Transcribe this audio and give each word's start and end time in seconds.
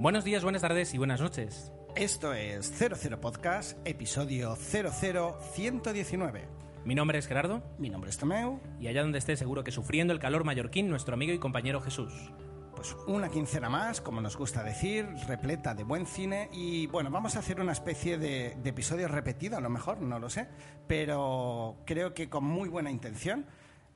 Buenos 0.00 0.24
días, 0.24 0.42
buenas 0.42 0.62
tardes 0.62 0.94
y 0.94 0.96
buenas 0.96 1.20
noches. 1.20 1.74
Esto 1.94 2.32
es 2.32 2.72
00 2.74 3.20
Podcast, 3.20 3.76
episodio 3.86 4.56
00119. 4.56 6.48
Mi 6.86 6.94
nombre 6.94 7.18
es 7.18 7.26
Gerardo 7.26 7.62
Mi 7.78 7.90
nombre 7.90 8.08
es 8.08 8.16
Tomeu. 8.16 8.60
y 8.80 8.86
allá 8.86 9.02
donde 9.02 9.18
esté 9.18 9.36
seguro 9.36 9.62
que 9.62 9.70
sufriendo 9.72 10.14
el 10.14 10.18
calor 10.18 10.44
mallorquín, 10.44 10.88
nuestro 10.88 11.12
amigo 11.12 11.34
y 11.34 11.38
compañero 11.38 11.82
Jesús. 11.82 12.14
Pues 12.74 12.96
una 13.08 13.28
quincena 13.28 13.68
más, 13.68 14.00
como 14.00 14.22
nos 14.22 14.38
gusta 14.38 14.64
decir, 14.64 15.06
repleta 15.28 15.74
de 15.74 15.84
buen 15.84 16.06
cine 16.06 16.48
y 16.50 16.86
bueno, 16.86 17.10
vamos 17.10 17.36
a 17.36 17.40
hacer 17.40 17.60
una 17.60 17.72
especie 17.72 18.16
de, 18.16 18.56
de 18.56 18.70
episodio 18.70 19.06
repetido, 19.06 19.58
a 19.58 19.60
lo 19.60 19.68
mejor, 19.68 20.00
no 20.00 20.18
lo 20.18 20.30
sé, 20.30 20.48
pero 20.86 21.76
creo 21.84 22.14
que 22.14 22.30
con 22.30 22.44
muy 22.44 22.70
buena 22.70 22.90
intención, 22.90 23.44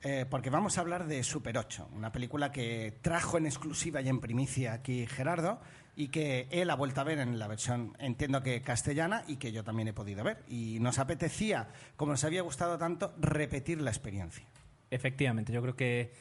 eh, 0.03 0.25
porque 0.29 0.49
vamos 0.49 0.77
a 0.77 0.81
hablar 0.81 1.07
de 1.07 1.23
Super 1.23 1.57
8, 1.57 1.89
una 1.93 2.11
película 2.11 2.51
que 2.51 2.97
trajo 3.01 3.37
en 3.37 3.45
exclusiva 3.45 4.01
y 4.01 4.09
en 4.09 4.19
primicia 4.19 4.73
aquí 4.73 5.05
Gerardo 5.07 5.59
y 5.95 6.09
que 6.09 6.47
él 6.51 6.69
ha 6.69 6.75
vuelto 6.75 7.01
a 7.01 7.03
ver 7.03 7.19
en 7.19 7.39
la 7.39 7.47
versión, 7.47 7.95
entiendo 7.99 8.43
que 8.43 8.61
castellana, 8.61 9.23
y 9.27 9.37
que 9.37 9.51
yo 9.51 9.63
también 9.63 9.87
he 9.87 9.93
podido 9.93 10.23
ver. 10.23 10.43
Y 10.47 10.79
nos 10.81 10.99
apetecía, 10.99 11.69
como 11.95 12.11
nos 12.11 12.23
había 12.25 12.41
gustado 12.41 12.77
tanto, 12.77 13.13
repetir 13.17 13.79
la 13.79 13.91
experiencia. 13.91 14.45
Efectivamente, 14.91 15.53
yo 15.53 15.61
creo 15.61 15.75
que 15.77 16.11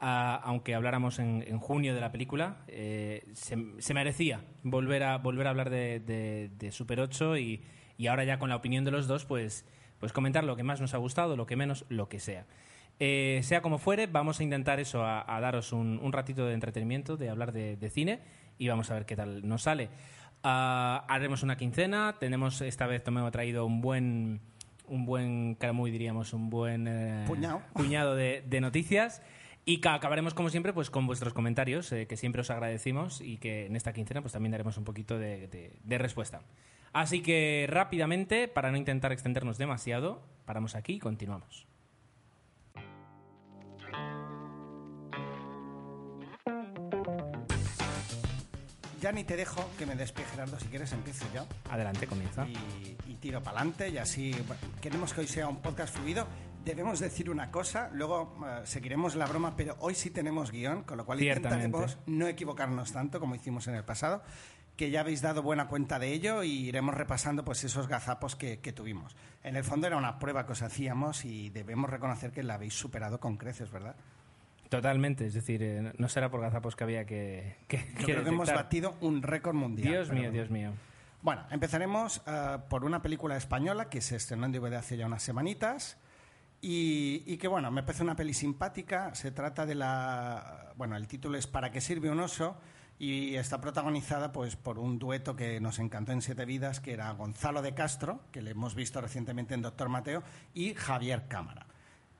ah, 0.00 0.40
aunque 0.42 0.74
habláramos 0.74 1.20
en, 1.20 1.56
junio 1.58 1.94
de 1.94 2.00
la 2.00 2.10
película, 2.10 2.64
eh, 2.66 3.24
se, 3.34 3.94
merecía 3.94 4.44
volver 4.64 5.04
a, 5.04 5.18
volver 5.18 5.46
a 5.46 5.50
hablar 5.50 5.70
de 5.70 6.68
Super 6.72 6.98
8 6.98 7.36
y, 7.36 7.62
y 7.96 8.08
ahora 8.08 8.24
ya 8.24 8.38
con 8.38 8.48
la 8.48 8.56
opinión 8.56 8.84
de 8.84 8.90
los 8.90 9.06
dos, 9.06 9.24
pues, 9.24 9.64
pues 10.00 10.12
comentar 10.12 10.44
lo 10.44 10.56
que 10.56 10.62
más 10.62 10.80
nos 10.80 10.92
ha 10.94 10.98
gustado, 10.98 11.36
lo 11.36 11.46
que 11.46 11.56
menos, 11.56 11.84
lo 11.88 12.08
que 12.08 12.18
sea. 12.18 12.46
Eh, 13.00 13.40
sea 13.42 13.62
como 13.62 13.78
fuere, 13.78 14.06
vamos 14.06 14.38
a 14.40 14.42
intentar 14.44 14.78
eso, 14.78 15.04
a, 15.04 15.24
a 15.36 15.40
daros 15.40 15.72
un, 15.72 15.98
un 16.02 16.12
ratito 16.12 16.46
de 16.46 16.54
entretenimiento, 16.54 17.16
de 17.16 17.30
hablar 17.30 17.52
de, 17.52 17.76
de 17.76 17.90
cine 17.90 18.20
y 18.58 18.68
vamos 18.68 18.90
a 18.90 18.94
ver 18.94 19.06
qué 19.06 19.16
tal 19.16 19.46
nos 19.48 19.62
sale. 19.62 19.88
Ah, 20.44 21.04
haremos 21.08 21.42
una 21.42 21.56
quincena, 21.56 22.16
tenemos 22.18 22.60
esta 22.60 22.86
vez 22.86 23.02
Tomeo 23.02 23.26
ha 23.26 23.30
traído 23.30 23.64
un 23.66 23.80
buen 23.80 24.40
un 24.88 25.06
buen 25.06 25.54
caramuy 25.54 25.90
diríamos 25.92 26.32
un 26.32 26.50
buen 26.50 26.86
eh, 26.88 27.24
Puñado. 27.26 27.62
puñado 27.72 28.14
de, 28.16 28.42
de 28.46 28.60
noticias 28.60 29.22
y 29.64 29.80
acabaremos 29.86 30.34
como 30.34 30.50
siempre 30.50 30.72
pues 30.72 30.90
con 30.90 31.06
vuestros 31.06 31.32
comentarios 31.32 31.90
eh, 31.92 32.06
que 32.08 32.16
siempre 32.16 32.40
os 32.40 32.50
agradecimos 32.50 33.20
y 33.20 33.38
que 33.38 33.66
en 33.66 33.76
esta 33.76 33.92
quincena 33.92 34.20
pues 34.22 34.32
también 34.32 34.50
daremos 34.50 34.76
un 34.76 34.84
poquito 34.84 35.18
de, 35.20 35.46
de- 35.46 35.72
de 35.82 35.98
respuesta 35.98 36.42
así 36.92 37.22
que 37.22 37.66
rápidamente 37.70 38.48
para 38.48 38.72
no 38.72 38.76
intentar 38.76 39.12
extendernos 39.12 39.56
demasiado 39.56 40.20
paramos 40.44 40.74
aquí 40.74 40.94
y 40.94 40.98
continuamos 40.98 41.68
Ya 49.02 49.10
ni 49.10 49.24
te 49.24 49.36
dejo 49.36 49.68
que 49.76 49.84
me 49.84 49.96
despie 49.96 50.24
Gerardo, 50.24 50.60
si 50.60 50.66
quieres 50.66 50.92
empiezo 50.92 51.26
yo. 51.34 51.44
adelante 51.68 52.06
comienza 52.06 52.46
y, 52.46 52.96
y 53.10 53.16
tiro 53.16 53.42
para 53.42 53.58
adelante 53.58 53.88
y 53.88 53.98
así 53.98 54.30
bueno, 54.46 54.62
queremos 54.80 55.12
que 55.12 55.22
hoy 55.22 55.26
sea 55.26 55.48
un 55.48 55.56
podcast 55.56 55.92
fluido. 55.96 56.28
Debemos 56.64 57.00
decir 57.00 57.28
una 57.28 57.50
cosa, 57.50 57.90
luego 57.92 58.36
eh, 58.46 58.60
seguiremos 58.62 59.16
la 59.16 59.26
broma, 59.26 59.56
pero 59.56 59.74
hoy 59.80 59.96
sí 59.96 60.10
tenemos 60.10 60.52
guion, 60.52 60.84
con 60.84 60.98
lo 60.98 61.04
cual 61.04 61.20
intentaremos 61.20 61.98
no 62.06 62.28
equivocarnos 62.28 62.92
tanto 62.92 63.18
como 63.18 63.34
hicimos 63.34 63.66
en 63.66 63.74
el 63.74 63.84
pasado, 63.84 64.22
que 64.76 64.92
ya 64.92 65.00
habéis 65.00 65.20
dado 65.20 65.42
buena 65.42 65.66
cuenta 65.66 65.98
de 65.98 66.12
ello 66.12 66.44
y 66.44 66.68
iremos 66.68 66.94
repasando 66.94 67.44
pues 67.44 67.64
esos 67.64 67.88
gazapos 67.88 68.36
que, 68.36 68.60
que 68.60 68.72
tuvimos. 68.72 69.16
En 69.42 69.56
el 69.56 69.64
fondo 69.64 69.88
era 69.88 69.96
una 69.96 70.20
prueba 70.20 70.46
que 70.46 70.52
os 70.52 70.62
hacíamos 70.62 71.24
y 71.24 71.50
debemos 71.50 71.90
reconocer 71.90 72.30
que 72.30 72.44
la 72.44 72.54
habéis 72.54 72.74
superado 72.74 73.18
con 73.18 73.36
creces, 73.36 73.72
¿verdad? 73.72 73.96
Totalmente 74.72 75.26
es 75.26 75.34
decir 75.34 75.62
eh, 75.62 75.92
no 75.98 76.08
será 76.08 76.30
por 76.30 76.40
gazapos 76.40 76.74
que 76.74 76.84
había 76.84 77.04
que, 77.04 77.56
que, 77.68 77.76
Yo 77.76 78.06
que 78.06 78.12
creo 78.12 78.24
que 78.24 78.30
hemos 78.30 78.50
batido 78.50 78.96
un 79.02 79.22
récord 79.22 79.54
mundial. 79.54 79.92
Dios 79.92 80.08
pero 80.08 80.20
mío 80.20 80.30
bueno. 80.30 80.32
Dios 80.32 80.50
mío 80.50 80.72
Bueno, 81.20 81.42
empezaremos 81.50 82.22
eh, 82.26 82.56
por 82.70 82.86
una 82.86 83.02
película 83.02 83.36
española 83.36 83.90
que 83.90 84.00
se 84.00 84.16
estrenó 84.16 84.46
en 84.46 84.52
DVD 84.52 84.74
hace 84.76 84.96
ya 84.96 85.04
unas 85.04 85.22
semanitas 85.22 85.98
y, 86.62 87.22
y 87.26 87.36
que, 87.36 87.48
bueno, 87.48 87.70
me 87.70 87.82
parece 87.82 88.02
una 88.02 88.16
peli 88.16 88.32
simpática. 88.32 89.14
Se 89.14 89.32
trata 89.32 89.66
de 89.66 89.74
la... 89.74 90.72
Bueno, 90.76 90.96
el 90.96 91.06
título 91.08 91.36
es 91.36 91.46
¿Para 91.46 91.70
qué 91.70 91.80
sirve 91.80 92.08
un 92.08 92.20
oso? 92.20 92.56
Y 92.98 93.34
está 93.34 93.60
protagonizada 93.60 94.32
pues, 94.32 94.56
por 94.56 94.78
un 94.78 94.98
dueto 94.98 95.36
que 95.36 95.60
nos 95.60 95.80
encantó 95.80 96.12
en 96.12 96.22
Siete 96.22 96.44
Vidas, 96.44 96.80
que 96.80 96.92
era 96.92 97.10
Gonzalo 97.12 97.60
de 97.60 97.74
Castro, 97.74 98.20
que 98.30 98.40
le 98.42 98.52
hemos 98.52 98.76
visto 98.76 99.00
recientemente 99.00 99.54
en 99.54 99.62
Doctor 99.62 99.88
Mateo, 99.88 100.22
y 100.54 100.74
Javier 100.74 101.26
Cámara. 101.26 101.66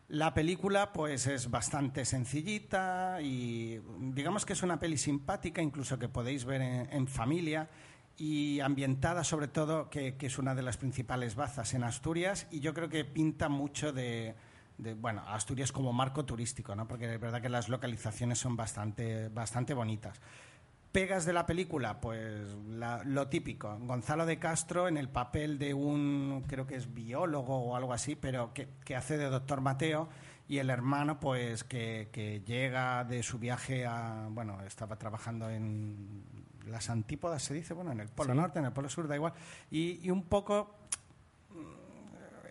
La 0.08 0.34
película 0.34 0.92
pues 0.92 1.26
es 1.26 1.50
bastante 1.50 2.04
sencillita 2.04 3.20
y 3.22 3.80
digamos 3.98 4.44
que 4.44 4.52
es 4.52 4.62
una 4.62 4.78
peli 4.78 4.98
simpática, 4.98 5.62
incluso 5.62 5.98
que 5.98 6.08
podéis 6.08 6.44
ver 6.44 6.60
en, 6.60 7.06
familia 7.08 7.70
y 8.18 8.60
ambientada 8.60 9.24
sobre 9.24 9.48
todo, 9.48 9.88
que, 9.88 10.16
es 10.20 10.38
una 10.38 10.54
de 10.54 10.62
las 10.62 10.76
principales 10.76 11.34
bazas 11.34 11.72
en 11.72 11.84
Asturias 11.84 12.46
y 12.50 12.60
yo 12.60 12.74
creo 12.74 12.90
que 12.90 13.06
pinta 13.06 13.48
mucho 13.48 13.92
de, 13.92 14.34
de, 14.76 14.92
bueno, 14.92 15.22
Asturias 15.26 15.72
como 15.72 15.94
marco 15.94 16.26
turístico, 16.26 16.74
¿no? 16.74 16.86
porque 16.86 17.14
es 17.14 17.20
verdad 17.20 17.40
que 17.40 17.48
las 17.48 17.70
localizaciones 17.70 18.38
son 18.38 18.54
bastante, 18.54 19.28
bastante 19.30 19.72
bonitas. 19.72 20.20
Pegas 20.92 21.24
de 21.24 21.32
la 21.32 21.46
película, 21.46 22.00
pues 22.02 22.54
la- 22.68 23.02
lo 23.04 23.28
típico. 23.28 23.78
Gonzalo 23.80 24.26
de 24.26 24.38
Castro 24.38 24.88
en 24.88 24.98
el 24.98 25.08
papel 25.08 25.58
de 25.58 25.72
un, 25.72 26.44
creo 26.46 26.66
que 26.66 26.76
es 26.76 26.92
biólogo 26.92 27.56
o 27.56 27.76
algo 27.76 27.94
así, 27.94 28.14
pero 28.14 28.52
que, 28.52 28.68
que 28.84 28.94
hace 28.94 29.16
de 29.16 29.30
doctor 29.30 29.62
Mateo 29.62 30.08
y 30.48 30.58
el 30.58 30.68
hermano, 30.68 31.18
pues 31.18 31.64
que, 31.64 32.10
que 32.12 32.42
llega 32.42 33.04
de 33.04 33.22
su 33.22 33.38
viaje 33.38 33.86
a, 33.86 34.28
bueno, 34.30 34.60
estaba 34.66 34.96
trabajando 34.96 35.48
en 35.48 36.24
las 36.66 36.90
antípodas, 36.90 37.42
se 37.42 37.54
dice, 37.54 37.72
bueno, 37.72 37.90
en 37.92 38.00
el 38.00 38.08
Polo 38.08 38.34
Sí. 38.34 38.38
Norte, 38.38 38.58
en 38.58 38.66
el 38.66 38.72
Polo 38.72 38.90
Sur, 38.90 39.08
da 39.08 39.14
igual, 39.16 39.32
y, 39.70 39.98
y 40.06 40.10
un 40.10 40.24
poco 40.24 40.76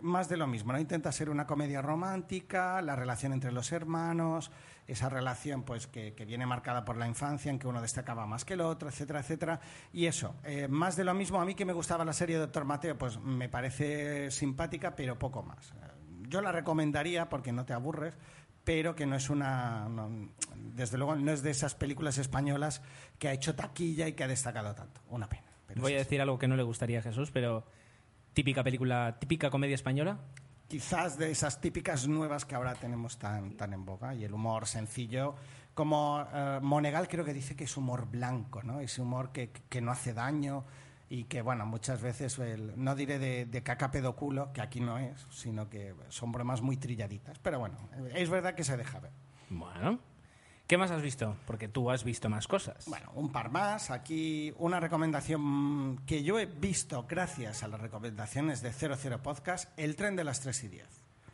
más 0.01 0.29
de 0.29 0.37
lo 0.37 0.47
mismo, 0.47 0.71
¿no? 0.73 0.79
Intenta 0.79 1.11
ser 1.11 1.29
una 1.29 1.45
comedia 1.47 1.81
romántica, 1.81 2.81
la 2.81 2.95
relación 2.95 3.33
entre 3.33 3.51
los 3.51 3.71
hermanos, 3.71 4.51
esa 4.87 5.09
relación 5.09 5.63
pues 5.63 5.87
que, 5.87 6.13
que 6.13 6.25
viene 6.25 6.45
marcada 6.45 6.83
por 6.85 6.97
la 6.97 7.07
infancia, 7.07 7.49
en 7.51 7.59
que 7.59 7.67
uno 7.67 7.81
destacaba 7.81 8.25
más 8.25 8.43
que 8.45 8.53
el 8.55 8.61
otro, 8.61 8.89
etcétera, 8.89 9.19
etcétera. 9.21 9.59
Y 9.93 10.05
eso, 10.07 10.35
eh, 10.43 10.67
más 10.67 10.95
de 10.95 11.03
lo 11.03 11.13
mismo, 11.13 11.39
a 11.41 11.45
mí 11.45 11.55
que 11.55 11.65
me 11.65 11.73
gustaba 11.73 12.03
la 12.05 12.13
serie 12.13 12.35
de 12.35 12.41
Doctor 12.41 12.65
Mateo, 12.65 12.97
pues 12.97 13.19
me 13.19 13.47
parece 13.49 14.31
simpática, 14.31 14.95
pero 14.95 15.17
poco 15.17 15.43
más. 15.43 15.71
Eh, 15.71 15.75
Yo 16.27 16.41
la 16.41 16.51
recomendaría 16.51 17.29
porque 17.29 17.51
no 17.51 17.65
te 17.65 17.73
aburres, 17.73 18.17
pero 18.63 18.95
que 18.95 19.05
no 19.05 19.15
es 19.15 19.29
una, 19.29 19.87
no- 19.89 20.29
desde 20.55 20.97
luego 20.97 21.15
no 21.15 21.31
es 21.31 21.41
de 21.43 21.51
esas 21.51 21.73
películas 21.75 22.17
españolas 22.17 22.81
que 23.19 23.27
ha 23.27 23.33
hecho 23.33 23.55
taquilla 23.55 24.07
y 24.07 24.13
que 24.13 24.23
ha 24.23 24.27
destacado 24.27 24.73
tanto. 24.75 25.01
Una 25.09 25.27
pena. 25.27 25.43
voy 25.77 25.93
a 25.93 25.97
decir 25.97 26.21
algo 26.21 26.37
que 26.37 26.47
no 26.47 26.55
le 26.55 26.63
gustaría 26.63 26.99
a 26.99 27.01
Jesús 27.01 27.31
pero 27.31 27.65
típica 28.33 28.63
película 28.63 29.17
típica 29.19 29.49
comedia 29.49 29.75
española 29.75 30.19
quizás 30.67 31.17
de 31.17 31.31
esas 31.31 31.59
típicas 31.59 32.07
nuevas 32.07 32.45
que 32.45 32.55
ahora 32.55 32.75
tenemos 32.75 33.17
tan, 33.19 33.57
tan 33.57 33.73
en 33.73 33.83
boga 33.85 34.15
y 34.15 34.23
el 34.23 34.33
humor 34.33 34.67
sencillo 34.67 35.35
como 35.73 36.25
eh, 36.33 36.59
Monegal 36.61 37.07
creo 37.07 37.25
que 37.25 37.33
dice 37.33 37.55
que 37.55 37.65
es 37.65 37.75
humor 37.77 38.07
blanco 38.09 38.63
no 38.63 38.79
ese 38.79 39.01
humor 39.01 39.31
que, 39.31 39.51
que 39.51 39.81
no 39.81 39.91
hace 39.91 40.13
daño 40.13 40.63
y 41.09 41.25
que 41.25 41.41
bueno 41.41 41.65
muchas 41.65 42.01
veces 42.01 42.39
el- 42.39 42.73
no 42.81 42.95
diré 42.95 43.19
de, 43.19 43.45
de 43.45 43.63
caca 43.63 43.91
pedoculo 43.91 44.53
que 44.53 44.61
aquí 44.61 44.79
no 44.79 44.97
es 44.97 45.27
sino 45.29 45.69
que 45.69 45.93
son 46.07 46.31
bromas 46.31 46.61
muy 46.61 46.77
trilladitas 46.77 47.37
pero 47.39 47.59
bueno 47.59 47.77
es 48.15 48.29
verdad 48.29 48.55
que 48.55 48.63
se 48.63 48.77
deja 48.77 48.99
ver. 48.99 49.11
Bueno, 49.49 49.99
¿qué 50.71 50.77
más 50.77 50.89
has 50.89 51.01
visto? 51.01 51.35
Porque 51.45 51.67
tú 51.67 51.91
has 51.91 52.05
visto 52.05 52.29
más 52.29 52.47
cosas. 52.47 52.85
Bueno, 52.87 53.11
un 53.15 53.29
par 53.29 53.51
más. 53.51 53.91
Aquí 53.91 54.53
una 54.57 54.79
recomendación 54.79 55.99
que 56.05 56.23
yo 56.23 56.39
he 56.39 56.45
visto 56.45 57.05
gracias 57.09 57.63
a 57.63 57.67
las 57.67 57.81
recomendaciones 57.81 58.61
de 58.61 58.71
00 58.71 59.21
Podcast, 59.21 59.77
El 59.77 59.97
tren 59.97 60.15
de 60.15 60.23
las 60.23 60.39
3 60.39 60.63
y 60.63 60.67
10. 60.69 60.87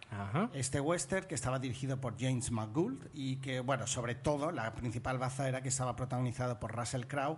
Ajá. 0.09 0.49
Este 0.53 0.81
western 0.81 1.27
que 1.27 1.35
estaba 1.35 1.59
dirigido 1.59 2.01
por 2.01 2.19
James 2.19 2.49
McGould 2.49 3.09
y 3.13 3.35
que, 3.35 3.59
bueno, 3.59 3.85
sobre 3.85 4.15
todo 4.15 4.51
la 4.51 4.73
principal 4.73 5.19
baza 5.19 5.47
era 5.47 5.61
que 5.61 5.69
estaba 5.69 5.95
protagonizado 5.95 6.59
por 6.59 6.75
Russell 6.75 7.05
Crowe 7.05 7.37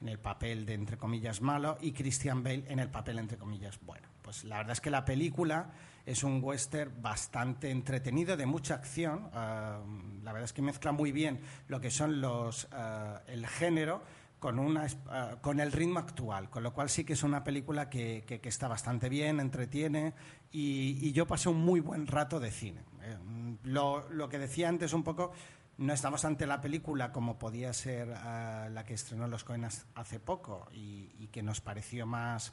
en 0.00 0.08
el 0.08 0.20
papel 0.20 0.64
de, 0.64 0.74
entre 0.74 0.98
comillas, 0.98 1.40
malo 1.40 1.78
y 1.80 1.90
Christian 1.90 2.44
Bale 2.44 2.62
en 2.68 2.78
el 2.78 2.90
papel, 2.90 3.18
entre 3.18 3.38
comillas, 3.38 3.80
bueno. 3.84 4.06
Pues 4.22 4.44
la 4.44 4.58
verdad 4.58 4.74
es 4.74 4.80
que 4.80 4.90
la 4.90 5.04
película 5.04 5.72
es 6.06 6.24
un 6.24 6.40
western 6.42 7.00
bastante 7.02 7.70
entretenido, 7.70 8.36
de 8.36 8.46
mucha 8.46 8.74
acción. 8.74 9.30
ah, 9.32 9.80
la 10.22 10.32
verdad 10.32 10.44
es 10.44 10.52
que 10.52 10.62
mezcla 10.62 10.92
muy 10.92 11.12
bien 11.12 11.40
lo 11.68 11.80
que 11.80 11.90
son 11.90 12.20
los, 12.20 12.68
ah, 12.72 13.22
el 13.26 13.46
género 13.46 14.02
con, 14.38 14.58
una, 14.58 14.86
ah, 15.08 15.36
con 15.40 15.60
el 15.60 15.70
ritmo 15.72 15.98
actual, 15.98 16.48
con 16.50 16.62
lo 16.62 16.72
cual 16.72 16.88
sí 16.88 17.04
que 17.04 17.12
es 17.12 17.22
una 17.22 17.44
película 17.44 17.90
que, 17.90 18.24
que- 18.26 18.40
está 18.48 18.68
bastante 18.68 19.08
bien, 19.08 19.38
entretiene 19.40 20.14
y, 20.50 21.12
yo 21.12 21.26
pasé 21.26 21.48
un 21.48 21.60
muy 21.60 21.80
buen 21.80 22.06
rato 22.06 22.40
de 22.40 22.50
cine. 22.50 22.80
Eh, 23.02 23.16
lo, 23.64 24.08
lo 24.10 24.28
que 24.28 24.38
decía 24.38 24.68
antes 24.68 24.92
un 24.92 25.02
poco, 25.02 25.32
no 25.78 25.92
estamos 25.92 26.24
ante 26.24 26.46
la 26.46 26.60
película 26.60 27.12
como 27.12 27.38
podía 27.38 27.72
ser 27.72 28.08
la 28.08 28.84
que 28.86 28.94
estrenó 28.94 29.28
Los 29.28 29.44
Coenas 29.44 29.86
hace 29.94 30.20
poco 30.20 30.68
y 30.72 31.28
que 31.28 31.42
nos 31.42 31.60
pareció 31.60 32.06
más 32.06 32.52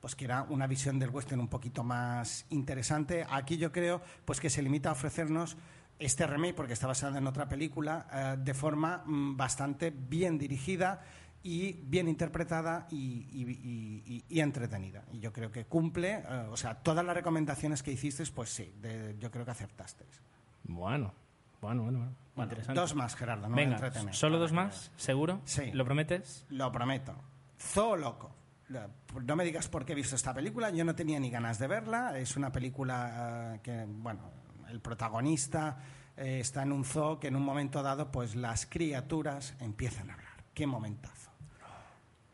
pues 0.00 0.14
que 0.14 0.24
era 0.26 0.44
una 0.44 0.66
visión 0.66 0.98
del 0.98 1.10
western 1.10 1.40
un 1.40 1.48
poquito 1.48 1.82
más 1.84 2.46
interesante. 2.50 3.26
Aquí 3.28 3.56
yo 3.56 3.72
creo 3.72 4.00
pues 4.24 4.40
que 4.40 4.50
se 4.50 4.62
limita 4.62 4.90
a 4.90 4.92
ofrecernos 4.92 5.56
este 5.98 6.26
remake, 6.26 6.54
porque 6.54 6.72
está 6.74 6.86
basado 6.86 7.18
en 7.18 7.26
otra 7.26 7.48
película, 7.48 8.06
eh, 8.12 8.36
de 8.38 8.54
forma 8.54 9.02
mm, 9.04 9.36
bastante 9.36 9.90
bien 9.90 10.38
dirigida 10.38 11.00
y 11.42 11.72
bien 11.72 12.08
interpretada 12.08 12.86
y, 12.90 12.96
y- 13.32 14.02
y- 14.06 14.24
y 14.28 14.40
entretenida. 14.40 15.02
Y 15.12 15.18
yo 15.20 15.32
creo 15.32 15.50
que 15.50 15.64
cumple, 15.66 16.22
eh, 16.28 16.46
o 16.50 16.56
sea, 16.56 16.74
todas 16.76 17.04
las 17.04 17.14
recomendaciones 17.16 17.82
que 17.82 17.90
hiciste, 17.92 18.24
pues 18.34 18.50
sí, 18.50 18.72
de- 18.80 19.16
yo 19.18 19.30
creo 19.30 19.44
que 19.44 19.50
acertasteis. 19.52 20.20
Bueno, 20.64 21.12
bueno, 21.60 21.82
bueno. 21.82 21.98
bueno. 21.98 22.14
Bueno, 22.36 22.50
Interesante. 22.52 22.80
dos 22.80 22.94
más, 22.94 23.16
Gerardo, 23.16 23.48
no 23.48 23.56
Venga. 23.56 24.12
¿solo 24.12 24.38
dos 24.38 24.52
más? 24.52 24.92
¿Seguro? 24.96 25.40
Sí. 25.44 25.72
¿Lo 25.72 25.84
prometes? 25.84 26.46
Lo 26.50 26.70
prometo. 26.70 27.16
Zoo 27.58 27.96
Loco. 27.96 28.30
La- 28.30 28.37
No 28.68 29.36
me 29.36 29.44
digas 29.44 29.68
por 29.68 29.84
qué 29.84 29.92
he 29.92 29.96
visto 29.96 30.16
esta 30.16 30.34
película, 30.34 30.70
yo 30.70 30.84
no 30.84 30.94
tenía 30.94 31.18
ni 31.18 31.30
ganas 31.30 31.58
de 31.58 31.66
verla. 31.66 32.18
Es 32.18 32.36
una 32.36 32.52
película 32.52 33.54
eh, 33.54 33.60
que, 33.62 33.86
bueno, 33.88 34.30
el 34.68 34.80
protagonista 34.80 35.78
eh, 36.16 36.40
está 36.40 36.62
en 36.62 36.72
un 36.72 36.84
zoo 36.84 37.18
que 37.18 37.28
en 37.28 37.36
un 37.36 37.42
momento 37.42 37.82
dado, 37.82 38.12
pues 38.12 38.36
las 38.36 38.66
criaturas 38.66 39.54
empiezan 39.60 40.10
a 40.10 40.14
hablar. 40.14 40.32
Qué 40.52 40.66
momentazo. 40.66 41.30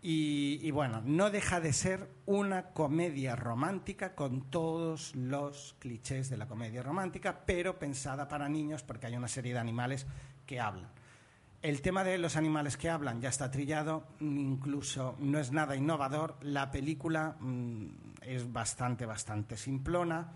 Y, 0.02 0.58
y 0.62 0.70
bueno, 0.70 1.00
no 1.04 1.30
deja 1.30 1.60
de 1.60 1.72
ser 1.72 2.10
una 2.26 2.70
comedia 2.70 3.36
romántica 3.36 4.14
con 4.14 4.50
todos 4.50 5.14
los 5.14 5.76
clichés 5.78 6.28
de 6.28 6.36
la 6.36 6.46
comedia 6.46 6.82
romántica, 6.82 7.42
pero 7.46 7.78
pensada 7.78 8.28
para 8.28 8.48
niños 8.48 8.82
porque 8.82 9.06
hay 9.06 9.16
una 9.16 9.28
serie 9.28 9.54
de 9.54 9.60
animales 9.60 10.06
que 10.44 10.60
hablan. 10.60 10.90
El 11.64 11.80
tema 11.80 12.04
de 12.04 12.18
los 12.18 12.36
animales 12.36 12.76
que 12.76 12.90
hablan 12.90 13.22
ya 13.22 13.30
está 13.30 13.50
trillado, 13.50 14.06
incluso 14.20 15.16
no 15.18 15.38
es 15.38 15.50
nada 15.50 15.74
innovador. 15.74 16.36
La 16.42 16.70
película 16.70 17.38
mm, 17.40 17.86
es 18.20 18.52
bastante, 18.52 19.06
bastante 19.06 19.56
simplona 19.56 20.30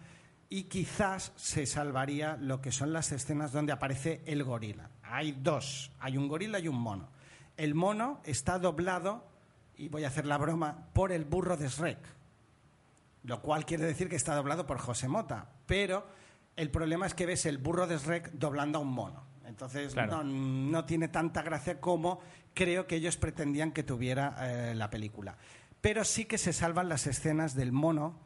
y 0.48 0.62
quizás 0.62 1.34
se 1.36 1.66
salvaría 1.66 2.38
lo 2.40 2.62
que 2.62 2.72
son 2.72 2.94
las 2.94 3.12
escenas 3.12 3.52
donde 3.52 3.72
aparece 3.72 4.22
el 4.24 4.42
gorila. 4.42 4.88
Hay 5.02 5.32
dos, 5.32 5.92
hay 6.00 6.16
un 6.16 6.28
gorila 6.28 6.60
y 6.60 6.68
un 6.68 6.80
mono. 6.80 7.10
El 7.58 7.74
mono 7.74 8.22
está 8.24 8.58
doblado, 8.58 9.28
y 9.76 9.90
voy 9.90 10.04
a 10.04 10.08
hacer 10.08 10.24
la 10.24 10.38
broma, 10.38 10.88
por 10.94 11.12
el 11.12 11.26
burro 11.26 11.58
de 11.58 11.68
Shrek 11.68 11.98
lo 13.24 13.42
cual 13.42 13.66
quiere 13.66 13.84
decir 13.84 14.08
que 14.08 14.16
está 14.16 14.34
doblado 14.34 14.64
por 14.64 14.78
José 14.78 15.08
Mota. 15.08 15.50
Pero 15.66 16.06
el 16.56 16.70
problema 16.70 17.06
es 17.06 17.12
que 17.12 17.26
ves 17.26 17.44
el 17.44 17.58
burro 17.58 17.86
de 17.86 17.98
Shrek 17.98 18.32
doblando 18.32 18.78
a 18.78 18.80
un 18.80 18.88
mono. 18.88 19.27
Entonces 19.48 19.92
Claro. 19.94 20.22
no, 20.22 20.24
no 20.70 20.84
tiene 20.84 21.08
tanta 21.08 21.42
gracia 21.42 21.80
como 21.80 22.20
creo 22.54 22.86
que 22.86 22.96
ellos 22.96 23.16
pretendían 23.16 23.72
que 23.72 23.82
tuviera 23.82 24.36
eh, 24.40 24.74
la 24.74 24.90
película. 24.90 25.36
Pero 25.80 26.04
sí 26.04 26.24
que 26.24 26.38
se 26.38 26.52
salvan 26.52 26.88
las 26.88 27.06
escenas 27.06 27.54
del 27.54 27.70
mono, 27.70 28.18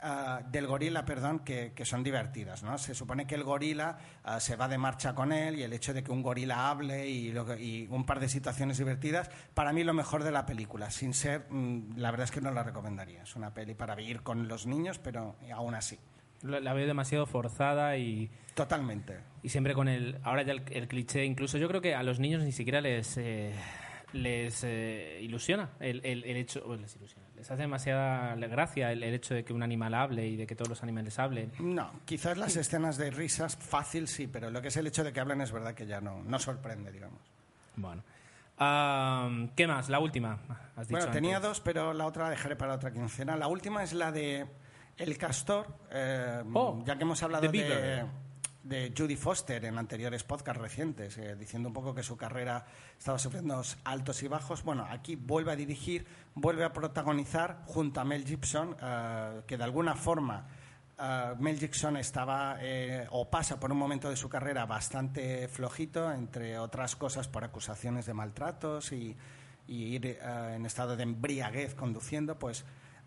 ah, 0.00 0.40
del 0.50 0.66
gorila, 0.66 1.04
perdón, 1.04 1.40
que, 1.40 1.72
que 1.74 1.84
son 1.84 2.02
divertidas. 2.02 2.62
¿no? 2.62 2.78
Se 2.78 2.94
supone 2.94 3.26
que 3.26 3.34
el 3.34 3.44
gorila 3.44 3.98
ah, 4.24 4.40
se 4.40 4.56
va 4.56 4.68
de 4.68 4.78
marcha 4.78 5.14
con 5.14 5.32
él 5.32 5.58
y 5.58 5.62
el 5.62 5.72
hecho 5.74 5.92
de 5.92 6.02
que 6.02 6.10
un 6.10 6.22
gorila 6.22 6.70
hable 6.70 7.06
y, 7.08 7.30
lo 7.30 7.56
y 7.58 7.86
un 7.90 8.04
par 8.06 8.20
de 8.20 8.28
situaciones 8.30 8.78
divertidas, 8.78 9.30
para 9.52 9.72
mí 9.74 9.84
lo 9.84 9.92
mejor 9.92 10.24
de 10.24 10.32
la 10.32 10.46
película. 10.46 10.90
Sin 10.90 11.12
ser, 11.12 11.46
mm, 11.50 11.98
la 11.98 12.10
verdad 12.10 12.24
es 12.24 12.30
que 12.30 12.40
no 12.40 12.50
la 12.50 12.62
recomendaría. 12.62 13.22
Es 13.22 13.36
una 13.36 13.52
peli 13.52 13.74
para 13.74 14.00
ir 14.00 14.22
con 14.22 14.48
los 14.48 14.66
niños, 14.66 14.98
pero 14.98 15.36
aún 15.54 15.74
así. 15.74 15.98
La 16.42 16.60
la 16.60 16.72
veo 16.72 16.86
demasiado 16.86 17.26
forzada 17.26 17.96
y, 17.96 18.30
Totalmente. 18.54 19.18
y 19.42 19.48
siempre 19.48 19.74
con 19.74 19.88
el... 19.88 20.18
Ahora 20.24 20.42
ya 20.42 20.52
el, 20.52 20.62
el 20.70 20.88
cliché, 20.88 21.24
incluso 21.24 21.58
yo 21.58 21.68
creo 21.68 21.80
que 21.80 21.94
a 21.94 22.02
los 22.02 22.18
niños 22.20 22.42
ni 22.42 22.52
siquiera 22.52 22.80
les... 22.80 23.16
eh, 23.18 23.52
les 24.12 24.62
eh, 24.62 25.20
ilusiona 25.22 25.70
el, 25.80 26.04
el- 26.04 26.24
el 26.24 26.36
hecho, 26.36 26.62
les 26.76 26.94
ilusiona, 26.96 27.26
les 27.34 27.50
hace 27.50 27.62
demasiada 27.62 28.34
gracia 28.34 28.92
el, 28.92 29.02
el 29.02 29.14
hecho 29.14 29.32
de 29.32 29.42
que 29.42 29.54
un 29.54 29.62
animal 29.62 29.94
hable 29.94 30.26
y 30.28 30.36
de 30.36 30.46
que 30.46 30.54
todos 30.54 30.68
los 30.68 30.82
animales 30.82 31.18
hablen. 31.18 31.50
No, 31.58 31.90
quizás 32.04 32.36
las 32.36 32.54
escenas 32.56 32.98
de 32.98 33.10
risas 33.10 33.56
fácil 33.56 34.08
sí, 34.08 34.26
pero 34.26 34.50
lo 34.50 34.60
que 34.60 34.68
es 34.68 34.76
el 34.76 34.86
hecho 34.86 35.02
de 35.02 35.14
que 35.14 35.20
hablen 35.20 35.40
es 35.40 35.50
verdad 35.50 35.72
que 35.72 35.86
ya 35.86 36.02
no, 36.02 36.22
no 36.24 36.38
sorprende, 36.38 36.92
digamos. 36.92 37.22
Bueno. 37.76 38.02
¿Qué 39.56 39.66
más? 39.66 39.88
La 39.88 39.98
última. 39.98 40.38
Has 40.76 40.86
dicho 40.88 40.98
Bueno, 40.98 41.10
tenía 41.12 41.36
antes. 41.36 41.48
dos, 41.48 41.60
pero 41.60 41.92
la 41.94 42.06
otra 42.06 42.24
la 42.24 42.30
dejaré 42.30 42.54
para 42.54 42.74
otra 42.74 42.92
quincena. 42.92 43.34
La 43.36 43.48
última 43.48 43.82
es 43.82 43.92
la 43.92 44.12
de 44.12 44.46
El 45.02 45.18
Castor, 45.18 45.66
eh, 45.90 46.44
Oh, 46.54 46.80
ya 46.86 46.96
que 46.96 47.02
hemos 47.02 47.20
hablado 47.24 47.50
de, 47.50 48.94
Judy 48.96 49.16
Foster 49.16 49.64
en 49.64 49.76
anteriores 49.76 50.22
podcasts 50.22 50.62
recientes, 50.62 51.18
eh, 51.18 51.34
diciendo 51.34 51.68
un 51.68 51.72
poco 51.74 51.92
que 51.92 52.04
su 52.04 52.16
carrera 52.16 52.64
estaba 52.96 53.18
sufriendo 53.18 53.60
altos 53.82 54.22
y 54.22 54.28
bajos. 54.28 54.62
Bueno, 54.62 54.86
aquí 54.88 55.16
vuelve 55.16 55.50
a 55.50 55.56
dirigir, 55.56 56.06
vuelve 56.36 56.64
a 56.64 56.72
protagonizar 56.72 57.64
junto 57.66 58.00
a 58.00 58.04
Mel 58.04 58.24
Gibson, 58.24 58.76
eh, 58.80 59.40
que 59.44 59.58
de 59.58 59.64
alguna 59.64 59.96
forma 59.96 60.46
Mel 61.40 61.58
Gibson 61.58 61.96
estaba 61.96 62.58
eh, 62.60 63.08
o 63.10 63.28
pasa 63.28 63.58
por 63.58 63.72
un 63.72 63.78
momento 63.78 64.08
de 64.08 64.14
su 64.14 64.28
carrera 64.28 64.66
bastante 64.66 65.48
flojito, 65.48 66.12
entre 66.12 66.60
otras 66.60 66.94
cosas 66.94 67.26
por 67.26 67.42
acusaciones 67.42 68.06
de 68.06 68.14
maltratos 68.14 68.92
y, 68.92 69.16
y 69.66 69.96
ir 69.96 70.18
en 70.22 70.64
estado 70.64 70.96
de 70.96 71.02
embriaguez 71.02 71.74
conduciendo, 71.74 72.38
pues 72.38 72.64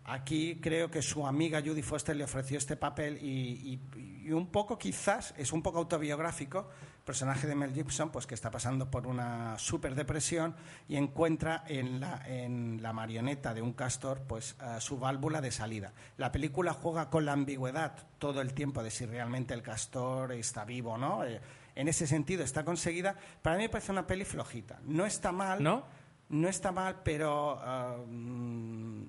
aquí 0.08 0.60
creo 0.60 0.90
que 0.90 1.02
su 1.02 1.26
amiga 1.26 1.60
Judy 1.60 1.82
Foster 1.82 2.14
le 2.16 2.24
ofreció 2.24 2.58
este 2.58 2.76
papel 2.76 3.18
y, 3.22 3.80
y- 3.96 4.26
y 4.26 4.32
un 4.32 4.48
poco 4.48 4.76
quizás 4.78 5.34
es 5.36 5.52
un 5.52 5.62
poco 5.62 5.78
autobiográfico, 5.78 6.68
personaje 7.04 7.46
de 7.46 7.54
Mel 7.54 7.72
Gibson, 7.72 8.10
pues 8.10 8.26
que 8.26 8.34
está 8.34 8.50
pasando 8.50 8.90
por 8.90 9.06
una 9.06 9.56
super 9.58 9.94
depresión 9.94 10.56
y 10.88 10.96
encuentra 10.96 11.62
en 11.68 12.00
la, 12.00 12.22
en 12.26 12.82
la 12.82 12.92
marioneta 12.92 13.54
de 13.54 13.62
un 13.62 13.72
castor 13.74 14.22
pues 14.26 14.56
eh, 14.60 14.80
su 14.80 14.98
válvula 14.98 15.40
de 15.40 15.52
salida. 15.52 15.92
La 16.16 16.32
película 16.32 16.72
juega 16.72 17.08
con 17.08 17.24
la 17.24 17.32
ambigüedad 17.34 17.92
todo 18.18 18.40
el 18.40 18.52
tiempo 18.54 18.82
de 18.82 18.90
si 18.90 19.06
realmente 19.06 19.54
el 19.54 19.62
castor 19.62 20.32
está 20.32 20.64
vivo 20.64 20.94
o 20.94 20.98
no. 20.98 21.24
Eh, 21.24 21.40
en 21.76 21.86
ese 21.88 22.06
sentido 22.08 22.42
está 22.42 22.64
conseguida. 22.64 23.14
Para 23.42 23.56
mí 23.56 23.62
me 23.64 23.68
parece 23.68 23.92
una 23.92 24.06
peli 24.06 24.24
flojita. 24.24 24.80
No 24.86 25.06
está 25.06 25.30
mal. 25.30 25.62
¿No? 25.62 25.84
No 26.30 26.48
está 26.48 26.72
mal, 26.72 27.02
pero 27.04 27.60
mm, 28.08 29.02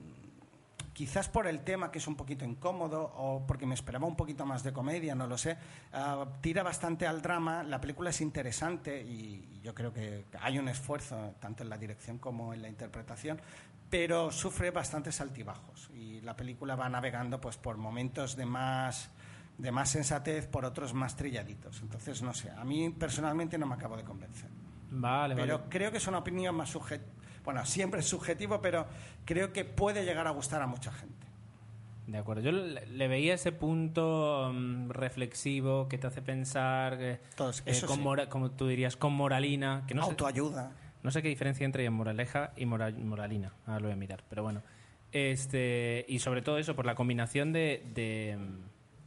quizás 0.97 1.29
por 1.29 1.45
el 1.45 1.59
tema 1.59 1.91
que 1.91 1.99
es 1.99 2.07
un 2.07 2.15
poquito 2.15 2.43
incómodo 2.43 3.13
o 3.17 3.45
porque 3.45 3.67
me 3.67 3.75
esperaba 3.75 4.07
un 4.07 4.15
poquito 4.15 4.47
más 4.47 4.63
de 4.63 4.73
comedia, 4.73 5.13
no 5.13 5.27
lo 5.27 5.37
sé. 5.37 5.55
ah, 5.93 6.25
tira 6.41 6.63
bastante 6.63 7.05
al 7.05 7.21
drama. 7.21 7.61
La 7.61 7.79
película 7.79 8.09
es 8.09 8.19
interesante 8.19 8.99
y, 9.03 9.47
y 9.53 9.61
yo 9.61 9.75
creo 9.75 9.93
que 9.93 10.25
hay 10.41 10.57
un 10.57 10.67
esfuerzo 10.69 11.35
tanto 11.39 11.61
en 11.61 11.69
la 11.69 11.77
dirección 11.77 12.17
como 12.17 12.51
en 12.51 12.63
la 12.63 12.67
interpretación, 12.67 13.39
pero 13.91 14.31
sufre 14.31 14.71
bastantes 14.71 15.21
altibajos 15.21 15.91
y 15.93 16.19
la 16.21 16.35
película 16.35 16.75
va 16.75 16.89
navegando 16.89 17.39
pues 17.39 17.57
por 17.57 17.77
momentos 17.77 18.35
de 18.35 18.47
más 18.47 19.11
de 19.59 19.71
más 19.71 19.89
sensatez, 19.89 20.47
por 20.47 20.65
otros 20.65 20.95
más 20.95 21.15
trilladitos. 21.15 21.79
Entonces, 21.81 22.23
no 22.23 22.33
sé, 22.33 22.49
a 22.49 22.63
mí 22.63 22.89
personalmente 22.89 23.59
no 23.59 23.67
me 23.67 23.75
acabo 23.75 23.95
de 23.97 24.03
convencer. 24.03 24.49
Vale, 24.89 25.35
Pero 25.35 25.57
vale. 25.59 25.69
creo 25.69 25.91
que 25.91 25.97
es 25.97 26.07
una 26.07 26.17
opinión 26.17 26.55
más 26.55 26.69
subjetiva. 26.69 27.16
Bueno, 27.47 27.65
siempre 27.65 28.01
es 28.01 28.05
subjetivo, 28.09 28.61
pero 28.61 28.85
creo 29.23 29.53
que 29.53 29.63
puede 29.63 30.03
llegar 30.03 30.27
a 30.27 30.31
gustar 30.31 30.61
a 30.61 30.67
mucha 30.67 30.91
gente. 30.91 31.25
De 32.05 32.17
acuerdo. 32.17 32.41
Yo 32.41 32.51
le, 32.51 33.07
veía 33.07 33.35
ese 33.35 33.53
punto 33.53 34.51
mm, 34.53 34.89
reflexivo 34.89 35.87
que 35.87 35.97
te 35.97 36.07
hace 36.07 36.21
pensar, 36.21 36.97
eh, 37.01 37.21
eh, 37.39 37.81
con 37.87 37.95
sí. 37.95 38.01
mora- 38.01 38.27
como 38.27 38.51
tú 38.51 38.67
dirías, 38.67 38.97
con 38.97 39.13
moralina. 39.13 39.85
Que 39.87 39.93
no 39.93 40.03
sé, 40.03 40.09
Autoayuda. 40.09 40.73
no 41.03 41.09
sé 41.09 41.21
qué 41.21 41.29
diferencia 41.29 41.63
entre 41.65 41.89
moraleja 41.89 42.51
y 42.57 42.65
mora- 42.65 42.91
moralina. 42.91 43.53
Ahora 43.65 43.79
lo 43.79 43.85
voy 43.85 43.93
a 43.93 43.95
mirar, 43.95 44.25
pero 44.29 44.43
bueno. 44.43 44.61
Este, 45.13 46.03
y 46.09 46.19
sobre 46.19 46.41
todo 46.41 46.57
eso, 46.57 46.75
por 46.75 46.85
la 46.85 46.95
combinación 46.95 47.53
de, 47.53 47.81
de, 47.93 48.35
mm, 48.37 48.59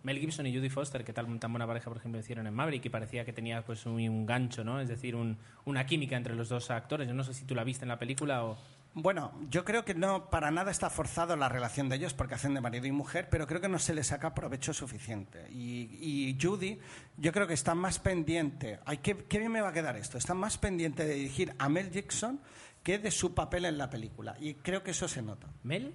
Mel 0.03 0.19
Gibson 0.19 0.47
y 0.47 0.55
Judy 0.57 0.71
Foster, 0.71 1.05
que 1.05 1.13
tal 1.13 1.39
tan 1.39 1.53
buena 1.53 1.67
pareja, 1.67 1.91
por 1.91 1.99
ejemplo, 1.99 2.21
hicieron 2.21 2.47
en 2.47 2.55
Maverick, 2.55 2.85
y 2.87 2.89
parecía 2.89 3.25
que 3.25 3.33
tenía 3.33 3.63
pues 3.65 3.85
un, 3.87 3.95
un 4.01 4.27
gancho, 4.27 4.65
¿no? 4.65 4.81
Es 4.81 4.89
decir, 4.89 5.15
un- 5.15 5.37
una 5.65 5.85
química 5.87 6.17
entre 6.17 6.35
los 6.35 6.49
dos 6.49 6.71
actores. 6.71 7.07
Yo 7.09 7.15
no 7.15 7.25
sé 7.25 7.35
si 7.35 7.45
tú 7.45 7.55
la 7.55 7.65
viste 7.65 7.85
en 7.85 7.89
la 7.89 7.99
película 7.99 8.45
o... 8.45 8.57
Bueno, 8.93 9.31
yo 9.51 9.65
creo 9.65 9.85
que 9.85 9.95
no 9.95 10.31
para 10.31 10.51
nada 10.51 10.73
está 10.73 10.91
forzado 10.91 11.37
la 11.37 11.49
relación 11.49 11.89
de 11.89 11.95
ellos 11.95 12.13
porque 12.13 12.35
hacen 12.35 12.55
de 12.55 12.61
marido 12.61 12.87
y 12.87 12.93
mujer, 12.93 13.29
pero 13.31 13.47
creo 13.47 13.61
que 13.61 13.69
no 13.69 13.79
se 13.79 13.95
les 13.95 14.09
saca 14.09 14.35
provecho 14.35 14.73
suficiente. 14.75 15.47
Y, 15.53 15.89
y 16.01 16.37
Judy, 16.43 16.77
yo 17.17 17.31
creo 17.33 17.47
que 17.47 17.55
está 17.55 17.77
más 17.77 18.01
pendiente. 18.01 18.81
Ay, 18.87 18.97
qué, 18.99 19.17
qué 19.29 19.39
bien 19.39 19.53
me 19.53 19.61
va 19.61 19.69
a 19.69 19.73
quedar 19.73 19.97
esto. 19.97 20.19
Está 20.19 20.35
más 20.35 20.59
pendiente 20.59 21.05
de 21.05 21.15
dirigir 21.15 21.55
a 21.61 21.69
Mel 21.69 21.91
Gibson 21.93 22.41
que 22.83 22.99
de 22.99 23.13
su 23.13 23.33
papel 23.33 23.65
en 23.67 23.79
la 23.79 23.91
película. 23.91 24.35
Y 24.41 24.55
creo 24.55 24.83
que 24.83 24.91
eso 24.91 25.07
se 25.07 25.23
nota. 25.23 25.47
¿Mel? 25.63 25.95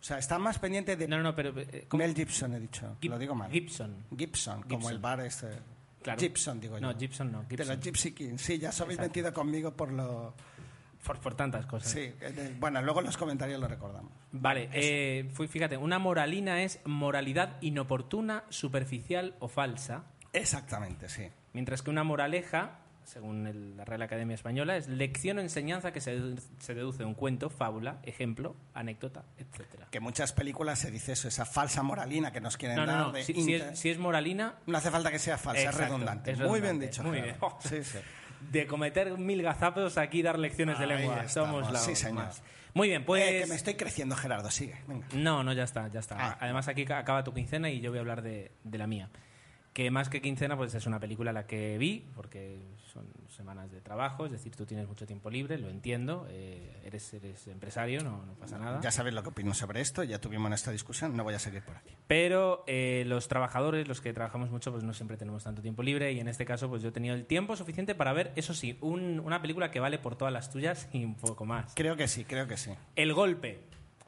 O 0.00 0.02
sea, 0.02 0.18
está 0.18 0.38
más 0.38 0.58
pendiente 0.58 0.96
de 0.96 1.08
No, 1.08 1.20
no, 1.22 1.34
pero... 1.34 1.52
eh, 1.56 1.86
¿cómo? 1.88 2.02
Mel 2.02 2.14
Gibson, 2.14 2.54
he 2.54 2.60
dicho. 2.60 2.96
Gib- 3.00 3.10
Lo 3.10 3.18
digo 3.18 3.34
mal. 3.34 3.50
Gibson. 3.50 4.04
Gibson, 4.16 4.62
como 4.62 4.76
Gibson. 4.78 4.92
el 4.92 4.98
bar 4.98 5.20
este. 5.20 5.48
Claro. 6.02 6.20
Gibson, 6.20 6.60
digo 6.60 6.78
yo. 6.78 6.80
No, 6.80 6.96
Gibson 6.98 7.32
no. 7.32 7.42
De 7.42 7.48
Gibson. 7.56 7.68
los 7.76 7.80
Gypsy 7.84 8.12
Kings. 8.12 8.40
Sí, 8.40 8.58
ya 8.58 8.68
os 8.70 8.80
habéis 8.80 8.98
Exacto. 8.98 9.10
metido 9.10 9.32
conmigo 9.34 9.72
por 9.76 9.90
lo... 9.92 10.34
Por, 11.04 11.18
por 11.20 11.34
tantas 11.34 11.64
cosas. 11.66 11.90
Sí, 11.90 12.00
eh, 12.00 12.32
de- 12.34 12.54
bueno, 12.58 12.82
luego 12.82 13.00
en 13.00 13.06
los 13.06 13.16
comentarios 13.16 13.60
lo 13.60 13.66
recordamos. 13.68 14.12
Vale, 14.32 14.68
eh, 14.72 15.30
fíjate, 15.48 15.76
una 15.76 15.98
moralina 15.98 16.62
es 16.62 16.80
moralidad 16.84 17.56
inoportuna, 17.62 18.44
superficial 18.50 19.34
o 19.38 19.48
falsa, 19.48 20.04
Exactamente, 20.32 21.08
sí. 21.08 21.28
mientras 21.52 21.82
que 21.82 21.90
una 21.90 22.04
moraleja, 22.04 22.80
según 23.08 23.46
el- 23.46 23.76
la 23.76 23.84
Real 23.84 24.02
Academia 24.02 24.34
Española, 24.34 24.76
es 24.76 24.86
lección 24.88 25.38
o 25.38 25.40
enseñanza 25.40 25.92
que 25.92 26.00
se, 26.00 26.34
se 26.58 26.74
deduce 26.74 26.98
de 26.98 27.04
un 27.06 27.14
cuento, 27.14 27.50
fábula, 27.50 27.98
ejemplo, 28.02 28.54
anécdota, 28.74 29.24
etcétera. 29.38 29.88
Que 29.90 30.00
muchas 30.00 30.32
películas 30.32 30.78
se 30.78 30.90
dice 30.90 31.12
eso, 31.12 31.28
esa 31.28 31.44
falsa 31.44 31.82
moralina 31.82 32.32
que 32.32 32.40
nos 32.40 32.56
quieren 32.56 32.76
No, 32.76 32.86
dar. 32.86 32.96
no, 32.98 33.06
no. 33.06 33.12
de 33.12 33.24
Si, 33.24 33.34
si 33.34 33.54
es, 33.54 33.78
si 33.78 33.90
es 33.90 33.98
moralina, 33.98 34.54
No 34.66 34.78
hace 34.78 34.90
falta 34.90 35.10
que 35.10 35.18
sea 35.18 35.38
falsa, 35.38 35.62
Exacto, 35.62 35.82
es 35.82 35.88
redundante. 35.88 36.30
es 36.32 36.38
Muy 36.38 36.60
bien 36.60 36.80
redundante. 36.80 36.86
dicho. 36.86 37.02
Muy 37.02 37.20
bien. 37.20 37.36
Sí, 37.60 37.82
sí. 37.84 37.98
de 38.52 38.66
cometer 38.68 39.18
mil 39.18 39.42
gazapos 39.42 39.98
aquí 39.98 40.22
dar 40.22 40.38
lecciones 40.38 40.78
de 40.78 40.84
Ahí 40.84 40.90
lengua. 40.98 41.24
estamos. 41.24 41.50
Somos 41.64 41.72
la 41.72 41.78
Sí, 41.80 41.96
señor. 41.96 42.24
más. 42.26 42.42
Muy 42.74 42.88
bien, 42.88 43.04
pues... 43.04 43.22
Eh, 43.24 43.40
que 43.40 43.46
me 43.46 43.54
estoy 43.56 43.74
creciendo, 43.74 44.14
Gerardo, 44.14 44.50
sigue. 44.50 44.76
Venga. 44.86 45.06
No, 45.14 45.42
no, 45.42 45.52
ya 45.52 45.64
está, 45.64 45.88
ya 45.88 45.98
está. 46.00 46.16
Ah. 46.18 46.38
Además 46.40 46.68
aquí 46.68 46.84
ca- 46.84 46.98
acaba 46.98 47.24
tu 47.24 47.32
quincena 47.34 47.68
y 47.70 47.80
yo 47.80 47.90
voy 47.90 47.98
a 47.98 48.00
hablar 48.02 48.22
de, 48.22 48.52
de 48.62 48.78
la 48.78 48.86
mía. 48.86 49.08
Que 49.78 49.92
más 49.92 50.08
que 50.08 50.20
quincena, 50.20 50.56
pues 50.56 50.74
es 50.74 50.86
una 50.86 50.98
película 50.98 51.32
la 51.32 51.46
que 51.46 51.78
vi, 51.78 52.04
porque 52.16 52.58
son 52.92 53.06
semanas 53.28 53.70
de 53.70 53.80
trabajo, 53.80 54.26
es 54.26 54.32
decir, 54.32 54.56
tú 54.56 54.66
tienes 54.66 54.88
mucho 54.88 55.06
tiempo 55.06 55.30
libre, 55.30 55.56
lo 55.56 55.68
entiendo, 55.68 56.26
eh, 56.30 56.80
eres, 56.84 57.14
eres 57.14 57.46
empresario, 57.46 58.02
no, 58.02 58.26
no 58.26 58.32
pasa 58.34 58.58
nada. 58.58 58.80
Ya 58.80 58.90
sabéis 58.90 59.14
lo 59.14 59.22
que 59.22 59.28
opino 59.28 59.54
sobre 59.54 59.80
esto, 59.80 60.02
ya 60.02 60.20
tuvimos 60.20 60.50
esta 60.50 60.72
discusión, 60.72 61.16
no 61.16 61.22
voy 61.22 61.34
a 61.34 61.38
seguir 61.38 61.62
por 61.62 61.76
aquí. 61.76 61.94
Pero 62.08 62.64
eh, 62.66 63.04
los 63.06 63.28
trabajadores, 63.28 63.86
los 63.86 64.00
que 64.00 64.12
trabajamos 64.12 64.50
mucho, 64.50 64.72
pues 64.72 64.82
no 64.82 64.92
siempre 64.94 65.16
tenemos 65.16 65.44
tanto 65.44 65.62
tiempo 65.62 65.84
libre 65.84 66.10
y 66.12 66.18
en 66.18 66.26
este 66.26 66.44
caso 66.44 66.68
pues 66.68 66.82
yo 66.82 66.88
he 66.88 66.92
tenido 66.92 67.14
el 67.14 67.24
tiempo 67.24 67.54
suficiente 67.54 67.94
para 67.94 68.12
ver, 68.12 68.32
eso 68.34 68.54
sí, 68.54 68.78
un- 68.80 69.20
una 69.20 69.40
película 69.40 69.70
que 69.70 69.78
vale 69.78 70.00
por 70.00 70.16
todas 70.16 70.34
las 70.34 70.50
tuyas 70.50 70.88
y 70.92 71.04
un 71.04 71.14
poco 71.14 71.44
más. 71.44 71.72
Creo 71.76 71.94
que 71.96 72.08
sí, 72.08 72.24
creo 72.24 72.48
que 72.48 72.56
sí. 72.56 72.72
El 72.96 73.14
golpe, 73.14 73.60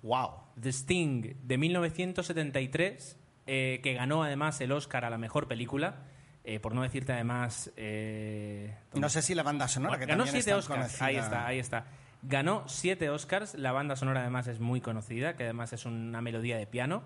Wow. 0.03 0.31
The 0.61 0.71
Sting, 0.73 1.35
de 1.45 1.59
1973, 1.59 3.19
eh, 3.53 3.81
que 3.83 3.95
ganó 3.95 4.23
además 4.23 4.61
el 4.61 4.71
Oscar 4.71 5.05
a 5.05 5.11
la 5.11 5.19
mejor 5.19 5.49
película, 5.49 6.05
eh, 6.45 6.61
por 6.61 6.73
no 6.73 6.83
decirte 6.83 7.13
además... 7.13 7.73
eh, 7.77 8.77
No 8.95 9.09
sé 9.09 9.23
si 9.23 9.35
la 9.35 9.43
banda 9.43 9.67
sonora, 9.67 9.99
que 9.99 10.07
ganó 10.07 10.25
también 10.25 10.37
es 10.37 10.45
siete 10.45 10.57
Oscars, 10.57 10.79
conocida. 10.79 11.05
ahí 11.07 11.17
está, 11.17 11.47
ahí 11.47 11.59
está. 11.59 11.85
Ganó 12.23 12.63
siete 12.69 13.11
Oscars, 13.11 13.55
la 13.55 13.73
banda 13.73 13.97
sonora 13.97 14.21
además 14.21 14.47
es 14.47 14.61
muy 14.61 14.81
conocida, 14.81 15.35
que 15.37 15.43
además 15.45 15.73
es 15.73 15.85
una 15.85 16.21
melodía 16.21 16.57
de 16.59 16.67
piano. 16.69 17.03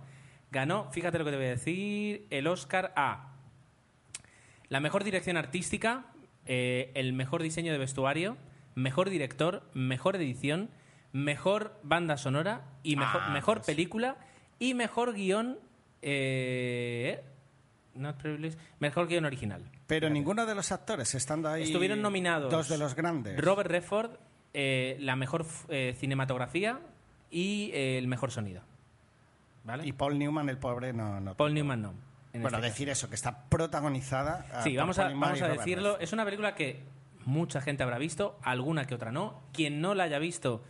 Ganó, 0.51 0.91
fíjate 0.93 1.19
lo 1.19 1.25
que 1.25 1.31
te 1.31 1.37
voy 1.39 1.47
a 1.47 1.51
decir, 1.51 2.27
el 2.31 2.47
Oscar 2.47 2.93
a 2.95 3.31
la 4.69 4.81
mejor 4.81 5.03
dirección 5.05 5.37
artística, 5.37 6.05
eh, 6.47 6.91
el 6.95 7.13
mejor 7.13 7.43
diseño 7.43 7.73
de 7.73 7.79
vestuario, 7.79 8.37
mejor 8.75 9.09
director, 9.11 9.63
mejor 9.73 10.17
edición, 10.17 10.69
mejor 11.13 11.79
banda 11.83 12.17
sonora 12.17 12.63
y 12.83 12.97
mejor, 12.97 13.23
Ah, 13.25 13.31
mejor 13.31 13.59
pues. 13.59 13.67
película 13.67 14.17
y 14.59 14.75
mejor 14.75 15.15
guion. 15.15 15.59
Eh, 16.07 17.25
not 17.95 18.17
privileged, 18.17 18.59
mejor 18.79 19.09
guion 19.09 19.25
original. 19.25 19.63
Pero 19.87 20.11
ninguno 20.11 20.47
de 20.47 20.55
los 20.55 20.71
actores, 20.73 21.15
estando 21.15 21.49
ahí... 21.49 21.65
Estuvieron 21.65 22.03
nominados 22.03 22.51
Dos 22.51 22.69
de 22.69 22.79
los 22.79 22.95
grandes. 22.95 23.41
Robert 23.41 23.71
Redford, 23.71 24.11
eh, 24.53 24.97
la 25.01 25.17
mejor 25.17 25.47
eh, 25.69 25.95
cinematografía 25.99 26.81
y 27.31 27.71
eh, 27.73 27.99
el 27.99 28.07
mejor 28.07 28.31
sonido. 28.31 28.63
¿Vale? 29.65 29.87
Y 29.87 29.93
Paul 29.93 30.19
Newman, 30.19 30.49
el 30.49 30.59
pobre, 30.59 30.93
no... 30.93 31.21
no 31.21 31.35
Paul 31.37 31.55
Newman 31.55 31.81
no. 31.81 31.95
en 32.33 32.43
bueno, 32.43 32.59
este 32.59 32.69
decir 32.69 32.89
eso, 32.91 33.09
que 33.09 33.15
está 33.15 33.49
protagonizada... 33.49 34.47
ah, 34.53 34.63
Sí, 34.63 34.77
vamos 34.77 34.99
a, 34.99 35.05
vamos 35.05 35.41
a 35.41 35.49
decirlo. 35.49 35.91
Redford. 35.93 36.03
Es 36.03 36.13
una 36.13 36.25
película 36.25 36.55
que 36.55 36.83
mucha 37.25 37.61
gente 37.61 37.83
habrá 37.83 37.99
visto, 37.99 38.39
alguna 38.43 38.87
que 38.87 38.95
otra 38.95 39.11
no. 39.11 39.43
Quien 39.53 39.81
no 39.81 39.95
la 39.95 40.05
haya 40.05 40.19
visto, 40.19 40.63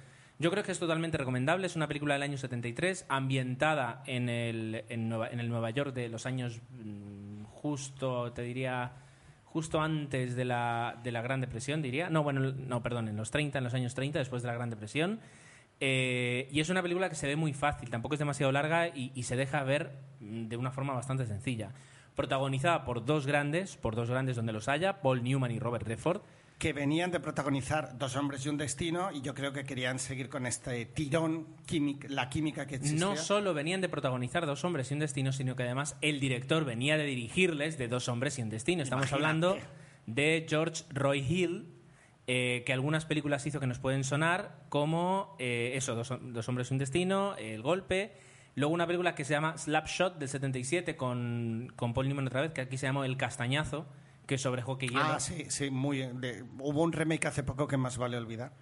yo 0.44 0.50
creo 0.50 0.62
que 0.62 0.72
es 0.72 0.78
totalmente 0.78 1.16
recomendable. 1.16 1.66
Es 1.66 1.74
una 1.74 1.88
película 1.88 2.12
del 2.12 2.22
año 2.22 2.36
73, 2.36 3.06
ambientada 3.08 4.02
en 4.04 4.28
el, 4.28 4.84
en 4.90 5.08
Nueva, 5.08 5.28
el 5.28 5.48
Nueva 5.48 5.70
York 5.70 5.94
de 5.94 6.10
los 6.10 6.26
años 6.26 6.60
mm, 6.68 7.44
justo, 7.44 8.30
te 8.34 8.42
diría, 8.42 8.92
justo 9.46 9.80
antes 9.80 10.36
de 10.36 10.44
la, 10.44 11.00
de 11.02 11.12
la 11.12 11.22
Gran 11.22 11.40
Depresión, 11.40 11.80
diría. 11.80 12.10
No, 12.10 12.22
bueno, 12.22 12.52
no, 12.52 12.82
perdón, 12.82 13.08
en 13.08 13.16
los 13.16 13.30
30, 13.30 13.56
en 13.56 13.64
los 13.64 13.72
años 13.72 13.94
30, 13.94 14.18
después 14.18 14.42
de 14.42 14.48
la 14.48 14.54
Gran 14.54 14.68
Depresión. 14.68 15.18
Eh, 15.80 16.46
y 16.52 16.60
es 16.60 16.68
una 16.68 16.82
película 16.82 17.08
que 17.08 17.14
se 17.14 17.26
ve 17.26 17.36
muy 17.36 17.54
fácil, 17.54 17.88
tampoco 17.88 18.14
es 18.14 18.18
demasiado 18.18 18.52
larga 18.52 18.88
y, 18.88 19.12
y 19.14 19.22
se 19.22 19.36
deja 19.36 19.62
ver 19.62 19.92
mm, 20.20 20.48
de 20.48 20.58
una 20.58 20.72
forma 20.72 20.92
bastante 20.92 21.24
sencilla. 21.24 21.72
Protagonizada 22.14 22.84
por 22.84 23.06
dos 23.06 23.26
grandes, 23.26 23.78
por 23.78 23.96
dos 23.96 24.10
grandes 24.10 24.36
donde 24.36 24.52
los 24.52 24.68
haya, 24.68 25.00
Paul 25.00 25.24
Newman 25.24 25.52
y 25.52 25.58
Robert 25.58 25.86
Redford. 25.86 26.20
Que 26.58 26.72
venían 26.72 27.10
de 27.10 27.20
protagonizar 27.20 27.98
Dos 27.98 28.16
hombres 28.16 28.44
y 28.46 28.48
un 28.48 28.56
destino 28.56 29.10
y 29.12 29.20
yo 29.20 29.34
creo 29.34 29.52
que 29.52 29.64
querían 29.64 29.98
seguir 29.98 30.28
con 30.28 30.46
este 30.46 30.86
tirón, 30.86 31.46
la 32.08 32.28
química 32.28 32.66
que 32.66 32.76
existía. 32.76 33.00
No 33.00 33.16
solo 33.16 33.54
venían 33.54 33.80
de 33.80 33.88
protagonizar 33.88 34.46
Dos 34.46 34.64
hombres 34.64 34.90
y 34.90 34.94
un 34.94 35.00
destino, 35.00 35.32
sino 35.32 35.56
que 35.56 35.64
además 35.64 35.96
el 36.00 36.20
director 36.20 36.64
venía 36.64 36.96
de 36.96 37.04
dirigirles 37.04 37.78
de 37.78 37.88
Dos 37.88 38.08
hombres 38.08 38.38
y 38.38 38.42
un 38.42 38.50
destino. 38.50 38.82
Estamos 38.82 39.10
Imagínate. 39.10 39.46
hablando 39.46 39.58
de 40.06 40.46
George 40.48 40.84
Roy 40.90 41.20
Hill, 41.20 41.66
eh, 42.26 42.62
que 42.64 42.72
algunas 42.72 43.04
películas 43.04 43.44
hizo 43.46 43.60
que 43.60 43.66
nos 43.66 43.78
pueden 43.78 44.04
sonar, 44.04 44.64
como 44.68 45.36
eh, 45.38 45.72
eso, 45.74 45.94
dos, 45.94 46.12
Dos 46.22 46.48
hombres 46.48 46.70
y 46.70 46.74
un 46.74 46.78
destino, 46.78 47.36
El 47.36 47.62
golpe. 47.62 48.12
Luego 48.54 48.72
una 48.72 48.86
película 48.86 49.14
que 49.14 49.24
se 49.24 49.34
llama 49.34 49.58
Slapshot 49.58 50.18
del 50.18 50.28
77 50.28 50.96
con, 50.96 51.72
con 51.74 51.92
Paul 51.92 52.08
Newman 52.08 52.28
otra 52.28 52.40
vez, 52.40 52.52
que 52.52 52.60
aquí 52.60 52.78
se 52.78 52.86
llamó 52.86 53.04
El 53.04 53.16
castañazo, 53.16 53.86
que 54.26 54.38
sobre 54.38 54.62
hockey 54.62 54.88
hielo. 54.88 55.02
Ah, 55.02 55.20
sí, 55.20 55.46
sí, 55.48 55.70
muy... 55.70 55.98
de- 55.98 56.44
hubo 56.58 56.82
un 56.82 56.92
remake 56.92 57.26
hace 57.26 57.42
poco 57.42 57.66
que 57.66 57.76
más 57.76 57.96
vale 57.98 58.16
olvidar. 58.16 58.52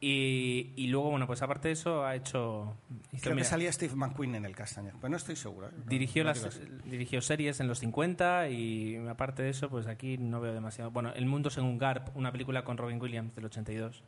Y, 0.00 0.72
y 0.76 0.88
luego, 0.88 1.10
bueno, 1.10 1.26
pues 1.26 1.40
aparte 1.40 1.68
de 1.68 1.72
eso 1.72 2.04
ha 2.04 2.14
hecho... 2.14 2.76
hizo, 3.12 3.22
Creo 3.22 3.30
que 3.30 3.34
mira, 3.36 3.44
salía 3.48 3.72
Steve 3.72 3.94
McQueen 3.94 4.34
en 4.34 4.44
el 4.44 4.54
castaño, 4.54 4.92
pero 5.00 5.08
no 5.08 5.16
estoy 5.16 5.34
seguro. 5.36 5.68
¿eh? 5.68 5.70
No- 5.76 5.84
Dirigió, 5.86 6.24
no 6.24 6.28
las, 6.30 6.44
así. 6.44 6.60
dirigió 6.84 7.22
series 7.22 7.60
en 7.60 7.68
los 7.68 7.78
50 7.78 8.50
y 8.50 8.96
aparte 9.08 9.42
de 9.42 9.50
eso, 9.50 9.70
pues 9.70 9.86
aquí 9.86 10.18
no 10.18 10.40
veo 10.40 10.52
demasiado. 10.52 10.90
Bueno, 10.90 11.10
El 11.14 11.24
Mundo 11.24 11.48
según 11.48 11.78
Garp, 11.78 12.14
una 12.16 12.32
película 12.32 12.64
con 12.64 12.76
Robin 12.76 13.00
Williams 13.00 13.34
del 13.34 13.46
82, 13.46 14.02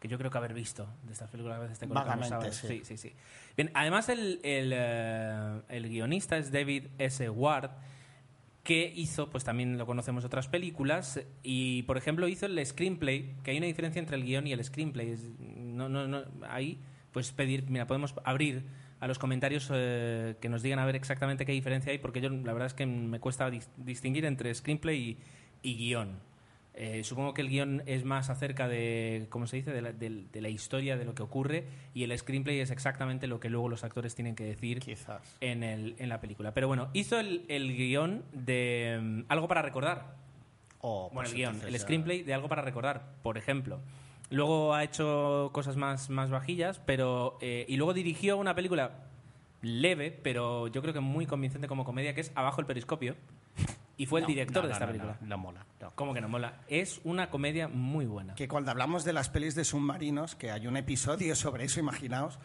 que 0.00 0.08
yo 0.08 0.18
creo 0.18 0.30
que 0.30 0.36
haber 0.38 0.52
visto 0.52 0.86
de 1.04 1.12
estas 1.12 1.30
películas 1.30 1.56
a 1.58 1.62
veces 1.62 1.78
te 1.78 1.88
colocamos 1.88 2.28
Vagamente, 2.28 2.54
sí. 2.54 2.68
sí, 2.68 2.80
sí, 2.84 2.96
sí. 2.98 3.12
Bien, 3.56 3.70
además 3.72 4.10
el, 4.10 4.40
el, 4.42 4.72
eh, 4.74 5.62
el 5.70 5.88
guionista 5.88 6.36
es 6.36 6.52
David 6.52 6.88
S. 6.98 7.30
Ward, 7.30 7.70
que 8.68 8.92
hizo, 8.94 9.30
pues 9.30 9.44
también 9.44 9.78
lo 9.78 9.86
conocemos 9.86 10.26
otras 10.26 10.46
películas, 10.46 11.24
y 11.42 11.84
por 11.84 11.96
ejemplo 11.96 12.28
hizo 12.28 12.44
el 12.44 12.66
screenplay, 12.66 13.34
que 13.42 13.52
hay 13.52 13.56
una 13.56 13.66
diferencia 13.66 13.98
entre 13.98 14.14
el 14.14 14.24
guion 14.24 14.46
y 14.46 14.52
el 14.52 14.62
screenplay. 14.62 15.16
No, 15.38 15.88
no, 15.88 16.06
no, 16.06 16.24
ahí, 16.46 16.78
pues 17.10 17.32
pedir, 17.32 17.64
mira, 17.70 17.86
podemos 17.86 18.14
abrir 18.24 18.64
a 19.00 19.08
los 19.08 19.18
comentarios 19.18 19.70
eh, 19.72 20.34
que 20.42 20.50
nos 20.50 20.62
digan 20.62 20.80
a 20.80 20.84
ver 20.84 20.96
exactamente 20.96 21.46
qué 21.46 21.52
diferencia 21.52 21.92
hay, 21.92 21.98
porque 21.98 22.20
yo 22.20 22.28
la 22.28 22.52
verdad 22.52 22.66
es 22.66 22.74
que 22.74 22.84
me 22.84 23.20
cuesta 23.20 23.48
dis- 23.50 23.70
distinguir 23.78 24.26
entre 24.26 24.54
screenplay 24.54 25.16
y, 25.62 25.70
y 25.70 25.74
guion. 25.78 26.18
Eh, 26.80 27.02
supongo 27.02 27.34
que 27.34 27.40
el 27.42 27.48
guion 27.48 27.82
es 27.86 28.04
más 28.04 28.30
acerca 28.30 28.68
de, 28.68 29.26
¿cómo 29.30 29.48
se 29.48 29.56
dice?, 29.56 29.72
de 29.72 29.82
la, 29.82 29.92
del- 29.92 30.30
de 30.30 30.40
la 30.40 30.48
historia, 30.48 30.96
de 30.96 31.04
lo 31.04 31.12
que 31.12 31.24
ocurre, 31.24 31.64
y 31.92 32.04
el 32.04 32.16
screenplay 32.16 32.60
es 32.60 32.70
exactamente 32.70 33.26
lo 33.26 33.40
que 33.40 33.50
luego 33.50 33.68
los 33.68 33.82
actores 33.82 34.14
tienen 34.14 34.36
que 34.36 34.44
decir 34.44 34.78
Quizás. 34.78 35.36
en, 35.40 35.64
el, 35.64 35.96
en 35.98 36.08
la 36.08 36.20
película. 36.20 36.54
Pero 36.54 36.68
bueno, 36.68 36.88
hizo 36.92 37.18
el, 37.18 37.44
el 37.48 37.76
guion 37.76 38.22
de 38.32 38.96
mm, 39.02 39.20
Algo 39.28 39.48
para 39.48 39.60
recordar. 39.62 40.14
O, 40.80 41.10
Bueno, 41.12 41.28
pues 41.28 41.30
el 41.32 41.36
guion, 41.36 41.60
el 41.66 41.78
screenplay 41.80 42.22
de 42.22 42.32
Algo 42.32 42.48
para 42.48 42.62
recordar, 42.62 43.02
por 43.24 43.36
ejemplo. 43.38 43.80
Luego 44.30 44.72
ha 44.72 44.84
hecho 44.84 45.50
cosas 45.52 45.74
más, 45.74 46.10
más 46.10 46.30
bajillas, 46.30 46.78
pero... 46.78 47.38
eh, 47.40 47.64
y 47.68 47.76
luego 47.76 47.92
dirigió 47.92 48.36
una 48.36 48.54
película 48.54 48.92
leve, 49.62 50.12
pero 50.12 50.68
yo 50.68 50.80
creo 50.80 50.94
que 50.94 51.00
muy 51.00 51.26
convincente 51.26 51.66
como 51.66 51.84
comedia, 51.84 52.14
que 52.14 52.20
es 52.20 52.30
Abajo 52.36 52.60
el 52.60 52.68
periscopio. 52.68 53.16
Y 53.98 54.06
fue 54.06 54.20
el 54.20 54.24
No, 54.24 54.28
director 54.28 54.62
no, 54.62 54.68
de 54.68 54.72
esta 54.72 54.86
no, 54.86 54.92
película. 54.92 55.18
No, 55.20 55.26
no 55.26 55.38
mola. 55.38 55.66
no. 55.80 55.90
¿Cómo 55.94 56.14
que 56.14 56.20
no 56.22 56.28
mola? 56.28 56.60
Es 56.68 57.00
una 57.04 57.28
comedia 57.28 57.68
muy 57.68 58.06
buena. 58.06 58.34
Que 58.36 58.48
cuando 58.48 58.70
hablamos 58.70 59.04
de 59.04 59.12
las 59.12 59.28
pelis 59.28 59.54
de 59.54 59.64
submarinos, 59.64 60.34
que 60.36 60.50
hay 60.50 60.66
un 60.66 60.76
episodio 60.76 61.34
sobre 61.34 61.64
eso, 61.64 61.80
imaginaos, 61.80 62.38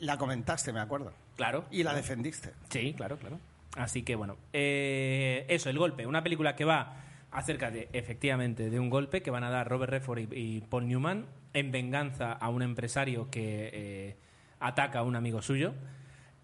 la 0.00 0.18
comentaste, 0.18 0.72
me 0.72 0.80
acuerdo. 0.80 1.12
Claro. 1.36 1.64
Y 1.70 1.78
la 1.78 1.90
claro. 1.90 1.96
defendiste. 1.98 2.52
Sí, 2.68 2.92
claro, 2.94 3.16
claro. 3.16 3.38
Así 3.76 4.02
que 4.02 4.16
bueno, 4.16 4.36
eh, 4.52 5.46
eso, 5.48 5.70
el 5.70 5.78
golpe, 5.78 6.04
una 6.06 6.22
película 6.22 6.56
que 6.56 6.64
va 6.64 6.96
acerca 7.30 7.70
de, 7.70 7.88
efectivamente, 7.92 8.68
de 8.70 8.80
un 8.80 8.90
golpe 8.90 9.22
que 9.22 9.30
van 9.30 9.44
a 9.44 9.50
dar 9.50 9.68
Robert 9.68 9.92
Redford 9.92 10.18
y, 10.18 10.28
y 10.32 10.60
Paul 10.62 10.88
Newman 10.88 11.26
en 11.52 11.70
venganza 11.70 12.32
a 12.32 12.48
un 12.48 12.62
empresario 12.62 13.30
que 13.30 13.70
eh, 13.72 14.16
ataca 14.58 15.00
a 15.00 15.02
un 15.04 15.14
amigo 15.14 15.42
suyo. 15.42 15.74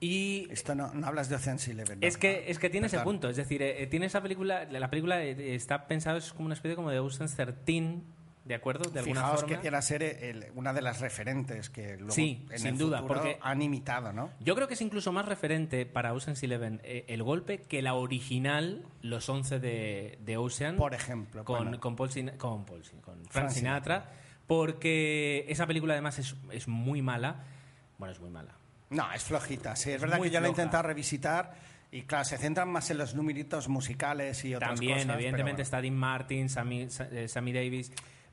Y 0.01 0.47
Esto 0.51 0.75
no, 0.75 0.93
no 0.93 1.07
hablas 1.07 1.29
de 1.29 1.37
Ocean's 1.37 1.67
Eleven. 1.69 2.01
¿no? 2.01 2.07
es 2.07 2.19
que, 2.19 2.45
es 2.51 2.59
que 2.59 2.69
tiene 2.69 2.89
ese 2.89 3.01
punto, 3.01 3.29
es 3.29 3.37
decir, 3.37 3.63
eh, 3.63 3.87
tiene 3.87 4.07
esa 4.07 4.21
película, 4.21 4.65
la 4.65 4.91
película 4.91 5.23
eh, 5.23 5.55
está 5.55 5.87
pensada, 5.87 6.19
es 6.19 6.33
como 6.33 6.47
una 6.47 6.55
especie 6.55 6.77
como 6.77 6.91
de 6.91 6.99
Ocean's 6.99 7.35
13, 7.37 8.01
¿de 8.45 8.55
acuerdo? 8.55 8.91
De 8.91 8.99
alguna 9.01 9.21
Fijaos 9.23 9.41
forma. 9.43 9.61
que 9.61 9.67
era 9.69 9.81
ser 9.81 10.03
el- 10.03 10.47
una 10.57 10.75
de 10.75 10.83
las 10.83 11.01
referentes 11.01 11.71
que 11.71 11.97
luego 11.97 12.11
Sí, 12.13 12.45
en 12.51 12.59
sin 12.59 12.67
el 12.69 12.79
duda, 12.79 13.07
porque- 13.07 13.39
han 13.41 13.63
imitado, 13.63 14.13
¿no? 14.13 14.31
Yo 14.41 14.55
creo 14.55 14.69
que 14.69 14.75
es 14.75 14.83
incluso 14.83 15.11
más 15.13 15.25
referente 15.27 15.87
para 15.87 16.13
Ocean's 16.13 16.43
Eleven 16.43 16.81
eh, 16.85 17.07
el 17.09 17.23
golpe 17.23 17.63
que 17.63 17.81
la 17.81 17.95
original, 17.95 18.85
los 19.01 19.27
11 19.31 19.59
de, 19.61 20.19
de 20.23 20.37
Ocean. 20.37 20.77
Por 20.77 20.93
ejemplo, 20.93 21.45
Con, 21.45 21.63
bueno. 21.63 21.81
con 21.81 21.97
Paul 21.97 22.11
Sin- 22.11 22.37
con, 22.37 22.67
Paul 22.67 22.85
Sin- 22.85 23.01
con 23.01 23.15
Frank 23.21 23.31
Frank 23.31 23.51
Sinatra. 23.51 24.11
Porque 24.47 25.47
esa 25.49 25.67
película 25.67 25.95
además 25.95 26.19
es, 26.19 26.37
es 26.51 26.69
muy 26.69 27.01
mala. 27.01 27.45
Bueno, 27.97 28.13
es 28.13 28.21
muy 28.21 28.29
mala. 28.31 28.55
No, 28.91 29.13
es 29.13 29.23
flojita. 29.25 29.77
Sí, 29.77 29.91
es 29.93 30.01
verdad 30.01 30.19
muy 30.19 30.29
que 30.29 30.35
yo 30.35 30.41
la 30.41 30.47
he 30.47 30.51
floja. 30.51 30.63
intentado 30.63 30.83
revisitar 30.85 31.55
y 31.91 32.03
claro, 32.03 32.25
se 32.25 32.39
centran 32.39 32.69
más 32.69 32.91
en 32.91 32.99
los 32.99 33.15
numeritos 33.15 33.69
musicales 33.69 34.45
y 34.45 34.55
otras 34.55 34.71
También, 34.75 34.99
cosas. 34.99 35.15
evidentemente, 35.17 35.63
está 35.63 35.81
Dean 35.81 35.95
Martin, 35.97 36.49
Sammy, 36.49 36.89
Sa- 36.91 37.09
eh, 37.11 37.29
Sammy 37.29 37.53
Davis. 37.53 37.93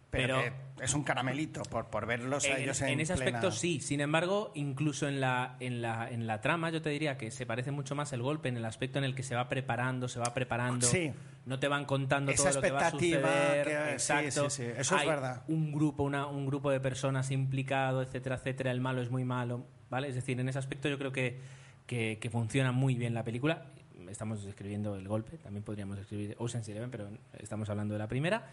Pero, 0.10 0.42
es 0.82 0.94
un 0.94 1.04
caramelito 1.06 1.62
por, 1.64 1.88
por 1.88 2.06
verlos 2.06 2.44
a 2.44 2.50
en, 2.58 2.64
ellos 2.64 2.82
en 2.82 2.90
en 2.90 3.00
ese 3.00 3.14
plena- 3.16 3.38
aspecto 3.38 3.52
sí. 3.56 3.80
Sin 3.80 4.02
embargo, 4.02 4.52
incluso 4.56 5.08
en 5.08 5.22
la, 5.22 5.56
en, 5.62 5.82
la, 5.82 6.10
en 6.12 6.28
la 6.28 6.42
trama, 6.42 6.70
yo 6.70 6.82
te 6.82 6.90
diría 6.90 7.18
que 7.18 7.32
se 7.32 7.46
parece 7.46 7.72
mucho 7.72 7.96
más 7.96 8.12
el 8.12 8.22
golpe 8.22 8.50
en 8.50 8.58
el 8.58 8.66
aspecto 8.66 8.98
en 9.00 9.06
el 9.06 9.16
que 9.16 9.24
se 9.24 9.36
va 9.36 9.48
preparando, 9.48 10.10
se 10.10 10.20
va 10.20 10.34
preparando. 10.34 10.86
Sí, 10.86 11.14
no 11.46 11.60
te 11.60 11.70
van 11.70 11.86
contando 11.86 12.34
Esa 12.34 12.50
todo 12.50 12.56
lo 12.56 12.62
que 12.62 12.72
va 12.72 12.80
a 12.80 12.90
expectativa 12.90 13.30
suceder. 13.30 13.68
que- 13.68 13.92
exacto. 13.94 14.50
sí, 14.50 14.64
sí, 14.66 14.70
eso 14.76 14.98
es 14.98 15.06
verdad. 15.06 15.44
Un 15.48 15.72
grupo, 15.72 16.04
una, 16.04 16.26
un 16.28 16.46
grupo 16.46 16.72
de 16.72 16.82
personas 16.82 17.32
implicado, 17.32 18.02
etcétera, 18.02 18.36
etcétera. 18.36 18.72
El 18.72 18.82
malo 18.82 19.02
es 19.02 19.10
muy 19.12 19.24
malo, 19.24 19.66
¿vale? 19.92 20.08
Es 20.08 20.16
decir, 20.16 20.40
en 20.40 20.50
ese 20.50 20.58
aspecto 20.58 20.90
yo 20.90 20.98
creo 20.98 21.12
que, 21.12 21.38
que, 21.86 22.18
que 22.20 22.30
funciona 22.32 22.72
muy 22.72 22.96
bien 22.96 23.14
la 23.14 23.24
película. 23.24 23.66
Estamos 24.10 24.44
describiendo 24.44 24.96
el 24.96 25.08
golpe, 25.08 25.38
también 25.38 25.64
podríamos 25.64 26.00
escribir 26.00 26.36
Ocean's 26.40 26.68
Eleven, 26.68 26.90
pero 26.90 27.10
estamos 27.38 27.70
hablando 27.70 27.94
de 27.94 28.00
la 28.00 28.08
primera. 28.08 28.48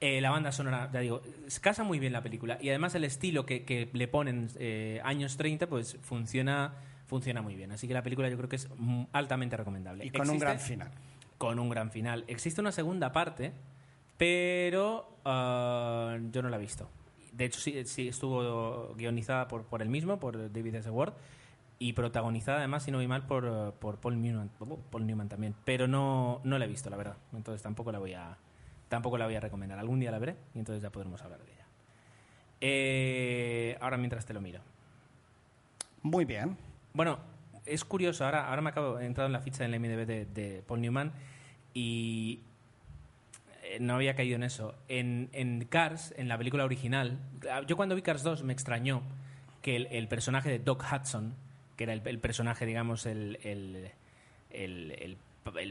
Eh, 0.00 0.20
la 0.20 0.30
banda 0.30 0.50
sonora, 0.50 0.90
ya 0.92 1.00
digo, 1.00 1.22
casa 1.60 1.84
muy 1.84 1.98
bien 1.98 2.12
la 2.12 2.22
película 2.22 2.58
y 2.60 2.68
además 2.68 2.94
el 2.94 3.04
estilo 3.04 3.46
que, 3.46 3.64
que 3.64 3.88
le 3.92 4.08
ponen 4.08 4.48
eh, 4.58 5.00
años 5.04 5.36
30, 5.36 5.68
pues 5.68 5.98
funciona, 6.02 6.74
funciona 7.06 7.42
muy 7.42 7.54
bien. 7.54 7.70
Así 7.72 7.86
que 7.86 7.94
la 7.94 8.02
película 8.02 8.28
yo 8.28 8.36
creo 8.36 8.48
que 8.48 8.56
es 8.56 8.68
altamente 9.12 9.56
recomendable. 9.56 10.06
Y 10.06 10.10
con 10.10 10.28
un 10.30 10.38
gran 10.38 10.58
final. 10.58 10.90
con 11.38 11.58
un 11.58 11.68
gran 11.68 11.90
final. 11.90 12.24
Existe 12.28 12.60
una 12.60 12.72
segunda 12.72 13.12
parte, 13.12 13.52
pero 14.16 15.18
ah, 15.24 16.18
yo 16.30 16.42
no 16.42 16.48
la 16.48 16.56
he 16.56 16.60
visto. 16.60 16.88
De 17.36 17.44
hecho, 17.44 17.60
sí, 17.60 17.84
sí 17.84 18.08
estuvo 18.08 18.94
guionizada 18.94 19.48
por, 19.48 19.64
por 19.64 19.82
él 19.82 19.88
mismo, 19.88 20.20
por 20.20 20.52
David 20.52 20.76
S. 20.76 20.90
Ward, 20.90 21.14
y 21.78 21.92
protagonizada 21.92 22.58
además, 22.58 22.84
si 22.84 22.90
no 22.90 22.98
vi 22.98 23.08
mal, 23.08 23.26
por, 23.26 23.74
por 23.74 23.98
Paul, 23.98 24.20
Newman, 24.22 24.50
Paul 24.90 25.06
Newman 25.06 25.28
también. 25.28 25.54
Pero 25.64 25.88
no, 25.88 26.40
no 26.44 26.58
la 26.58 26.64
he 26.64 26.68
visto, 26.68 26.88
la 26.90 26.96
verdad. 26.96 27.16
Entonces 27.32 27.62
tampoco 27.62 27.90
la 27.90 27.98
voy 27.98 28.14
a, 28.14 28.38
tampoco 28.88 29.18
la 29.18 29.26
voy 29.26 29.34
a 29.34 29.40
recomendar. 29.40 29.78
Algún 29.78 30.00
día 30.00 30.10
la 30.10 30.18
veré 30.18 30.36
y 30.54 30.60
entonces 30.60 30.82
ya 30.82 30.90
podremos 30.90 31.20
hablar 31.22 31.40
de 31.44 31.52
ella. 31.52 31.66
Eh, 32.60 33.78
ahora 33.80 33.96
mientras 33.96 34.24
te 34.24 34.32
lo 34.32 34.40
miro. 34.40 34.60
Muy 36.02 36.24
bien. 36.24 36.56
Bueno, 36.92 37.18
es 37.66 37.84
curioso, 37.84 38.24
ahora, 38.24 38.48
ahora 38.48 38.62
me 38.62 38.70
acabo 38.70 39.00
he 39.00 39.06
entrado 39.06 39.26
en 39.26 39.32
la 39.32 39.40
ficha 39.40 39.64
del 39.64 39.78
MDB 39.78 40.06
de, 40.06 40.26
de 40.26 40.62
Paul 40.66 40.80
Newman 40.80 41.12
y 41.72 42.40
no 43.80 43.94
había 43.94 44.14
caído 44.14 44.36
en 44.36 44.42
eso. 44.42 44.74
En, 44.88 45.30
en 45.32 45.64
Cars, 45.64 46.14
en 46.16 46.28
la 46.28 46.38
película 46.38 46.64
original, 46.64 47.18
yo 47.66 47.76
cuando 47.76 47.94
vi 47.94 48.02
Cars 48.02 48.22
2 48.22 48.42
me 48.42 48.52
extrañó 48.52 49.02
que 49.62 49.76
el, 49.76 49.86
el 49.90 50.08
personaje 50.08 50.50
de 50.50 50.58
Doc 50.58 50.84
Hudson, 50.84 51.34
que 51.76 51.84
era 51.84 51.92
el, 51.92 52.02
el 52.04 52.18
personaje, 52.18 52.66
digamos, 52.66 53.06
el, 53.06 53.38
el, 53.42 53.92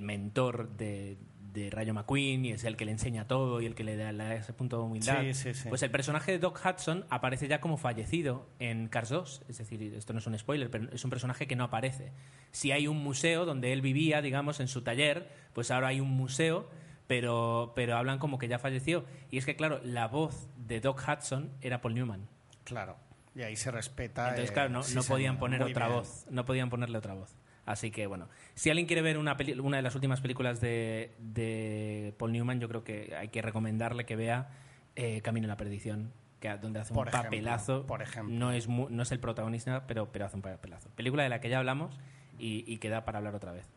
mentor 0.02 0.70
de, 0.76 1.18
de 1.54 1.70
Rayo 1.70 1.94
McQueen 1.94 2.46
y 2.46 2.52
es 2.52 2.64
el 2.64 2.76
que 2.76 2.86
le 2.86 2.92
enseña 2.92 3.28
todo 3.28 3.62
y 3.62 3.66
el 3.66 3.76
que 3.76 3.84
le 3.84 3.96
da, 3.96 4.12
le 4.12 4.24
da 4.24 4.36
ese 4.36 4.54
punto 4.54 4.78
de 4.78 4.84
humildad. 4.84 5.22
Sí, 5.22 5.34
sí, 5.34 5.54
sí. 5.54 5.70
Pues 5.70 5.84
el 5.84 5.92
personaje 5.92 6.32
de 6.32 6.40
Doc 6.40 6.60
Hudson 6.66 7.06
aparece 7.10 7.48
ya 7.48 7.62
como 7.62 7.78
fallecido 7.78 8.48
en 8.60 8.88
Cars 8.88 9.10
2. 9.10 9.44
Es 9.48 9.58
decir, 9.60 9.82
esto 9.96 10.14
no 10.14 10.20
es 10.20 10.28
un 10.28 10.38
spoiler, 10.38 10.70
pero 10.70 10.90
es 10.92 11.04
un 11.04 11.10
personaje 11.10 11.48
que 11.48 11.56
no 11.56 11.66
aparece. 11.66 12.12
Si 12.52 12.72
hay 12.72 12.88
un 12.88 12.98
museo 12.98 13.46
donde 13.46 13.72
él 13.74 13.82
vivía, 13.82 14.22
digamos, 14.22 14.60
en 14.60 14.68
su 14.68 14.82
taller, 14.82 15.30
pues 15.54 15.70
ahora 15.70 15.90
hay 15.90 16.00
un 16.00 16.10
museo, 16.10 16.70
pero, 17.08 17.74
pero 17.76 17.98
hablan 17.98 18.20
como 18.20 18.38
que 18.38 18.48
ya 18.48 18.60
falleció. 18.60 19.06
Y 19.32 19.38
es 19.38 19.46
que, 19.46 19.56
claro, 19.56 19.80
la 19.84 20.08
voz 20.08 20.48
de 20.58 20.80
Doc 20.80 21.02
Hudson 21.08 21.52
era 21.62 21.82
Paul 21.82 21.96
Newman. 21.96 22.28
Claro. 22.64 22.96
Y 23.36 23.42
ahí 23.42 23.56
se 23.56 23.72
respeta. 23.72 24.30
Entonces, 24.30 24.52
eh, 24.52 24.54
claro, 24.54 24.70
no, 24.70 24.84
sí, 24.84 24.94
no 24.96 25.02
señor. 25.02 25.16
podían 25.18 25.38
poner 25.40 25.64
otra 25.64 25.88
bien. 25.88 26.00
voz. 26.00 26.26
No 26.30 26.46
podían 26.46 26.70
ponerle 26.70 26.98
otra 26.98 27.14
voz. 27.16 27.36
Así 27.66 27.92
que, 27.92 28.08
bueno, 28.08 28.28
si 28.56 28.70
alguien 28.70 28.86
quiere 28.88 29.02
ver 29.02 29.18
una, 29.18 29.38
peli- 29.38 29.58
una 29.60 29.78
de 29.78 29.84
las 29.84 29.96
últimas 29.96 30.20
películas 30.22 30.60
de, 30.60 31.16
de 31.20 32.14
Paul 32.18 32.32
Newman, 32.34 32.60
yo 32.60 32.68
creo 32.68 32.84
que 32.84 33.16
hay 33.18 33.30
que 33.30 33.42
recomendarle 33.42 34.06
que 34.06 34.16
vea 34.18 34.50
eh, 34.96 35.22
Camino 35.22 35.46
a 35.46 35.48
la 35.48 35.58
Perdición, 35.58 36.12
que, 36.42 36.50
donde 36.58 36.82
hace 36.82 36.94
Por 36.94 37.08
un 37.08 37.10
ejemplo, 37.10 37.30
papelazo. 37.30 37.86
por 37.88 38.02
ejemplo. 38.02 38.36
No 38.36 38.52
es, 38.52 38.68
no 38.68 39.02
es 39.02 39.12
el 39.14 39.20
protagonista, 39.20 39.88
pero, 39.88 40.12
pero 40.12 40.26
hace 40.26 40.36
un 40.36 40.42
papelazo. 40.42 40.90
Película 40.96 41.24
de 41.24 41.30
la 41.30 41.40
que 41.40 41.48
ya 41.50 41.58
hablamos 41.60 41.98
y, 42.38 42.66
y 42.68 42.78
que 42.80 42.90
da 42.90 43.06
para 43.06 43.20
hablar 43.20 43.34
otra 43.34 43.54
vez. 43.54 43.70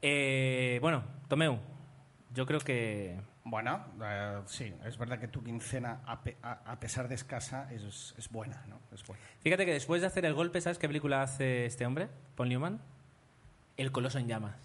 Eh, 0.00 0.78
bueno, 0.80 1.02
Tomeu, 1.28 1.58
yo 2.34 2.46
creo 2.46 2.60
que... 2.60 3.18
Bueno, 3.44 3.84
eh, 4.02 4.40
sí, 4.46 4.74
es 4.84 4.98
verdad 4.98 5.18
que 5.18 5.28
tu 5.28 5.42
quincena, 5.42 6.00
a, 6.06 6.22
pe- 6.22 6.36
a- 6.42 6.60
a 6.72 6.80
pesar 6.80 7.08
de 7.08 7.14
escasa, 7.14 7.72
es, 7.72 8.14
es 8.18 8.28
buena, 8.30 8.64
¿no? 8.68 8.80
Es 8.92 9.04
buena. 9.06 9.22
Fíjate 9.40 9.64
que 9.66 9.72
después 9.72 10.00
de 10.00 10.06
hacer 10.08 10.24
el 10.24 10.34
golpe, 10.34 10.60
¿sabes 10.60 10.78
qué 10.78 10.88
película 10.88 11.22
hace 11.22 11.66
este 11.66 11.86
hombre, 11.86 12.08
Paul 12.36 12.48
Newman? 12.48 12.80
El 13.76 13.92
Coloso 13.92 14.18
en 14.18 14.28
Llamas. 14.28 14.56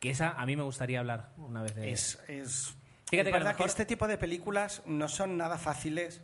Que 0.00 0.10
esa 0.10 0.30
a 0.30 0.46
mí 0.46 0.56
me 0.56 0.62
gustaría 0.62 1.00
hablar 1.00 1.30
una 1.38 1.62
vez 1.62 1.74
de... 1.74 1.90
Es, 1.92 2.18
es, 2.28 2.74
Fíjate 3.10 3.30
es 3.30 3.32
verdad 3.32 3.50
que 3.52 3.62
mejor- 3.62 3.68
este 3.70 3.84
tipo 3.86 4.06
de 4.06 4.16
películas 4.18 4.82
no 4.86 5.08
son 5.08 5.36
nada 5.36 5.58
fáciles, 5.58 6.18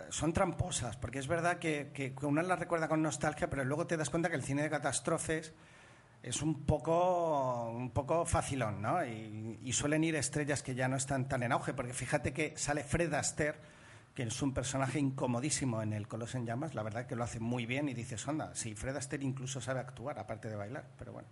eh, 0.00 0.04
son 0.10 0.32
tramposas, 0.32 0.96
porque 0.96 1.18
es 1.18 1.28
verdad 1.28 1.58
que, 1.58 1.90
que, 1.94 2.14
que 2.14 2.26
uno 2.26 2.42
las 2.42 2.58
recuerda 2.58 2.88
con 2.88 3.02
nostalgia, 3.02 3.48
pero 3.50 3.64
luego 3.64 3.86
te 3.86 3.96
das 3.96 4.10
cuenta 4.10 4.28
que 4.30 4.36
el 4.36 4.42
cine 4.42 4.62
de 4.62 4.70
catástrofes 4.70 5.52
es 6.22 6.42
un 6.42 6.64
poco, 6.64 7.70
un 7.70 7.90
poco 7.90 8.24
facilón, 8.24 8.82
¿no? 8.82 9.04
Y, 9.04 9.72
suelen 9.72 10.04
ir 10.04 10.16
estrellas 10.16 10.62
que 10.62 10.74
ya 10.74 10.88
no 10.88 10.96
están 10.96 11.28
tan 11.28 11.42
en 11.42 11.52
auge, 11.52 11.74
porque 11.74 11.92
fíjate 11.92 12.32
que 12.32 12.56
sale 12.56 12.82
Fred 12.82 13.12
Astaire, 13.14 13.58
que 14.14 14.22
es 14.22 14.42
un 14.42 14.54
personaje 14.54 14.98
incomodísimo 14.98 15.82
en 15.82 15.92
El 15.92 16.08
Coloso 16.08 16.38
en 16.38 16.46
Llamas, 16.46 16.74
la 16.74 16.82
verdad 16.82 17.06
que 17.06 17.16
lo 17.16 17.24
hace 17.24 17.40
muy 17.40 17.66
bien 17.66 17.88
y 17.88 17.94
dices, 17.94 18.26
onda, 18.26 18.54
sí, 18.54 18.74
Fred 18.74 18.96
Astaire 18.96 19.24
incluso 19.24 19.60
sabe 19.60 19.80
actuar, 19.80 20.18
aparte 20.18 20.48
de 20.48 20.56
bailar, 20.56 20.86
pero 20.98 21.12
bueno. 21.12 21.28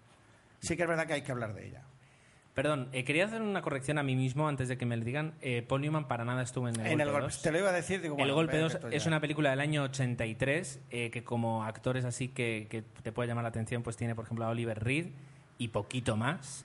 Sí 0.60 0.76
que 0.76 0.82
es 0.82 0.88
verdad 0.88 1.06
que 1.06 1.14
hay 1.14 1.22
que 1.22 1.32
hablar 1.32 1.54
de 1.54 1.66
ella. 1.66 1.82
Perdón, 2.54 2.88
eh, 2.92 3.04
quería 3.04 3.24
hacer 3.24 3.42
una 3.42 3.62
corrección 3.62 3.98
a 3.98 4.04
mí 4.04 4.14
mismo 4.14 4.48
antes 4.48 4.68
de 4.68 4.78
que 4.78 4.86
me 4.86 4.96
lo 4.96 5.04
digan. 5.04 5.34
Eh, 5.40 5.64
Paul 5.66 5.80
Newman 5.80 6.06
para 6.06 6.24
nada 6.24 6.42
estuvo 6.42 6.68
en 6.68 6.78
el 6.78 6.86
en 6.86 7.00
el 7.00 7.08
Golpe 7.08 7.22
golpe. 7.22 7.34
2. 7.34 7.42
Te 7.42 7.50
lo 7.50 7.58
iba 7.58 7.68
a 7.70 7.72
decir, 7.72 8.00
digo, 8.00 8.14
bueno, 8.14 8.28
el 8.28 8.34
Golpe 8.34 8.56
ve 8.56 8.62
2 8.62 8.72
que 8.74 8.78
tú 8.78 8.86
es 8.88 9.06
una 9.06 9.20
película 9.20 9.50
del 9.50 9.60
año 9.60 9.82
83 9.82 10.80
eh, 10.90 11.10
que 11.10 11.24
como 11.24 11.64
actores 11.64 12.04
así 12.04 12.28
que, 12.28 12.68
que 12.70 12.82
te 12.82 13.10
puede 13.10 13.26
llamar 13.28 13.42
la 13.42 13.48
atención 13.48 13.82
pues 13.82 13.96
tiene 13.96 14.14
por 14.14 14.24
ejemplo 14.24 14.44
a 14.44 14.50
Oliver 14.50 14.82
Reed 14.82 15.06
y 15.58 15.68
poquito 15.68 16.16
más 16.16 16.64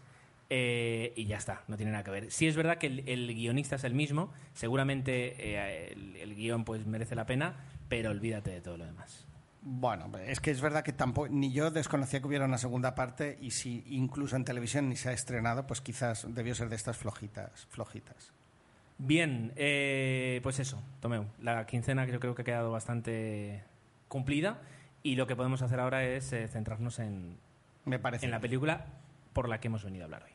eh, 0.51 1.13
y 1.15 1.25
ya 1.25 1.37
está, 1.37 1.63
no 1.67 1.77
tiene 1.77 1.91
nada 1.91 2.03
que 2.03 2.11
ver. 2.11 2.31
Si 2.31 2.47
es 2.47 2.55
verdad 2.55 2.77
que 2.77 2.87
el, 2.87 3.03
el 3.07 3.33
guionista 3.33 3.75
es 3.75 3.83
el 3.83 3.93
mismo, 3.93 4.31
seguramente 4.53 5.35
eh, 5.37 5.93
el, 5.93 6.15
el 6.15 6.35
guion 6.35 6.65
pues 6.65 6.85
merece 6.87 7.15
la 7.15 7.25
pena, 7.25 7.55
pero 7.87 8.09
olvídate 8.09 8.51
de 8.51 8.61
todo 8.61 8.77
lo 8.77 8.85
demás. 8.85 9.28
Bueno, 9.61 10.09
es 10.25 10.39
que 10.39 10.51
es 10.51 10.61
verdad 10.61 10.83
que 10.83 10.93
tampoco 10.93 11.27
ni 11.27 11.51
yo 11.51 11.69
desconocía 11.69 12.21
que 12.21 12.27
hubiera 12.27 12.45
una 12.45 12.57
segunda 12.57 12.95
parte 12.95 13.37
y 13.41 13.51
si 13.51 13.83
incluso 13.87 14.35
en 14.37 14.45
televisión 14.45 14.87
ni 14.87 14.95
se 14.95 15.09
ha 15.09 15.11
estrenado, 15.11 15.67
pues 15.67 15.81
quizás 15.81 16.25
debió 16.33 16.55
ser 16.55 16.69
de 16.69 16.77
estas 16.77 16.97
flojitas, 16.97 17.67
flojitas. 17.69 18.31
Bien, 18.97 19.53
eh, 19.55 20.39
pues 20.43 20.59
eso, 20.59 20.81
Tomeu. 21.01 21.25
La 21.41 21.65
quincena 21.65 22.05
que 22.05 22.13
yo 22.13 22.19
creo 22.19 22.35
que 22.35 22.41
ha 22.41 22.45
quedado 22.45 22.71
bastante 22.71 23.63
cumplida 24.07 24.61
y 25.03 25.15
lo 25.15 25.27
que 25.27 25.35
podemos 25.35 25.61
hacer 25.61 25.79
ahora 25.79 26.03
es 26.03 26.31
eh, 26.33 26.47
centrarnos 26.47 26.99
en, 26.99 27.37
Me 27.85 27.99
parece. 27.99 28.25
en 28.25 28.31
la 28.31 28.39
película 28.39 28.85
por 29.33 29.47
la 29.49 29.59
que 29.59 29.67
hemos 29.67 29.83
venido 29.83 30.03
a 30.03 30.05
hablar 30.05 30.23
hoy. 30.23 30.31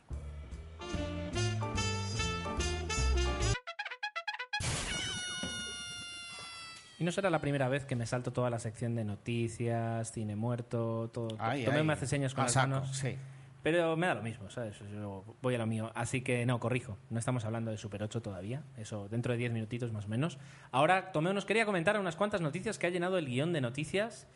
Y 6.97 7.03
no 7.03 7.11
será 7.11 7.29
la 7.29 7.39
primera 7.39 7.67
vez 7.67 7.85
que 7.85 7.95
me 7.95 8.05
salto 8.05 8.31
toda 8.31 8.49
la 8.49 8.59
sección 8.59 8.95
de 8.95 9.03
noticias, 9.03 10.11
cine 10.11 10.35
muerto, 10.35 11.09
todo. 11.13 11.35
Ay, 11.39 11.65
ay. 11.65 11.83
me 11.83 11.93
hace 11.93 12.07
señas 12.07 12.33
con 12.33 12.45
las 12.45 12.55
manos. 12.55 12.95
Sí. 12.95 13.17
Pero 13.65 13.97
me 13.97 14.05
da 14.05 14.13
lo 14.13 14.21
mismo, 14.21 14.47
¿sabes? 14.51 14.77
Yo 14.91 15.23
voy 15.41 15.55
a 15.55 15.57
lo 15.57 15.65
mío. 15.65 15.91
Así 15.95 16.21
que 16.21 16.45
no, 16.45 16.59
corrijo. 16.59 16.99
No 17.09 17.17
estamos 17.17 17.45
hablando 17.45 17.71
de 17.71 17.77
Super 17.77 18.03
8 18.03 18.21
todavía. 18.21 18.61
Eso 18.77 19.09
dentro 19.09 19.33
de 19.33 19.39
10 19.39 19.53
minutitos 19.53 19.91
más 19.91 20.05
o 20.05 20.07
menos. 20.07 20.37
Ahora, 20.71 21.11
Tomeo 21.11 21.33
nos 21.33 21.45
quería 21.45 21.65
comentar 21.65 21.99
unas 21.99 22.15
cuantas 22.15 22.41
noticias 22.41 22.77
que 22.77 22.85
ha 22.85 22.91
llenado 22.91 23.17
el 23.17 23.25
guion 23.25 23.53
de 23.53 23.61
noticias. 23.61 24.27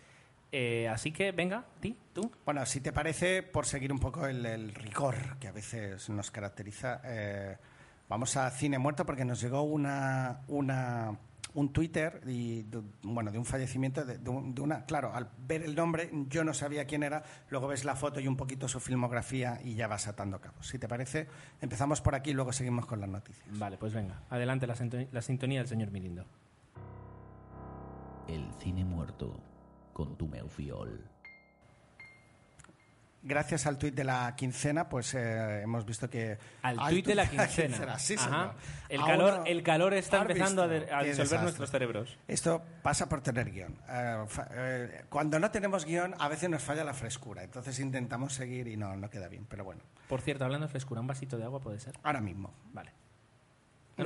Eh, 0.51 0.87
así 0.87 1.11
que, 1.11 1.31
venga, 1.31 1.65
ti, 1.79 1.95
tú. 2.11 2.31
Bueno, 2.43 2.65
si 2.65 2.81
te 2.81 2.91
parece, 2.91 3.43
por 3.43 3.67
seguir 3.67 3.91
un 3.93 3.99
poco 3.99 4.25
el, 4.25 4.43
el 4.47 4.73
rigor 4.73 5.37
que 5.39 5.47
a 5.47 5.51
veces 5.51 6.09
nos 6.09 6.31
caracteriza, 6.31 6.99
eh, 7.05 7.55
vamos 8.07 8.35
a 8.35 8.49
cine 8.49 8.79
muerto 8.79 9.05
porque 9.05 9.25
nos 9.25 9.39
llegó 9.39 9.61
una, 9.61 10.41
una 10.47 11.15
un 11.55 11.73
Twitter 11.73 12.21
y 12.27 12.63
de, 12.63 12.81
bueno 13.01 13.31
de 13.31 13.37
un 13.37 13.45
fallecimiento 13.45 14.05
de, 14.05 14.17
de 14.19 14.29
un- 14.29 14.53
de 14.53 14.61
una 14.61 14.85
claro 14.85 15.13
al 15.13 15.29
ver 15.47 15.63
el 15.63 15.75
nombre 15.75 16.09
yo 16.29 16.43
no 16.43 16.53
sabía 16.53 16.85
quién 16.85 17.01
era 17.03 17.23
luego 17.49 17.67
ves 17.67 17.85
la 17.85 17.95
foto 17.95 18.19
y 18.19 18.27
un 18.27 18.37
poquito 18.37 18.67
su 18.67 18.79
filmografía 18.79 19.59
y 19.63 19.73
ya 19.75 19.87
vas 19.87 20.07
atando 20.07 20.39
cabos 20.39 20.67
si 20.67 20.77
te 20.77 20.87
parece 20.87 21.27
empezamos 21.61 22.01
por 22.01 22.13
aquí 22.15 22.29
y 22.29 22.33
luego 22.33 22.53
seguimos 22.53 22.85
con 22.85 22.99
las 22.99 23.09
noticias 23.09 23.47
Vale, 23.57 23.77
pues 23.77 23.93
venga. 23.93 24.21
Adelante 24.29 24.67
la, 24.67 24.75
sintonía, 24.75 25.07
la 25.11 25.21
sintonía 25.21 25.59
del 25.59 25.67
señor 25.67 25.91
Mirindo. 25.91 26.25
El 28.27 28.45
cine 28.59 28.85
muerto 28.85 29.39
con 29.93 30.15
tu 30.17 30.29
Fiol. 30.49 31.03
Gracias 33.21 33.65
al 33.65 33.77
tuit 33.77 33.93
de 33.95 34.03
la 34.03 34.33
quincena 34.35 34.87
pues 34.89 35.13
eh, 35.13 35.61
hemos 35.63 35.85
visto 35.85 36.09
que 36.09 36.37
Al 36.61 36.77
tuit 36.89 37.05
de 37.05 37.15
la 37.15 37.25
quincena. 37.29 37.99
sí 37.99 38.15
Ajá. 38.17 38.53
El, 38.87 39.01
calor, 39.03 39.33
uno- 39.35 39.43
el 39.45 39.63
calor 39.63 39.93
está 39.93 40.21
¿Has 40.21 40.29
empezando 40.29 40.63
a, 40.63 40.67
de- 40.67 40.91
a 40.93 41.03
disolver 41.03 41.41
nuestros 41.41 41.69
cerebros. 41.69 42.17
Esto 42.27 42.63
pasa 42.81 43.07
por 43.09 43.21
tener 43.21 43.51
guion. 43.51 43.77
Eh, 43.89 44.25
eh, 44.51 45.05
cuando 45.09 45.37
no 45.39 45.51
tenemos 45.51 45.85
guion, 45.85 46.15
a 46.17 46.27
veces 46.27 46.49
nos 46.49 46.63
falla 46.63 46.83
la 46.83 46.93
frescura. 46.93 47.43
Entonces 47.43 47.77
intentamos 47.79 48.33
seguir 48.33 48.67
y 48.67 48.77
no, 48.77 48.95
no 48.95 49.09
queda 49.09 49.27
bien. 49.27 49.45
Pero 49.49 49.63
bueno, 49.63 49.81
Por 50.07 50.21
cierto, 50.21 50.45
hablando 50.45 50.67
de 50.67 50.71
frescura, 50.71 51.01
un 51.01 51.07
vasito 51.07 51.37
de 51.37 51.43
agua 51.43 51.59
puede 51.59 51.79
ser. 51.79 51.95
ahora 52.03 52.21
mismo. 52.21 52.53
Vale. 52.73 52.91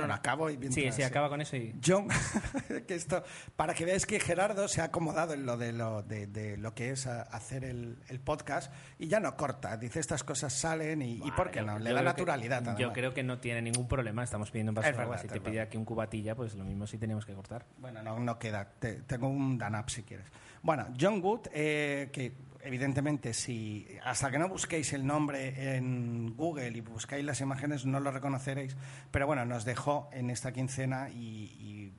No, 0.00 0.06
no, 0.06 0.14
acabo 0.14 0.50
y 0.50 0.58
Sí, 0.72 0.90
sí, 0.92 1.02
acaba 1.02 1.28
con 1.28 1.40
eso 1.40 1.56
y... 1.56 1.74
John, 1.84 2.08
que 2.86 2.94
esto, 2.94 3.22
para 3.56 3.74
que 3.74 3.84
veáis 3.84 4.06
que 4.06 4.20
Gerardo 4.20 4.68
se 4.68 4.80
ha 4.80 4.84
acomodado 4.84 5.34
en 5.34 5.46
lo 5.46 5.56
de 5.56 5.72
lo, 5.72 6.02
de, 6.02 6.26
de 6.26 6.56
lo 6.56 6.74
que 6.74 6.90
es 6.90 7.06
hacer 7.06 7.64
el, 7.64 7.98
el 8.08 8.20
podcast 8.20 8.72
y 8.98 9.08
ya 9.08 9.20
no 9.20 9.36
corta. 9.36 9.76
Dice, 9.76 10.00
estas 10.00 10.24
cosas 10.24 10.52
salen 10.52 11.02
y, 11.02 11.14
y 11.24 11.30
¿por 11.32 11.50
qué 11.50 11.62
no? 11.62 11.78
Le 11.78 11.92
da 11.92 12.00
que- 12.00 12.04
naturalidad. 12.04 12.76
Yo 12.78 12.92
creo 12.92 13.14
que 13.14 13.22
no 13.22 13.38
tiene 13.38 13.62
ningún 13.62 13.88
problema. 13.88 14.22
Estamos 14.24 14.50
pidiendo 14.50 14.70
un 14.70 14.74
vaso 14.76 14.88
Es 14.90 14.96
de 14.96 15.02
agua. 15.02 15.16
verdad, 15.16 15.28
Si 15.30 15.40
te 15.40 15.40
pide 15.40 15.60
aquí 15.60 15.76
un 15.76 15.84
cubatilla, 15.84 16.34
pues 16.34 16.54
lo 16.54 16.64
mismo 16.64 16.86
sí 16.86 16.98
tenemos 16.98 17.24
que 17.26 17.34
cortar. 17.34 17.66
Bueno, 17.78 18.02
no, 18.02 18.18
no 18.18 18.38
queda. 18.38 18.64
Te- 18.78 19.02
tengo 19.02 19.28
un 19.28 19.58
danap 19.58 19.88
si 19.88 20.02
quieres. 20.02 20.26
Bueno, 20.62 20.86
John 20.98 21.20
Wood, 21.22 21.48
eh, 21.52 22.08
que 22.12 22.32
evidentemente 22.64 23.34
si 23.34 23.86
hasta 24.04 24.30
que 24.30 24.38
no 24.38 24.48
busquéis 24.48 24.92
el 24.92 25.06
nombre 25.06 25.76
en 25.76 26.34
Google 26.36 26.70
y 26.70 26.80
buscáis 26.80 27.24
las 27.24 27.40
imágenes 27.40 27.86
no 27.86 28.00
lo 28.00 28.10
reconoceréis, 28.10 28.76
pero 29.10 29.26
bueno, 29.26 29.44
nos 29.44 29.64
dejó 29.64 30.08
en 30.12 30.30
esta 30.30 30.52
quincena 30.52 31.10
y, 31.10 31.14
y 31.16 31.92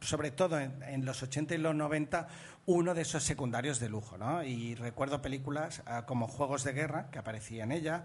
sobre 0.00 0.30
todo 0.30 0.58
en, 0.58 0.82
en 0.82 1.04
los 1.04 1.22
80 1.22 1.54
y 1.54 1.58
los 1.58 1.74
90 1.74 2.28
uno 2.68 2.94
de 2.94 3.00
esos 3.00 3.22
secundarios 3.22 3.80
de 3.80 3.88
lujo, 3.88 4.18
¿no? 4.18 4.44
Y 4.44 4.74
recuerdo 4.74 5.22
películas 5.22 5.82
ah, 5.86 6.04
como 6.04 6.28
Juegos 6.28 6.64
de 6.64 6.74
Guerra, 6.74 7.08
que 7.10 7.18
aparecía 7.18 7.64
en 7.64 7.72
ella, 7.72 8.04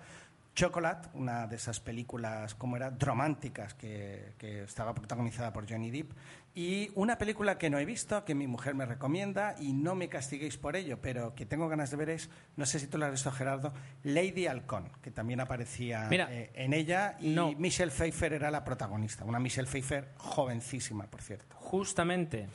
Chocolate, 0.55 1.09
una 1.15 1.47
de 1.47 1.55
esas 1.55 1.79
películas, 1.79 2.53
como 2.55 2.77
era, 2.77 2.91
románticas, 2.99 3.73
que, 3.73 4.33
que 4.37 4.63
estaba 4.63 4.93
protagonizada 4.93 5.51
por 5.51 5.67
Johnny 5.69 5.89
Depp, 5.89 6.11
y 6.55 6.91
una 6.93 7.17
película 7.17 7.57
que 7.57 7.71
no 7.71 7.79
he 7.79 7.85
visto, 7.85 8.23
que 8.23 8.35
mi 8.35 8.45
mujer 8.45 8.75
me 8.75 8.85
recomienda, 8.85 9.55
y 9.59 9.73
no 9.73 9.95
me 9.95 10.09
castiguéis 10.09 10.57
por 10.57 10.75
ello, 10.75 10.99
pero 11.01 11.33
que 11.33 11.47
tengo 11.47 11.67
ganas 11.67 11.89
de 11.89 11.97
ver 11.97 12.09
es, 12.11 12.29
no 12.55 12.67
sé 12.67 12.79
si 12.79 12.85
tú 12.85 12.99
la 12.99 13.07
has 13.07 13.13
visto, 13.13 13.31
Gerardo, 13.31 13.73
Lady 14.03 14.45
Halcón, 14.45 14.89
que 15.01 15.09
también 15.09 15.39
aparecía 15.39 16.07
Mira, 16.11 16.27
eh, 16.31 16.51
en 16.53 16.73
ella, 16.73 17.17
y 17.19 17.29
no. 17.29 17.53
Michelle 17.53 17.91
Pfeiffer 17.91 18.33
era 18.33 18.51
la 18.51 18.63
protagonista, 18.63 19.25
una 19.25 19.39
Michelle 19.39 19.67
Pfeiffer 19.67 20.09
jovencísima, 20.17 21.07
por 21.07 21.23
cierto. 21.23 21.55
Justamente, 21.57 22.47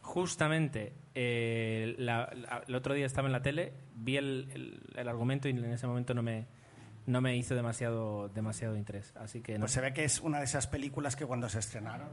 justamente, 0.00 0.92
eh, 1.16 1.96
la- 1.98 2.30
la- 2.32 2.62
el 2.66 2.74
otro 2.76 2.94
día 2.94 3.06
estaba 3.06 3.26
en 3.26 3.32
la 3.32 3.42
tele, 3.42 3.72
vi 3.96 4.16
el, 4.16 4.48
el- 4.54 4.82
el 4.96 5.08
argumento 5.08 5.48
y 5.48 5.50
en 5.50 5.64
ese 5.72 5.88
momento 5.88 6.14
no 6.14 6.22
me, 6.22 6.46
no 7.10 7.20
me 7.20 7.36
hizo 7.36 7.54
demasiado, 7.54 8.28
demasiado 8.30 8.76
interés. 8.76 9.12
Así 9.16 9.40
que 9.40 9.54
no. 9.54 9.60
Pues 9.60 9.72
se 9.72 9.80
ve 9.80 9.92
que 9.92 10.04
es 10.04 10.20
una 10.20 10.38
de 10.38 10.44
esas 10.44 10.66
películas 10.66 11.16
que 11.16 11.26
cuando 11.26 11.48
se 11.48 11.58
estrenaron, 11.58 12.08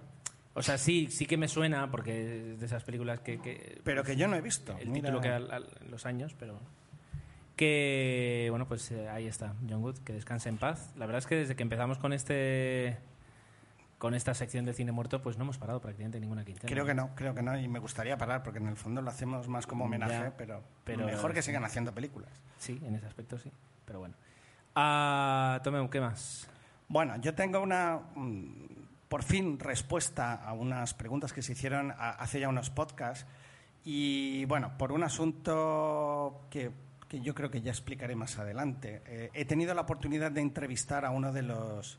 O 0.53 0.63
sea, 0.63 0.77
sí, 0.79 1.07
sí 1.11 1.25
que 1.27 1.37
me 1.37 1.47
suena 1.47 1.89
porque 1.91 2.53
es 2.53 2.59
de 2.59 2.65
esas 2.65 2.83
películas 2.83 3.19
que... 3.19 3.39
que- 3.39 3.79
pero 3.83 4.03
que 4.03 4.15
yo 4.15 4.27
no 4.27 4.35
he 4.35 4.41
visto. 4.41 4.75
el 4.79 4.89
Mira. 4.89 5.01
título 5.09 5.21
queda 5.21 5.35
al- 5.37 5.51
al- 5.51 5.69
los 5.89 6.05
años, 6.07 6.35
pero... 6.39 6.59
Que, 7.55 8.47
bueno, 8.51 8.67
pues 8.67 8.91
eh, 8.91 9.09
ahí 9.09 9.25
está, 9.25 9.55
John 9.67 9.81
Wood, 9.83 9.97
que 9.99 10.13
descanse 10.13 10.47
en 10.49 10.57
paz. 10.57 10.91
La 10.95 11.05
verdad 11.07 11.19
es 11.19 11.25
que 11.27 11.35
desde 11.35 11.55
que 11.55 11.63
empezamos 11.63 11.97
con 11.97 12.13
este 12.13 12.97
con 13.97 14.13
esta 14.13 14.35
sección 14.35 14.63
de 14.65 14.73
cine 14.75 14.91
muerto, 14.91 15.23
pues 15.23 15.37
no 15.39 15.43
hemos 15.43 15.57
parado 15.57 15.81
prácticamente 15.81 16.19
ninguna 16.19 16.45
quincena. 16.45 16.69
Creo 16.71 16.85
que 16.85 16.93
no, 16.93 17.15
creo 17.15 17.33
que 17.33 17.41
no, 17.41 17.57
y 17.59 17.67
me 17.67 17.79
gustaría 17.79 18.15
parar, 18.15 18.43
porque 18.43 18.59
en 18.59 18.67
el 18.67 18.75
fondo 18.77 19.01
lo 19.01 19.09
hacemos 19.09 19.47
más 19.47 19.65
como 19.65 19.85
homenaje, 19.85 20.13
Ya, 20.13 20.37
pero, 20.37 20.61
pero- 20.83 21.07
mejor 21.07 21.33
que 21.33 21.41
sigan 21.41 21.63
haciendo 21.65 21.91
películas. 21.91 22.29
Sí, 22.59 22.79
en 22.83 22.93
ese 22.93 23.07
aspecto 23.07 23.39
sí, 23.39 23.51
pero 23.85 23.97
bueno. 23.97 24.13
Ah, 24.79 25.59
Tomeu, 25.63 25.89
¿qué 25.89 25.99
más? 25.99 26.47
Bueno, 26.87 27.15
yo 27.17 27.33
tengo 27.33 27.59
una, 27.61 27.99
mm, 28.13 29.07
por 29.09 29.23
fin, 29.23 29.57
respuesta 29.57 30.35
a 30.35 30.53
unas 30.53 30.93
preguntas 30.93 31.33
que 31.33 31.41
se 31.41 31.53
hicieron 31.53 31.91
hace 31.97 32.39
ya 32.39 32.47
unos 32.47 32.69
podcasts, 32.69 33.25
y 33.83 34.45
bueno, 34.45 34.77
por 34.77 34.91
un 34.91 35.01
asunto 35.03 36.45
que, 36.51 36.69
que 37.09 37.21
yo 37.21 37.33
creo 37.33 37.49
que 37.49 37.61
ya 37.61 37.71
explicaré 37.71 38.15
más 38.15 38.37
adelante, 38.37 39.01
eh, 39.07 39.31
he 39.33 39.45
tenido 39.45 39.73
la 39.73 39.81
oportunidad 39.81 40.31
de 40.31 40.41
entrevistar 40.41 41.05
a 41.05 41.09
uno 41.09 41.33
de 41.33 41.41
los 41.41 41.97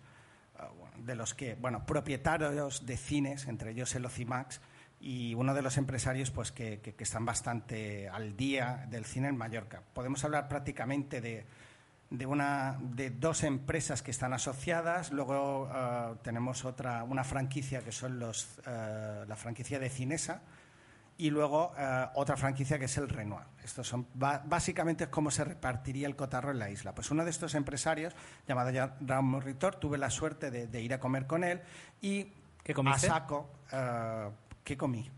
ah, 0.56 0.68
de 0.98 1.16
los 1.16 1.34
que, 1.34 1.56
bueno, 1.56 1.84
propietarios 1.84 2.86
de 2.86 2.96
cines, 2.96 3.48
entre 3.48 3.72
ellos 3.72 3.92
el 3.96 4.04
Ocimax, 4.06 4.60
y 5.00 5.34
uno 5.34 5.52
de 5.52 5.62
los 5.62 5.78
empresarios 5.78 6.30
pues 6.30 6.52
que, 6.52 6.78
que- 6.80 6.94
que 6.94 7.02
están 7.04 7.24
bastante 7.24 8.08
al 8.08 8.36
día 8.36 8.86
del 8.88 9.04
cine 9.04 9.26
en 9.28 9.36
Mallorca. 9.36 9.82
Podemos 9.92 10.24
hablar 10.24 10.48
prácticamente 10.48 11.20
de, 11.20 11.44
de, 12.10 12.26
una, 12.26 12.78
de 12.80 13.10
dos 13.10 13.44
empresas 13.44 14.02
que 14.02 14.10
están 14.10 14.32
asociadas, 14.32 15.12
luego 15.12 15.68
ah, 15.70 16.14
tenemos 16.22 16.64
otra, 16.64 17.04
una 17.04 17.24
franquicia 17.24 17.82
que 17.82 17.92
son 17.92 18.18
los, 18.18 18.58
ah, 18.66 19.24
la 19.26 19.36
franquicia 19.36 19.78
de 19.78 19.90
Cinesa, 19.90 20.42
y 21.18 21.30
luego 21.30 21.74
eh, 21.76 22.06
otra 22.14 22.36
franquicia 22.36 22.78
que 22.78 22.84
es 22.84 22.96
el 22.96 23.08
Renoir. 23.08 23.44
Estos 23.64 23.88
son 23.88 24.06
básicamente 24.14 25.04
es 25.04 25.10
cómo 25.10 25.32
se 25.32 25.44
repartiría 25.44 26.06
el 26.06 26.14
cotarro 26.14 26.52
en 26.52 26.60
la 26.60 26.70
isla. 26.70 26.94
Pues 26.94 27.10
uno 27.10 27.24
de 27.24 27.30
estos 27.30 27.56
empresarios, 27.56 28.14
llamado 28.46 28.70
ya 28.70 28.96
Raúl 29.00 29.24
Morritor, 29.24 29.74
tuve 29.74 29.98
la 29.98 30.10
suerte 30.10 30.52
de, 30.52 30.68
de 30.68 30.80
ir 30.80 30.94
a 30.94 31.00
comer 31.00 31.26
con 31.26 31.42
él 31.42 31.60
y 32.00 32.32
¿Qué 32.62 32.72
comiste? 32.72 33.08
a 33.08 33.10
saco, 33.10 33.50
¿qué 34.62 34.76
comí? 34.76 35.10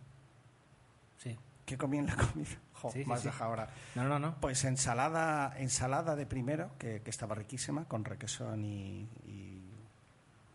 Sí. 1.18 1.38
¿Qué 1.66 1.76
comí 1.76 1.98
en 1.98 2.06
la 2.06 2.16
comida? 2.16 2.48
Jo, 2.80 2.90
Sí, 2.90 3.02
sí, 3.02 3.08
me 3.08 3.14
has 3.14 3.20
sí. 3.20 3.26
dejado 3.28 3.50
ahora. 3.50 3.68
No, 3.94 4.04
no, 4.04 4.18
no. 4.18 4.36
Pues 4.40 4.64
ensalada, 4.64 5.54
ensalada 5.58 6.16
de 6.16 6.26
primero, 6.26 6.70
que, 6.78 7.02
que 7.02 7.10
estaba 7.10 7.34
riquísima, 7.34 7.84
con 7.86 8.04
requesón 8.04 8.64
y, 8.64 9.08
y 9.26 9.62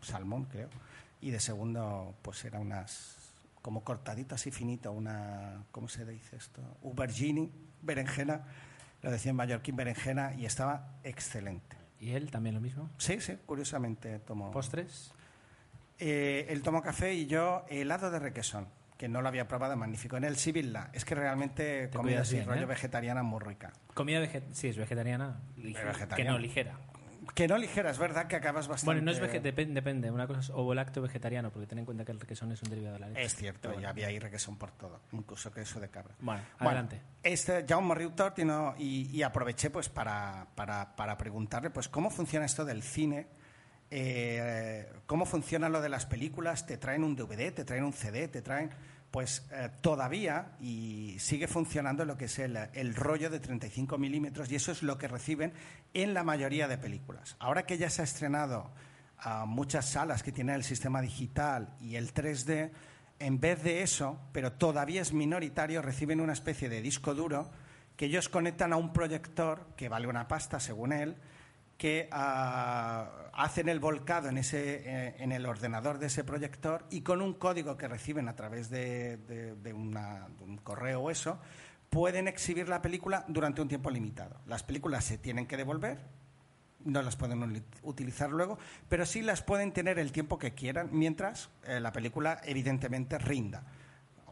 salmón, 0.02 0.44
creo. 0.44 0.68
Y 1.20 1.30
de 1.30 1.40
segundo, 1.40 2.14
pues 2.22 2.44
era 2.44 2.58
unas 2.60 3.16
como 3.62 3.82
cortadito 3.82 4.36
así 4.36 4.52
finito, 4.52 4.92
una, 4.92 5.64
¿cómo 5.72 5.88
se 5.88 6.04
dice 6.06 6.36
esto? 6.36 6.62
Aubergine, 6.84 7.50
berenjena, 7.82 8.42
lo 9.02 9.10
decía 9.10 9.30
en 9.30 9.36
mallorquín, 9.36 9.74
berenjena, 9.74 10.34
y 10.34 10.46
estaba 10.46 10.90
excelente. 11.02 11.76
¿Y 11.98 12.12
él 12.12 12.30
también 12.30 12.54
lo 12.54 12.60
mismo? 12.60 12.88
Sí, 12.98 13.20
sí, 13.20 13.36
curiosamente 13.44 14.20
tomo... 14.20 14.52
¿Postres? 14.52 15.10
Eh, 15.98 16.46
él 16.48 16.62
tomó 16.62 16.80
café 16.80 17.14
y 17.14 17.26
yo 17.26 17.64
helado 17.68 18.10
de 18.12 18.20
requesón, 18.20 18.68
que 18.96 19.08
no 19.08 19.20
lo 19.22 19.28
había 19.28 19.46
probado, 19.48 19.76
magnífico. 19.76 20.16
En 20.16 20.24
el 20.24 20.36
Sibilla, 20.36 20.90
es 20.92 21.04
que 21.04 21.14
realmente 21.14 21.88
Te 21.88 21.96
comida 21.96 22.20
así, 22.22 22.36
bien, 22.36 22.46
rollo 22.48 22.62
¿eh? 22.62 22.66
vegetariana 22.66 23.22
muy 23.22 23.40
rica. 23.40 23.72
Comida 23.94 24.20
vege- 24.20 24.42
sí, 24.52 24.68
es 24.68 24.76
vegetariana. 24.76 25.40
lige- 25.56 25.84
vegetariana. 25.84 26.16
Que 26.16 26.24
no, 26.24 26.38
ligera. 26.38 26.78
Que 27.34 27.48
no 27.48 27.58
ligera, 27.58 27.90
es 27.90 27.98
verdad 27.98 28.28
que 28.28 28.36
acabas 28.36 28.68
bastante... 28.68 28.86
Bueno, 28.86 29.02
no 29.02 29.10
es 29.10 29.20
vege- 29.20 29.42
depen- 29.42 29.72
depende. 29.72 30.10
Una 30.12 30.26
cosa 30.28 30.40
es 30.40 30.50
ovo-lácteo 30.50 31.02
vegetariano, 31.02 31.50
porque 31.50 31.66
ten 31.66 31.78
en 31.80 31.84
cuenta 31.84 32.04
que 32.04 32.12
el 32.12 32.20
requesón 32.20 32.52
es 32.52 32.62
un 32.62 32.70
derivado 32.70 32.94
de 32.94 33.00
la 33.00 33.08
leche. 33.08 33.22
Es 33.24 33.34
cierto, 33.34 33.68
bueno. 33.68 33.82
ya 33.82 33.88
había 33.90 34.06
ahí 34.06 34.18
requesón 34.18 34.56
por 34.56 34.70
todo, 34.70 35.00
incluso 35.12 35.50
queso 35.52 35.80
de 35.80 35.88
cabra. 35.88 36.14
Bueno, 36.20 36.40
Bueno, 36.58 36.70
adelante. 36.70 37.02
este 37.24 37.66
Riutor 37.66 38.32
tiene- 38.32 38.72
y, 38.78 39.10
y 39.10 39.22
aproveché 39.24 39.70
pues 39.70 39.88
para, 39.88 40.46
para, 40.54 40.94
para 40.94 41.18
preguntarle 41.18 41.70
pues 41.70 41.88
cómo 41.88 42.10
funciona 42.10 42.46
esto 42.46 42.64
del 42.64 42.82
cine, 42.82 43.26
eh, 43.90 44.92
cómo 45.06 45.26
funciona 45.26 45.68
lo 45.68 45.80
de 45.80 45.88
las 45.88 46.06
películas, 46.06 46.66
te 46.66 46.76
traen 46.76 47.04
un 47.04 47.16
DVD, 47.16 47.52
te 47.52 47.64
traen 47.64 47.84
un 47.84 47.92
CD, 47.92 48.28
te 48.28 48.42
traen 48.42 48.70
pues 49.10 49.46
eh, 49.52 49.70
todavía 49.80 50.56
y 50.60 51.16
sigue 51.18 51.46
funcionando 51.48 52.04
lo 52.04 52.16
que 52.16 52.26
es 52.26 52.38
el, 52.38 52.56
el 52.74 52.94
rollo 52.94 53.30
de 53.30 53.40
35 53.40 53.96
milímetros 53.98 54.50
y 54.50 54.56
eso 54.56 54.72
es 54.72 54.82
lo 54.82 54.98
que 54.98 55.08
reciben 55.08 55.52
en 55.94 56.12
la 56.12 56.24
mayoría 56.24 56.68
de 56.68 56.76
películas. 56.76 57.36
Ahora 57.38 57.64
que 57.64 57.78
ya 57.78 57.88
se 57.88 58.02
ha 58.02 58.04
estrenado 58.04 58.70
a 59.18 59.46
muchas 59.46 59.88
salas 59.88 60.22
que 60.22 60.32
tienen 60.32 60.56
el 60.56 60.64
sistema 60.64 61.00
digital 61.00 61.74
y 61.80 61.96
el 61.96 62.12
3D, 62.12 62.70
en 63.18 63.40
vez 63.40 63.62
de 63.62 63.82
eso, 63.82 64.20
pero 64.32 64.52
todavía 64.52 65.00
es 65.00 65.12
minoritario, 65.12 65.80
reciben 65.80 66.20
una 66.20 66.34
especie 66.34 66.68
de 66.68 66.82
disco 66.82 67.14
duro 67.14 67.50
que 67.96 68.06
ellos 68.06 68.28
conectan 68.28 68.72
a 68.72 68.76
un 68.76 68.92
proyector 68.92 69.66
que 69.76 69.88
vale 69.88 70.06
una 70.06 70.28
pasta, 70.28 70.60
según 70.60 70.92
él, 70.92 71.16
que 71.78 72.08
ah, 72.12 73.10
hacen 73.34 73.68
el 73.68 73.80
volcado 73.80 74.28
en, 74.28 74.38
ese, 74.38 74.82
eh, 74.86 75.14
en 75.18 75.32
el 75.32 75.44
ordenador 75.46 75.98
de 75.98 76.06
ese 76.06 76.24
proyector 76.24 76.84
y 76.90 77.02
con 77.02 77.20
un 77.20 77.34
código 77.34 77.76
que 77.76 77.86
reciben 77.88 78.28
a 78.28 78.36
través 78.36 78.70
de, 78.70 79.18
de- 79.18 79.72
una- 79.72 80.26
un 80.40 80.56
correo 80.58 81.02
o 81.02 81.10
eso, 81.10 81.38
pueden 81.90 82.28
exhibir 82.28 82.68
la 82.68 82.80
película 82.82 83.24
durante 83.28 83.60
un 83.60 83.68
tiempo 83.68 83.90
limitado. 83.90 84.40
Las 84.46 84.62
películas 84.62 85.04
se 85.04 85.18
tienen 85.18 85.46
que 85.46 85.56
devolver, 85.58 85.98
no 86.84 87.02
las 87.02 87.16
pueden 87.16 87.62
utilizar 87.82 88.30
luego, 88.30 88.58
pero 88.88 89.04
sí 89.04 89.20
las 89.20 89.42
pueden 89.42 89.72
tener 89.72 89.98
el 89.98 90.12
tiempo 90.12 90.38
que 90.38 90.54
quieran 90.54 90.88
mientras 90.92 91.50
eh, 91.66 91.80
la 91.80 91.92
película 91.92 92.40
evidentemente 92.44 93.18
rinda. 93.18 93.64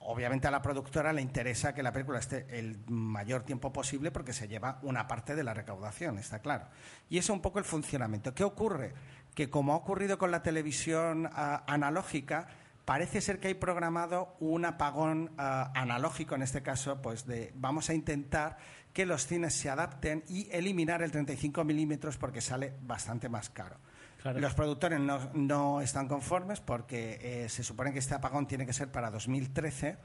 Obviamente 0.06 0.46
a 0.46 0.50
la 0.50 0.60
productora 0.60 1.14
le 1.14 1.22
interesa 1.22 1.74
que 1.74 1.82
la 1.82 1.90
película 1.90 2.18
esté 2.18 2.46
el 2.58 2.78
mayor 2.88 3.42
tiempo 3.42 3.72
posible 3.72 4.10
porque 4.10 4.34
se 4.34 4.48
lleva 4.48 4.78
una 4.82 5.06
parte 5.06 5.34
de 5.34 5.42
la 5.42 5.54
recaudación, 5.54 6.18
está 6.18 6.40
claro. 6.40 6.66
Y 7.08 7.16
eso 7.16 7.32
es 7.32 7.36
un 7.36 7.42
poco 7.42 7.58
el 7.58 7.64
funcionamiento. 7.64 8.34
¿Qué 8.34 8.44
ocurre? 8.44 8.92
Que 9.34 9.48
como 9.48 9.72
ha 9.72 9.76
ocurrido 9.76 10.18
con 10.18 10.30
la 10.30 10.42
televisión 10.42 11.30
ah, 11.32 11.64
analógica, 11.66 12.48
parece 12.84 13.22
ser 13.22 13.40
que 13.40 13.48
hay 13.48 13.54
programado 13.54 14.36
un 14.40 14.66
apagón 14.66 15.32
ah, 15.38 15.72
analógico, 15.74 16.34
en 16.34 16.42
este 16.42 16.62
caso, 16.62 17.00
pues 17.00 17.26
de 17.26 17.52
vamos 17.54 17.88
a 17.88 17.94
intentar 17.94 18.58
que 18.92 19.06
los 19.06 19.26
cines 19.26 19.54
se 19.54 19.70
adapten 19.70 20.22
y 20.28 20.48
eliminar 20.52 21.02
el 21.02 21.12
35 21.12 21.64
milímetros 21.64 22.18
porque 22.18 22.42
sale 22.42 22.74
bastante 22.82 23.30
más 23.30 23.48
caro. 23.48 23.78
Claro. 24.24 24.40
Los 24.40 24.54
productores 24.54 24.98
no, 24.98 25.18
no 25.34 25.82
están 25.82 26.08
conformes 26.08 26.60
porque 26.60 27.18
eh, 27.44 27.48
se 27.50 27.62
supone 27.62 27.92
que 27.92 27.98
este 27.98 28.14
apagón 28.14 28.46
tiene 28.46 28.64
que 28.64 28.72
ser 28.72 28.90
para 28.90 29.10
2013 29.10 29.98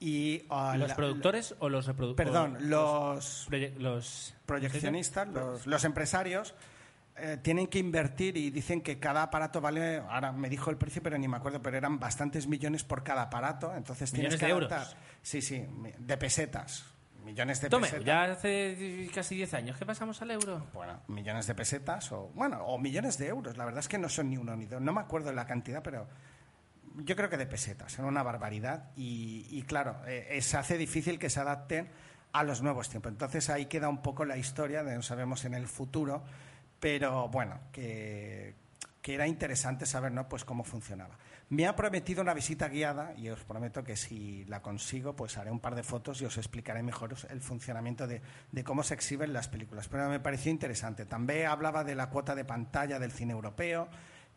y 0.00 0.42
ah, 0.50 0.74
¿Los 0.76 0.90
la- 0.90 0.96
productores 0.96 1.54
o 1.60 1.70
los 1.70 1.86
reproductores? 1.86 2.30
perdón, 2.30 2.58
los 2.68 3.48
los 3.78 4.34
proyeccionistas, 4.44 5.28
los, 5.28 5.66
los 5.66 5.84
empresarios 5.84 6.54
eh, 7.16 7.38
tienen 7.40 7.68
que 7.68 7.78
invertir 7.78 8.36
y 8.36 8.50
dicen 8.50 8.82
que 8.82 8.98
cada 8.98 9.22
aparato 9.22 9.62
vale, 9.62 9.96
ahora 10.10 10.30
me 10.32 10.50
dijo 10.50 10.68
el 10.70 10.76
precio, 10.76 11.02
pero 11.02 11.16
ni 11.16 11.26
me 11.26 11.38
acuerdo, 11.38 11.62
pero 11.62 11.78
eran 11.78 11.98
bastantes 11.98 12.46
millones 12.46 12.84
por 12.84 13.02
cada 13.02 13.22
aparato, 13.22 13.74
entonces 13.74 14.12
¿Millones 14.12 14.38
tienes 14.38 14.40
que 14.40 14.46
de 14.46 14.52
euros? 14.52 14.96
Sí, 15.22 15.40
sí, 15.40 15.64
de 16.00 16.16
pesetas, 16.18 16.84
millones 17.24 17.60
de 17.60 17.68
Tome, 17.68 17.86
pesetas. 17.86 18.04
ya 18.04 18.24
hace 18.24 19.08
casi 19.14 19.36
10 19.36 19.54
años 19.54 19.76
que 19.78 19.86
pasamos 19.86 20.20
al 20.22 20.30
euro. 20.30 20.66
Bueno, 20.72 21.00
millones 21.08 21.46
de 21.46 21.54
pesetas 21.54 22.12
o 22.12 22.30
bueno, 22.34 22.64
o 22.64 22.78
millones 22.78 23.18
de 23.18 23.28
euros. 23.28 23.56
La 23.56 23.64
verdad 23.64 23.80
es 23.80 23.88
que 23.88 23.98
no 23.98 24.08
son 24.08 24.30
ni 24.30 24.36
uno 24.36 24.54
ni 24.56 24.66
dos. 24.66 24.80
No 24.80 24.92
me 24.92 25.00
acuerdo 25.00 25.30
de 25.30 25.34
la 25.34 25.46
cantidad, 25.46 25.82
pero 25.82 26.06
yo 26.96 27.16
creo 27.16 27.28
que 27.28 27.36
de 27.36 27.46
pesetas. 27.46 27.98
Era 27.98 28.06
una 28.06 28.22
barbaridad 28.22 28.90
y, 28.96 29.46
y 29.50 29.62
claro, 29.62 29.96
eh, 30.06 30.28
eh, 30.30 30.42
se 30.42 30.56
hace 30.56 30.78
difícil 30.78 31.18
que 31.18 31.30
se 31.30 31.40
adapten 31.40 31.90
a 32.32 32.44
los 32.44 32.62
nuevos 32.62 32.88
tiempos. 32.88 33.12
Entonces 33.12 33.48
ahí 33.50 33.66
queda 33.66 33.88
un 33.88 34.02
poco 34.02 34.24
la 34.24 34.36
historia 34.36 34.82
de 34.84 34.94
no 34.94 35.02
sabemos 35.02 35.44
en 35.44 35.54
el 35.54 35.66
futuro, 35.66 36.24
pero 36.80 37.28
bueno, 37.28 37.58
que, 37.72 38.54
que 39.00 39.14
era 39.14 39.26
interesante 39.26 39.86
saber 39.86 40.12
¿no? 40.12 40.28
pues 40.28 40.44
cómo 40.44 40.64
funcionaba. 40.64 41.16
Me 41.54 41.68
ha 41.68 41.76
prometido 41.76 42.20
una 42.20 42.34
visita 42.34 42.66
guiada 42.66 43.14
y 43.16 43.28
os 43.28 43.44
prometo 43.44 43.84
que 43.84 43.94
si 43.94 44.44
la 44.46 44.60
consigo, 44.60 45.14
pues 45.14 45.38
haré 45.38 45.52
un 45.52 45.60
par 45.60 45.76
de 45.76 45.84
fotos 45.84 46.20
y 46.20 46.24
os 46.24 46.36
explicaré 46.36 46.82
mejor 46.82 47.14
el 47.30 47.40
funcionamiento 47.40 48.08
de, 48.08 48.22
de 48.50 48.64
cómo 48.64 48.82
se 48.82 48.94
exhiben 48.94 49.32
las 49.32 49.46
películas. 49.46 49.86
Pero 49.86 50.08
me 50.08 50.18
pareció 50.18 50.50
interesante. 50.50 51.06
También 51.06 51.46
hablaba 51.46 51.84
de 51.84 51.94
la 51.94 52.10
cuota 52.10 52.34
de 52.34 52.44
pantalla 52.44 52.98
del 52.98 53.12
cine 53.12 53.34
europeo, 53.34 53.88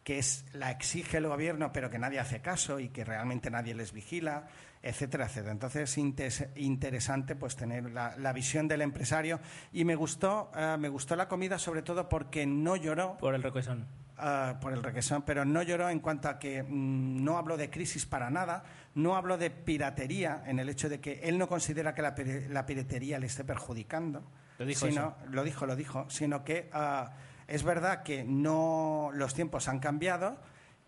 que 0.03 0.19
es 0.19 0.45
la 0.53 0.69
exige 0.69 1.17
el 1.17 1.25
gobierno, 1.25 1.73
pero 1.73 1.89
que 1.89 1.97
nadie 1.97 2.19
hace 2.19 2.39
caso 2.39 2.79
y 2.79 2.89
que 2.89 3.03
realmente 3.03 3.49
nadie 3.49 3.73
les 3.73 3.93
vigila, 3.93 4.45
etcétera, 4.83 5.25
etcétera. 5.25 5.53
Entonces 5.53 5.97
es 5.97 6.47
interesante 6.55 7.35
pues 7.35 7.55
tener 7.55 7.89
la, 7.89 8.31
visión 8.31 8.67
del 8.67 8.83
empresario 8.83 9.39
y 9.73 9.85
me 9.85 9.95
gustó, 9.95 10.51
eh, 10.55 10.77
me 10.77 10.89
gustó 10.89 11.15
la 11.15 11.27
comida 11.27 11.57
sobre 11.57 11.81
todo 11.81 12.09
porque 12.09 12.45
no 12.45 12.75
lloró 12.75 13.17
Por 13.17 13.33
el 13.33 13.41
requesón. 13.41 13.87
Ah, 14.17 14.57
por 14.61 14.73
el 14.73 14.83
requesón, 14.83 15.23
pero 15.23 15.45
no 15.45 15.61
lloró 15.63 15.89
en 15.89 15.99
cuanto 15.99 16.29
a 16.29 16.39
que 16.39 16.63
mm, 16.63 17.23
no 17.23 17.37
habló 17.37 17.57
de 17.57 17.69
crisis 17.69 18.05
para 18.05 18.29
nada, 18.29 18.63
no 18.95 19.15
habló 19.15 19.37
de 19.37 19.49
piratería 19.49 20.43
en 20.45 20.59
el 20.59 20.69
hecho 20.69 20.89
de 20.89 20.99
que 20.99 21.21
él 21.23 21.37
no 21.37 21.47
considera 21.47 21.93
que 21.93 22.01
la, 22.01 22.15
la 22.49 22.65
piratería 22.65 23.19
le 23.19 23.27
esté 23.27 23.43
perjudicando. 23.43 24.23
Lo 24.57 24.65
dijo 24.65 24.87
sino, 24.87 25.15
lo 25.29 25.43
dijo, 25.43 25.65
lo 25.65 25.75
dijo, 25.75 26.09
sino 26.09 26.43
que 26.43 26.69
ah, 26.73 27.11
es 27.47 27.63
verdad 27.63 28.03
que 28.03 28.23
no 28.23 29.11
los 29.13 29.33
tiempos 29.33 29.67
han 29.67 29.79
cambiado, 29.79 30.39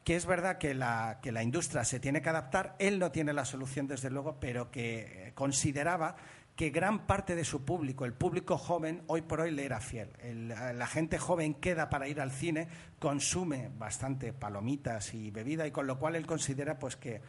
que 0.04 0.15
es 0.15 0.26
verdad 0.26 0.58
que 0.58 0.74
la, 0.74 1.20
que 1.22 1.32
la 1.32 1.44
industria 1.44 1.84
se 1.84 2.00
tiene 2.00 2.22
que 2.22 2.30
adaptar, 2.30 2.76
él 2.80 3.00
no 3.00 3.12
tiene 3.12 3.32
la 3.34 3.46
solución 3.46 3.88
desde 3.88 4.10
luego, 4.10 4.39
pero 4.39 4.72
que 4.72 5.28
eh, 5.28 5.32
consideraba 5.36 6.15
que 6.60 6.72
gran 6.72 7.08
parte 7.08 7.36
de 7.36 7.45
su 7.45 7.63
público, 7.63 8.04
el 8.04 8.12
público 8.12 8.58
joven, 8.58 9.02
hoy 9.08 9.22
por 9.22 9.39
hoy 9.39 9.50
le 9.52 9.63
era 9.63 9.80
fiel. 9.80 10.10
El- 10.22 10.50
la 10.50 10.88
gente 10.88 11.17
joven 11.17 11.54
queda 11.54 11.89
para 11.89 12.10
ir 12.10 12.19
al 12.19 12.32
cine, 12.32 12.67
consume 13.00 13.69
bastante 13.78 14.34
palomitas 14.34 15.13
y 15.13 15.32
bebida, 15.32 15.65
y 15.65 15.72
con 15.72 15.88
lo 15.88 15.98
cual 16.00 16.17
él 16.17 16.26
considera 16.26 16.78
pues 16.78 16.98
que, 16.98 17.22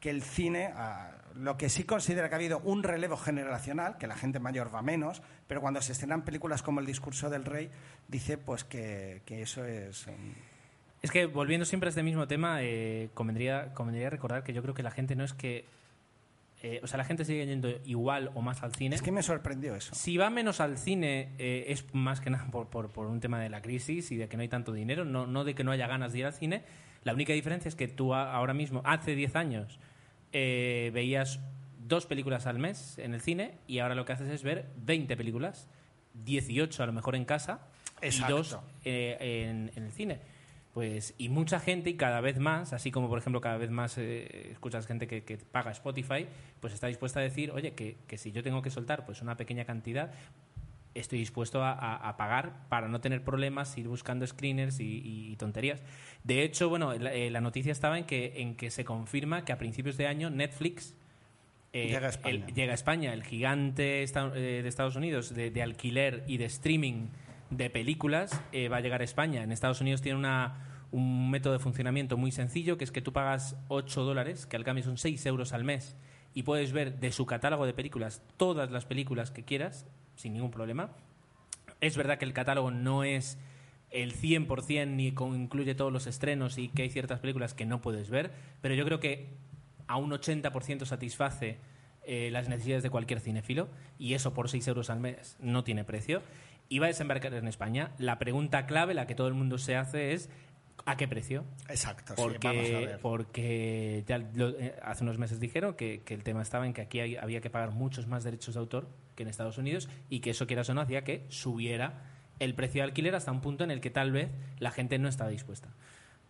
que 0.00 0.10
el 0.10 0.20
cine, 0.22 0.70
ah, 0.76 1.12
lo 1.34 1.56
que 1.56 1.70
sí 1.70 1.84
considera 1.84 2.28
que 2.28 2.34
ha 2.34 2.36
habido 2.36 2.58
un 2.58 2.82
relevo 2.82 3.16
generacional, 3.16 3.96
que 3.96 4.06
la 4.06 4.16
gente 4.16 4.38
mayor 4.38 4.68
va 4.74 4.82
menos, 4.82 5.22
pero 5.46 5.62
cuando 5.62 5.80
se 5.80 5.92
estrenan 5.92 6.22
películas 6.26 6.60
como 6.62 6.80
El 6.80 6.84
discurso 6.86 7.30
del 7.30 7.46
rey, 7.46 7.70
dice 8.08 8.36
pues 8.36 8.64
que, 8.64 9.22
que 9.24 9.40
eso 9.40 9.64
es... 9.64 10.06
um, 10.08 10.12
Es 11.00 11.10
que 11.10 11.24
volviendo 11.24 11.64
siempre 11.64 11.88
a 11.88 11.90
este 11.90 12.02
mismo 12.02 12.28
tema, 12.28 12.58
eh, 12.60 13.08
convendría, 13.14 13.72
convendría 13.72 14.10
recordar 14.10 14.44
que 14.44 14.52
yo 14.52 14.60
creo 14.60 14.74
que 14.74 14.82
la 14.82 14.90
gente 14.90 15.16
no 15.16 15.24
es 15.24 15.32
que. 15.32 15.64
Eh, 16.66 16.80
o 16.82 16.86
sea, 16.86 16.96
la 16.96 17.04
gente 17.04 17.24
sigue 17.26 17.44
yendo 17.46 17.68
igual 17.84 18.30
o 18.34 18.40
más 18.40 18.62
al 18.62 18.74
cine. 18.74 18.96
Es 18.96 19.02
que 19.02 19.12
me 19.12 19.22
sorprendió 19.22 19.74
eso. 19.76 19.94
Si 19.94 20.16
va 20.16 20.30
menos 20.30 20.60
al 20.60 20.78
cine 20.78 21.28
eh, 21.38 21.66
es 21.68 21.84
más 21.94 22.20
que 22.22 22.30
nada 22.30 22.46
por, 22.50 22.68
por- 22.68 22.90
por 22.90 23.06
un 23.06 23.20
tema 23.20 23.38
de 23.38 23.50
la 23.50 23.60
crisis 23.60 24.10
y 24.12 24.16
de 24.16 24.28
que 24.28 24.36
no 24.38 24.42
hay 24.42 24.48
tanto 24.48 24.72
dinero, 24.72 25.04
no, 25.04 25.26
no 25.26 25.44
de 25.44 25.54
que 25.54 25.62
no 25.62 25.72
haya 25.72 25.86
ganas 25.86 26.12
de 26.14 26.20
ir 26.20 26.26
al 26.26 26.32
cine. 26.32 26.62
La 27.04 27.12
única 27.12 27.34
diferencia 27.34 27.68
es 27.68 27.74
que 27.74 27.86
tú 27.86 28.14
ahora 28.14 28.54
mismo, 28.54 28.80
hace 28.84 29.14
10 29.14 29.36
años, 29.36 29.78
eh, 30.32 30.90
veías 30.94 31.38
dos 31.86 32.06
películas 32.06 32.46
al 32.46 32.58
mes 32.58 32.96
en 32.98 33.12
el 33.12 33.20
cine 33.20 33.58
y 33.66 33.80
ahora 33.80 33.94
lo 33.94 34.06
que 34.06 34.12
haces 34.14 34.28
es 34.30 34.42
ver 34.42 34.70
20 34.78 35.16
películas, 35.18 35.68
18 36.24 36.82
a 36.82 36.86
lo 36.86 36.92
mejor 36.94 37.14
en 37.14 37.26
casa 37.26 37.60
Exacto. 38.00 38.32
y 38.32 38.36
dos 38.38 38.58
eh, 38.86 39.16
en, 39.50 39.70
en 39.76 39.82
el 39.84 39.92
cine. 39.92 40.20
Pues, 40.74 41.14
y 41.18 41.28
mucha 41.28 41.60
gente, 41.60 41.90
y 41.90 41.94
cada 41.94 42.20
vez 42.20 42.38
más, 42.40 42.72
así 42.72 42.90
como 42.90 43.08
por 43.08 43.18
ejemplo 43.18 43.40
cada 43.40 43.56
vez 43.58 43.70
más 43.70 43.96
eh, 43.96 44.48
escuchas 44.50 44.86
gente 44.88 45.06
que, 45.06 45.22
que 45.22 45.36
paga 45.38 45.70
Spotify, 45.70 46.26
pues 46.60 46.74
está 46.74 46.88
dispuesta 46.88 47.20
a 47.20 47.22
decir, 47.22 47.52
oye, 47.52 47.74
que, 47.74 47.96
que 48.08 48.18
si 48.18 48.32
yo 48.32 48.42
tengo 48.42 48.60
que 48.60 48.70
soltar 48.70 49.06
pues 49.06 49.22
una 49.22 49.36
pequeña 49.36 49.64
cantidad, 49.64 50.10
estoy 50.94 51.20
dispuesto 51.20 51.62
a, 51.62 51.70
a- 51.72 52.08
a 52.08 52.16
pagar 52.16 52.66
para 52.68 52.88
no 52.88 53.00
tener 53.00 53.22
problemas, 53.22 53.78
ir 53.78 53.86
buscando 53.86 54.26
screeners 54.26 54.80
y, 54.80 54.84
y- 54.98 55.32
y 55.32 55.36
tonterías. 55.36 55.80
De 56.24 56.42
hecho, 56.42 56.68
bueno, 56.68 56.92
la, 56.98 57.14
eh, 57.14 57.30
la 57.30 57.40
noticia 57.40 57.70
estaba 57.70 57.96
en 57.96 58.04
que, 58.04 58.40
en 58.42 58.56
que 58.56 58.70
se 58.72 58.84
confirma 58.84 59.44
que 59.44 59.52
a 59.52 59.58
principios 59.58 59.96
de 59.96 60.08
año 60.08 60.28
Netflix 60.30 60.94
eh, 61.72 61.86
Llega 61.88 62.06
a 62.06 62.10
España. 62.10 62.34
el- 62.46 62.54
llega 62.54 62.72
a 62.72 62.74
España, 62.74 63.12
el 63.12 63.22
gigante 63.24 64.02
eh, 64.02 64.06
de 64.62 64.68
Estados 64.68 64.96
Unidos 64.96 65.34
de, 65.34 65.50
de 65.52 65.62
alquiler 65.62 66.24
y 66.26 66.36
de 66.36 66.44
streaming 66.46 67.06
de 67.50 67.70
películas 67.70 68.40
eh, 68.52 68.68
va 68.68 68.78
a 68.78 68.80
llegar 68.80 69.00
a 69.00 69.04
España. 69.04 69.42
En 69.42 69.52
Estados 69.52 69.80
Unidos 69.80 70.02
tiene 70.02 70.18
una, 70.18 70.86
un 70.90 71.30
método 71.30 71.52
de 71.52 71.58
funcionamiento 71.58 72.16
muy 72.16 72.32
sencillo, 72.32 72.78
que 72.78 72.84
es 72.84 72.92
que 72.92 73.02
tú 73.02 73.12
pagas 73.12 73.56
8 73.68 74.02
dólares, 74.02 74.46
que 74.46 74.56
al 74.56 74.64
cambio 74.64 74.84
son 74.84 74.98
6 74.98 75.24
euros 75.26 75.52
al 75.52 75.64
mes, 75.64 75.96
y 76.34 76.42
puedes 76.42 76.72
ver 76.72 76.98
de 77.00 77.12
su 77.12 77.26
catálogo 77.26 77.66
de 77.66 77.74
películas 77.74 78.22
todas 78.36 78.70
las 78.70 78.84
películas 78.84 79.30
que 79.30 79.44
quieras, 79.44 79.86
sin 80.16 80.32
ningún 80.32 80.50
problema. 80.50 80.90
Es 81.80 81.96
verdad 81.96 82.18
que 82.18 82.24
el 82.24 82.32
catálogo 82.32 82.70
no 82.70 83.04
es 83.04 83.38
el 83.90 84.14
100% 84.14 84.88
ni 84.88 85.08
incluye 85.36 85.74
todos 85.74 85.92
los 85.92 86.06
estrenos 86.06 86.58
y 86.58 86.68
que 86.68 86.82
hay 86.82 86.90
ciertas 86.90 87.20
películas 87.20 87.54
que 87.54 87.66
no 87.66 87.80
puedes 87.80 88.10
ver, 88.10 88.32
pero 88.60 88.74
yo 88.74 88.84
creo 88.84 88.98
que 88.98 89.28
a 89.86 89.96
un 89.96 90.10
80% 90.10 90.84
satisface 90.84 91.58
eh, 92.06 92.30
las 92.32 92.48
necesidades 92.48 92.82
de 92.82 92.90
cualquier 92.90 93.20
cinéfilo 93.20 93.68
y 93.98 94.14
eso 94.14 94.34
por 94.34 94.50
6 94.50 94.68
euros 94.68 94.90
al 94.90 95.00
mes 95.00 95.36
no 95.40 95.64
tiene 95.64 95.84
precio. 95.84 96.22
Va 96.72 96.84
a 96.86 96.88
desembarcar 96.88 97.32
en 97.34 97.46
España. 97.48 97.92
La 97.98 98.18
pregunta 98.18 98.66
clave, 98.66 98.94
la 98.94 99.06
que 99.06 99.14
todo 99.14 99.28
el 99.28 99.34
mundo 99.34 99.58
se 99.58 99.76
hace 99.76 100.12
es 100.12 100.28
¿a 100.86 100.96
qué 100.96 101.06
precio? 101.08 101.44
Exacto, 101.68 102.14
sí, 102.16 102.22
vamos 102.22 102.36
a 102.36 102.40
Porque, 102.40 102.86
ver. 102.86 102.98
porque 103.00 104.04
ya 104.06 104.18
lo- 104.18 104.50
eh, 104.50 104.74
hace 104.82 105.04
unos 105.04 105.18
meses 105.18 105.38
dijeron 105.40 105.74
que, 105.74 106.02
que 106.04 106.14
el 106.14 106.22
tema 106.24 106.42
estaba 106.42 106.66
en 106.66 106.72
que 106.72 106.80
aquí 106.82 107.00
hay- 107.00 107.16
había 107.16 107.40
que 107.40 107.48
pagar 107.48 107.70
muchos 107.70 108.06
más 108.08 108.24
derechos 108.24 108.54
de 108.54 108.60
autor 108.60 108.88
que 109.14 109.22
en 109.22 109.28
Estados 109.28 109.56
Unidos 109.56 109.88
y 110.10 110.20
que 110.20 110.30
eso, 110.30 110.46
quieras 110.46 110.68
o 110.70 110.74
no, 110.74 110.80
hacía 110.80 111.04
que 111.04 111.24
subiera 111.28 112.02
el 112.40 112.54
precio 112.54 112.80
de 112.82 112.88
alquiler 112.88 113.14
hasta 113.14 113.30
un 113.30 113.40
punto 113.40 113.62
en 113.62 113.70
el 113.70 113.80
que 113.80 113.90
tal 113.90 114.10
vez 114.10 114.30
la 114.58 114.72
gente 114.72 114.98
no 114.98 115.08
estaba 115.08 115.30
dispuesta. 115.30 115.68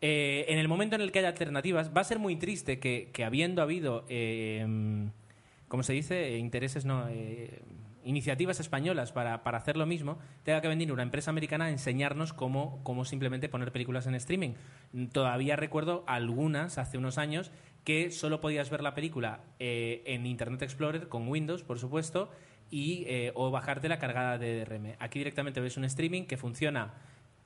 Eh, 0.02 0.44
en 0.48 0.58
el 0.58 0.68
momento 0.68 0.94
en 0.96 1.00
el 1.02 1.10
que 1.10 1.20
haya 1.20 1.28
alternativas, 1.28 1.90
va 1.96 2.02
a 2.02 2.04
ser 2.04 2.18
muy 2.18 2.36
triste 2.36 2.78
que, 2.78 3.08
que 3.14 3.24
habiendo 3.24 3.62
habido, 3.62 4.04
eh, 4.10 4.62
mm, 4.68 5.06
¿cómo 5.68 5.82
se 5.82 5.94
dice? 5.94 6.34
Eh, 6.34 6.38
intereses, 6.38 6.84
no. 6.84 7.08
Iniciativas 8.04 8.60
españolas 8.60 9.12
para, 9.12 9.42
para 9.42 9.58
hacer 9.58 9.76
lo 9.76 9.86
mismo, 9.86 10.18
tenga 10.42 10.60
que 10.60 10.68
venir 10.68 10.92
una 10.92 11.02
empresa 11.02 11.30
americana 11.30 11.66
a 11.66 11.70
enseñarnos 11.70 12.32
cómo, 12.32 12.80
cómo 12.82 13.04
simplemente 13.04 13.48
poner 13.48 13.72
películas 13.72 14.06
en 14.06 14.14
streaming. 14.14 14.54
Todavía 15.12 15.56
recuerdo 15.56 16.04
algunas 16.06 16.78
hace 16.78 16.98
unos 16.98 17.18
años 17.18 17.50
que 17.84 18.10
solo 18.10 18.40
podías 18.40 18.70
ver 18.70 18.82
la 18.82 18.94
película 18.94 19.40
eh, 19.58 20.02
en 20.06 20.26
Internet 20.26 20.62
Explorer 20.62 21.08
con 21.08 21.28
Windows, 21.28 21.62
por 21.62 21.78
supuesto, 21.78 22.30
y, 22.70 23.04
eh, 23.06 23.32
o 23.34 23.50
bajarte 23.50 23.88
la 23.88 23.98
cargada 23.98 24.38
de 24.38 24.64
DRM. 24.64 24.96
Aquí 24.98 25.18
directamente 25.18 25.60
ves 25.60 25.76
un 25.76 25.84
streaming 25.84 26.24
que 26.24 26.36
funciona 26.36 26.94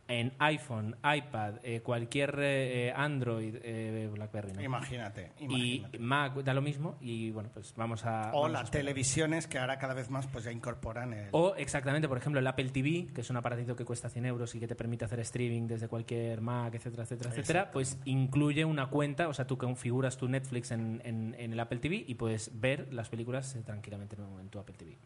en 0.09 0.33
iPhone, 0.39 0.97
iPad, 1.05 1.57
eh, 1.63 1.81
cualquier 1.81 2.35
eh, 2.41 2.93
Android, 2.97 3.57
eh, 3.63 4.09
BlackBerry, 4.13 4.53
¿no? 4.55 4.63
Imagínate, 4.63 5.33
y. 5.39 5.85
Mac 5.99 6.35
da 6.43 6.55
lo 6.55 6.63
mismo 6.63 6.97
y 7.01 7.31
bueno, 7.31 7.51
pues 7.53 7.75
vamos 7.77 8.05
a... 8.07 8.31
o 8.33 8.41
vamos 8.43 8.53
las 8.53 8.71
televisiones 8.71 9.47
que 9.47 9.59
ahora 9.59 9.79
cada 9.79 9.93
vez 9.95 10.09
más 10.11 10.27
pues 10.27 10.45
ya 10.45 10.51
incorporan 10.53 11.13
el... 11.13 11.29
O 11.33 11.55
exactamente, 11.57 12.09
por 12.09 12.17
ejemplo, 12.19 12.41
el 12.41 12.47
Apple 12.47 12.71
TV, 12.71 13.09
que 13.15 13.21
es 13.21 13.29
un 13.31 13.37
aparatito 13.37 13.77
que 13.77 13.85
cuesta 13.85 14.09
100 14.09 14.25
euros 14.27 14.55
y 14.55 14.61
que 14.61 14.67
te 14.67 14.75
permite 14.75 15.05
hacer 15.05 15.21
streaming 15.21 15.67
desde 15.67 15.89
cualquier 15.89 16.41
Mac, 16.41 16.75
etcétera, 16.75 17.03
etcétera, 17.03 17.31
etcétera, 17.31 17.71
pues 17.71 17.99
incluye 18.07 18.65
una 18.65 18.87
cuenta, 18.89 19.29
o 19.29 19.35
sea, 19.35 19.47
tú 19.47 19.59
configuras 19.59 20.17
tu 20.17 20.27
Netflix 20.29 20.71
en, 20.71 21.03
en- 21.05 21.37
en 21.39 21.53
el 21.53 21.61
Apple 21.61 21.81
TV 21.81 22.05
y 22.07 22.15
puedes 22.15 22.59
ver 22.59 22.93
las 22.95 23.09
películas 23.11 23.55
eh, 23.57 23.63
tranquilamente 23.63 24.17
en 24.17 24.41
en 24.41 24.49
tu 24.49 24.59
Apple 24.59 24.75
TV. 24.79 24.97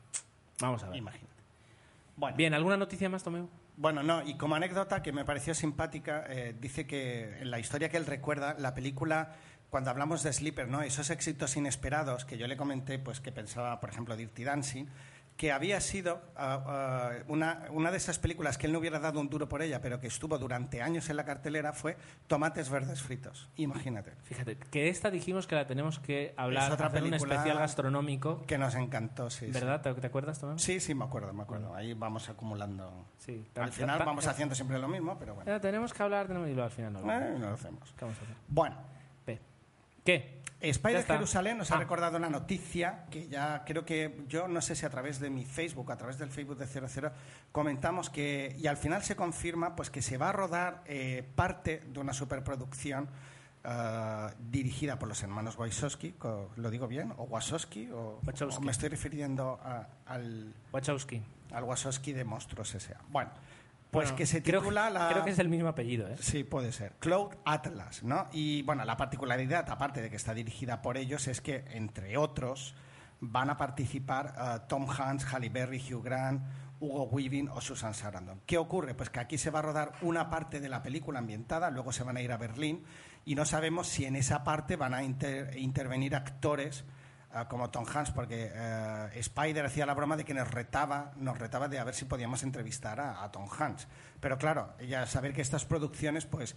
Vamos 0.61 0.83
a 0.85 0.89
ver. 0.89 0.97
Imagínate. 0.99 1.42
Bueno, 2.17 2.37
Bien, 2.37 2.55
¿alguna 2.55 2.77
noticia 2.77 3.09
más, 3.09 3.23
Tomeo? 3.23 3.49
Bueno, 3.77 4.03
no, 4.03 4.23
y 4.23 4.37
como 4.37 4.55
anécdota 4.55 5.03
que 5.03 5.13
me 5.13 5.25
pareció 5.25 5.55
simpática, 5.55 6.25
eh, 6.29 6.55
dice 6.61 6.87
que 6.87 7.39
en 7.41 7.51
la 7.51 7.59
historia 7.59 7.89
que 7.89 7.97
él 7.97 8.07
recuerda, 8.07 8.55
la 8.59 8.75
película, 8.75 9.35
cuando 9.71 9.91
hablamos 9.91 10.23
de 10.23 10.33
Sleeper, 10.33 10.69
¿no? 10.69 10.83
esos 10.83 11.09
éxitos 11.09 11.57
inesperados 11.57 12.27
que 12.27 12.37
yo 12.37 12.47
le 12.47 12.57
comenté, 12.57 12.99
pues 12.99 13.21
que 13.21 13.33
pensaba, 13.33 13.81
por 13.81 13.89
ejemplo, 13.89 14.17
Dirty 14.17 14.45
Dancing, 14.45 14.87
que 15.37 15.53
había 15.53 15.81
sido 15.81 16.21
ah, 16.37 16.63
ah, 16.67 17.11
una, 17.29 17.67
una 17.71 17.91
de 17.91 17.97
esas 17.97 18.19
películas 18.19 18.59
que 18.59 18.67
él 18.67 18.73
no 18.73 18.79
hubiera 18.79 19.01
dado 19.01 19.21
un 19.21 19.29
duro 19.29 19.49
por 19.49 19.63
ella, 19.63 19.81
pero 19.81 19.99
que 19.99 20.07
estuvo 20.07 20.39
durante 20.39 20.83
años 20.83 21.11
en 21.11 21.17
la 21.17 21.25
cartelera, 21.25 21.73
fue 21.73 21.97
Tomates 22.27 22.71
Verdes 22.71 23.03
Fritos. 23.03 23.49
Imagínate. 23.57 24.13
Fíjate, 24.23 24.57
que 24.57 24.89
esta 24.89 25.11
dijimos 25.11 25.47
que 25.47 25.55
la 25.55 25.67
tenemos 25.67 25.99
que 25.99 26.35
hablar, 26.37 26.69
Es 26.69 26.75
otra 26.75 26.87
hacer 26.87 27.03
un 27.03 27.11
película 27.11 27.35
especial 27.35 27.59
gastronómico. 27.59 28.45
Que 28.47 28.59
nos 28.59 28.75
encantó, 28.75 29.31
sí. 29.31 29.47
sí. 29.47 29.53
¿Verdad? 29.53 29.81
¿Te, 29.81 29.95
te 29.95 30.07
acuerdas, 30.07 30.39
Tomás? 30.39 30.63
Sí, 30.63 30.81
sí, 30.81 30.95
me 30.95 31.05
acuerdo, 31.05 31.33
me 31.33 31.43
acuerdo. 31.43 31.75
Ahí 31.75 31.95
vamos 31.95 32.29
acumulando. 32.29 33.07
Sí. 33.19 33.45
Al 33.57 33.73
final 33.73 34.03
vamos 34.05 34.27
haciendo 34.27 34.55
siempre 34.55 34.79
lo 34.79 34.89
mismo, 34.89 35.19
pero 35.19 35.35
bueno. 35.35 35.55
Eh, 35.55 35.61
tenemos 35.61 35.93
que 35.93 36.03
hablar, 36.03 36.27
tenemos... 36.27 36.49
y 36.49 36.61
al 36.61 36.71
final 36.71 36.93
no 36.93 37.01
lo 37.01 37.13
Eh, 37.13 37.37
no 37.39 37.49
lo 37.49 37.55
hacemos. 37.55 37.93
¿Qué 37.97 38.05
vamos 38.05 38.19
a 38.19 38.23
hacer? 38.23 38.37
Bueno. 38.49 38.77
¿Qué? 40.05 40.41
Spider. 40.61 41.05
Jerusalén 41.05 41.59
nos 41.59 41.73
Ah. 41.73 41.75
ha 41.75 41.79
recordado 41.81 42.17
una 42.19 42.31
noticia 42.31 43.05
que 43.11 43.27
ya 43.29 43.65
creo 43.65 43.85
que 43.85 44.25
yo 44.29 44.47
no 44.47 44.61
sé 44.61 44.77
si 44.77 44.87
a 44.87 44.91
través 44.91 45.19
de 45.19 45.29
mi 45.29 45.45
Facebook, 45.45 45.91
a 45.91 45.97
través 45.97 46.19
del 46.19 46.31
Facebook 46.31 46.57
de 46.57 46.67
00, 46.69 47.11
comentamos 47.51 48.11
que, 48.11 48.55
y 48.61 48.69
al 48.69 48.77
final 48.77 49.03
se 49.03 49.17
confirma, 49.17 49.75
pues 49.75 49.91
que 49.91 50.03
se 50.03 50.19
va 50.19 50.29
a 50.29 50.33
rodar 50.33 50.83
eh, 50.87 51.29
parte 51.35 51.83
de 51.89 51.99
una 51.99 52.13
superproducción 52.13 53.09
eh, 53.65 54.27
dirigida 54.39 54.99
por 55.01 55.09
los 55.09 55.21
hermanos 55.25 55.57
Wachowski, 55.59 56.15
¿lo 56.57 56.71
digo 56.71 56.87
bien? 56.87 57.13
¿O 57.17 57.25
Wachowski? 57.25 57.91
O, 57.91 58.21
Wachowski. 58.25 58.63
o 58.63 58.65
me 58.65 58.71
estoy 58.71 58.89
refiriendo 58.89 59.59
a- 59.65 59.89
al, 60.07 60.55
Wachowski. 60.73 61.21
al 61.53 61.65
Wachowski 61.65 62.13
de 62.13 62.25
Monstruos 62.25 62.73
S.A. 62.77 63.01
Bueno, 63.09 63.31
pues 63.93 64.07
Bueno, 64.07 64.17
que 64.17 64.27
se 64.27 64.43
creo- 64.43 64.61
titula 64.63 64.91
la... 64.91 65.09
Creo 65.11 65.23
que 65.25 65.31
es 65.31 65.39
el 65.39 65.49
mismo 65.49 65.69
apellido, 65.69 66.09
¿eh? 66.09 66.17
Sí, 66.19 66.43
puede 66.43 66.73
ser. 66.73 66.95
Cloud 66.99 67.35
Atlas, 67.45 68.03
¿no? 68.03 68.27
Y 68.33 68.63
bueno, 68.63 68.85
la 68.85 68.97
particularidad, 68.97 69.69
aparte 69.71 70.01
de 70.03 70.09
que 70.11 70.17
está 70.17 70.33
dirigida 70.35 70.81
por 70.83 70.97
ellos, 70.97 71.29
es 71.29 71.41
que, 71.41 71.65
entre 71.73 72.17
otros, 72.17 72.75
van 73.21 73.51
a 73.51 73.57
participar 73.59 74.35
eh, 74.37 74.61
Tom 74.67 74.89
Hanks, 74.91 75.27
Halle 75.33 75.51
Berry, 75.51 75.79
Hugh 75.79 76.03
Grant, 76.03 76.43
Hugo 76.81 77.05
Weaving 77.05 77.49
o 77.51 77.61
Susan 77.61 77.93
Sarandon. 77.95 78.41
¿Qué 78.47 78.59
ocurre? 78.59 78.95
Pues 78.95 79.11
que 79.11 79.21
aquí 79.21 79.37
se 79.39 79.51
va 79.51 79.59
a 79.61 79.63
rodar 79.63 79.93
una 80.01 80.29
parte 80.31 80.59
de 80.59 80.69
la 80.69 80.83
película 80.83 81.19
ambientada, 81.21 81.71
luego 81.71 81.93
se 81.93 82.03
van 82.03 82.17
a 82.17 82.23
ir 82.23 82.33
a 82.33 82.39
Berlín 82.39 82.83
y 83.25 83.35
no 83.37 83.45
sabemos 83.45 83.87
si 83.87 84.05
en 84.07 84.17
esa 84.17 84.43
parte 84.43 84.75
van 84.75 84.95
a 84.95 85.05
inter- 85.05 85.57
intervenir 85.59 86.17
actores 86.17 86.85
como 87.49 87.71
Tom 87.71 87.85
Hanks, 87.87 88.11
porque 88.11 88.51
eh, 88.55 89.09
Spider 89.15 89.65
hacía 89.65 89.87
la 89.87 89.95
broma 89.95 90.17
de 90.17 90.25
que 90.25 90.35
nos 90.35 90.51
retaba, 90.51 91.13
nos 91.17 91.39
retaba 91.39 91.69
de 91.69 91.79
a 91.79 91.85
ver 91.85 91.95
si 91.95 92.05
podíamos 92.05 92.43
entrevistar 92.43 93.01
a, 93.01 93.31
Tom 93.31 93.49
Hanks. 93.49 93.89
Pero 94.21 94.39
claro, 94.39 94.75
ya 94.87 95.07
saber 95.07 95.33
que 95.33 95.41
estas 95.41 95.65
producciones, 95.65 96.27
pues 96.27 96.57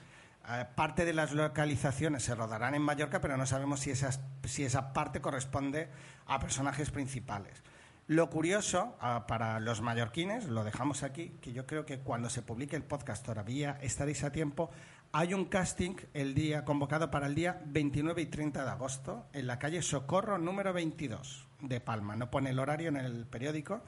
eh, 0.49 0.65
parte 0.75 1.05
de 1.05 1.13
las 1.13 1.31
localizaciones 1.31 2.23
se 2.23 2.35
rodarán 2.35 2.75
en 2.75 2.81
Mallorca, 2.81 3.21
pero 3.21 3.37
no 3.37 3.45
sabemos 3.45 3.79
si, 3.79 3.91
esas, 3.91 4.19
si 4.43 4.65
esa 4.65 4.93
parte 4.93 5.21
corresponde 5.21 5.89
a 6.25 6.39
personajes 6.39 6.91
principales. 6.91 7.63
Lo 8.07 8.29
curioso 8.29 8.95
para 9.27 9.59
los 9.59 9.81
mallorquines, 9.81 10.45
lo 10.45 10.63
dejamos 10.63 11.01
aquí, 11.01 11.39
que 11.41 11.53
yo 11.53 11.65
creo 11.65 11.87
que 11.87 11.97
cuando 11.97 12.29
se 12.29 12.43
publique 12.43 12.75
el 12.75 12.83
podcast 12.83 13.25
todavía 13.25 13.79
estaréis 13.81 14.23
a 14.23 14.31
tiempo. 14.31 14.69
Hay 15.17 15.33
un 15.33 15.45
casting 15.45 15.95
el 16.13 16.35
día 16.35 16.65
convocado 16.65 17.09
para 17.09 17.27
el 17.27 17.35
día 17.35 17.61
29 17.67 18.21
y 18.21 18.25
30 18.25 18.65
de 18.65 18.69
agosto 18.69 19.27
en 19.31 19.47
la 19.47 19.57
calle 19.57 19.81
Socorro 19.81 20.37
número 20.37 20.73
22 20.73 21.47
de 21.61 21.79
Palma. 21.79 22.17
No 22.17 22.29
pone 22.29 22.49
el 22.49 22.59
horario 22.59 22.89
en 22.89 22.97
el 22.97 23.25
periódico, 23.25 23.81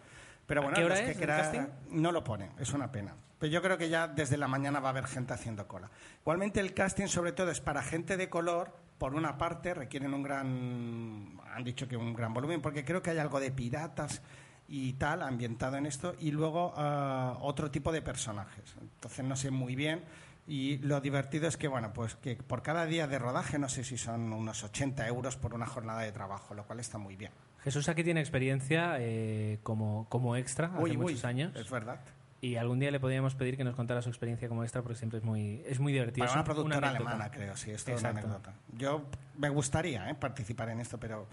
pero 0.45 0.61
¿A 0.61 0.63
bueno, 0.63 0.77
qué 0.77 0.85
hora 0.85 0.95
los 0.95 1.03
que 1.03 1.21
el 1.21 1.27
casting? 1.27 1.67
no 1.89 2.13
lo 2.13 2.23
pone, 2.23 2.51
es 2.59 2.71
una 2.71 2.93
pena. 2.93 3.13
Pero 3.39 3.51
yo 3.51 3.61
creo 3.61 3.77
que 3.77 3.89
ya 3.89 4.07
desde 4.07 4.37
la 4.37 4.47
mañana 4.47 4.79
va 4.79 4.87
a 4.87 4.91
haber 4.91 5.05
gente 5.05 5.33
haciendo 5.33 5.67
cola. 5.67 5.91
Igualmente 6.21 6.61
el 6.61 6.73
casting 6.73 7.07
sobre 7.07 7.33
todo 7.33 7.51
es 7.51 7.59
para 7.59 7.83
gente 7.83 8.15
de 8.15 8.29
color, 8.29 8.73
por 8.97 9.13
una 9.13 9.37
parte 9.37 9.73
requieren 9.73 10.13
un 10.13 10.23
gran, 10.23 11.41
han 11.53 11.63
dicho 11.65 11.89
que 11.89 11.97
un 11.97 12.13
gran 12.13 12.33
volumen, 12.33 12.61
porque 12.61 12.85
creo 12.85 13.01
que 13.01 13.09
hay 13.09 13.17
algo 13.17 13.41
de 13.41 13.51
piratas 13.51 14.21
y 14.69 14.93
tal 14.93 15.21
ambientado 15.23 15.75
en 15.75 15.87
esto, 15.87 16.15
y 16.21 16.31
luego 16.31 16.73
ah, 16.77 17.37
otro 17.41 17.69
tipo 17.69 17.91
de 17.91 18.01
personajes. 18.01 18.75
Entonces 18.79 19.25
no 19.25 19.35
sé 19.35 19.51
muy 19.51 19.75
bien. 19.75 20.05
Y 20.47 20.77
lo 20.77 21.01
divertido 21.01 21.47
es 21.47 21.57
que, 21.57 21.67
bueno, 21.67 21.91
pues 21.93 22.15
que 22.15 22.35
por 22.37 22.61
cada 22.61 22.85
día 22.85 23.05
de 23.07 23.19
rodaje, 23.19 23.59
no 23.59 23.67
sé 23.67 23.83
si 23.83 23.97
son 23.97 24.31
unos 24.31 24.63
80 24.63 25.05
euros 25.07 25.35
por 25.35 25.53
una 25.53 25.65
jornada 25.65 26.01
de 26.01 26.11
trabajo, 26.13 26.53
lo 26.53 26.65
cual 26.65 26.79
está 26.79 26.97
muy 26.97 27.17
bien. 27.17 27.31
Jesús 27.63 27.89
aquí 27.89 28.03
tiene 28.03 28.21
experiencia 28.21 28.95
eh, 28.99 29.59
como, 29.63 30.07
como 30.09 30.37
extra 30.37 30.67
hace 30.67 30.81
Uy, 30.81 30.95
muchos 30.95 31.25
años. 31.25 31.53
Es 31.55 31.69
verdad. 31.69 31.99
Y 32.39 32.55
algún 32.55 32.79
día 32.79 32.91
le 32.91 32.99
podríamos 32.99 33.35
pedir 33.35 33.57
que 33.57 33.63
nos 33.65 33.75
contara 33.75 34.01
su 34.01 34.09
experiencia 34.09 34.47
como 34.47 34.63
extra 34.63 34.81
porque 34.83 34.95
siempre 34.97 35.17
es 35.19 35.25
muy, 35.25 35.63
es 35.65 35.79
muy 35.79 35.91
divertido. 35.91 36.25
Para 36.27 36.33
una 36.33 36.41
un- 36.41 36.45
productora 36.45 36.89
alemana, 36.89 37.29
creo, 37.31 37.57
sí, 37.57 37.71
esto 37.71 37.91
es 37.91 37.99
una 37.99 38.09
anécdota. 38.11 38.53
Yo 38.73 39.05
me 39.37 39.49
gustaría 39.49 40.09
¿eh? 40.09 40.15
participar 40.15 40.69
en 40.69 40.79
esto, 40.79 40.97
pero 40.99 41.27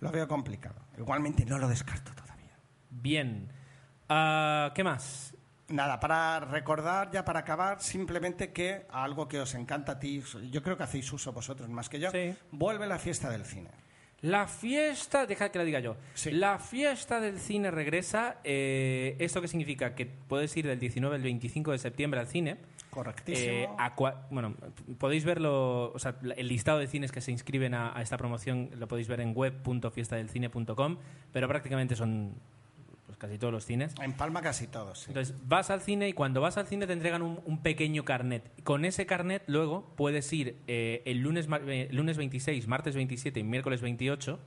lo 0.00 0.10
veo 0.10 0.28
complicado. 0.28 0.74
Igualmente 0.98 1.46
no 1.46 1.58
lo 1.58 1.68
descarto 1.68 2.12
todavía. 2.12 2.58
Bien. 2.90 3.48
Ah, 4.10 4.72
¿Qué 4.74 4.82
más? 4.84 5.34
Nada, 5.68 6.00
para 6.00 6.40
recordar, 6.40 7.10
ya 7.10 7.24
para 7.24 7.40
acabar, 7.40 7.82
simplemente 7.82 8.52
que 8.52 8.86
algo 8.90 9.28
que 9.28 9.38
os 9.40 9.54
encanta 9.54 9.92
a 9.92 9.98
ti, 9.98 10.22
yo 10.50 10.62
creo 10.62 10.76
que 10.78 10.82
hacéis 10.84 11.12
uso 11.12 11.32
vosotros 11.32 11.68
más 11.68 11.88
que 11.90 12.00
yo, 12.00 12.10
Sí. 12.10 12.34
vuelve 12.52 12.86
la 12.86 12.98
fiesta 12.98 13.28
del 13.28 13.44
cine. 13.44 13.68
La 14.22 14.48
fiesta, 14.48 15.26
deja 15.26 15.50
que 15.52 15.58
la 15.58 15.64
diga 15.64 15.78
yo. 15.78 15.96
Sí. 16.14 16.30
La 16.32 16.58
fiesta 16.58 17.20
del 17.20 17.38
cine 17.38 17.70
regresa. 17.70 18.38
eh, 18.42 19.14
¿Esto 19.20 19.40
qué 19.40 19.46
significa? 19.46 19.94
Que 19.94 20.06
puedes 20.06 20.56
ir 20.56 20.66
del 20.66 20.80
19 20.80 21.14
al 21.16 21.22
25 21.22 21.70
de 21.70 21.78
septiembre 21.78 22.18
al 22.18 22.26
cine. 22.26 22.56
Correctísimo. 22.90 23.52
Eh, 23.52 23.68
a 23.78 23.94
cua- 23.94 24.26
bueno, 24.30 24.54
podéis 24.98 25.24
verlo, 25.24 25.92
o 25.92 25.98
sea, 26.00 26.16
el 26.36 26.48
listado 26.48 26.78
de 26.80 26.88
cines 26.88 27.12
que 27.12 27.20
se 27.20 27.30
inscriben 27.30 27.74
a, 27.74 27.96
a 27.96 28.02
esta 28.02 28.16
promoción 28.16 28.70
lo 28.76 28.88
podéis 28.88 29.06
ver 29.06 29.20
en 29.20 29.34
web.fiestadelcine.com, 29.36 30.96
pero 31.32 31.46
prácticamente 31.46 31.94
son 31.94 32.34
casi 33.18 33.36
todos 33.38 33.52
los 33.52 33.64
cines. 33.64 33.94
En 34.02 34.12
Palma 34.12 34.40
casi 34.42 34.66
todos, 34.66 35.00
sí. 35.00 35.04
Entonces, 35.08 35.34
vas 35.46 35.70
al 35.70 35.80
cine 35.80 36.08
y 36.08 36.12
cuando 36.12 36.40
vas 36.40 36.56
al 36.56 36.66
cine 36.66 36.86
te 36.86 36.92
entregan 36.92 37.22
un, 37.22 37.40
un 37.44 37.62
pequeño 37.62 38.04
carnet. 38.04 38.50
Con 38.64 38.84
ese 38.84 39.06
carnet 39.06 39.42
luego 39.46 39.92
puedes 39.96 40.32
ir 40.32 40.56
eh, 40.66 41.02
el 41.04 41.18
lunes, 41.20 41.48
mar- 41.48 41.62
eh, 41.68 41.88
lunes 41.90 42.16
26, 42.16 42.66
martes 42.68 42.94
27 42.94 43.40
y 43.40 43.42
miércoles 43.42 43.80
28, 43.82 44.38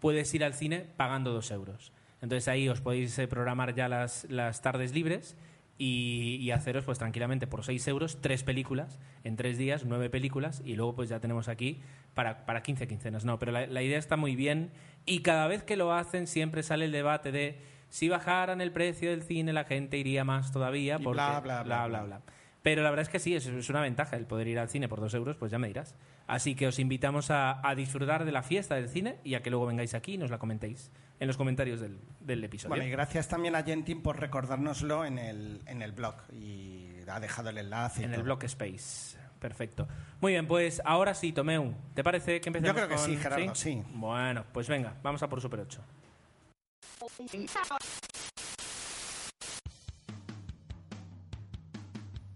puedes 0.00 0.32
ir 0.34 0.44
al 0.44 0.54
cine 0.54 0.86
pagando 0.96 1.32
dos 1.32 1.50
euros. 1.50 1.92
Entonces 2.22 2.48
ahí 2.48 2.68
os 2.68 2.80
podéis 2.80 3.18
eh, 3.18 3.28
programar 3.28 3.74
ya 3.74 3.88
las, 3.88 4.26
las 4.30 4.62
tardes 4.62 4.94
libres 4.94 5.36
y, 5.76 6.36
y 6.40 6.52
haceros 6.52 6.84
pues 6.84 6.98
tranquilamente 6.98 7.46
por 7.46 7.64
6 7.64 7.86
euros 7.88 8.20
tres 8.22 8.42
películas 8.44 8.98
en 9.24 9.36
tres 9.36 9.58
días, 9.58 9.84
nueve 9.84 10.08
películas 10.08 10.62
y 10.64 10.76
luego 10.76 10.94
pues 10.94 11.08
ya 11.10 11.20
tenemos 11.20 11.48
aquí 11.48 11.80
para, 12.14 12.46
para 12.46 12.62
15 12.62 12.86
quincenas. 12.86 13.24
No, 13.24 13.38
pero 13.38 13.52
la, 13.52 13.66
la 13.66 13.82
idea 13.82 13.98
está 13.98 14.16
muy 14.16 14.36
bien 14.36 14.70
y 15.04 15.20
cada 15.20 15.46
vez 15.48 15.62
que 15.64 15.76
lo 15.76 15.92
hacen 15.92 16.26
siempre 16.26 16.62
sale 16.62 16.86
el 16.86 16.92
debate 16.92 17.32
de 17.32 17.58
si 17.94 18.08
bajaran 18.08 18.60
el 18.60 18.72
precio 18.72 19.10
del 19.10 19.22
cine 19.22 19.52
la 19.52 19.62
gente 19.62 19.96
iría 19.96 20.24
más 20.24 20.50
todavía 20.50 20.98
porque 20.98 21.12
bla, 21.22 21.38
bla, 21.40 21.62
bla, 21.62 21.86
bla. 22.02 22.20
Pero 22.60 22.82
la 22.82 22.90
verdad 22.90 23.02
es 23.02 23.08
que 23.08 23.18
sí, 23.20 23.36
es, 23.36 23.46
es 23.46 23.68
una 23.70 23.82
ventaja 23.82 24.16
el 24.16 24.26
poder 24.26 24.48
ir 24.48 24.58
al 24.58 24.68
cine 24.68 24.88
por 24.88 24.98
dos 24.98 25.14
euros, 25.14 25.36
pues 25.36 25.52
ya 25.52 25.58
me 25.58 25.68
dirás. 25.68 25.94
Así 26.26 26.56
que 26.56 26.66
os 26.66 26.78
invitamos 26.80 27.30
a, 27.30 27.60
a 27.64 27.74
disfrutar 27.76 28.24
de 28.24 28.32
la 28.32 28.42
fiesta 28.42 28.74
del 28.74 28.88
cine 28.88 29.18
y 29.22 29.34
a 29.34 29.42
que 29.42 29.50
luego 29.50 29.66
vengáis 29.66 29.94
aquí 29.94 30.14
y 30.14 30.18
nos 30.18 30.30
la 30.30 30.38
comentéis 30.38 30.90
en 31.20 31.28
los 31.28 31.36
comentarios 31.36 31.78
del, 31.80 32.00
del 32.20 32.42
episodio. 32.42 32.70
Bueno, 32.70 32.84
y 32.84 32.90
gracias 32.90 33.28
también 33.28 33.54
a 33.54 33.62
Gentin 33.62 34.02
por 34.02 34.18
recordárnoslo 34.18 35.04
en 35.04 35.18
el, 35.18 35.60
en 35.66 35.80
el 35.82 35.92
blog 35.92 36.16
y 36.32 36.88
ha 37.06 37.20
dejado 37.20 37.50
el 37.50 37.58
enlace. 37.58 38.02
en 38.02 38.14
el. 38.14 38.22
Block 38.24 38.42
Space. 38.44 39.18
Perfecto. 39.38 39.86
Muy 40.20 40.32
bien, 40.32 40.46
pues 40.48 40.80
ahora 40.84 41.12
sí, 41.14 41.32
Tomeu. 41.32 41.74
¿Te 41.94 42.02
parece 42.02 42.40
que 42.40 42.48
empecemos 42.48 42.74
Yo 42.74 42.74
creo 42.74 42.88
que 42.88 42.94
con- 42.96 43.04
sí, 43.04 43.16
Gerardo, 43.18 43.54
sí. 43.54 43.82
Bueno, 43.92 44.44
pues 44.52 44.68
venga, 44.68 44.94
vamos 45.02 45.22
a 45.22 45.28
por 45.28 45.40
Super 45.40 45.60
8. 45.60 45.80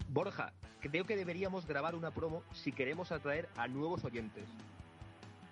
Borja, 0.09 0.53
creo 0.81 1.05
que 1.05 1.17
deberíamos 1.17 1.67
grabar 1.67 1.95
una 1.95 2.11
promo 2.11 2.43
si 2.53 2.73
queremos 2.73 3.13
atraer 3.13 3.49
a 3.57 3.69
nuevos 3.69 4.05
oyentes. 4.05 4.45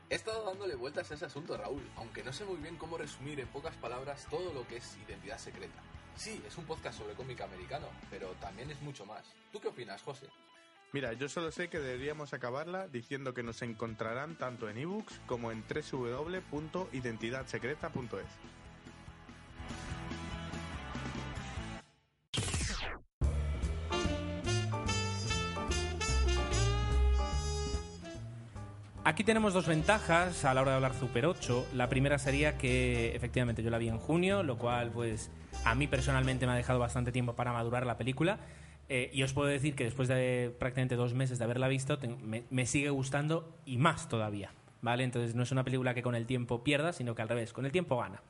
He 0.08 0.14
estado 0.14 0.44
dándole 0.44 0.76
vueltas 0.76 1.10
a 1.10 1.14
ese 1.14 1.24
asunto, 1.24 1.56
Raúl, 1.56 1.82
aunque 1.96 2.22
no 2.22 2.32
sé 2.32 2.44
muy 2.44 2.56
bien 2.56 2.76
cómo 2.76 2.96
resumir 2.96 3.40
en 3.40 3.48
pocas 3.48 3.74
palabras 3.76 4.26
todo 4.30 4.52
lo 4.52 4.66
que 4.66 4.76
es 4.76 4.96
identidad 5.06 5.38
secreta. 5.38 5.82
Sí, 6.16 6.42
es 6.46 6.56
un 6.56 6.64
podcast 6.64 6.98
sobre 6.98 7.14
cómic 7.14 7.40
americano, 7.40 7.86
pero 8.10 8.28
también 8.40 8.70
es 8.70 8.80
mucho 8.82 9.04
más. 9.04 9.24
¿Tú 9.52 9.60
qué 9.60 9.68
opinas, 9.68 10.02
José? 10.02 10.26
Mira, 10.92 11.12
yo 11.12 11.28
solo 11.28 11.50
sé 11.50 11.68
que 11.68 11.78
deberíamos 11.78 12.32
acabarla 12.32 12.88
diciendo 12.88 13.34
que 13.34 13.42
nos 13.42 13.60
encontrarán 13.62 14.38
tanto 14.38 14.70
en 14.70 14.78
ebooks 14.78 15.20
como 15.26 15.50
en 15.50 15.64
www.identidadsecreta.es. 15.68 18.55
Aquí 29.06 29.22
tenemos 29.22 29.54
dos 29.54 29.68
ventajas 29.68 30.44
a 30.44 30.52
la 30.52 30.62
hora 30.62 30.72
de 30.72 30.76
hablar 30.78 30.92
Super 30.92 31.26
8. 31.26 31.68
La 31.74 31.88
primera 31.88 32.18
sería 32.18 32.58
que 32.58 33.14
efectivamente 33.14 33.62
yo 33.62 33.70
la 33.70 33.78
vi 33.78 33.86
en 33.86 33.98
junio, 33.98 34.42
lo 34.42 34.58
cual 34.58 34.90
pues 34.90 35.30
a 35.64 35.76
mí 35.76 35.86
personalmente 35.86 36.44
me 36.44 36.50
ha 36.50 36.56
dejado 36.56 36.80
bastante 36.80 37.12
tiempo 37.12 37.36
para 37.36 37.52
madurar 37.52 37.86
la 37.86 37.98
película. 37.98 38.40
Eh, 38.88 39.12
y 39.14 39.22
os 39.22 39.32
puedo 39.32 39.46
decir 39.46 39.76
que 39.76 39.84
después 39.84 40.08
de 40.08 40.52
prácticamente 40.58 40.96
dos 40.96 41.14
meses 41.14 41.38
de 41.38 41.44
haberla 41.44 41.68
visto, 41.68 42.00
me 42.50 42.66
sigue 42.66 42.90
gustando 42.90 43.56
y 43.64 43.76
más 43.76 44.08
todavía. 44.08 44.50
¿Vale? 44.82 45.04
Entonces 45.04 45.36
no 45.36 45.44
es 45.44 45.52
una 45.52 45.62
película 45.62 45.94
que 45.94 46.02
con 46.02 46.16
el 46.16 46.26
tiempo 46.26 46.64
pierda, 46.64 46.92
sino 46.92 47.14
que 47.14 47.22
al 47.22 47.28
revés, 47.28 47.52
con 47.52 47.64
el 47.64 47.70
tiempo 47.70 47.96
gana. 47.98 48.22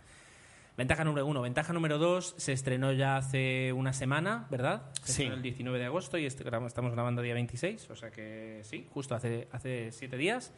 Ventaja 0.77 1.05
número 1.05 1.25
uno. 1.27 1.41
Ventaja 1.41 1.73
número 1.73 1.97
dos 1.99 2.35
se 2.37 2.53
estrenó 2.53 2.93
ya 2.93 3.17
hace 3.17 3.73
una 3.73 3.93
semana, 3.95 4.47
¿verdad? 4.51 4.83
Se 5.03 5.05
Sí. 5.05 5.11
estrenó 5.13 5.35
el 5.37 5.43
19 5.43 5.79
de 5.79 5.87
agosto 5.87 6.19
y 6.19 6.27
este- 6.27 6.45
estamos 6.67 6.93
grabando 6.93 7.23
día 7.23 7.33
26, 7.35 7.89
o 7.91 7.97
sea 7.97 8.11
que 8.11 8.61
sí, 8.63 8.87
justo 8.93 9.15
hace, 9.15 9.49
hace 9.53 9.91
siete 9.93 10.17
días. 10.19 10.53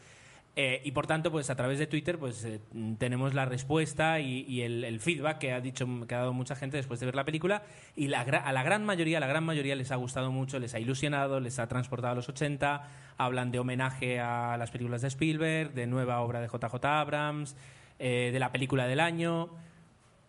Eh, 0.57 0.81
y 0.85 0.91
por 0.91 1.07
tanto, 1.07 1.31
pues 1.31 1.51
a 1.51 1.55
través 1.55 1.79
de 1.79 1.87
Twitter, 1.87 2.19
pues 2.19 2.45
eh, 2.45 2.59
tenemos 2.99 3.33
la 3.33 3.45
respuesta 3.45 4.19
y, 4.19 4.41
y 4.49 4.62
el, 4.62 4.83
el 4.83 4.99
feedback 4.99 5.39
que 5.39 5.53
ha 5.53 5.61
dicho, 5.61 5.87
que 6.09 6.14
ha 6.16 6.19
dado 6.19 6.33
mucha 6.33 6.57
gente 6.57 6.77
después 6.79 6.99
de 6.99 7.07
ver 7.07 7.14
la 7.14 7.25
película. 7.25 7.62
Y 7.95 8.09
la, 8.09 8.23
a 8.23 8.53
la 8.53 8.62
gran 8.64 8.85
mayoría, 8.85 9.19
a 9.19 9.21
la 9.21 9.29
gran 9.29 9.45
mayoría 9.45 9.77
les 9.77 9.93
ha 9.93 9.97
gustado 9.97 10.33
mucho, 10.33 10.59
les 10.59 10.75
ha 10.75 10.81
ilusionado, 10.81 11.39
les 11.39 11.61
ha 11.61 11.69
transportado 11.69 12.14
a 12.14 12.16
los 12.16 12.29
80. 12.29 12.89
Hablan 13.19 13.53
de 13.53 13.61
homenaje 13.61 14.19
a 14.19 14.57
las 14.57 14.73
películas 14.73 15.03
de 15.03 15.09
Spielberg, 15.09 15.75
de 15.75 15.87
nueva 15.87 16.21
obra 16.23 16.41
de 16.41 16.49
JJ 16.49 16.85
Abrams, 16.85 17.55
eh, 18.01 18.31
de 18.33 18.39
la 18.41 18.51
película 18.51 18.89
del 18.89 18.99
año. 18.99 19.51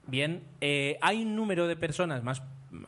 Bien, 0.09 0.43
eh, 0.61 0.97
hay 1.01 1.21
un 1.21 1.35
número 1.35 1.67
de 1.67 1.75
personas 1.75 2.23
más, 2.23 2.41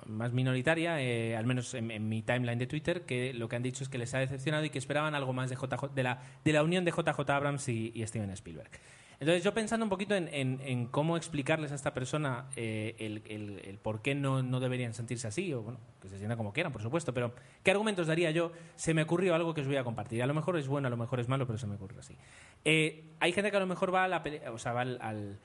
más 0.08 0.32
minoritaria, 0.34 1.02
eh, 1.02 1.36
al 1.36 1.46
menos 1.46 1.74
en, 1.74 2.10
mi 2.10 2.22
timeline 2.22 2.58
de 2.58 2.68
Twitter, 2.68 3.04
que 3.04 3.34
lo 3.34 3.48
que 3.48 3.56
han 3.56 3.64
dicho 3.64 3.84
es 3.84 3.90
que 3.90 3.98
les 3.98 4.14
ha 4.14 4.20
decepcionado 4.20 4.66
y 4.66 4.70
que 4.70 4.80
esperaban 4.80 5.14
algo 5.14 5.34
más 5.34 5.50
de, 5.50 5.56
JJ, 5.56 5.94
de, 5.94 6.04
la, 6.04 6.20
de 6.44 6.54
la 6.54 6.64
unión 6.64 6.84
de 6.86 6.92
JJ 6.92 7.30
Abrams 7.30 7.68
y, 7.70 7.94
Steven 8.08 8.30
Spielberg. 8.32 8.72
Entonces 9.20 9.44
yo 9.44 9.54
pensando 9.54 9.86
un 9.86 9.90
poquito 9.92 10.16
en, 10.16 10.30
en- 10.34 10.88
cómo 10.88 11.16
explicarles 11.16 11.72
a 11.72 11.76
esta 11.76 11.94
persona 11.94 12.46
eh, 12.56 12.96
el, 12.98 13.22
el- 13.28 13.78
por 13.78 14.02
qué 14.02 14.16
no, 14.16 14.42
no 14.42 14.60
deberían 14.60 14.96
sentirse 14.96 15.28
así, 15.28 15.54
o 15.54 15.62
bueno, 15.62 15.80
que 16.02 16.10
se 16.10 16.18
sientan 16.18 16.40
como 16.40 16.54
quieran, 16.54 16.72
por 16.72 16.82
supuesto, 16.82 17.14
pero 17.14 17.36
¿qué 17.62 17.70
argumentos 17.70 18.08
daría 18.08 18.32
yo? 18.32 18.52
Se 18.76 18.96
me 18.96 19.04
ocurrió 19.04 19.36
algo 19.36 19.54
que 19.54 19.62
os 19.62 19.68
voy 19.68 19.76
a 19.76 19.84
compartir. 19.84 20.24
A 20.24 20.26
lo 20.26 20.34
mejor 20.34 20.58
es 20.58 20.68
bueno, 20.68 20.88
a 20.88 20.90
lo 20.90 20.98
mejor 20.98 21.20
es 21.20 21.28
malo, 21.28 21.46
pero 21.46 21.60
se 21.60 21.68
me 21.68 21.76
ocurrió 21.76 22.00
así. 22.00 22.18
Eh, 22.66 23.12
hay 23.20 23.32
gente 23.32 23.52
que 23.52 23.58
a 23.58 23.60
lo 23.60 23.68
mejor 23.68 23.94
va 23.94 24.06
a 24.06 24.08
la 24.08 24.24
o 24.52 24.58
sea, 24.58 24.74
va 24.74 24.82
al- 24.82 25.38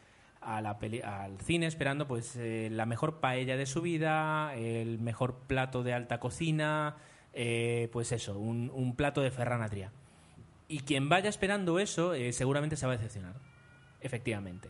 a 0.47 0.61
la 0.61 0.79
peli- 0.79 1.03
al 1.03 1.41
cine 1.41 1.67
esperando 1.67 2.07
pues 2.07 2.37
eh, 2.37 2.69
la 2.71 2.87
mejor 2.87 3.19
paella 3.21 3.57
de 3.57 3.67
su 3.67 3.83
vida, 3.83 4.55
el 4.55 4.99
mejor 5.01 5.35
plato 5.47 5.83
de 5.83 5.93
alta 5.93 6.21
cocina, 6.21 6.97
eh, 7.33 7.89
pues 7.93 8.13
eso, 8.13 8.39
un, 8.39 8.95
plato 8.97 9.21
de 9.21 9.31
Ferran 9.31 9.61
Adrià. 9.63 9.91
Y 10.69 10.81
quien 10.81 11.09
vaya 11.09 11.29
esperando 11.29 11.79
eso 11.79 12.15
eh, 12.15 12.33
seguramente 12.33 12.77
se 12.77 12.87
va 12.87 12.93
a 12.93 12.97
decepcionar, 12.97 13.35
efectivamente. 14.01 14.69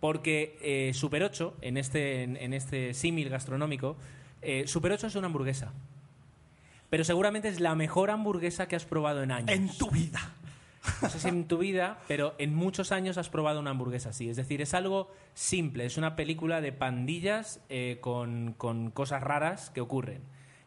Porque 0.00 0.92
Super 0.92 1.22
8, 1.22 1.56
en 1.62 1.78
este, 1.78 2.22
en, 2.22 2.36
en 2.36 2.52
este 2.52 2.92
símil 2.92 3.30
gastronómico, 3.30 3.96
Super 4.66 4.92
8 4.92 5.06
es 5.06 5.14
una 5.16 5.28
hamburguesa. 5.28 5.72
Pero 6.90 7.04
seguramente 7.04 7.48
es 7.48 7.58
la 7.58 7.74
mejor 7.74 8.10
hamburguesa 8.10 8.68
que 8.68 8.76
has 8.76 8.84
probado 8.84 9.22
en 9.22 9.32
años. 9.32 9.48
En 9.50 9.68
tu 9.78 9.90
vida. 9.90 10.20
No 11.02 11.08
sé 11.08 11.18
si 11.18 11.28
en 11.28 11.46
tu 11.48 11.58
vida, 11.58 11.98
pero 12.08 12.34
en 12.38 12.54
muchos 12.54 12.92
años 12.92 13.16
has 13.18 13.28
probado 13.30 13.60
una 13.60 13.70
hamburguesa 13.70 14.10
así. 14.10 14.28
Es 14.28 14.36
decir, 14.36 14.60
es 14.60 14.74
algo 14.74 15.10
simple. 15.32 15.86
Es 15.86 15.96
una 15.96 16.14
película 16.16 16.60
de 16.60 16.72
pandillas 16.72 17.60
eh, 17.68 17.98
con, 18.00 18.54
con 18.58 18.90
cosas 18.90 19.22
raras 19.22 19.70
que 19.70 19.80
ocurren. 19.80 20.22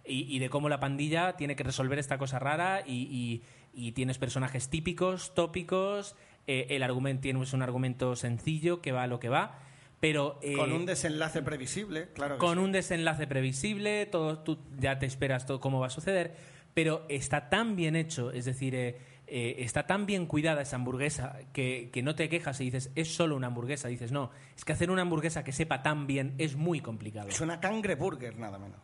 Y, 0.05 0.23
y 0.33 0.39
de 0.39 0.49
cómo 0.49 0.69
la 0.69 0.79
pandilla 0.79 1.35
tiene 1.37 1.55
que 1.55 1.63
resolver 1.63 1.99
esta 1.99 2.17
cosa 2.17 2.39
rara 2.39 2.81
y, 2.85 2.93
y- 3.11 3.43
y 3.79 3.91
tienes 3.91 4.17
personajes 4.17 4.69
típicos, 4.69 5.35
tópicos. 5.35 6.15
eh, 6.47 6.65
el 6.71 6.81
argumento 6.81 7.21
tiene 7.23 7.39
un 7.39 7.61
argumento 7.61 8.15
sencillo 8.15 8.81
que 8.81 8.91
va 8.91 9.03
a 9.03 9.07
lo 9.07 9.19
que 9.19 9.29
va. 9.29 9.59
Pero 9.99 10.39
eh, 10.41 10.53
Con 10.55 10.71
un 10.71 10.85
desenlace 10.85 11.41
previsible, 11.43 12.09
claro. 12.13 12.37
con 12.37 12.57
sí. 12.57 12.63
un 12.63 12.71
desenlace 12.71 13.27
previsible, 13.27 14.05
todo, 14.07 14.39
tú 14.39 14.57
ya 14.79 14.97
te 14.99 15.05
esperas 15.05 15.45
todo 15.45 15.59
cómo 15.59 15.79
va 15.79 15.87
a 15.87 15.91
suceder, 15.91 16.35
pero 16.73 17.05
está 17.09 17.49
tan 17.49 17.75
bien 17.75 17.95
hecho, 17.95 18.31
es 18.31 18.45
decir, 18.45 18.75
eh, 18.75 18.97
eh, 19.27 19.55
está 19.59 19.85
tan 19.85 20.05
bien 20.05 20.25
cuidada 20.25 20.61
esa 20.61 20.77
hamburguesa 20.77 21.37
que, 21.53 21.89
que 21.91 22.01
no 22.01 22.15
te 22.15 22.29
quejas 22.29 22.59
y 22.61 22.65
dices, 22.65 22.91
es 22.95 23.13
solo 23.13 23.35
una 23.35 23.47
hamburguesa. 23.47 23.87
Dices, 23.89 24.11
no, 24.11 24.31
es 24.55 24.63
que 24.63 24.73
hacer 24.73 24.89
una 24.89 25.01
hamburguesa 25.01 25.43
que 25.43 25.51
sepa 25.51 25.83
tan 25.83 26.07
bien 26.07 26.33
es 26.37 26.55
muy 26.55 26.79
complicado. 26.79 27.27
Es 27.29 27.41
una 27.41 27.59
cangreburger, 27.59 28.37
nada 28.37 28.57
menos. 28.57 28.79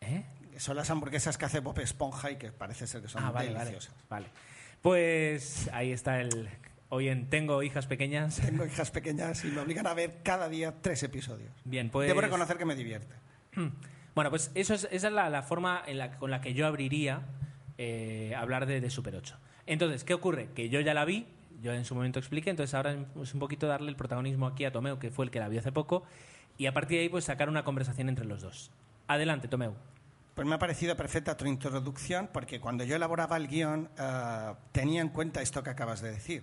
¿Eh? 0.00 0.24
Son 0.56 0.76
las 0.76 0.90
hamburguesas 0.90 1.38
que 1.38 1.44
hace 1.44 1.60
Bob 1.60 1.78
Esponja 1.78 2.30
y 2.30 2.36
que 2.36 2.50
parece 2.52 2.86
ser 2.86 3.02
que 3.02 3.08
son 3.08 3.22
Ah, 3.22 3.30
vale, 3.30 3.52
vale, 3.52 3.64
deliciosas. 3.70 3.94
vale. 4.10 4.26
Pues 4.82 5.70
ahí 5.72 5.92
está 5.92 6.20
el... 6.20 6.48
Hoy 6.88 7.08
en 7.08 7.30
Tengo 7.30 7.62
hijas 7.62 7.86
pequeñas. 7.86 8.36
Tengo 8.44 8.66
hijas 8.66 8.90
pequeñas 8.90 9.44
y 9.44 9.48
me 9.48 9.60
obligan 9.60 9.86
a 9.86 9.94
ver 9.94 10.18
cada 10.22 10.48
día 10.48 10.74
tres 10.82 11.02
episodios. 11.04 11.50
Bien, 11.64 11.88
pues... 11.88 12.08
Debo 12.08 12.20
reconocer 12.20 12.58
que 12.58 12.64
me 12.64 12.74
divierte. 12.74 13.14
Bueno, 14.14 14.28
pues 14.28 14.50
eso 14.54 14.74
es, 14.74 14.86
esa 14.90 15.06
es 15.08 15.14
la, 15.14 15.30
la 15.30 15.42
forma 15.42 15.82
en 15.86 15.96
la, 15.96 16.18
con 16.18 16.30
la 16.30 16.42
que 16.42 16.52
yo 16.52 16.66
abriría 16.66 17.22
eh, 17.84 18.34
hablar 18.36 18.66
de, 18.66 18.80
de 18.80 18.90
Super 18.90 19.16
8. 19.16 19.36
Entonces, 19.66 20.04
¿qué 20.04 20.14
ocurre? 20.14 20.48
Que 20.54 20.68
yo 20.68 20.80
ya 20.80 20.94
la 20.94 21.04
vi, 21.04 21.26
yo 21.60 21.72
en 21.72 21.84
su 21.84 21.94
momento 21.94 22.18
expliqué, 22.18 22.50
entonces 22.50 22.74
ahora 22.74 22.96
es 23.20 23.34
un 23.34 23.40
poquito 23.40 23.66
darle 23.66 23.88
el 23.90 23.96
protagonismo 23.96 24.46
aquí 24.46 24.64
a 24.64 24.72
Tomeu, 24.72 24.98
que 24.98 25.10
fue 25.10 25.24
el 25.24 25.30
que 25.30 25.40
la 25.40 25.48
vio 25.48 25.60
hace 25.60 25.72
poco, 25.72 26.04
y 26.58 26.66
a 26.66 26.72
partir 26.74 26.98
de 26.98 27.02
ahí 27.04 27.08
pues 27.08 27.24
sacar 27.24 27.48
una 27.48 27.64
conversación 27.64 28.08
entre 28.08 28.24
los 28.24 28.42
dos. 28.42 28.70
Adelante, 29.08 29.48
Tomeu. 29.48 29.74
Pues 30.34 30.46
me 30.46 30.54
ha 30.54 30.58
parecido 30.58 30.96
perfecta 30.96 31.36
tu 31.36 31.44
introducción 31.46 32.28
porque 32.32 32.58
cuando 32.60 32.84
yo 32.84 32.96
elaboraba 32.96 33.36
el 33.36 33.48
guion 33.48 33.88
eh, 33.98 34.52
tenía 34.72 35.00
en 35.02 35.08
cuenta 35.10 35.42
esto 35.42 35.62
que 35.62 35.70
acabas 35.70 36.00
de 36.00 36.10
decir. 36.12 36.42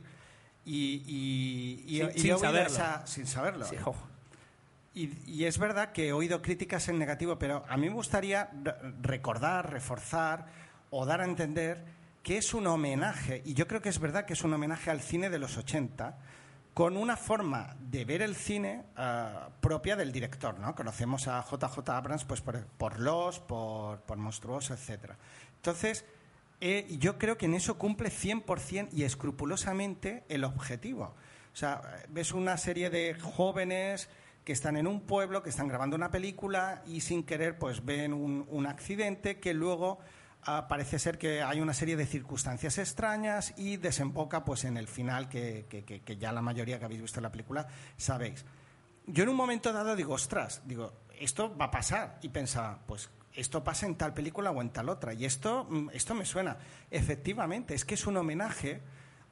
Y, 0.65 1.01
y- 1.07 1.99
y- 2.01 2.19
Sin- 2.19 2.35
y 2.35 2.39
saberlo. 2.39 2.67
esa- 2.67 3.07
sin 3.07 3.25
saberlo. 3.25 3.65
Sí. 3.65 3.75
Y, 4.93 5.45
es 5.45 5.57
verdad 5.57 5.91
que 5.91 6.09
he 6.09 6.13
oído 6.13 6.41
críticas 6.41 6.89
en 6.89 6.99
negativo, 6.99 7.39
pero 7.39 7.63
a 7.69 7.77
mí 7.77 7.87
me 7.87 7.95
gustaría 7.95 8.49
re- 8.63 8.75
recordar, 9.01 9.71
reforzar 9.71 10.47
o 10.89 11.05
dar 11.05 11.21
a 11.21 11.25
entender 11.25 11.83
que 12.23 12.37
es 12.37 12.53
un 12.53 12.67
homenaje, 12.67 13.41
y 13.45 13.53
yo 13.53 13.67
creo 13.67 13.81
que 13.81 13.89
es 13.89 13.99
verdad 13.99 14.25
que 14.25 14.33
es 14.33 14.43
un 14.43 14.53
homenaje 14.53 14.91
al 14.91 15.01
cine 15.01 15.29
de 15.29 15.39
los 15.39 15.57
80, 15.57 16.17
con 16.73 16.95
una 16.95 17.17
forma 17.17 17.75
de 17.79 18.05
ver 18.05 18.21
el 18.21 18.35
cine 18.35 18.83
ah, 18.95 19.49
propia 19.59 19.95
del 19.95 20.11
director, 20.11 20.59
¿no? 20.59 20.75
Conocemos 20.75 21.27
a 21.27 21.43
JJ 21.43 21.89
Abrams 21.89 22.23
pues, 22.25 22.41
por, 22.41 22.65
por 22.65 22.99
Los, 22.99 23.39
por, 23.39 23.99
por 24.01 24.17
Monstruoso, 24.17 24.73
etc. 24.73 25.13
Entonces, 25.57 26.05
eh, 26.61 26.87
yo 26.99 27.17
creo 27.17 27.37
que 27.37 27.47
en 27.47 27.55
eso 27.55 27.77
cumple 27.77 28.09
100% 28.09 28.89
y 28.93 29.03
escrupulosamente 29.03 30.23
el 30.29 30.43
objetivo. 30.43 31.15
O 31.53 31.55
sea, 31.55 31.81
ves 32.09 32.33
una 32.33 32.57
serie 32.57 32.89
de 32.89 33.13
jóvenes 33.13 34.09
que 34.45 34.53
están 34.53 34.77
en 34.77 34.87
un 34.87 35.01
pueblo, 35.01 35.43
que 35.43 35.49
están 35.49 35.67
grabando 35.67 35.95
una 35.95 36.11
película 36.11 36.81
y 36.85 37.01
sin 37.01 37.23
querer 37.23 37.57
pues 37.57 37.83
ven 37.83 38.13
un, 38.13 38.45
un 38.49 38.65
accidente 38.67 39.39
que 39.39 39.53
luego 39.53 39.99
ah, 40.43 40.67
parece 40.67 40.99
ser 40.99 41.17
que 41.17 41.41
hay 41.43 41.59
una 41.61 41.73
serie 41.73 41.95
de 41.95 42.05
circunstancias 42.05 42.77
extrañas 42.77 43.53
y 43.57 43.77
desemboca 43.77 44.43
pues 44.45 44.63
en 44.65 44.77
el 44.77 44.87
final 44.87 45.29
que, 45.29 45.65
que- 45.69 45.83
que- 45.83 46.01
que 46.01 46.17
ya 46.17 46.31
la 46.31 46.41
mayoría 46.41 46.79
que 46.79 46.85
habéis 46.85 47.01
visto 47.01 47.21
la 47.21 47.31
película 47.31 47.67
sabéis. 47.97 48.45
Yo 49.05 49.23
en 49.23 49.29
un 49.29 49.35
momento 49.35 49.73
dado 49.73 49.95
digo, 49.95 50.13
ostras, 50.13 50.61
digo, 50.65 50.93
esto 51.19 51.55
va 51.57 51.65
a 51.65 51.71
pasar. 51.71 52.19
Y 52.21 52.29
pensaba, 52.29 52.79
pues 52.85 53.09
esto 53.33 53.63
pasa 53.63 53.85
en 53.87 53.95
tal 53.95 54.13
película 54.13 54.51
o 54.51 54.61
en 54.61 54.69
tal 54.69 54.87
otra. 54.89 55.13
Y 55.13 55.25
esto, 55.25 55.65
mm, 55.69 55.89
esto 55.93 56.13
me 56.13 56.25
suena. 56.25 56.57
Efectivamente, 56.91 57.73
es 57.73 57.85
que 57.85 57.95
es 57.95 58.05
un 58.07 58.17
homenaje 58.17 58.81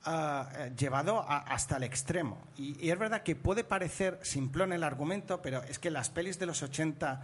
eh, 0.05 0.71
llevado 0.77 1.19
a- 1.19 1.39
hasta 1.39 1.77
el 1.77 1.83
extremo. 1.83 2.37
Y, 2.57 2.85
y 2.85 2.91
es 2.91 2.97
verdad 2.97 3.23
que 3.23 3.35
puede 3.35 3.63
parecer 3.63 4.19
simplón 4.23 4.71
el 4.73 4.83
argumento, 4.83 5.41
pero 5.41 5.61
es 5.63 5.79
que 5.79 5.91
las 5.91 6.09
pelis 6.09 6.39
de 6.39 6.45
los 6.45 6.63
80, 6.63 7.21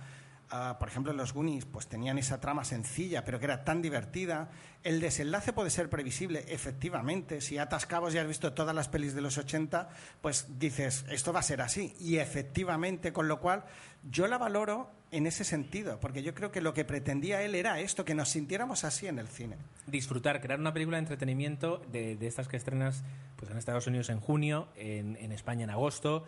ah, 0.54 0.78
por 0.80 0.88
ejemplo 0.88 1.12
los 1.14 1.34
Goonies, 1.34 1.66
pues 1.66 1.88
tenían 1.88 2.18
esa 2.18 2.40
trama 2.40 2.64
sencilla, 2.64 3.26
pero 3.26 3.40
que 3.40 3.46
era 3.46 3.64
tan 3.64 3.82
divertida. 3.82 4.50
El 4.84 5.00
desenlace 5.00 5.52
puede 5.52 5.70
ser 5.70 5.90
previsible, 5.90 6.46
efectivamente. 6.48 7.42
Si 7.42 7.58
atas 7.58 7.86
cabos 7.86 8.14
y 8.14 8.20
has 8.20 8.28
visto 8.28 8.54
todas 8.54 8.76
las 8.76 8.88
pelis 8.88 9.16
de 9.16 9.22
los 9.22 9.38
80, 9.38 9.90
pues 10.22 10.60
dices, 10.60 11.06
esto 11.10 11.34
va 11.34 11.40
a 11.40 11.44
ser 11.44 11.62
así. 11.62 11.96
Y 12.00 12.18
efectivamente, 12.18 13.12
con 13.12 13.28
lo 13.28 13.40
cual 13.40 13.64
yo 14.10 14.28
la 14.28 14.38
valoro 14.38 14.92
en 15.12 15.28
ese 15.28 15.44
sentido, 15.44 16.00
porque 16.00 16.24
yo 16.24 16.34
creo 16.34 16.52
que 16.52 16.62
lo 16.62 16.74
que 16.74 16.86
pretendía 16.86 17.42
él 17.42 17.56
era 17.56 17.80
esto, 17.80 18.06
que 18.06 18.16
nos 18.16 18.30
sintiéramos 18.30 18.84
así 18.84 19.08
en 19.08 19.20
el 19.20 19.28
cine. 19.28 19.58
disfrutar, 19.88 20.42
crear 20.42 20.60
una 20.60 20.74
película 20.74 20.98
de 20.98 21.04
entretenimiento 21.04 21.82
de, 21.92 22.18
estas 22.22 22.48
que 22.48 22.58
estrenas 22.58 23.04
pues 23.36 23.50
en 23.52 23.58
Estados 23.58 23.88
Unidos 23.88 24.10
en 24.10 24.20
junio, 24.20 24.68
en 24.76 25.32
España 25.32 25.64
en 25.64 25.70
agosto, 25.70 26.26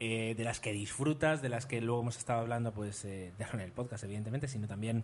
eh, 0.00 0.34
de 0.36 0.44
las 0.44 0.60
que 0.60 0.72
disfrutas, 0.72 1.42
de 1.42 1.48
las 1.48 1.66
que 1.66 1.80
luego 1.80 2.02
hemos 2.02 2.16
estado 2.18 2.40
hablando, 2.40 2.72
pues 2.72 3.04
eh, 3.04 3.32
en 3.52 3.60
el 3.60 3.72
podcast, 3.72 4.04
evidentemente, 4.04 4.46
sino 4.46 4.68
también 4.68 5.02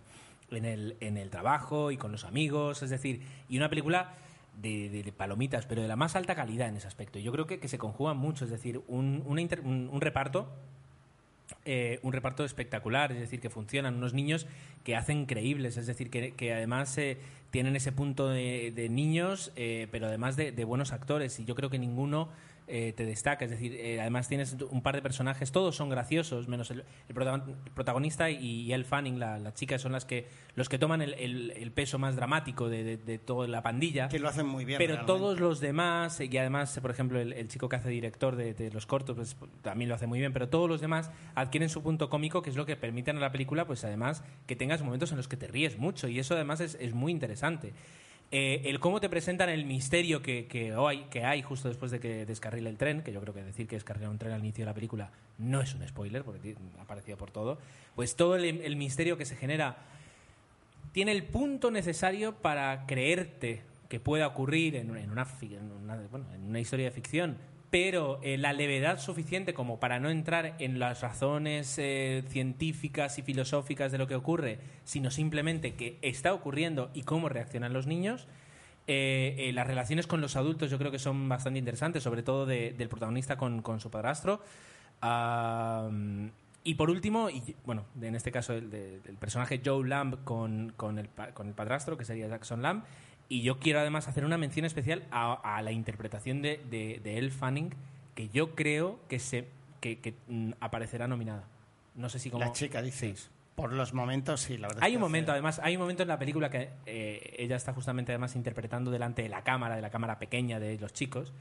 en 0.50 0.64
el, 0.64 0.96
en 1.00 1.16
el 1.16 1.30
trabajo 1.30 1.90
y 1.90 1.96
con 1.96 2.12
los 2.12 2.24
amigos, 2.24 2.82
es 2.82 2.90
decir, 2.90 3.22
y 3.48 3.56
una 3.56 3.68
película 3.68 4.14
de, 4.62 5.12
palomitas, 5.16 5.66
pero 5.66 5.82
de 5.82 5.88
la 5.88 5.96
más 5.96 6.14
alta 6.14 6.36
calidad 6.36 6.68
en 6.68 6.76
ese 6.76 6.86
aspecto. 6.86 7.18
Yo 7.18 7.32
creo 7.32 7.46
que, 7.46 7.58
que 7.58 7.66
se 7.66 7.76
conjugan 7.76 8.16
mucho, 8.16 8.44
es 8.44 8.52
decir, 8.52 8.82
un, 8.86 9.24
un- 9.26 10.00
reparto 10.00 10.48
eh, 11.64 11.98
un 12.02 12.12
reparto 12.12 12.44
espectacular, 12.44 13.10
es 13.10 13.18
decir, 13.18 13.40
que 13.40 13.50
funcionan, 13.50 13.96
unos 13.96 14.14
niños 14.14 14.46
que 14.84 14.96
hacen 14.96 15.26
creíbles, 15.26 15.76
es 15.76 15.86
decir, 15.86 16.08
que, 16.08 16.32
que 16.34 16.54
además 16.54 16.96
eh, 16.98 17.18
tienen 17.50 17.74
ese 17.74 17.90
punto 17.90 18.28
de, 18.28 18.72
de 18.74 18.88
niños, 18.88 19.52
pero 19.90 20.06
además 20.06 20.36
de, 20.36 20.52
de 20.52 20.64
buenos 20.64 20.92
actores. 20.92 21.38
Y 21.40 21.44
yo 21.44 21.54
creo 21.54 21.68
que 21.70 21.78
ninguno 21.78 22.28
eh, 22.66 22.92
te 22.96 23.04
destaca. 23.04 23.44
Es 23.44 23.50
decir, 23.50 23.74
eh, 23.74 24.00
además 24.00 24.28
tienes 24.28 24.56
un 24.70 24.82
par 24.82 24.94
de 24.94 25.02
personajes, 25.02 25.52
todos 25.52 25.76
son 25.76 25.88
graciosos, 25.88 26.48
menos 26.48 26.70
el, 26.70 26.84
el 27.08 27.14
protagon- 27.14 27.44
el 27.66 27.70
protagonista 27.72 28.30
y, 28.30 28.72
Elle 28.72 28.84
Fanning, 28.84 29.18
la, 29.18 29.38
la 29.38 29.52
chica, 29.54 29.78
son 29.78 29.92
las 29.92 30.04
que 30.04 30.26
los 30.54 30.68
que 30.68 30.78
toman 30.78 31.02
el, 31.02 31.14
el- 31.14 31.50
el 31.50 31.72
peso 31.72 31.98
más 31.98 32.16
dramático 32.16 32.68
de, 32.68 32.84
de- 32.84 32.96
de 32.96 33.18
toda 33.18 33.46
la 33.48 33.62
pandilla. 33.62 34.08
Que 34.08 34.18
lo 34.18 34.28
hacen 34.28 34.46
muy 34.46 34.64
bien. 34.64 34.78
Pero 34.78 34.94
realmente. 34.94 35.12
todos 35.12 35.40
los 35.40 35.60
demás, 35.60 36.20
y 36.20 36.36
además, 36.38 36.78
por 36.80 36.90
ejemplo, 36.90 37.20
el, 37.20 37.32
el 37.32 37.48
chico 37.48 37.68
que 37.68 37.76
hace 37.76 37.88
director 37.90 38.36
de, 38.36 38.54
de 38.54 38.70
los 38.70 38.86
cortos, 38.86 39.16
pues 39.16 39.36
también 39.62 39.88
lo 39.88 39.94
hace 39.94 40.06
muy 40.06 40.18
bien, 40.18 40.32
pero 40.32 40.48
todos 40.48 40.68
los 40.68 40.80
demás 40.80 41.10
adquieren 41.34 41.68
su 41.68 41.82
punto 41.82 42.08
cómico, 42.08 42.42
que 42.42 42.50
es 42.50 42.56
lo 42.56 42.66
que 42.66 42.76
permiten 42.76 43.16
a 43.16 43.20
la 43.20 43.32
película, 43.32 43.66
pues 43.66 43.84
además, 43.84 44.22
que 44.46 44.56
tengas 44.56 44.82
momentos 44.82 45.10
en 45.10 45.16
los 45.18 45.28
que 45.28 45.36
te 45.36 45.46
ríes 45.48 45.78
mucho, 45.78 46.08
y 46.08 46.18
eso 46.18 46.34
además 46.34 46.60
es, 46.60 46.76
es 46.80 46.94
muy 46.94 47.12
interesante. 47.12 47.72
Eh, 48.30 48.62
el 48.64 48.80
cómo 48.80 49.00
te 49.00 49.08
presentan 49.08 49.48
el 49.48 49.64
misterio 49.64 50.20
que, 50.20 50.46
que, 50.46 51.24
hay, 51.24 51.42
justo 51.42 51.68
después 51.68 51.90
de 51.92 52.00
que 52.00 52.26
descarrile 52.26 52.68
el 52.68 52.76
tren, 52.76 53.02
que 53.02 53.12
yo 53.12 53.20
creo 53.20 53.32
que 53.32 53.44
decir 53.44 53.68
que 53.68 53.76
descarrila 53.76 54.10
un 54.10 54.18
tren 54.18 54.32
al 54.32 54.40
inicio 54.40 54.62
de 54.64 54.70
la 54.70 54.74
película 54.74 55.10
no 55.38 55.60
es 55.60 55.74
un 55.74 55.86
spoiler, 55.86 56.24
porque 56.24 56.56
ha 56.78 56.82
aparecido 56.82 57.16
por 57.16 57.30
todo, 57.30 57.58
pues 57.94 58.16
todo 58.16 58.34
el, 58.36 58.76
misterio 58.76 59.16
que 59.16 59.24
se 59.24 59.36
genera 59.36 59.76
tiene 60.92 61.12
el 61.12 61.24
punto 61.24 61.70
necesario 61.70 62.34
para 62.34 62.86
creerte 62.86 63.62
que 63.88 64.00
pueda 64.00 64.26
ocurrir 64.26 64.76
en 64.76 64.90
una 64.90 66.60
historia 66.60 66.86
de 66.86 66.90
ficción, 66.90 67.36
pero 67.74 68.20
eh, 68.22 68.38
la 68.38 68.52
levedad 68.52 69.00
suficiente 69.00 69.52
como 69.52 69.80
para 69.80 69.98
no 69.98 70.08
entrar 70.08 70.54
en 70.60 70.78
las 70.78 71.00
razones 71.00 71.76
eh, 71.78 72.22
científicas 72.28 73.18
y 73.18 73.22
filosóficas 73.22 73.90
de 73.90 73.98
lo 73.98 74.06
que 74.06 74.14
ocurre, 74.14 74.60
sino 74.84 75.10
simplemente 75.10 75.74
que 75.74 75.98
está 76.00 76.32
ocurriendo 76.34 76.92
y 76.94 77.02
cómo 77.02 77.28
reaccionan 77.28 77.72
los 77.72 77.88
niños. 77.88 78.28
Eh, 78.86 79.34
eh, 79.38 79.52
las 79.52 79.66
relaciones 79.66 80.06
con 80.06 80.20
los 80.20 80.36
adultos 80.36 80.70
yo 80.70 80.78
creo 80.78 80.92
que 80.92 81.00
son 81.00 81.28
bastante 81.28 81.58
interesantes, 81.58 82.04
sobre 82.04 82.22
todo 82.22 82.46
de- 82.46 82.74
del 82.78 82.88
protagonista 82.88 83.36
con, 83.36 83.60
con 83.60 83.80
su 83.80 83.90
padrastro. 83.90 84.40
Am, 85.00 86.30
y 86.62 86.74
por 86.74 86.90
último, 86.90 87.28
y, 87.28 87.56
bueno, 87.66 87.86
en 88.00 88.14
este 88.14 88.30
caso 88.30 88.52
el, 88.52 88.72
el 88.72 89.16
personaje 89.16 89.60
Joe 89.64 89.84
Lamb 89.88 90.22
con, 90.22 90.72
con, 90.76 91.00
el, 91.00 91.08
con 91.34 91.48
el 91.48 91.54
padrastro, 91.54 91.98
que 91.98 92.04
sería 92.04 92.28
Jackson 92.28 92.62
Lamb. 92.62 92.84
Y 93.28 93.42
yo 93.42 93.58
quiero 93.58 93.80
además 93.80 94.06
hacer 94.08 94.24
una 94.24 94.38
mención 94.38 94.66
especial 94.66 95.04
a, 95.10 95.56
a 95.56 95.62
la 95.62 95.72
interpretación 95.72 96.42
de, 96.42 96.60
de, 96.70 97.00
de 97.02 97.18
Elle 97.18 97.30
Fanning, 97.30 97.74
que 98.14 98.28
yo 98.28 98.54
creo 98.54 99.00
que, 99.08 99.18
se, 99.18 99.46
que, 99.80 99.98
que, 99.98 100.14
mm, 100.28 100.52
aparecerá 100.60 101.08
nominada. 101.08 101.44
No 101.94 102.08
sé 102.08 102.18
si 102.18 102.30
como... 102.30 102.44
La 102.44 102.52
chica, 102.52 102.82
dices. 102.82 103.30
Por 103.56 103.72
los 103.72 103.94
momentos, 103.94 104.40
sí, 104.40 104.58
la 104.58 104.66
verdad. 104.68 104.82
es 104.82 104.86
Hay 104.86 104.96
un 104.96 105.00
momento, 105.00 105.30
hace- 105.30 105.36
además, 105.36 105.60
hay 105.62 105.76
un 105.76 105.82
momento 105.82 106.02
en 106.02 106.08
la 106.08 106.18
película 106.18 106.50
que 106.50 106.70
eh, 106.86 107.34
ella 107.38 107.54
está 107.56 107.72
justamente 107.72 108.10
además 108.12 108.34
interpretando 108.36 108.90
delante 108.90 109.22
de 109.22 109.28
la 109.28 109.42
cámara, 109.44 109.76
de 109.76 109.82
la 109.82 109.90
cámara 109.90 110.18
pequeña 110.18 110.58
de 110.58 110.76
los 110.78 110.92
chicos, 110.92 111.32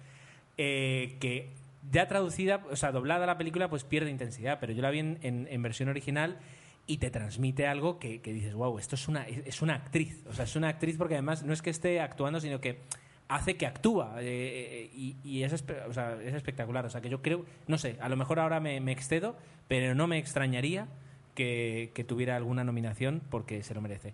eh, 0.57 1.15
que 1.19 1.49
ya 1.91 2.07
traducida, 2.07 2.63
o 2.71 2.75
sea, 2.75 2.91
doblada 2.91 3.25
la 3.25 3.37
película, 3.37 3.67
pues 3.69 3.83
pierde 3.83 4.09
intensidad, 4.11 4.59
pero 4.59 4.71
yo 4.73 4.81
la 4.81 4.91
vi 4.91 4.99
en, 4.99 5.17
en- 5.23 5.47
en 5.49 5.61
versión 5.63 5.89
original 5.89 6.37
y 6.85 6.97
te 6.97 7.09
transmite 7.09 7.67
algo 7.67 7.97
que, 7.99 8.21
que 8.21 8.33
dices, 8.33 8.53
wow, 8.53 8.77
esto 8.77 8.95
es 8.95 9.07
una, 9.07 9.25
es 9.27 9.61
una 9.61 9.75
actriz, 9.75 10.23
o 10.27 10.33
sea, 10.33 10.45
es 10.45 10.55
una 10.55 10.67
actriz 10.67 10.97
porque 10.97 11.15
además 11.15 11.43
no 11.43 11.53
es 11.53 11.61
que 11.61 11.69
esté 11.69 12.01
actuando, 12.01 12.39
sino 12.39 12.59
que 12.59 12.79
hace 13.27 13.55
que 13.55 13.65
actúa 13.65 14.21
eh, 14.21 14.89
eh, 14.95 15.15
y, 15.23 15.43
es, 15.43 15.53
es 15.53 16.33
espectacular. 16.33 16.85
O 16.85 16.89
sea, 16.89 17.01
que 17.01 17.09
yo 17.09 17.21
creo, 17.21 17.45
no 17.67 17.77
sé, 17.77 17.97
a 18.01 18.09
lo 18.09 18.17
mejor 18.17 18.39
ahora 18.39 18.59
me, 18.59 18.77
excedo, 18.91 19.35
pero 19.67 19.95
no 19.95 20.07
me 20.07 20.17
extrañaría 20.17 20.87
que, 21.35 22.05
tuviera 22.07 22.35
alguna 22.35 22.63
nominación 22.63 23.21
porque 23.29 23.63
se 23.63 23.73
lo 23.73 23.81
merece. 23.81 24.13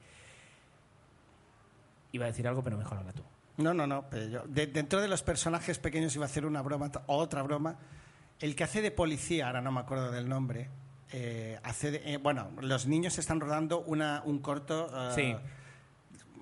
Iba 2.12 2.26
a 2.26 2.28
decir 2.30 2.48
algo, 2.48 2.64
pero 2.64 2.78
mejor 2.78 2.98
habla 2.98 3.14
tú. 3.14 3.24
No, 3.58 3.74
no, 3.74 3.86
no. 3.86 4.06
Pero 4.10 4.28
yo, 4.28 4.44
de- 4.48 4.68
dentro 4.68 5.02
de 5.02 5.08
los 5.08 5.22
personajes 5.22 5.80
pequeños 5.80 6.16
iba 6.16 6.26
a 6.26 6.28
hacer 6.28 6.46
una 6.46 6.62
broma, 6.62 6.90
otra 7.08 7.44
broma. 7.44 7.78
El 8.40 8.56
que 8.56 8.64
hace 8.64 8.82
de 8.82 8.92
policía, 8.92 9.48
ahora 9.48 9.62
no 9.62 9.72
me 9.72 9.82
acuerdo 9.82 10.12
del 10.12 10.30
nombre, 10.30 10.70
eh, 11.12 11.60
hace 11.64 12.02
eh, 12.14 12.18
bueno, 12.18 12.50
los 12.62 12.88
niños 12.88 13.18
están 13.20 13.40
rodando 13.40 13.82
una, 13.82 14.22
un 14.26 14.40
corto. 14.40 14.90
eh, 14.94 15.12
Sí. 15.16 15.36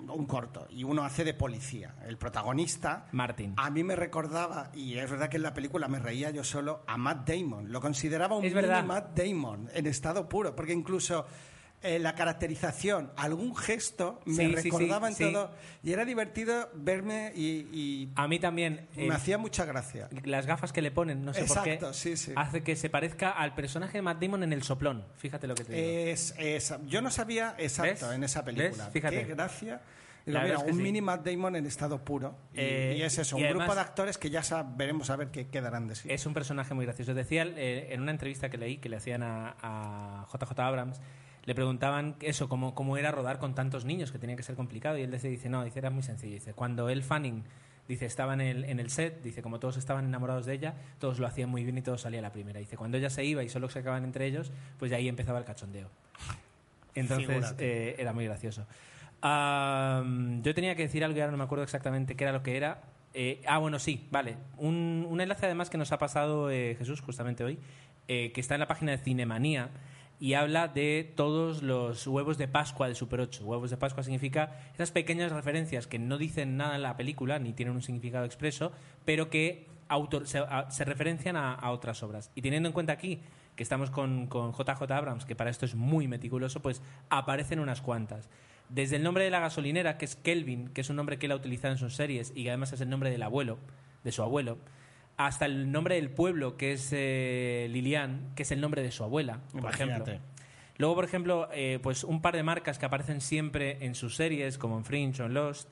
Un 0.10 0.26
corto. 0.28 0.68
Y 0.70 0.84
uno 0.84 1.04
hace 1.04 1.24
de 1.24 1.34
policía. 1.34 1.96
El 2.06 2.18
protagonista. 2.18 3.08
Martin. 3.14 3.54
A 3.58 3.72
mí 3.72 3.84
me 3.84 3.96
recordaba, 3.96 4.70
y 4.76 4.96
es 4.98 5.10
verdad 5.10 5.28
que 5.28 5.38
en 5.38 5.44
la 5.44 5.56
película 5.56 5.88
me 5.88 5.98
reía 5.98 6.30
yo 6.30 6.44
solo, 6.44 6.84
a 6.86 6.98
Matt 6.98 7.28
Damon. 7.28 7.72
Lo 7.72 7.82
consideraba 7.82 8.38
un 8.38 8.46
Es 8.46 8.54
mini 8.54 8.68
verdad. 8.68 8.84
Matt 8.86 9.18
Damon 9.18 9.70
en 9.74 9.88
estado 9.88 10.30
puro, 10.30 10.56
porque 10.56 10.74
incluso 10.74 11.26
eh, 11.84 12.00
la 12.00 12.16
caracterización, 12.16 13.12
algún 13.16 13.56
gesto, 13.56 14.20
me 14.26 14.34
Sí, 14.36 14.42
sí, 14.42 14.48
sí, 14.48 14.70
recordaba 14.70 15.08
en 15.10 15.14
sí. 15.16 15.24
todo. 15.32 15.52
Y 15.84 15.92
era 15.94 16.06
divertido 16.06 16.70
verme 16.74 17.32
y, 17.36 17.68
y 17.72 18.10
A 18.16 18.28
mí 18.28 18.40
también. 18.40 18.88
me 18.96 19.06
eh, 19.06 19.12
hacía 19.12 19.38
mucha 19.38 19.64
gracia. 19.66 20.10
las 20.24 20.46
gafas 20.48 20.74
que 20.74 20.82
le 20.82 20.92
ponen, 20.92 21.24
no 21.24 21.34
sé 21.34 21.42
por 21.46 21.58
Exacto, 21.58 21.88
qué, 21.90 21.94
sí, 21.94 22.18
sí. 22.18 22.34
hace 22.36 22.64
que 22.64 22.76
se 22.76 22.90
parezca 22.90 23.30
al 23.32 23.54
personaje 23.54 24.00
de 24.00 24.02
Matt 24.02 24.22
Damon 24.22 24.44
en 24.44 24.54
El 24.54 24.64
Soplón. 24.64 25.06
Fíjate 25.18 25.46
lo 25.48 25.56
que 25.56 25.64
te 25.66 25.74
digo. 25.74 25.88
Es, 26.12 26.34
es- 26.38 26.74
yo 26.88 27.02
no 27.02 27.12
sabía 27.12 27.56
exacto 27.58 28.08
¿Ves? 28.08 28.16
en 28.16 28.24
esa 28.24 28.44
película. 28.44 28.86
¿Ves? 28.86 28.94
Fíjate. 28.94 29.26
Qué 29.28 29.34
gracia. 29.36 29.82
Digo, 30.26 30.40
mira, 30.42 30.60
un 30.60 30.78
mini 30.82 31.00
Matt 31.00 31.26
Damon 31.26 31.56
en 31.56 31.66
estado 31.68 32.04
puro. 32.04 32.36
Y, 32.54 32.58
Eh, 32.60 32.96
y 32.98 33.02
es 33.04 33.18
eso, 33.18 33.38
y 33.40 33.44
un 33.44 33.50
grupo 33.50 33.74
de 33.74 33.80
actores 33.80 34.18
que 34.18 34.30
ya 34.30 34.42
veremos 34.76 35.10
a 35.10 35.16
ver 35.16 35.30
qué 35.30 35.48
quedarán 35.48 35.88
de 35.88 35.96
sí. 35.96 36.10
Es 36.12 36.26
un 36.26 36.34
personaje 36.34 36.74
muy 36.74 36.84
gracioso. 36.86 37.14
Decía 37.14 37.44
en 37.44 38.02
una 38.02 38.12
entrevista 38.12 38.50
que 38.50 38.58
leí 38.58 38.78
que 38.80 38.90
le 38.90 38.98
hacían 38.98 39.24
a, 39.24 39.56
a 39.62 40.26
JJ 40.34 40.60
Abrams, 40.60 41.00
le 41.48 41.56
preguntaban 41.56 42.18
eso, 42.20 42.50
cómo, 42.50 42.76
cómo 42.76 42.98
era 42.98 43.10
rodar 43.10 43.40
con 43.40 43.56
tantos 43.56 43.86
niños, 43.86 44.12
que 44.12 44.20
tenía 44.20 44.36
que 44.36 44.44
ser 44.44 44.56
complicado. 44.56 44.98
Y 44.98 45.04
él 45.04 45.12
dice, 45.12 45.48
no, 45.48 45.64
dice, 45.64 45.80
era 45.80 45.90
muy 45.90 46.04
sencillo. 46.04 46.34
Dice, 46.34 46.54
cuando 46.54 46.90
él 46.90 47.04
Fanning 47.04 47.46
dice, 47.88 48.06
estaba 48.06 48.34
en 48.34 48.42
el, 48.42 48.66
en 48.66 48.82
el 48.82 48.90
set, 48.90 49.24
dice, 49.24 49.42
como 49.42 49.58
todos 49.58 49.78
estaban 49.78 50.04
enamorados 50.04 50.46
de 50.46 50.56
ella, 50.56 50.74
todos 51.00 51.20
lo 51.20 51.26
hacían 51.26 51.50
muy 51.50 51.64
bien 51.64 51.78
y 51.78 51.82
todo 51.82 51.98
salía 51.98 52.20
a 52.20 52.22
la 52.22 52.34
primera. 52.34 52.60
Dice, 52.60 52.76
cuando 52.76 52.98
ella 52.98 53.10
se 53.10 53.24
iba 53.24 53.46
y 53.46 53.50
solo 53.50 53.70
se 53.70 53.80
acababan 53.80 54.04
entre 54.04 54.26
ellos, 54.26 54.52
pues 54.78 54.92
de 54.92 54.98
ahí 54.98 55.08
empezaba 55.08 55.40
el 55.40 55.46
cachondeo. 55.46 55.90
Entonces 56.96 57.56
eh, 57.60 57.96
era 57.98 58.12
muy 58.12 58.26
gracioso. 58.26 58.68
Yo 59.24 60.54
tenía 60.54 60.76
que 60.76 60.82
decir 60.82 61.06
algo 61.06 61.18
y 61.18 61.22
ahora 61.22 61.32
no 61.32 61.38
me 61.38 61.46
acuerdo 61.46 61.64
exactamente 61.64 62.18
qué 62.18 62.26
era 62.26 62.34
lo 62.34 62.44
que 62.44 62.58
era. 62.58 62.82
Eh, 63.14 63.42
ah, 63.48 63.58
bueno, 63.60 63.80
sí, 63.80 64.06
vale. 64.12 64.36
Un, 64.58 65.08
un 65.10 65.22
enlace 65.22 65.46
además 65.46 65.70
que 65.70 65.78
nos 65.78 65.94
ha 65.94 65.98
pasado 65.98 66.52
eh, 66.52 66.76
Jesús 66.78 67.00
justamente 67.00 67.46
hoy, 67.46 67.58
que 68.06 68.34
está 68.36 68.56
en 68.56 68.60
la 68.60 68.68
página 68.68 68.92
de 68.92 68.98
Cinemanía 68.98 69.70
y 70.20 70.34
habla 70.34 70.68
de 70.68 71.14
todos 71.16 71.62
los 71.62 72.08
huevos 72.08 72.38
de 72.38 72.48
Pascua 72.48 72.88
de 72.88 72.96
Super 72.96 73.20
8. 73.22 73.46
Huevos 73.46 73.70
de 73.70 73.78
Pascua 73.78 74.04
significa 74.04 74.60
esas 74.74 74.92
pequeñas 74.92 75.32
referencias 75.32 75.86
que 75.88 76.00
no 76.00 76.18
dicen 76.18 76.58
nada 76.58 76.76
en 76.76 76.82
la 76.82 76.98
película 76.98 77.38
ni 77.40 77.54
tienen 77.54 77.76
un 77.76 77.82
significado 77.84 78.26
expreso, 78.26 78.72
pero 79.06 79.30
que 79.30 79.68
se, 80.26 80.40
a- 80.40 80.68
referencian 80.86 81.36
a, 81.36 81.54
a 81.54 81.72
otras 81.72 82.02
obras. 82.04 82.32
Y 82.36 82.42
teniendo 82.42 82.68
en 82.68 82.74
cuenta 82.74 82.94
aquí 82.94 83.20
que 83.56 83.64
estamos 83.64 83.90
con, 83.92 84.28
con 84.28 84.54
JJ 84.54 84.92
Abrams, 84.92 85.26
que 85.26 85.36
para 85.36 85.50
esto 85.50 85.66
es 85.66 85.76
muy 85.76 86.08
meticuloso, 86.08 86.62
pues 86.62 86.82
aparecen 87.10 87.60
unas 87.60 87.82
cuantas. 87.82 88.30
Desde 88.70 88.98
el 88.98 89.04
nombre 89.04 89.24
de 89.24 89.30
la 89.30 89.40
gasolinera, 89.40 89.98
que 89.98 90.06
es 90.06 90.16
Kelvin, 90.16 90.68
que 90.70 90.82
es 90.82 90.90
un 90.90 90.96
nombre 90.98 91.18
que 91.18 91.28
él 91.28 91.32
ha 91.32 91.36
utilizado 91.36 91.72
en 91.74 91.78
sus 91.80 91.96
series 91.96 92.34
y 92.36 92.44
que 92.44 92.50
además 92.50 92.74
es 92.74 92.82
el 92.82 92.90
nombre 92.90 93.10
del 93.12 93.24
abuelo, 93.24 93.60
de 94.04 94.12
su 94.12 94.22
abuelo, 94.24 94.58
hasta 95.18 95.46
el 95.46 95.72
nombre 95.72 95.96
del 95.96 96.10
pueblo, 96.12 96.58
que 96.58 96.74
es 96.74 96.90
eh, 96.92 97.68
Lilian, 97.72 98.32
que 98.36 98.44
es 98.44 98.52
el 98.52 98.62
nombre 98.62 98.82
de 98.84 98.92
su 98.92 99.04
abuela, 99.04 99.40
por 99.52 99.62
Imagínate. 99.62 100.12
ejemplo. 100.12 100.28
Luego, 100.78 100.94
por 100.96 101.06
ejemplo, 101.06 101.50
eh, 101.54 101.80
pues 101.82 102.04
un 102.04 102.22
par 102.22 102.36
de 102.36 102.44
marcas 102.44 102.78
que 102.78 102.86
aparecen 102.86 103.20
siempre 103.20 103.84
en 103.84 103.96
sus 103.96 104.16
series, 104.16 104.60
como 104.60 104.78
en 104.78 104.86
Fringe 104.86 105.24
o 105.24 105.26
en 105.26 105.34
Lost, 105.34 105.70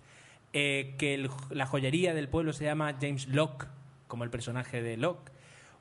eh, 0.51 0.95
que 0.97 1.13
el- 1.13 1.29
la 1.51 1.67
joyería 1.67 2.13
del 2.15 2.27
pueblo 2.27 2.53
se 2.53 2.63
llama 2.63 2.95
James 2.99 3.27
Locke, 3.27 3.67
como 4.07 4.23
el 4.23 4.31
personaje 4.31 4.81
de 4.81 4.97
Locke. 4.97 5.31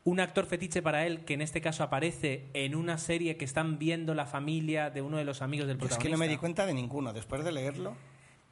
Un 0.04 0.20
actor 0.20 0.44
fetiche 0.44 0.82
para 0.82 1.06
él, 1.06 1.24
que 1.24 1.32
en 1.32 1.40
este 1.40 1.62
caso 1.62 1.82
aparece 1.82 2.48
en 2.52 2.74
una 2.74 2.98
serie 2.98 3.38
que 3.38 3.46
están 3.46 3.78
viendo 3.78 4.14
la 4.14 4.26
familia 4.26 4.90
de 4.90 5.00
uno 5.00 5.16
de 5.16 5.24
los 5.24 5.40
amigos 5.40 5.66
del 5.66 5.78
Yo 5.78 5.84
es 5.86 5.88
protagonista. 5.88 6.06
que 6.06 6.12
no 6.12 6.18
me 6.18 6.28
di 6.28 6.36
cuenta 6.36 6.66
de 6.66 6.74
ninguno. 6.74 7.14
Después 7.14 7.42
de 7.42 7.52
leerlo, 7.52 7.96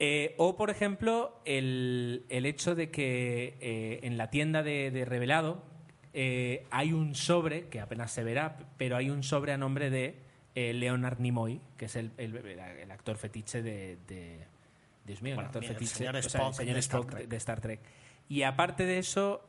Eh, 0.05 0.34
o, 0.36 0.57
por 0.57 0.68
ejemplo, 0.68 1.38
el, 1.44 2.24
el 2.28 2.44
hecho 2.44 2.74
de 2.74 2.90
que 2.90 3.55
eh, 3.61 4.00
en 4.03 4.16
la 4.16 4.30
tienda 4.30 4.64
de, 4.64 4.90
de 4.90 5.05
Revelado 5.05 5.62
eh, 6.12 6.66
hay 6.72 6.92
un 6.92 7.14
sobre, 7.14 7.68
que 7.68 7.78
apenas 7.80 8.11
se 8.11 8.24
verá, 8.24 8.57
pero 8.78 8.96
hay 8.96 9.11
un 9.11 9.22
sobre 9.22 9.53
a 9.53 9.57
nombre 9.59 9.90
de 9.90 10.16
Leonard 10.57 11.20
Nimoy, 11.20 11.61
que 11.76 11.84
es 11.84 11.94
el, 11.94 12.11
el- 12.18 12.34
el 12.36 12.90
actor 12.90 13.16
fetiche 13.16 13.62
de... 13.62 13.96
de- 14.09 14.44
Dios 15.05 15.22
mío, 15.22 15.34
Bueno, 15.36 15.42
el 15.42 15.46
actor 15.46 15.62
mira, 15.62 15.74
fetiche 15.74 15.94
señor 15.94 16.16
o 16.16 16.22
sea, 16.22 16.53
señor 16.53 16.74
de 16.74 16.80
Spock 16.80 17.11
Trek. 17.11 17.28
de 17.28 17.36
Star 17.36 17.61
Trek. 17.61 17.80
Y 18.28 18.42
aparte 18.42 18.84
de 18.86 18.98
eso, 18.98 19.48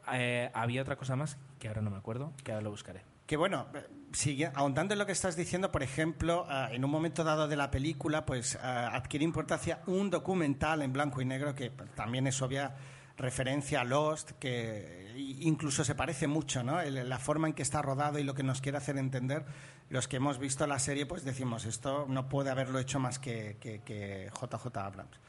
había 0.53 0.81
otra 0.83 0.95
cosa 0.97 1.15
más 1.15 1.37
que 1.59 1.67
ahora 1.67 1.81
no 1.81 1.89
me 1.89 1.97
acuerdo, 1.97 2.31
que 2.43 2.51
ahora 2.51 2.63
lo 2.63 2.69
buscaré. 2.69 3.01
Que 3.25 3.37
bueno, 3.37 3.65
sigue, 4.13 4.51
ahondando 4.55 4.93
en 4.93 4.99
lo 4.99 5.05
que 5.05 5.11
estás 5.11 5.35
diciendo, 5.35 5.71
por 5.71 5.83
ejemplo, 5.83 6.45
ah, 6.47 6.69
en 6.71 6.85
un 6.85 6.91
momento 6.91 7.23
dado 7.23 7.47
de 7.47 7.55
la 7.55 7.69
película, 7.71 8.25
pues 8.25 8.57
ah, 8.61 8.91
adquiere 8.95 9.25
importancia 9.25 9.81
un 9.87 10.09
documental 10.09 10.81
en 10.81 10.93
blanco 10.93 11.21
y 11.21 11.25
negro 11.25 11.53
que 11.55 11.69
también 11.95 12.27
es 12.27 12.41
obvia 12.41 12.75
referencia 13.17 13.81
a 13.81 13.83
Lost, 13.83 14.31
que 14.39 15.13
incluso 15.41 15.83
se 15.83 15.93
parece 15.95 16.25
mucho, 16.27 16.63
¿no? 16.63 16.81
La 16.81 17.19
forma 17.19 17.47
en 17.47 17.53
que 17.53 17.61
está 17.61 17.81
rodado 17.81 18.17
y 18.17 18.23
lo 18.23 18.33
que 18.33 18.41
nos 18.43 18.59
quiere 18.61 18.77
hacer 18.79 18.97
entender. 18.97 19.45
Los 19.89 20.07
que 20.07 20.15
hemos 20.17 20.39
visto 20.39 20.65
la 20.65 20.79
serie, 20.79 21.05
pues 21.05 21.23
decimos, 21.23 21.65
esto 21.65 22.05
no 22.07 22.27
puede 22.27 22.49
haberlo 22.49 22.79
hecho 22.79 22.99
más 22.99 23.19
que, 23.19 23.57
que- 23.59 23.81
que 23.81 24.29
JJ 24.33 24.77
Abrams. 24.77 25.19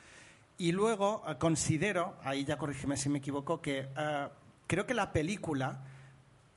Y 0.57 0.73
luego 0.73 1.25
eh, 1.29 1.35
considero, 1.39 2.17
ahí 2.23 2.45
ya 2.45 2.57
corrígeme 2.57 2.97
si 2.97 3.09
me 3.11 3.19
equivoco, 3.19 3.61
que 3.61 3.89
creo 4.67 4.87
que 4.87 4.95
la 4.95 5.13
película, 5.13 5.83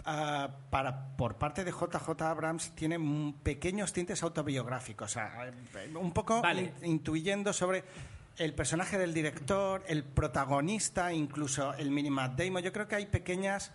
eh, 0.08 0.48
para, 0.70 1.16
por 1.18 1.36
parte 1.38 1.64
de 1.64 1.72
JJ 1.72 2.22
Abrams, 2.22 2.72
tiene 2.76 2.98
pequeños 3.44 3.92
tintes 3.94 4.24
autobiográficos. 4.24 5.12
O 5.12 5.14
sea, 5.14 5.48
eh, 5.48 5.92
un 5.96 6.14
poco 6.14 6.42
Vale. 6.42 6.74
in- 6.82 6.92
intuyendo 6.92 7.52
sobre 7.54 7.84
el 8.38 8.54
personaje 8.54 8.98
del 8.98 9.14
director, 9.14 9.84
el 9.88 10.04
protagonista, 10.04 11.12
incluso 11.12 11.74
el 11.74 11.92
mini 11.92 12.10
Matt 12.10 12.40
Damon. 12.40 12.62
Yo 12.64 12.72
creo 12.72 12.88
que 12.88 12.96
hay 12.96 13.06
pequeñas 13.08 13.72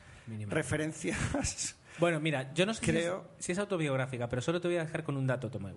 referencias. 0.48 1.76
Bueno, 1.98 2.20
mira, 2.20 2.54
yo 2.54 2.64
no 2.64 2.72
sé 2.72 2.80
si 2.80 2.86
Creo- 2.92 3.28
es- 3.38 3.44
si 3.44 3.52
es, 3.52 3.58
autobiográfica, 3.58 4.28
pero 4.28 4.40
solo 4.40 4.60
te 4.60 4.68
voy 4.68 4.78
a 4.78 4.84
dejar 4.84 5.02
con 5.04 5.16
un 5.16 5.26
dato, 5.26 5.50
Tomeu. 5.50 5.76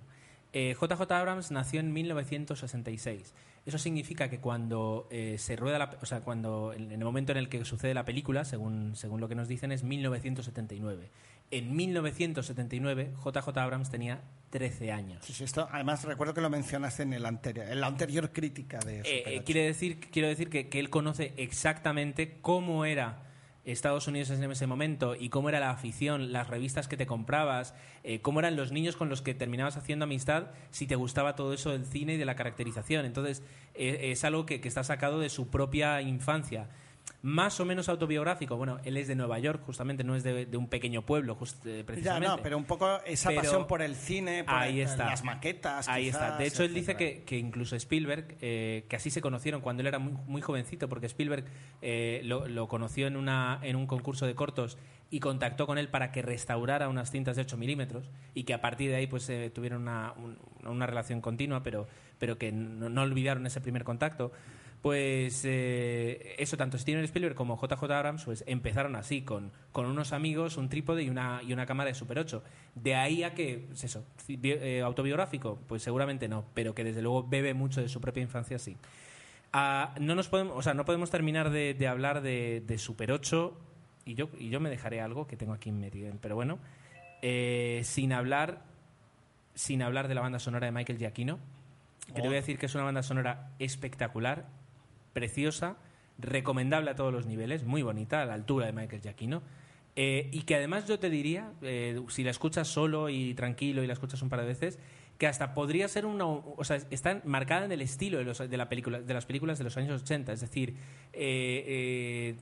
Eh, 0.58 0.74
JJ 0.74 1.12
Abrams 1.12 1.52
nació 1.52 1.82
en 1.82 1.92
1966. 1.92 3.34
Eso 3.66 3.78
significa 3.78 4.30
que 4.30 4.40
cuando 4.40 5.06
eh, 5.12 5.36
se 5.38 5.58
rueda 5.58 5.78
la, 5.78 5.98
o 6.02 6.06
sea, 6.06 6.22
cuando 6.22 6.72
en 6.72 6.94
el 6.94 7.04
momento 7.04 7.34
en 7.34 7.40
el 7.40 7.50
que 7.50 7.66
sucede 7.66 7.94
la 7.94 8.06
película, 8.06 8.46
según, 8.46 8.96
según 8.96 9.20
lo 9.20 9.28
que 9.28 9.36
nos 9.36 9.50
dicen, 9.50 9.74
es 9.74 9.84
1979. 9.84 11.10
En 11.52 11.76
1979, 11.76 13.12
JJ 13.22 13.58
Abrams 13.58 13.90
tenía 13.90 14.22
13 14.52 14.94
años. 14.94 15.26
Sí, 15.26 15.34
sí, 15.34 15.44
esto, 15.44 15.68
además, 15.70 16.06
recuerdo 16.06 16.34
que 16.34 16.40
lo 16.40 16.50
mencionaste 16.50 17.04
en, 17.04 17.12
el 17.12 17.26
anterior, 17.26 17.68
en 17.68 17.82
la 17.82 17.88
anterior 17.88 18.32
crítica 18.32 18.80
de 18.80 19.00
Eh, 19.02 19.04
eh, 19.04 19.24
8. 19.40 19.44
quiere 19.44 19.66
decir, 19.66 20.00
quiero 20.00 20.30
decir 20.30 20.50
que, 20.50 20.70
que 20.70 20.80
él 20.80 20.90
conoce 20.90 21.34
exactamente 21.36 22.38
cómo 22.42 22.86
era 22.86 23.26
Estados 23.66 24.08
Unidos 24.08 24.30
en 24.30 24.44
ese 24.50 24.68
momento 24.68 25.16
y 25.16 25.30
cómo 25.30 25.50
era 25.50 25.60
la 25.60 25.72
afición, 25.72 26.32
las 26.32 26.48
revistas 26.48 26.88
que 26.88 26.98
te 26.98 27.08
comprabas, 27.08 27.74
eh, 28.04 28.22
cómo 28.22 28.40
eran 28.40 28.56
los 28.56 28.72
niños 28.72 28.96
con 28.96 29.10
los 29.10 29.22
que 29.22 29.34
terminabas 29.34 29.78
haciendo 29.78 30.06
amistad, 30.06 30.52
si 30.70 30.88
te 30.88 30.96
gustaba 30.96 31.36
todo 31.36 31.54
eso 31.54 31.72
del 31.72 31.86
cine 31.86 32.14
y 32.14 32.18
de 32.18 32.26
la 32.26 32.36
caracterización. 32.36 33.06
Entonces, 33.06 33.44
eh, 33.74 34.12
es 34.12 34.24
algo 34.24 34.46
que, 34.46 34.62
que 34.62 34.68
está 34.68 34.84
sacado 34.84 35.20
de 35.20 35.30
su 35.30 35.48
propia 35.50 36.02
infancia. 36.02 36.70
Más 37.28 37.60
o 37.60 37.66
menos 37.66 37.90
autobiográfico. 37.90 38.56
Bueno, 38.56 38.78
él 38.84 38.98
es 38.98 39.08
de 39.08 39.16
Nueva 39.16 39.40
York, 39.40 39.64
justamente, 39.66 40.04
no 40.04 40.16
es 40.16 40.22
de, 40.24 40.46
de 40.46 40.58
un 40.58 40.68
pequeño 40.68 41.02
pueblo, 41.02 41.34
just- 41.34 41.66
eh, 41.66 41.80
Ya, 41.80 41.86
precisamente. 41.86 42.28
no, 42.28 42.38
pero 42.44 42.56
un 42.56 42.66
poco 42.66 43.00
esa 43.04 43.30
Pero- 43.30 43.42
pasión 43.42 43.66
por 43.66 43.82
el 43.82 43.96
cine, 43.96 44.44
por 44.44 44.54
Ahí 44.54 44.80
el- 44.82 44.88
está. 44.88 45.06
las 45.08 45.24
maquetas. 45.24 45.88
Ahí 45.90 46.06
quizás, 46.06 46.22
está. 46.22 46.38
De 46.38 46.46
hecho, 46.46 46.64
él 46.64 46.76
dice 46.76 46.96
que, 46.96 47.24
que 47.24 47.40
incluso 47.40 47.76
Spielberg, 47.76 48.38
eh, 48.42 48.86
que 48.88 48.96
así 48.96 49.10
se 49.10 49.22
conocieron 49.22 49.62
cuando 49.62 49.82
él 49.82 49.88
era 49.88 49.98
muy, 49.98 50.14
muy 50.28 50.42
jovencito, 50.44 50.88
porque 50.88 51.08
Spielberg 51.08 51.46
eh, 51.82 52.22
lo, 52.26 52.48
lo 52.48 52.68
conoció 52.68 53.08
en, 53.08 53.16
una, 53.18 53.58
en 53.64 53.76
un 53.76 53.88
concurso 53.88 54.28
de 54.28 54.36
cortos 54.36 54.78
y 55.10 55.20
contactó 55.20 55.66
con 55.66 55.80
él 55.80 55.88
para 55.90 56.12
que 56.12 56.22
restaurara 56.22 56.90
unas 56.90 57.10
cintas 57.10 57.36
de 57.38 57.42
8 57.42 57.58
milímetros 57.58 58.08
y 58.36 58.44
que 58.44 58.54
a 58.54 58.62
partir 58.62 58.92
de 58.92 58.98
ahí 58.98 59.08
pues 59.08 59.28
eh, 59.30 59.50
tuvieron 59.50 59.82
una, 59.82 60.14
un- 60.18 60.38
una 60.64 60.86
relación 60.86 61.22
continua, 61.22 61.64
pero, 61.64 61.88
pero 62.20 62.38
que 62.38 62.52
no, 62.52 62.90
no 62.90 63.02
olvidaron 63.02 63.48
ese 63.48 63.62
primer 63.62 63.84
contacto. 63.84 64.32
Pues 64.86 65.42
eh, 65.46 66.36
eso, 66.38 66.58
tanto 66.58 66.78
Steven 66.78 67.04
Spielberg 67.06 67.34
como 67.34 67.60
JJ 67.60 67.92
Abrams 67.92 68.24
pues, 68.24 68.44
empezaron 68.46 68.96
así, 68.96 69.24
con, 69.24 69.52
con 69.72 69.88
unos 69.88 70.14
amigos, 70.14 70.58
un 70.58 70.70
trípode 70.70 71.02
y 71.02 71.10
una, 71.10 71.42
y 71.42 71.54
una 71.54 71.66
cámara 71.66 71.88
de 71.88 71.96
Super 71.96 72.20
8. 72.20 72.44
De 72.76 72.94
ahí 72.94 73.24
a 73.24 73.34
que, 73.34 73.66
pues 73.68 73.84
eso, 73.84 74.06
eh, 74.28 74.84
autobiográfico, 74.84 75.58
pues 75.68 75.82
seguramente 75.82 76.28
no, 76.28 76.46
pero 76.54 76.76
que 76.76 76.84
desde 76.84 77.02
luego 77.02 77.24
bebe 77.28 77.56
mucho 77.56 77.82
de 77.82 77.90
su 77.90 78.00
propia 78.00 78.22
infancia, 78.22 78.60
sí. 78.60 78.78
Ah, 79.52 79.96
no 80.00 80.14
nos 80.14 80.30
podemos, 80.30 80.56
o 80.56 80.62
sea, 80.62 80.76
no 80.76 80.86
podemos 80.86 81.10
terminar 81.10 81.50
de, 81.50 81.74
de 81.74 81.88
hablar 81.88 82.22
de, 82.22 82.62
de 82.64 82.78
Super 82.78 83.12
8 83.12 83.60
y 84.06 84.14
yo, 84.14 84.30
y 84.38 84.50
yo 84.50 84.60
me 84.60 84.70
dejaré 84.70 85.02
algo 85.02 85.26
que 85.26 85.36
tengo 85.36 85.54
aquí 85.54 85.72
metido, 85.72 86.14
pero 86.22 86.36
bueno, 86.36 86.60
eh, 87.24 87.82
sin 87.84 88.14
hablar 88.14 88.62
sin 89.56 89.82
hablar 89.82 90.08
de 90.08 90.14
la 90.14 90.22
banda 90.22 90.38
sonora 90.38 90.68
de 90.68 90.72
Michael 90.72 91.00
Giacchino, 91.00 91.40
que 92.06 92.22
te 92.22 92.28
voy 92.28 92.34
a 92.38 92.42
decir 92.42 92.60
que 92.60 92.68
es 92.68 92.76
una 92.76 92.84
banda 92.84 93.02
sonora 93.02 93.50
espectacular, 93.58 94.46
preciosa, 95.16 95.78
recomendable 96.20 96.92
a 96.92 96.96
todos 96.96 97.12
los 97.12 97.26
niveles, 97.26 97.64
muy 97.64 97.82
bonita, 97.82 98.22
a 98.22 98.26
la 98.26 98.36
altura 98.36 98.68
de 98.68 98.74
Michael 98.74 99.02
Giacchino. 99.02 99.42
eh, 99.96 100.30
y 100.34 100.42
que 100.42 100.56
además 100.56 100.86
yo 100.88 101.00
te 101.00 101.10
diría, 101.10 101.54
eh, 101.62 101.98
si 102.10 102.24
la 102.26 102.32
escuchas 102.32 102.68
solo 102.68 103.08
y 103.10 103.34
tranquilo 103.34 103.82
y 103.82 103.88
la 103.88 103.94
escuchas 103.94 104.22
un 104.22 104.28
par 104.30 104.42
de 104.42 104.46
veces, 104.48 104.78
que 105.18 105.26
hasta 105.26 105.54
podría 105.54 105.88
ser 105.88 106.06
una. 106.06 106.26
O 106.26 106.64
sea, 106.66 106.76
está 106.92 107.22
marcada 107.24 107.64
en 107.64 107.72
el 107.72 107.80
estilo 107.82 108.18
de, 108.18 108.26
los- 108.26 108.40
de, 108.50 108.58
la 108.58 108.68
película, 108.68 109.00
de 109.00 109.14
las 109.14 109.26
películas 109.26 109.58
de 109.58 109.64
los 109.64 109.78
años 109.78 110.02
80. 110.02 110.34
Es 110.34 110.42
decir, 110.42 110.72
eh, 111.14 111.64
eh, 111.66 112.36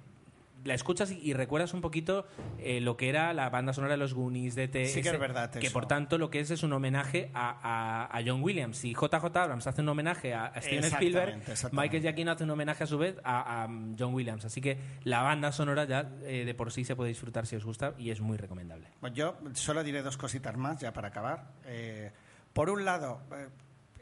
la 0.64 0.74
escuchas 0.74 1.11
y, 1.11 1.20
y 1.20 1.34
recuerdas 1.34 1.74
un 1.74 1.82
poquito 1.82 2.26
eh, 2.59 2.80
lo 2.80 2.95
que 2.97 3.09
era 3.09 3.34
la 3.34 3.49
banda 3.49 3.74
sonora 3.74 3.93
de 3.93 3.97
los 3.97 4.14
Goonies, 4.14 4.55
de 4.55 4.68
Sí 4.88 5.01
que 5.01 5.09
es 5.09 5.20
verdad 5.20 5.51
Que 5.51 5.68
eso. 5.68 5.74
por 5.74 5.88
tanto 5.88 6.18
lo 6.18 6.30
que 6.30 6.39
es 6.39 6.51
es 6.51 6.64
un 6.64 6.74
homenaje 6.74 7.30
a, 7.34 8.07
a- 8.09 8.18
a 8.18 8.22
John 8.26 8.41
Williams. 8.43 8.78
Si 8.78 8.93
JJ 8.93 9.26
Abrams 9.38 9.68
hace 9.68 9.82
un 9.82 9.89
homenaje 9.89 10.34
a, 10.34 10.45
a 10.45 10.61
Steven 10.61 10.84
Spielberg. 10.86 11.41
Michael 11.72 12.01
Giacchino 12.01 12.32
hace 12.32 12.43
un 12.45 12.49
homenaje 12.51 12.84
a 12.84 12.88
su 12.88 12.97
vez 12.97 13.18
a, 13.24 13.66
um, 13.70 13.95
John 13.97 14.14
Williams. 14.14 14.45
Así 14.45 14.61
que 14.61 14.78
la 15.03 15.22
banda 15.22 15.51
sonora 15.51 15.86
ya 15.86 16.09
eh, 16.24 16.43
de 16.45 16.53
por 16.53 16.72
sí 16.72 16.84
se 16.86 16.95
puede 16.95 17.09
disfrutar 17.09 17.45
si 17.45 17.55
os 17.55 17.66
gusta 17.66 17.93
y 17.97 18.09
es 18.11 18.22
muy 18.22 18.38
recomendable. 18.38 18.88
Pues 18.99 19.14
yo 19.14 19.38
solo 19.53 19.84
diré 19.84 20.01
dos 20.01 20.18
cositas 20.18 20.55
más 20.57 20.80
ya 20.80 20.93
para 20.93 21.09
acabar. 21.09 21.51
Eh, 21.66 22.11
por 22.53 22.70
un 22.70 22.86
lado, 22.86 23.20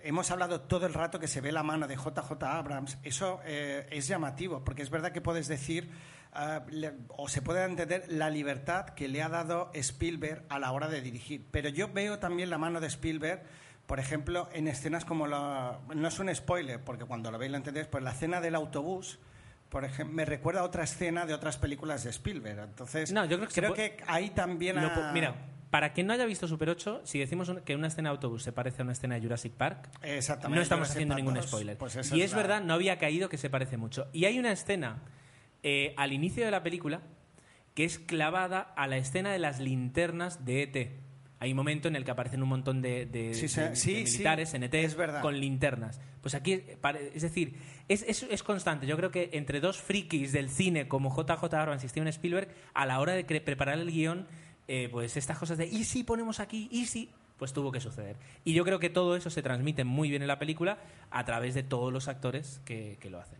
hemos 0.03 0.29
hablado 0.31 0.61
todo 0.61 0.85
el 0.85 0.93
rato 0.93 1.19
que 1.19 1.27
se 1.27 1.41
ve 1.41 1.51
la 1.51 1.63
mano 1.63 1.87
de 1.87 1.95
JJ 1.95 2.31
Abrams. 2.43 2.97
Eso 3.03 3.39
eh, 3.45 3.87
es 3.91 4.07
llamativo, 4.07 4.63
porque 4.63 4.81
es 4.81 4.89
verdad 4.89 5.11
que 5.11 5.21
puedes 5.21 5.47
decir, 5.47 5.89
ah, 6.33 6.63
le- 6.69 6.93
o 7.09 7.27
se 7.27 7.41
puede 7.41 7.63
entender 7.63 8.05
la 8.09 8.29
libertad 8.29 8.85
que 8.89 9.07
le 9.07 9.21
ha 9.21 9.29
dado 9.29 9.71
Spielberg 9.73 10.43
a 10.49 10.59
la 10.59 10.71
hora 10.71 10.87
de 10.87 11.01
dirigir. 11.01 11.45
Pero 11.51 11.69
yo 11.69 11.91
veo 11.91 12.19
también 12.19 12.49
la 12.49 12.57
mano 12.57 12.79
de 12.79 12.87
Spielberg. 12.87 13.43
Por 13.87 13.99
ejemplo, 13.99 14.47
en 14.53 14.67
escenas 14.67 15.03
como 15.03 15.27
la... 15.27 15.79
No 15.93 16.07
es 16.07 16.17
un 16.19 16.33
spoiler, 16.33 16.79
porque 16.81 17.03
cuando 17.05 17.29
lo 17.31 17.37
veis 17.37 17.51
lo 17.51 17.57
entendéis, 17.57 17.87
pues 17.87 18.03
la 18.03 18.11
escena 18.11 18.39
del 18.39 18.55
autobús, 18.55 19.19
por 19.69 19.83
ejemplo, 19.83 20.15
me 20.15 20.23
recuerda 20.23 20.61
a 20.61 20.63
otra 20.63 20.83
escena 20.83 21.25
de 21.25 21.33
otras 21.33 21.57
películas 21.57 22.03
de 22.05 22.11
Spielberg. 22.11 22.59
Entonces, 22.59 23.11
No, 23.11 23.25
yo 23.25 23.37
creo 23.37 23.49
que 23.49 23.61
pu- 23.69 23.73
que 23.73 24.03
ahí 24.07 24.29
también... 24.29 24.77
Ha- 24.77 25.11
Mira, 25.13 25.35
para 25.71 25.91
quien 25.91 26.07
no 26.07 26.13
haya 26.13 26.25
visto 26.25 26.47
Super 26.47 26.69
8, 26.69 27.01
si 27.03 27.19
decimos 27.19 27.49
un- 27.49 27.61
que 27.61 27.75
una 27.75 27.87
escena 27.87 28.09
de 28.09 28.15
autobús 28.15 28.43
se 28.43 28.53
parece 28.53 28.81
a 28.81 28.83
una 28.83 28.93
escena 28.93 29.15
de 29.15 29.21
Jurassic 29.21 29.53
Park, 29.53 29.89
Exactamente. 30.03 30.55
no 30.55 30.61
estamos 30.61 30.87
Jurassic 30.87 30.95
haciendo 30.97 31.13
Park 31.15 31.19
ningún 31.23 31.33
2, 31.35 31.45
spoiler. 31.47 31.77
pues 31.77 32.11
y 32.13 32.21
es 32.21 32.31
la- 32.31 32.37
verdad, 32.37 32.61
no 32.61 32.73
había 32.75 32.97
caído 32.97 33.27
que 33.27 33.37
se 33.37 33.49
parece 33.49 33.75
mucho. 33.75 34.07
Y 34.13 34.23
hay 34.25 34.39
una 34.39 34.51
escena 34.53 34.99
eh, 35.63 35.93
al 35.97 36.13
inicio 36.13 36.43
de 36.45 36.51
la 36.51 36.63
película 36.63 37.01
que 37.73 37.85
es 37.85 37.99
clavada 37.99 38.59
a 38.75 38.87
la 38.87 38.97
escena 38.97 39.31
de 39.31 39.39
las 39.39 39.59
linternas 39.59 40.43
de 40.45 40.63
ET. 40.63 40.91
Hay 41.39 41.51
un 41.51 41.57
momento 41.57 41.87
en 41.87 41.95
el 41.95 42.03
que 42.05 42.11
aparecen 42.11 42.43
un 42.43 42.49
montón 42.49 42.81
de, 42.81 43.05
de- 43.05 43.33
Sí, 43.33 43.41
de- 43.43 43.47
sí, 43.47 43.61
de 43.61 43.75
sí, 43.75 43.93
militares 44.13 44.49
sí, 44.49 44.55
en 44.57 44.63
ET 44.63 44.73
es 44.75 44.95
verdad. 44.95 45.21
con 45.21 45.39
linternas. 45.39 45.99
Pues 46.21 46.35
aquí, 46.35 46.61
es 47.13 47.21
decir, 47.23 47.55
es, 47.87 48.03
es- 48.07 48.23
es 48.29 48.43
constante. 48.43 48.85
Yo 48.85 48.95
creo 48.97 49.09
que 49.09 49.29
entre 49.33 49.59
dos 49.61 49.79
frikis 49.81 50.33
del 50.33 50.49
cine 50.49 50.87
como 50.87 51.09
JJ 51.15 51.43
Abrams 51.55 51.83
y 51.83 51.89
Steven 51.89 52.07
Spielberg, 52.09 52.49
a 52.73 52.85
la 52.85 52.99
hora 52.99 53.13
de 53.13 53.23
preparar 53.23 53.79
el 53.79 53.89
guion, 53.91 54.27
eh, 54.67 54.89
pues 54.91 55.17
estas 55.17 55.37
cosas 55.39 55.57
de 55.57 55.65
¿y 55.65 55.83
si 55.85 56.03
ponemos 56.03 56.39
aquí? 56.39 56.67
¿y 56.71 56.85
si? 56.85 57.09
Pues 57.37 57.53
tuvo 57.53 57.71
que 57.71 57.79
suceder. 57.79 58.17
Y 58.43 58.53
yo 58.53 58.63
creo 58.63 58.77
que 58.79 58.89
todo 58.91 59.15
eso 59.15 59.31
se 59.31 59.41
transmite 59.41 59.83
muy 59.83 60.09
bien 60.11 60.21
en 60.21 60.27
la 60.27 60.37
película 60.37 60.77
a 61.09 61.25
través 61.25 61.55
de 61.55 61.63
todos 61.63 61.91
los 61.91 62.07
actores 62.07 62.61
que, 62.65 62.97
que 62.99 63.09
lo 63.09 63.19
hacen. 63.19 63.39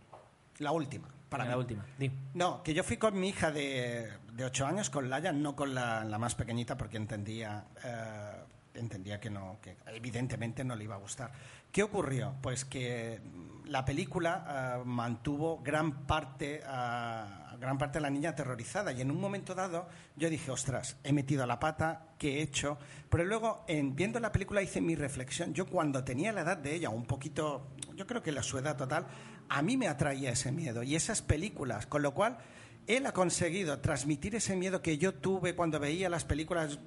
La 0.58 0.72
última. 0.72 1.08
Para 1.32 1.44
la 1.46 1.56
última. 1.56 1.84
Di. 1.98 2.10
No, 2.34 2.62
que 2.62 2.74
yo 2.74 2.84
fui 2.84 2.98
con 2.98 3.18
mi 3.18 3.30
hija 3.30 3.50
de, 3.50 4.12
de 4.32 4.44
8 4.44 4.66
años, 4.66 4.90
con 4.90 5.08
Laia, 5.08 5.32
no 5.32 5.56
con 5.56 5.74
la, 5.74 6.04
la 6.04 6.18
más 6.18 6.34
pequeñita, 6.34 6.76
porque 6.76 6.98
entendía, 6.98 7.64
eh, 7.82 8.44
entendía 8.74 9.18
que, 9.18 9.30
no, 9.30 9.58
que 9.62 9.78
evidentemente 9.86 10.62
no 10.62 10.76
le 10.76 10.84
iba 10.84 10.94
a 10.94 10.98
gustar. 10.98 11.32
¿Qué 11.72 11.82
ocurrió? 11.82 12.34
Pues 12.42 12.66
que 12.66 13.18
la 13.64 13.82
película 13.82 14.76
eh, 14.78 14.82
mantuvo 14.84 15.62
gran 15.62 16.06
parte, 16.06 16.62
a 16.66 17.56
gran 17.58 17.78
parte 17.78 17.98
de 17.98 18.02
la 18.02 18.10
niña 18.10 18.30
aterrorizada 18.30 18.92
y 18.92 19.00
en 19.00 19.10
un 19.10 19.20
momento 19.20 19.54
dado 19.54 19.88
yo 20.16 20.28
dije, 20.28 20.50
ostras, 20.50 20.96
he 21.04 21.12
metido 21.12 21.46
la 21.46 21.58
pata, 21.58 22.08
¿qué 22.18 22.38
he 22.38 22.42
hecho? 22.42 22.76
Pero 23.08 23.24
luego, 23.24 23.64
en, 23.68 23.94
viendo 23.94 24.20
la 24.20 24.32
película, 24.32 24.62
hice 24.62 24.80
mi 24.80 24.96
reflexión. 24.96 25.54
Yo 25.54 25.66
cuando 25.66 26.04
tenía 26.04 26.32
la 26.32 26.42
edad 26.42 26.58
de 26.58 26.74
ella, 26.74 26.90
un 26.90 27.06
poquito, 27.06 27.68
yo 27.94 28.06
creo 28.06 28.22
que 28.22 28.32
la 28.32 28.42
su 28.42 28.58
edad 28.58 28.76
total, 28.76 29.06
a 29.48 29.62
mí 29.62 29.76
me 29.76 29.88
atraía 29.88 30.30
ese 30.30 30.52
miedo 30.52 30.82
y 30.82 30.94
esas 30.96 31.22
películas, 31.22 31.86
con 31.86 32.02
lo 32.02 32.14
cual 32.14 32.38
él 32.86 33.06
ha 33.06 33.12
conseguido 33.12 33.78
transmitir 33.80 34.34
ese 34.34 34.56
miedo 34.56 34.82
que 34.82 34.98
yo 34.98 35.14
tuve 35.14 35.54
cuando 35.54 35.78
veía 35.78 36.08
las 36.08 36.24
películas. 36.24 36.78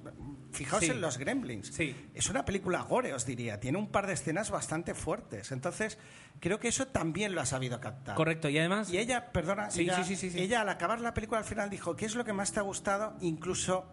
Fijaos 0.52 0.84
Sí. 0.84 0.90
en 0.90 1.02
los 1.02 1.18
Gremlins. 1.18 1.68
Sí. 1.68 1.94
Es 2.14 2.30
una 2.30 2.44
película 2.46 2.80
gore, 2.82 3.12
os 3.12 3.26
diría. 3.26 3.60
Tiene 3.60 3.76
un 3.76 3.88
par 3.88 4.06
de 4.06 4.14
escenas 4.14 4.50
bastante 4.50 4.94
fuertes. 4.94 5.52
Entonces, 5.52 5.98
creo 6.40 6.58
que 6.58 6.68
eso 6.68 6.86
también 6.86 7.34
lo 7.34 7.42
ha 7.42 7.46
sabido 7.46 7.78
captar. 7.78 8.14
Correcto. 8.14 8.48
Y 8.48 8.56
además, 8.58 8.90
Y 8.90 8.96
ella, 8.98 9.32
perdona, 9.32 9.70
Sí, 9.70 9.82
ella, 9.82 9.96
sí, 9.96 10.04
sí, 10.04 10.16
sí, 10.16 10.30
sí. 10.30 10.40
ella 10.40 10.62
al 10.62 10.68
acabar 10.70 11.00
la 11.02 11.12
película 11.12 11.38
al 11.40 11.44
final 11.44 11.68
dijo, 11.68 11.94
¿qué 11.94 12.06
es 12.06 12.14
lo 12.14 12.24
que 12.24 12.32
más 12.32 12.52
te 12.52 12.60
ha 12.60 12.62
gustado? 12.62 13.16
Incluso 13.20 13.86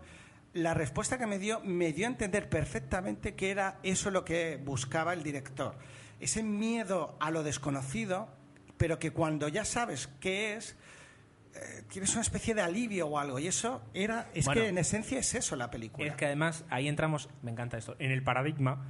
la 0.53 0.73
respuesta 0.73 1.17
que 1.17 1.25
me 1.27 1.37
dio 1.39 1.59
me 1.65 1.91
dio 1.91 2.05
a 2.05 2.11
entender 2.11 2.47
perfectamente 2.49 3.35
que 3.35 3.51
era 3.51 3.79
eso 3.83 4.09
lo 4.11 4.23
que 4.23 4.57
buscaba 4.63 5.11
el 5.13 5.21
director. 5.23 5.75
Ese 6.21 6.43
miedo 6.43 7.17
a 7.19 7.29
lo 7.31 7.43
desconocido, 7.43 8.29
pero 8.83 8.99
que 8.99 9.11
cuando 9.11 9.47
ya 9.47 9.63
sabes 9.63 10.09
qué 10.19 10.55
es, 10.55 10.75
eh, 11.55 11.83
tienes 11.89 12.11
una 12.11 12.21
especie 12.21 12.53
de 12.53 12.63
alivio 12.63 13.07
o 13.07 13.17
algo. 13.17 13.39
Y 13.39 13.47
eso 13.47 13.81
era, 13.93 14.29
es 14.33 14.43
Bueno. 14.43 14.59
que 14.59 14.67
en 14.67 14.77
esencia 14.77 15.17
es 15.19 15.33
eso 15.35 15.55
la 15.55 15.71
película. 15.71 16.05
Es 16.05 16.15
que 16.17 16.25
además 16.25 16.65
ahí 16.69 16.89
entramos, 16.89 17.29
me 17.43 17.51
encanta 17.51 17.77
esto, 17.77 17.95
en 17.99 18.11
el 18.11 18.23
paradigma 18.23 18.85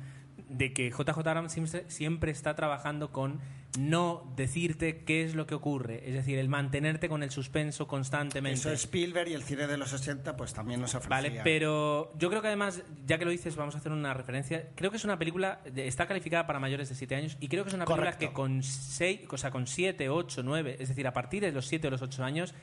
de 0.50 0.74
que 0.74 0.89
JJ 0.89 1.10
Abrams 1.20 1.52
siempre, 1.52 1.86
siempre 1.91 2.32
está 2.32 2.56
trabajando 2.56 3.12
con 3.12 3.39
no 3.80 4.32
decirte 4.36 5.03
qué 5.03 5.24
es 5.24 5.34
lo 5.34 5.47
que 5.47 5.55
ocurre, 5.55 6.07
es 6.07 6.13
decir, 6.13 6.38
el 6.38 6.47
mantenerte 6.47 7.09
con 7.09 7.24
el 7.24 7.32
suspenso 7.32 7.88
constantemente. 7.88 8.59
Eso 8.59 8.71
Spielberg 8.71 9.30
y 9.30 9.34
el 9.34 9.41
cine 9.43 9.65
de 9.65 9.78
los 9.78 9.91
80 9.93 10.38
pues 10.38 10.53
también 10.53 10.80
nos 10.80 10.93
ofrecía. 10.93 11.15
Vale, 11.15 11.41
pero 11.43 12.11
yo 12.17 12.30
creo 12.30 12.41
que 12.41 12.47
además, 12.49 12.84
ya 13.05 13.17
que 13.17 13.26
lo 13.26 13.32
dices, 13.32 13.55
vamos 13.55 13.74
a 13.74 13.80
hacer 13.80 13.91
una 13.91 14.13
referencia. 14.13 14.69
Creo 14.76 14.91
que 14.91 14.97
es 14.97 15.05
una 15.05 15.17
película, 15.17 15.61
de- 15.74 15.88
está 15.88 16.05
calificada 16.07 16.45
para 16.45 16.59
mayores 16.59 16.89
de 16.89 16.95
7 16.95 17.15
años 17.15 17.36
y 17.39 17.47
creo 17.47 17.63
que 17.63 17.69
es 17.69 17.74
una 17.76 17.86
película 17.86 18.17
que 18.17 18.32
con 18.32 18.61
6, 18.61 19.21
o 19.30 19.38
sea, 19.38 19.49
con 19.49 19.65
7, 19.65 20.07
8, 20.09 20.43
9, 20.43 20.78
es 20.80 20.89
decir, 20.89 21.07
a 21.07 21.13
partir 21.13 21.41
de 21.41 21.51
los 21.51 21.65
7 21.65 21.88
o 21.88 21.91
los 21.91 22.01
8 22.03 22.24
años, 22.24 22.53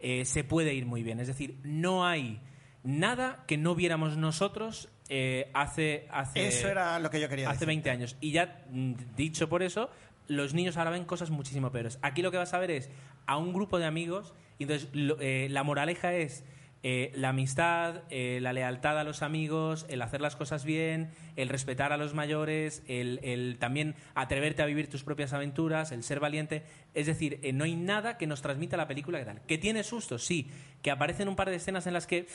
eh, 0.00 0.24
se 0.26 0.44
puede 0.44 0.74
ir 0.74 0.84
muy 0.84 1.02
bien. 1.02 1.18
Es 1.18 1.28
decir, 1.28 1.58
no 1.64 2.06
hay 2.06 2.40
nada 2.82 3.44
que 3.46 3.56
no 3.56 3.74
viéramos 3.74 4.16
nosotros 4.18 4.88
eh, 5.08 5.50
hace, 5.54 6.06
hace 6.10 6.46
Eso 6.46 6.68
era 6.68 6.98
lo 6.98 7.10
que 7.10 7.20
yo 7.20 7.28
quería 7.30 7.46
hace 7.48 7.54
decir. 7.60 7.68
20 7.68 7.90
años. 7.90 8.16
Y 8.20 8.32
ya 8.32 8.66
mm, 8.70 8.92
dicho 9.16 9.48
por 9.48 9.62
eso, 9.62 9.90
los 10.28 10.54
niños 10.54 10.76
ahora 10.76 10.90
ven 10.90 11.04
cosas 11.04 11.30
muchísimo 11.30 11.72
peores. 11.72 11.98
Aquí 12.02 12.22
lo 12.22 12.30
que 12.30 12.36
vas 12.36 12.54
a 12.54 12.58
ver 12.58 12.70
es 12.70 12.90
a 13.26 13.36
un 13.36 13.52
grupo 13.52 13.78
de 13.78 13.86
amigos, 13.86 14.32
y 14.58 14.62
entonces 14.64 14.88
lo- 14.92 15.16
eh, 15.20 15.48
la 15.50 15.62
moraleja 15.64 16.14
es 16.14 16.44
eh, 16.84 17.10
la 17.16 17.30
amistad, 17.30 18.02
eh, 18.08 18.38
la 18.40 18.52
lealtad 18.52 18.96
a 19.00 19.02
los 19.02 19.22
amigos, 19.22 19.84
el 19.88 20.00
hacer 20.00 20.20
las 20.20 20.36
cosas 20.36 20.64
bien, 20.64 21.10
el 21.34 21.48
respetar 21.48 21.92
a 21.92 21.96
los 21.96 22.14
mayores, 22.14 22.84
el, 22.86 23.18
el 23.24 23.56
también 23.58 23.96
atreverte 24.14 24.62
a 24.62 24.66
vivir 24.66 24.88
tus 24.88 25.02
propias 25.02 25.32
aventuras, 25.32 25.90
el 25.90 26.04
ser 26.04 26.20
valiente. 26.20 26.62
Es 26.94 27.06
decir, 27.06 27.40
eh, 27.42 27.52
no 27.52 27.64
hay 27.64 27.74
nada 27.74 28.16
que 28.16 28.28
nos 28.28 28.42
transmita 28.42 28.76
la 28.76 28.86
película 28.86 29.18
que 29.18 29.24
tal. 29.24 29.40
Que 29.42 29.58
tiene 29.58 29.82
sustos, 29.82 30.24
sí. 30.24 30.48
Que 30.80 30.92
aparecen 30.92 31.26
un 31.28 31.34
par 31.34 31.50
de 31.50 31.56
escenas 31.56 31.88
en 31.88 31.94
las 31.94 32.06
que 32.06 32.28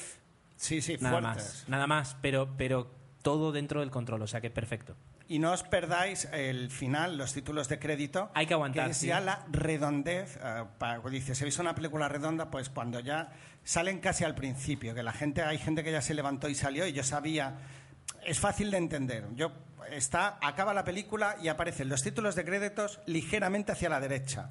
Sí, 0.57 0.81
sí, 0.81 0.97
nada 0.99 1.21
fuertes. 1.21 1.43
más, 1.45 1.69
nada 1.69 1.87
más, 1.87 2.17
pero, 2.21 2.49
pero 2.57 2.91
todo 3.21 3.53
dentro 3.53 3.79
del 3.79 3.91
control, 3.91 4.21
o 4.23 4.27
sea 4.27 4.41
que 4.41 4.49
perfecto. 4.49 4.97
Y 5.27 5.39
no 5.39 5.51
os 5.53 5.63
perdáis 5.63 6.25
el 6.33 6.69
final, 6.69 7.17
los 7.17 7.33
títulos 7.33 7.69
de 7.69 7.79
crédito. 7.79 8.29
Hay 8.33 8.45
que 8.45 8.53
aguantar, 8.53 8.85
Que 8.85 8.91
es 8.91 8.97
sí. 8.97 9.07
ya 9.07 9.21
la 9.21 9.45
redondez. 9.49 10.37
eh, 10.43 10.65
para, 10.77 10.99
dice, 11.09 11.33
si 11.33 11.43
veis 11.43 11.57
una 11.59 11.73
película 11.73 12.09
redonda, 12.09 12.51
pues 12.51 12.69
cuando 12.69 12.99
ya 12.99 13.31
salen 13.63 13.99
casi 13.99 14.25
al 14.25 14.35
principio, 14.35 14.93
que 14.93 15.01
la 15.01 15.13
gente, 15.13 15.41
hay 15.41 15.57
gente 15.57 15.83
que 15.83 15.91
ya 15.91 16.01
se 16.01 16.13
levantó 16.13 16.49
y 16.49 16.55
salió 16.55 16.85
y 16.85 16.91
yo 16.93 17.03
sabía. 17.03 17.55
Es 18.25 18.39
fácil 18.39 18.69
de 18.69 18.77
entender. 18.77 19.25
Yo 19.35 19.51
está, 19.91 20.37
acaba 20.41 20.73
la 20.73 20.83
película 20.83 21.37
y 21.41 21.47
aparecen 21.47 21.87
los 21.89 22.03
títulos 22.03 22.35
de 22.35 22.43
créditos 22.43 22.99
ligeramente 23.05 23.71
hacia 23.71 23.87
la 23.89 23.99
derecha. 24.01 24.49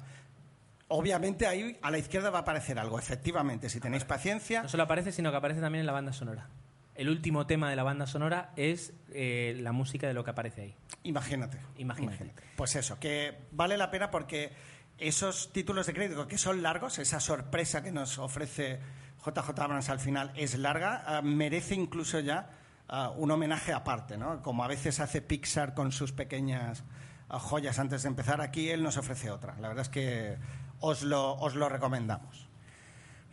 Obviamente 0.87 1.47
ahí 1.47 1.77
a 1.81 1.91
la 1.91 1.97
izquierda 1.97 2.29
va 2.29 2.39
a 2.39 2.41
aparecer 2.41 2.77
algo, 2.77 2.99
efectivamente, 2.99 3.69
si 3.69 3.79
tenéis 3.79 4.03
paciencia. 4.05 4.63
No 4.63 4.69
solo 4.69 4.83
aparece, 4.83 5.11
sino 5.11 5.31
que 5.31 5.37
aparece 5.37 5.61
también 5.61 5.81
en 5.81 5.85
la 5.87 5.93
banda 5.93 6.13
sonora. 6.13 6.47
El 6.95 7.09
último 7.09 7.47
tema 7.47 7.69
de 7.69 7.75
la 7.75 7.83
banda 7.83 8.05
sonora 8.05 8.51
es 8.55 8.93
eh, 9.13 9.57
la 9.59 9.71
música 9.71 10.07
de 10.07 10.13
lo 10.13 10.23
que 10.23 10.31
aparece 10.31 10.61
ahí. 10.61 10.75
Imagínate. 11.03 11.59
Imagínate. 11.77 12.31
Pues 12.55 12.75
eso, 12.75 12.99
que 12.99 13.47
vale 13.51 13.77
la 13.77 13.89
pena 13.89 14.11
porque 14.11 14.51
esos 14.97 15.51
títulos 15.51 15.87
de 15.87 15.93
crédito 15.93 16.27
que 16.27 16.37
son 16.37 16.61
largos, 16.61 16.99
esa 16.99 17.19
sorpresa 17.19 17.83
que 17.83 17.91
nos 17.91 18.19
ofrece 18.19 18.79
JJ 19.25 19.59
Abrams 19.59 19.89
al 19.89 19.99
final 19.99 20.31
es 20.35 20.57
larga, 20.57 21.03
ah, 21.05 21.21
merece 21.21 21.75
incluso 21.75 22.19
ya 22.19 22.49
ah, 22.87 23.11
un 23.15 23.31
homenaje 23.31 23.73
aparte, 23.73 24.17
¿no? 24.17 24.41
Como 24.41 24.63
a 24.63 24.67
veces 24.67 24.99
hace 24.99 25.21
Pixar 25.21 25.73
con 25.73 25.91
sus 25.91 26.11
pequeñas 26.11 26.83
ah, 27.29 27.39
joyas 27.39 27.79
antes 27.79 28.03
de 28.03 28.09
empezar, 28.09 28.41
aquí 28.41 28.69
él 28.69 28.83
nos 28.83 28.97
ofrece 28.97 29.31
otra. 29.31 29.55
La 29.59 29.69
verdad 29.69 29.83
es 29.83 29.89
que 29.89 30.37
os 30.79 31.03
lo, 31.03 31.33
os 31.35 31.55
lo 31.55 31.69
recomendamos. 31.69 32.42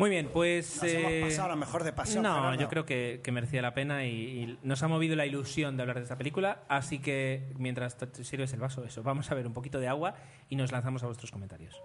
Muy 0.00 0.08
bien, 0.08 0.30
pues... 0.32 0.82
Nos 0.82 0.92
hemos 0.92 1.28
pasado 1.28 1.44
a 1.44 1.50
lo 1.50 1.56
mejor 1.56 1.84
de 1.84 1.92
paseo, 1.92 2.22
No, 2.22 2.54
yo 2.54 2.70
creo 2.70 2.86
que, 2.86 3.20
que 3.22 3.32
merecía 3.32 3.60
la 3.60 3.74
pena 3.74 4.06
y, 4.06 4.10
y 4.10 4.58
nos 4.62 4.82
ha 4.82 4.88
movido 4.88 5.14
la 5.14 5.26
ilusión 5.26 5.76
de 5.76 5.82
hablar 5.82 5.98
de 5.98 6.04
esta 6.04 6.16
película, 6.16 6.62
así 6.68 7.00
que 7.00 7.52
mientras 7.58 7.98
te 7.98 8.24
sirves 8.24 8.50
el 8.54 8.60
vaso, 8.60 8.82
eso, 8.82 9.02
vamos 9.02 9.30
a 9.30 9.34
ver 9.34 9.46
un 9.46 9.52
poquito 9.52 9.78
de 9.78 9.88
agua 9.88 10.14
y 10.48 10.56
nos 10.56 10.72
lanzamos 10.72 11.02
a 11.02 11.06
vuestros 11.06 11.30
comentarios. 11.30 11.82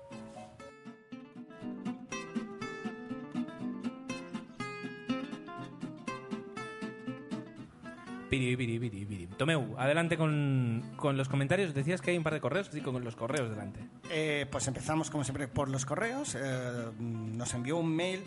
Tomeu, 9.38 9.76
adelante 9.78 10.18
con, 10.18 10.94
con 10.96 11.18
los 11.18 11.30
comentarios. 11.30 11.74
Decías 11.74 12.02
que 12.02 12.12
hay 12.12 12.18
un 12.18 12.24
par 12.24 12.34
de 12.34 12.42
correos, 12.42 12.70
así 12.70 12.82
con 12.82 13.04
los 13.04 13.16
correos 13.16 13.50
delante. 13.50 13.80
Eh, 14.10 14.46
pues 14.52 14.68
empezamos, 14.68 15.10
como 15.10 15.24
siempre, 15.24 15.48
por 15.48 15.70
los 15.70 15.86
correos. 15.86 16.36
Eh, 16.36 16.92
nos 17.00 17.54
envió 17.54 17.78
un 17.78 17.96
mail. 17.96 18.24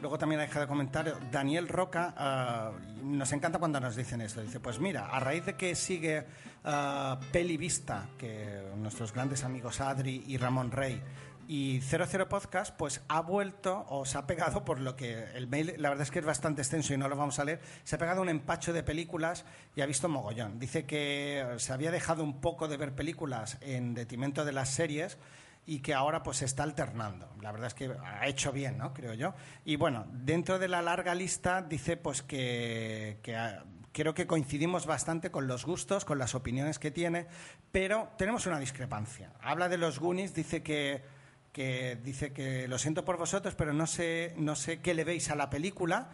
Luego 0.00 0.16
también 0.16 0.40
ha 0.40 0.44
dejado 0.44 0.68
comentario 0.68 1.16
Daniel 1.32 1.68
Roca. 1.68 2.14
ah, 2.16 2.72
nos 3.02 3.32
encanta 3.32 3.58
cuando 3.58 3.80
nos 3.80 3.96
dicen 3.96 4.20
esto. 4.20 4.40
Dice, 4.40 4.60
pues 4.60 4.78
mira, 4.78 5.06
a 5.06 5.18
raíz 5.18 5.44
de 5.46 5.54
que 5.54 5.74
sigue 5.74 6.24
ah, 6.64 7.18
Peli 7.32 7.56
Vista, 7.56 8.06
que 8.16 8.62
nuestros 8.76 9.12
grandes 9.12 9.42
amigos 9.44 9.80
Adri 9.80 10.24
y 10.26 10.36
Ramón 10.36 10.70
Rey, 10.70 11.02
y 11.48 11.80
00 11.80 12.28
Podcast, 12.28 12.76
pues 12.76 13.00
ha 13.08 13.22
vuelto 13.22 13.86
o 13.88 14.04
se 14.04 14.18
ha 14.18 14.26
pegado, 14.26 14.64
por 14.64 14.78
lo 14.80 14.94
que 14.94 15.24
el 15.34 15.48
mail, 15.48 15.74
la 15.78 15.88
verdad 15.88 16.02
es 16.02 16.10
que 16.10 16.18
es 16.18 16.24
bastante 16.24 16.60
extenso 16.60 16.92
y 16.92 16.98
no 16.98 17.08
lo 17.08 17.16
vamos 17.16 17.38
a 17.38 17.44
leer, 17.44 17.60
se 17.84 17.96
ha 17.96 17.98
pegado 17.98 18.20
un 18.22 18.28
empacho 18.28 18.72
de 18.74 18.82
películas 18.82 19.46
y 19.74 19.80
ha 19.80 19.86
visto 19.86 20.08
mogollón. 20.10 20.58
Dice 20.58 20.84
que 20.84 21.54
se 21.56 21.72
había 21.72 21.90
dejado 21.90 22.22
un 22.22 22.40
poco 22.42 22.68
de 22.68 22.76
ver 22.76 22.94
películas 22.94 23.56
en 23.62 23.94
detrimento 23.94 24.44
de 24.44 24.52
las 24.52 24.68
series 24.68 25.16
y 25.64 25.80
que 25.80 25.94
ahora 25.94 26.22
pues 26.22 26.36
se 26.38 26.44
está 26.44 26.64
alternando. 26.64 27.30
La 27.40 27.50
verdad 27.50 27.68
es 27.68 27.74
que 27.74 27.90
ha 28.04 28.26
hecho 28.26 28.52
bien, 28.52 28.76
¿no? 28.76 28.92
Creo 28.92 29.14
yo. 29.14 29.34
Y 29.64 29.76
bueno, 29.76 30.06
dentro 30.12 30.58
de 30.58 30.68
la 30.68 30.82
larga 30.82 31.14
lista 31.14 31.62
dice 31.62 31.96
pues 31.96 32.22
que, 32.22 33.20
que 33.22 33.36
ha- 33.36 33.64
creo 33.92 34.12
que 34.14 34.26
coincidimos 34.26 34.84
bastante 34.86 35.30
con 35.30 35.46
los 35.46 35.64
gustos, 35.64 36.04
con 36.04 36.18
las 36.18 36.34
opiniones 36.34 36.78
que 36.78 36.90
tiene, 36.90 37.26
pero 37.72 38.10
tenemos 38.18 38.46
una 38.46 38.58
discrepancia. 38.58 39.32
Habla 39.40 39.68
de 39.70 39.78
los 39.78 39.98
Goonies, 39.98 40.34
dice 40.34 40.62
que 40.62 41.16
que 41.52 41.98
dice 42.02 42.32
que 42.32 42.68
lo 42.68 42.78
siento 42.78 43.04
por 43.04 43.16
vosotros, 43.16 43.54
pero 43.54 43.72
no 43.72 43.86
sé, 43.86 44.34
no 44.36 44.54
sé 44.54 44.80
qué 44.80 44.94
le 44.94 45.04
veis 45.04 45.30
a 45.30 45.34
la 45.34 45.50
película, 45.50 46.10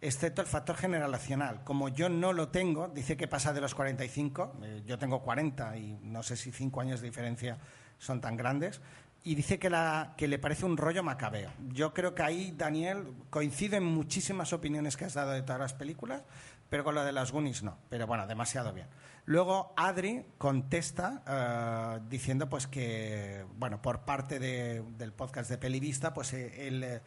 excepto 0.00 0.42
el 0.42 0.48
factor 0.48 0.76
generacional. 0.76 1.62
Como 1.64 1.88
yo 1.88 2.08
no 2.08 2.32
lo 2.32 2.48
tengo, 2.48 2.88
dice 2.88 3.16
que 3.16 3.28
pasa 3.28 3.52
de 3.52 3.60
los 3.60 3.74
45, 3.74 4.56
eh, 4.62 4.82
yo 4.86 4.98
tengo 4.98 5.22
40 5.22 5.76
y 5.76 5.98
no 6.02 6.22
sé 6.22 6.36
si 6.36 6.52
5 6.52 6.80
años 6.80 7.00
de 7.00 7.08
diferencia 7.08 7.58
son 7.98 8.20
tan 8.20 8.36
grandes, 8.36 8.80
y 9.24 9.34
dice 9.34 9.58
que, 9.58 9.68
la, 9.68 10.14
que 10.16 10.28
le 10.28 10.38
parece 10.38 10.64
un 10.64 10.76
rollo 10.76 11.02
macabeo. 11.02 11.50
Yo 11.72 11.92
creo 11.92 12.14
que 12.14 12.22
ahí, 12.22 12.54
Daniel, 12.56 13.14
coincide 13.30 13.76
en 13.76 13.84
muchísimas 13.84 14.52
opiniones 14.52 14.96
que 14.96 15.04
has 15.04 15.14
dado 15.14 15.32
de 15.32 15.42
todas 15.42 15.60
las 15.60 15.74
películas, 15.74 16.22
pero 16.70 16.84
con 16.84 16.94
lo 16.94 17.04
de 17.04 17.12
las 17.12 17.32
Goonies 17.32 17.62
no. 17.62 17.76
Pero 17.88 18.06
bueno, 18.06 18.26
demasiado 18.26 18.72
bien. 18.72 18.86
Luego 19.28 19.74
Adri 19.76 20.24
contesta 20.38 21.22
eh, 21.28 22.00
diciendo 22.08 22.48
pues 22.48 22.66
que, 22.66 23.44
bueno, 23.56 23.82
por 23.82 24.00
parte 24.06 24.38
de- 24.38 24.82
del 24.96 25.12
podcast 25.12 25.50
de 25.50 25.58
Pelivista, 25.58 26.14
pues 26.14 26.32
eh, 26.32 26.66
él... 26.66 26.82
eh, 26.82 27.02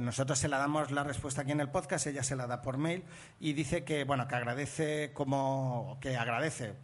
nosotros 0.00 0.38
se 0.38 0.48
la 0.48 0.56
damos 0.56 0.90
la 0.90 1.04
respuesta 1.04 1.42
aquí 1.42 1.50
en 1.52 1.60
el 1.60 1.68
podcast, 1.68 2.06
ella 2.06 2.22
se 2.22 2.34
la 2.34 2.46
da 2.46 2.62
por 2.62 2.78
mail 2.78 3.02
y 3.40 3.52
dice 3.54 3.82
que 3.84 4.04
bueno 4.04 4.26
que 4.28 4.36
agradece 4.36 5.10
como 5.12 5.98
que 6.00 6.16
agradece 6.16 6.76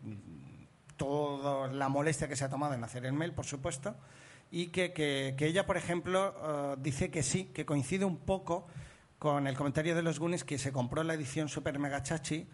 toda 0.97 1.69
la 1.69 1.89
molestia 1.89 2.27
que 2.29 2.35
se 2.37 2.45
ha 2.45 2.49
tomado 2.51 2.75
en 2.75 2.83
hacer 2.85 3.07
el 3.07 3.13
mail, 3.13 3.33
por 3.33 3.45
supuesto, 3.47 3.95
y 4.51 4.67
que, 4.69 4.93
que- 4.93 5.35
ella, 5.39 5.65
por 5.67 5.77
ejemplo, 5.77 6.35
eh, 6.43 6.77
dice 6.81 7.11
que 7.11 7.23
sí, 7.23 7.47
que 7.55 7.65
coincide 7.65 8.05
un 8.05 8.19
poco 8.19 8.67
con 9.19 9.47
el 9.47 9.57
comentario 9.57 9.95
de 9.95 10.03
los 10.03 10.19
Goonies 10.19 10.45
que 10.45 10.59
se 10.59 10.73
compró 10.73 11.03
la 11.03 11.15
edición 11.15 11.49
Super 11.49 11.79
Mega 11.79 12.03
Chachi, 12.03 12.47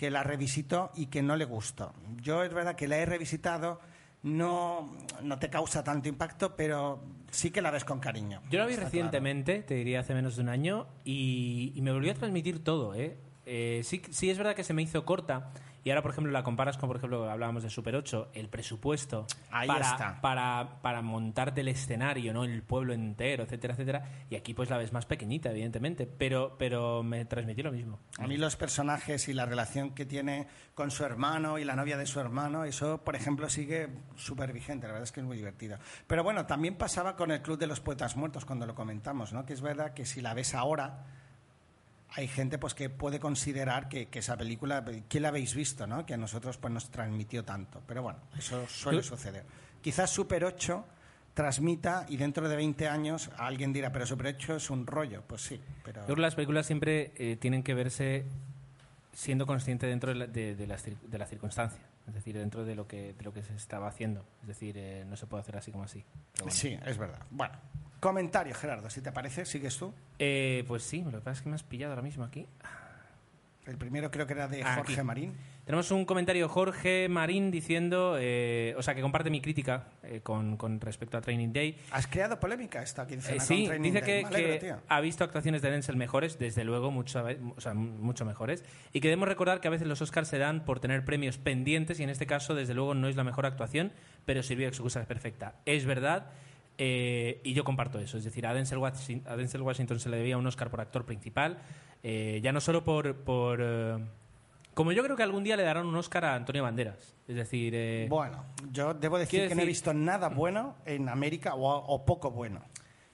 que 0.00 0.10
la 0.10 0.22
revisitó 0.22 0.90
y 0.94 1.08
que 1.08 1.20
no 1.20 1.36
le 1.36 1.44
gustó. 1.44 1.92
Yo 2.22 2.42
es 2.42 2.54
verdad 2.54 2.74
que 2.74 2.88
la 2.88 2.96
he 2.96 3.04
revisitado, 3.04 3.82
no, 4.22 4.90
no 5.22 5.38
te 5.38 5.50
causa 5.50 5.84
tanto 5.84 6.08
impacto, 6.08 6.56
pero 6.56 7.02
sí 7.30 7.50
que 7.50 7.60
la 7.60 7.70
ves 7.70 7.84
con 7.84 8.00
cariño. 8.00 8.40
Yo 8.50 8.60
la 8.60 8.64
vi 8.64 8.72
Está 8.72 8.86
recientemente, 8.86 9.62
te 9.62 9.74
diría 9.74 10.00
hace 10.00 10.14
menos 10.14 10.36
de 10.36 10.42
un 10.42 10.48
año, 10.48 10.86
y, 11.04 11.74
y 11.74 11.82
me 11.82 11.92
volvió 11.92 12.12
a 12.12 12.14
transmitir 12.14 12.64
todo, 12.64 12.94
¿eh? 12.94 13.18
Eh, 13.44 13.82
sí, 13.84 14.00
sí 14.08 14.30
es 14.30 14.38
verdad 14.38 14.54
que 14.54 14.64
se 14.64 14.72
me 14.72 14.80
hizo 14.80 15.04
corta 15.04 15.52
y 15.84 15.90
ahora 15.90 16.02
por 16.02 16.12
ejemplo 16.12 16.32
la 16.32 16.42
comparas 16.42 16.76
con 16.76 16.88
por 16.88 16.96
ejemplo 16.96 17.30
hablábamos 17.30 17.62
de 17.62 17.70
Super 17.70 17.96
8 17.96 18.30
el 18.34 18.48
presupuesto 18.48 19.26
Ahí 19.50 19.68
para, 19.68 19.90
está. 19.90 20.20
para 20.20 20.80
para 20.82 21.02
montarte 21.02 21.62
el 21.62 21.68
escenario 21.68 22.32
no 22.32 22.44
el 22.44 22.62
pueblo 22.62 22.92
entero 22.92 23.44
etcétera 23.44 23.74
etcétera 23.74 24.04
y 24.28 24.36
aquí 24.36 24.54
pues 24.54 24.70
la 24.70 24.78
ves 24.78 24.92
más 24.92 25.06
pequeñita 25.06 25.50
evidentemente 25.50 26.06
pero 26.06 26.56
pero 26.58 27.02
me 27.02 27.24
transmitió 27.24 27.64
lo 27.64 27.72
mismo 27.72 28.00
A 28.18 28.26
mí 28.26 28.36
los 28.36 28.56
personajes 28.56 29.28
y 29.28 29.32
la 29.32 29.46
relación 29.46 29.90
que 29.90 30.06
tiene 30.06 30.46
con 30.74 30.90
su 30.90 31.04
hermano 31.04 31.58
y 31.58 31.64
la 31.64 31.76
novia 31.76 31.96
de 31.96 32.06
su 32.06 32.20
hermano, 32.20 32.64
eso, 32.64 33.02
por 33.04 33.16
ejemplo, 33.16 33.48
sigue 33.48 33.88
súper 34.16 34.52
vigente. 34.52 34.86
La 34.86 34.94
verdad 34.94 35.04
es 35.04 35.12
que 35.12 35.20
es 35.20 35.26
muy 35.26 35.36
divertido. 35.36 35.78
Pero 36.06 36.22
bueno, 36.22 36.46
también 36.46 36.76
pasaba 36.76 37.16
con 37.16 37.30
el 37.30 37.42
Club 37.42 37.58
de 37.58 37.66
los 37.66 37.80
Poetas 37.80 38.16
Muertos 38.16 38.44
cuando 38.44 38.66
lo 38.66 38.74
comentamos, 38.74 39.32
¿no? 39.32 39.44
Que 39.44 39.52
es 39.52 39.60
verdad 39.60 39.92
que 39.94 40.06
si 40.06 40.20
la 40.20 40.34
ves 40.34 40.54
ahora, 40.54 41.04
hay 42.16 42.26
gente 42.28 42.58
pues 42.58 42.74
que 42.74 42.90
puede 42.90 43.20
considerar 43.20 43.88
que, 43.88 44.06
que 44.08 44.18
esa 44.20 44.36
película, 44.36 44.84
¿qué 45.08 45.20
la 45.20 45.28
habéis 45.28 45.54
visto, 45.54 45.86
no? 45.86 46.04
Que 46.06 46.14
a 46.14 46.16
nosotros 46.16 46.56
pues 46.58 46.72
nos 46.72 46.90
transmitió 46.90 47.44
tanto. 47.44 47.82
Pero 47.86 48.02
bueno, 48.02 48.18
eso 48.36 48.66
suele 48.68 49.02
suceder. 49.02 49.44
Quizás 49.80 50.10
Super 50.10 50.44
8 50.44 50.84
transmita 51.34 52.06
y 52.08 52.16
dentro 52.16 52.48
de 52.48 52.56
20 52.56 52.88
años 52.88 53.30
alguien 53.38 53.72
dirá, 53.72 53.92
pero 53.92 54.06
Super 54.06 54.26
8 54.34 54.56
es 54.56 54.70
un 54.70 54.86
rollo. 54.86 55.22
Pues 55.26 55.42
sí, 55.42 55.60
pero... 55.84 56.00
Yo 56.00 56.06
creo 56.06 56.16
que 56.16 56.22
las 56.22 56.34
películas 56.34 56.66
siempre 56.66 57.12
eh, 57.16 57.36
tienen 57.36 57.62
que 57.62 57.74
verse 57.74 58.24
siendo 59.12 59.46
consciente 59.46 59.86
dentro 59.86 60.10
de 60.12 60.16
la, 60.18 60.26
de, 60.26 60.54
de 60.54 60.66
cir- 60.68 61.00
de 61.00 61.18
la 61.18 61.26
circunstancia. 61.26 61.80
Es 62.08 62.14
decir, 62.14 62.36
dentro 62.36 62.64
de 62.64 62.74
lo 62.74 62.88
que, 62.88 63.12
de 63.12 63.22
lo 63.24 63.32
que 63.32 63.42
se 63.42 63.54
estaba 63.54 63.86
haciendo. 63.88 64.24
Es 64.42 64.48
decir, 64.48 64.76
eh, 64.76 65.04
no 65.08 65.16
se 65.16 65.26
puede 65.26 65.42
hacer 65.42 65.56
así 65.56 65.70
como 65.70 65.84
así. 65.84 66.04
Bueno. 66.38 66.50
Sí, 66.50 66.76
es 66.84 66.98
verdad. 66.98 67.20
Bueno, 67.30 67.54
comentario, 68.00 68.54
Gerardo, 68.54 68.90
si 68.90 69.00
te 69.00 69.12
parece, 69.12 69.44
sigues 69.44 69.76
tú. 69.76 69.94
Eh, 70.18 70.64
pues 70.66 70.82
sí, 70.82 71.02
lo 71.04 71.10
que 71.12 71.18
pasa 71.18 71.32
es 71.32 71.42
que 71.42 71.48
me 71.48 71.54
has 71.54 71.62
pillado 71.62 71.92
ahora 71.92 72.02
mismo 72.02 72.24
aquí. 72.24 72.46
El 73.66 73.76
primero 73.76 74.10
creo 74.10 74.26
que 74.26 74.32
era 74.32 74.48
de 74.48 74.64
Jorge 74.64 74.94
aquí. 74.94 75.02
Marín. 75.02 75.34
Tenemos 75.64 75.90
un 75.92 76.04
comentario 76.04 76.48
Jorge 76.48 77.08
Marín 77.08 77.52
diciendo, 77.52 78.16
eh, 78.18 78.74
o 78.76 78.82
sea, 78.82 78.94
que 78.94 79.02
comparte 79.02 79.30
mi 79.30 79.40
crítica 79.40 79.84
eh, 80.02 80.20
con, 80.20 80.56
con 80.56 80.80
respecto 80.80 81.16
a 81.16 81.20
Training 81.20 81.52
Day. 81.52 81.76
¿Has 81.92 82.08
creado 82.08 82.40
polémica 82.40 82.82
esta 82.82 83.06
quincena 83.06 83.34
Eh, 83.34 83.38
con 83.38 83.46
sí, 83.46 83.66
Training 83.66 83.92
dice 83.92 84.00
Day? 84.04 84.24
que, 84.24 84.26
alegro, 84.26 84.80
ha 84.88 85.00
visto 85.00 85.22
actuaciones 85.22 85.62
de 85.62 85.70
Denzel 85.70 85.96
mejores, 85.96 86.38
desde 86.40 86.64
luego, 86.64 86.90
mucho, 86.90 87.22
o 87.54 87.60
sea, 87.60 87.74
mucho 87.74 88.24
mejores, 88.24 88.64
y 88.92 89.00
que 89.00 89.08
debemos 89.08 89.28
recordar 89.28 89.60
que 89.60 89.68
a 89.68 89.70
veces 89.70 89.86
los 89.86 90.02
Oscars 90.02 90.26
se 90.26 90.38
dan 90.38 90.64
por 90.64 90.80
tener 90.80 91.04
premios 91.04 91.38
pendientes, 91.38 92.00
y 92.00 92.02
en 92.02 92.10
este 92.10 92.26
caso, 92.26 92.56
desde 92.56 92.74
luego, 92.74 92.94
no 92.94 93.06
es 93.06 93.14
la 93.14 93.22
mejor 93.22 93.46
actuación, 93.46 93.92
pero 94.24 94.42
sirvió 94.42 94.64
de 94.64 94.70
excusa 94.70 95.04
perfecta. 95.04 95.54
Es 95.66 95.84
verdad, 95.84 96.30
eh, 96.82 97.40
y 97.44 97.52
yo 97.52 97.62
comparto 97.62 97.98
eso, 98.00 98.16
es 98.16 98.24
decir, 98.24 98.46
a 98.46 98.54
Denzel, 98.54 98.78
Washington, 98.78 99.30
a 99.30 99.36
Denzel 99.36 99.60
Washington 99.60 100.00
se 100.00 100.08
le 100.08 100.16
debía 100.16 100.38
un 100.38 100.46
Oscar 100.46 100.70
por 100.70 100.80
actor 100.80 101.04
principal, 101.04 101.58
eh, 102.02 102.40
ya 102.42 102.52
no 102.52 102.60
solo 102.60 102.82
por... 102.84 103.14
por 103.16 103.60
eh, 103.62 103.98
como 104.72 104.92
yo 104.92 105.02
creo 105.02 105.14
que 105.16 105.22
algún 105.22 105.44
día 105.44 105.56
le 105.58 105.62
darán 105.64 105.84
un 105.86 105.94
Oscar 105.96 106.24
a 106.24 106.34
Antonio 106.36 106.62
Banderas. 106.62 107.14
Es 107.28 107.34
decir, 107.36 107.74
Bueno, 108.08 108.46
yo 108.72 108.94
debo 108.94 109.18
decir 109.18 109.40
que 109.48 109.54
no 109.54 109.60
he 109.62 109.66
visto 109.66 109.92
nada 109.92 110.28
bueno 110.30 110.76
en 110.86 111.08
América 111.10 111.54
o, 111.54 111.68
o 111.76 112.06
poco 112.06 112.30
bueno. 112.30 112.62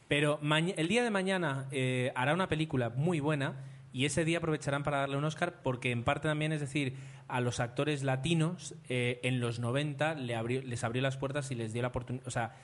Pero 0.06 0.38
el 0.76 0.86
día 0.86 1.02
de 1.02 1.10
mañana 1.10 1.66
hará 2.14 2.34
una 2.34 2.48
película 2.48 2.90
muy 2.90 3.18
buena 3.18 3.54
y 3.92 4.04
ese 4.04 4.24
día 4.24 4.38
aprovecharán 4.38 4.84
para 4.84 4.98
darle 4.98 5.16
un 5.16 5.24
Oscar 5.24 5.54
porque 5.64 5.90
en 5.90 6.04
parte 6.04 6.28
también, 6.28 6.52
es 6.52 6.60
decir, 6.60 6.94
a 7.26 7.40
los 7.40 7.58
actores 7.58 8.04
latinos 8.04 8.74
eh, 8.88 9.18
en 9.24 9.40
los 9.40 9.58
90 9.58 10.14
le 10.14 10.36
abrió- 10.36 10.62
les 10.62 10.84
abrió 10.84 11.02
las 11.02 11.16
puertas 11.16 11.50
y 11.50 11.54
les 11.56 11.72
dio 11.72 11.82
la 11.82 11.88
oportunidad, 11.88 12.28
o 12.28 12.30
sea, 12.30 12.54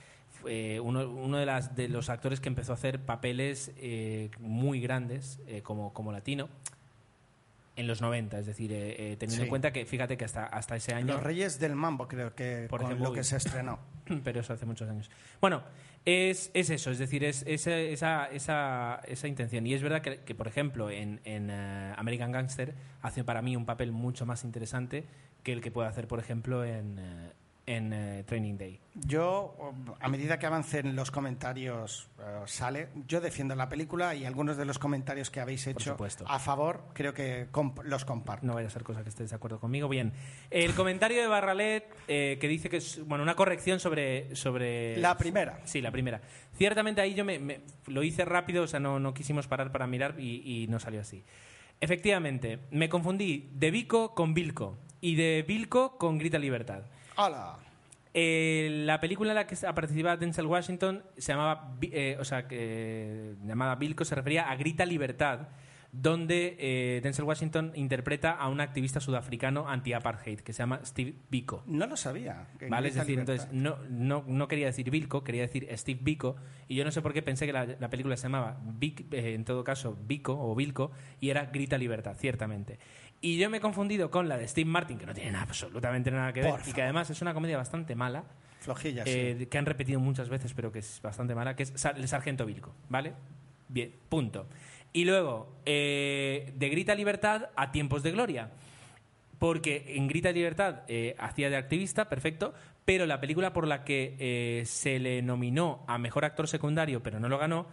fue 0.43 0.81
uno, 0.81 1.09
uno 1.09 1.39
de, 1.39 1.47
las, 1.47 1.75
de 1.75 1.89
los 1.89 2.11
actores 2.11 2.41
que 2.41 2.49
empezó 2.49 2.73
a 2.73 2.75
hacer 2.75 3.01
papeles 3.01 3.73
eh, 3.77 4.31
muy 4.39 4.81
grandes 4.81 5.41
eh, 5.47 5.63
como, 5.63 5.93
como 5.93 6.13
latino 6.13 6.49
en 7.75 7.87
los 7.87 8.03
90, 8.03 8.39
es 8.39 8.45
decir, 8.47 8.71
eh, 8.71 9.13
eh, 9.13 9.17
teniendo 9.17 9.37
Sí. 9.37 9.43
en 9.45 9.49
cuenta 9.49 9.73
que 9.73 9.87
fíjate 9.87 10.19
que 10.19 10.27
hasta, 10.27 10.45
hasta 10.45 10.77
ese 10.77 10.93
año... 10.93 11.15
Los 11.15 11.23
Reyes 11.23 11.59
del 11.59 11.75
Mambo 11.75 12.07
creo 12.07 12.35
que 12.35 12.67
Por 12.69 12.81
con 12.81 12.89
ejemplo, 12.91 13.09
lo 13.09 13.15
que 13.15 13.21
uy. 13.21 13.25
se 13.25 13.37
estrenó. 13.39 13.79
pero 14.25 14.41
eso 14.41 14.53
hace 14.53 14.67
muchos 14.67 14.91
años. 14.91 15.11
Bueno, 15.41 15.63
es, 16.05 16.51
es 16.53 16.69
eso, 16.69 16.91
es 16.91 16.99
decir, 16.99 17.25
es, 17.25 17.43
es, 17.47 17.67
eh, 17.67 17.93
esa, 17.95 18.27
esa, 18.27 19.01
esa 19.07 19.27
intención. 19.27 19.67
Y 19.67 19.73
es 19.73 19.83
verdad 19.83 20.03
que, 20.03 20.19
que, 20.19 20.35
por 20.35 20.49
ejemplo, 20.49 20.91
en, 20.91 21.21
en 21.25 21.49
eh, 21.51 21.95
American 21.97 22.31
Gangster 22.31 22.75
hace 23.01 23.25
para 23.25 23.41
mí 23.41 23.57
un 23.57 23.65
papel 23.65 23.91
mucho 23.91 24.27
más 24.27 24.45
interesante 24.45 25.07
que 25.43 25.55
el 25.55 25.63
que 25.63 25.71
puede 25.71 25.89
hacer, 25.89 26.07
por 26.07 26.19
ejemplo, 26.19 26.65
en, 26.67 26.99
eh, 26.99 27.33
en 27.65 27.93
eh, 27.93 28.25
Training 28.27 28.57
Day. 28.59 28.81
Yo, 28.95 29.57
a 30.01 30.09
medida 30.09 30.39
que 30.39 30.47
avancen 30.47 30.97
los 30.97 31.11
comentarios, 31.11 32.09
eh, 32.19 32.23
sale. 32.47 32.89
Yo 33.07 33.21
defiendo 33.21 33.55
la 33.55 33.69
película 33.69 34.15
y 34.15 34.25
algunos 34.25 34.57
de 34.57 34.65
los 34.65 34.79
comentarios 34.79 35.31
que 35.31 35.41
habéis 35.41 35.67
hecho 35.67 35.97
a 36.27 36.39
favor, 36.39 36.85
creo 36.93 37.15
que 37.15 37.47
comp- 37.53 37.83
los 37.85 38.05
comparto. 38.05 38.47
No 38.47 38.55
vaya 38.55 38.67
a 38.67 38.71
ser 38.71 38.83
cosa 38.83 39.03
que 39.03 39.09
estés 39.11 39.31
de 39.31 39.37
acuerdo 39.37 39.61
conmigo. 39.61 39.89
Bien, 39.89 40.13
el 40.51 40.75
comentario 40.75 41.21
de 41.23 41.29
Barralet 41.29 41.85
eh, 42.09 42.37
que 42.41 42.49
dice 42.49 42.69
que 42.69 42.79
es 42.79 43.05
bueno 43.07 43.23
una 43.23 43.37
corrección 43.37 43.79
sobre 43.81 44.35
sobre 44.35 44.97
La 44.99 45.17
primera. 45.17 45.61
Sí, 45.65 45.81
la 45.81 45.91
primera. 45.93 46.21
Ciertamente 46.55 47.01
ahí 47.01 47.15
yo 47.15 47.25
me, 47.25 47.39
me- 47.39 47.61
lo 47.87 48.03
hice 48.03 48.25
rápido, 48.25 48.65
o 48.65 48.67
sea, 48.67 48.81
no, 48.81 48.99
no 48.99 49.15
quisimos 49.15 49.47
parar 49.47 49.71
para 49.73 49.87
mirar 49.87 50.17
y, 50.19 50.63
y 50.65 50.67
no 50.69 50.79
salió 50.81 51.01
así. 51.01 51.25
Efectivamente, 51.81 52.61
me 52.71 52.89
confundí 52.89 53.49
de 53.55 53.71
Vico 53.73 54.15
con 54.15 54.35
Vilco 54.35 54.79
y 55.01 55.17
de 55.17 55.45
Vilco 55.47 55.99
con 55.99 56.17
Grita 56.19 56.39
Libertad. 56.39 56.85
¡Hala! 57.17 57.57
Eh, 58.15 58.83
la 58.85 59.01
película 59.01 59.31
en 59.31 59.37
la 59.37 59.47
que 59.47 59.57
ha 59.67 59.75
participado 59.75 60.19
Denzel 60.19 60.47
Washington 60.47 61.03
se 61.17 61.33
llamaba, 61.33 61.75
eh, 61.81 62.17
o 62.21 62.25
sea, 62.25 62.47
que 62.47 63.35
llamada 63.45 63.75
Vilco 63.77 64.05
se 64.05 64.15
refería 64.15 64.51
a 64.51 64.57
Grita 64.57 64.85
Libertad, 64.85 65.49
donde 65.93 66.57
eh, 66.59 67.01
Denzel 67.03 67.25
Washington 67.25 67.73
interpreta 67.75 68.33
a 68.33 68.49
un 68.49 68.61
activista 68.61 69.01
sudafricano 69.01 69.69
anti-apartheid 69.69 70.41
que 70.41 70.53
se 70.53 70.59
llama 70.61 70.81
Steve 70.85 71.15
Biko. 71.31 71.63
No 71.67 71.87
lo 71.87 71.97
sabía. 71.97 72.49
¿Vale? 72.69 72.89
Es 72.89 72.95
decir, 72.95 73.11
Libertad. 73.11 73.35
entonces 73.35 73.53
no, 73.55 73.77
no, 73.91 74.25
no 74.27 74.49
quería 74.49 74.67
decir 74.67 74.91
Vilco, 74.91 75.23
quería 75.25 75.43
decir 75.43 75.69
Steve 75.73 76.01
Biko, 76.03 76.37
y 76.69 76.75
yo 76.77 76.85
no 76.85 76.91
sé 76.93 77.01
por 77.03 77.13
qué 77.15 77.23
pensé 77.23 77.47
que 77.47 77.53
la, 77.53 77.65
la 77.67 77.89
película 77.91 78.17
se 78.17 78.25
llamaba, 78.25 78.59
Vic- 78.63 79.07
eh, 79.13 79.35
en 79.35 79.45
todo 79.45 79.65
caso, 79.65 79.97
Biko 80.07 80.33
o 80.39 80.55
Vilco, 80.55 80.93
y 81.21 81.31
era 81.31 81.47
Grita 81.47 81.77
Libertad, 81.79 82.15
ciertamente. 82.19 82.79
Y 83.23 83.39
yo 83.39 83.49
me 83.49 83.57
he 83.57 83.61
confundido 83.61 84.11
con 84.11 84.29
la 84.29 84.37
de 84.37 84.47
Steve 84.47 84.69
Martin, 84.69 84.99
que 84.99 85.07
no 85.07 85.15
tiene 85.15 85.31
nada- 85.33 85.45
absolutamente 85.45 86.11
nada 86.11 86.33
que 86.33 86.43
ver, 86.43 86.51
Por 86.51 86.61
y 86.69 86.73
que 86.73 86.83
además 86.83 87.09
es 87.09 87.23
una 87.23 87.33
comedia 87.33 87.57
bastante 87.57 87.95
mala, 87.95 88.25
Flojilla, 88.61 89.05
sí. 89.05 89.11
eh, 89.15 89.49
que 89.51 89.59
han 89.59 89.65
repetido 89.67 89.99
muchas 90.01 90.29
veces, 90.29 90.53
pero 90.55 90.71
que 90.71 90.81
es 90.81 91.01
bastante 91.03 91.35
mala, 91.35 91.57
que 91.57 91.63
es 91.63 91.73
El 91.97 92.07
Sargento 92.09 92.45
Vilco, 92.45 92.75
¿vale? 92.91 93.15
Bien, 93.69 93.93
punto. 94.09 94.47
Y 94.93 95.05
luego, 95.07 95.57
eh, 95.65 96.53
de 96.55 96.69
Grita 96.69 96.95
Libertad 96.95 97.49
a 97.57 97.73
Tiempos 97.73 98.03
de 98.03 98.11
Gloria. 98.11 98.51
Porque 99.39 99.85
en 99.97 100.07
Grita 100.07 100.31
Libertad 100.31 100.83
eh, 100.87 101.17
hacía 101.19 101.51
de 101.51 101.57
activista, 101.57 102.09
perfecto, 102.09 102.55
pero 102.85 103.07
la 103.07 103.21
película 103.21 103.53
por 103.53 103.67
la 103.67 103.83
que 103.85 104.15
eh, 104.19 104.63
se 104.67 104.99
le 105.01 105.21
nominó 105.23 105.85
a 105.89 105.99
Mejor 105.99 106.25
Actor 106.25 106.47
Secundario, 106.47 107.03
pero 107.03 107.19
no 107.19 107.29
lo 107.29 107.39
ganó, 107.39 107.67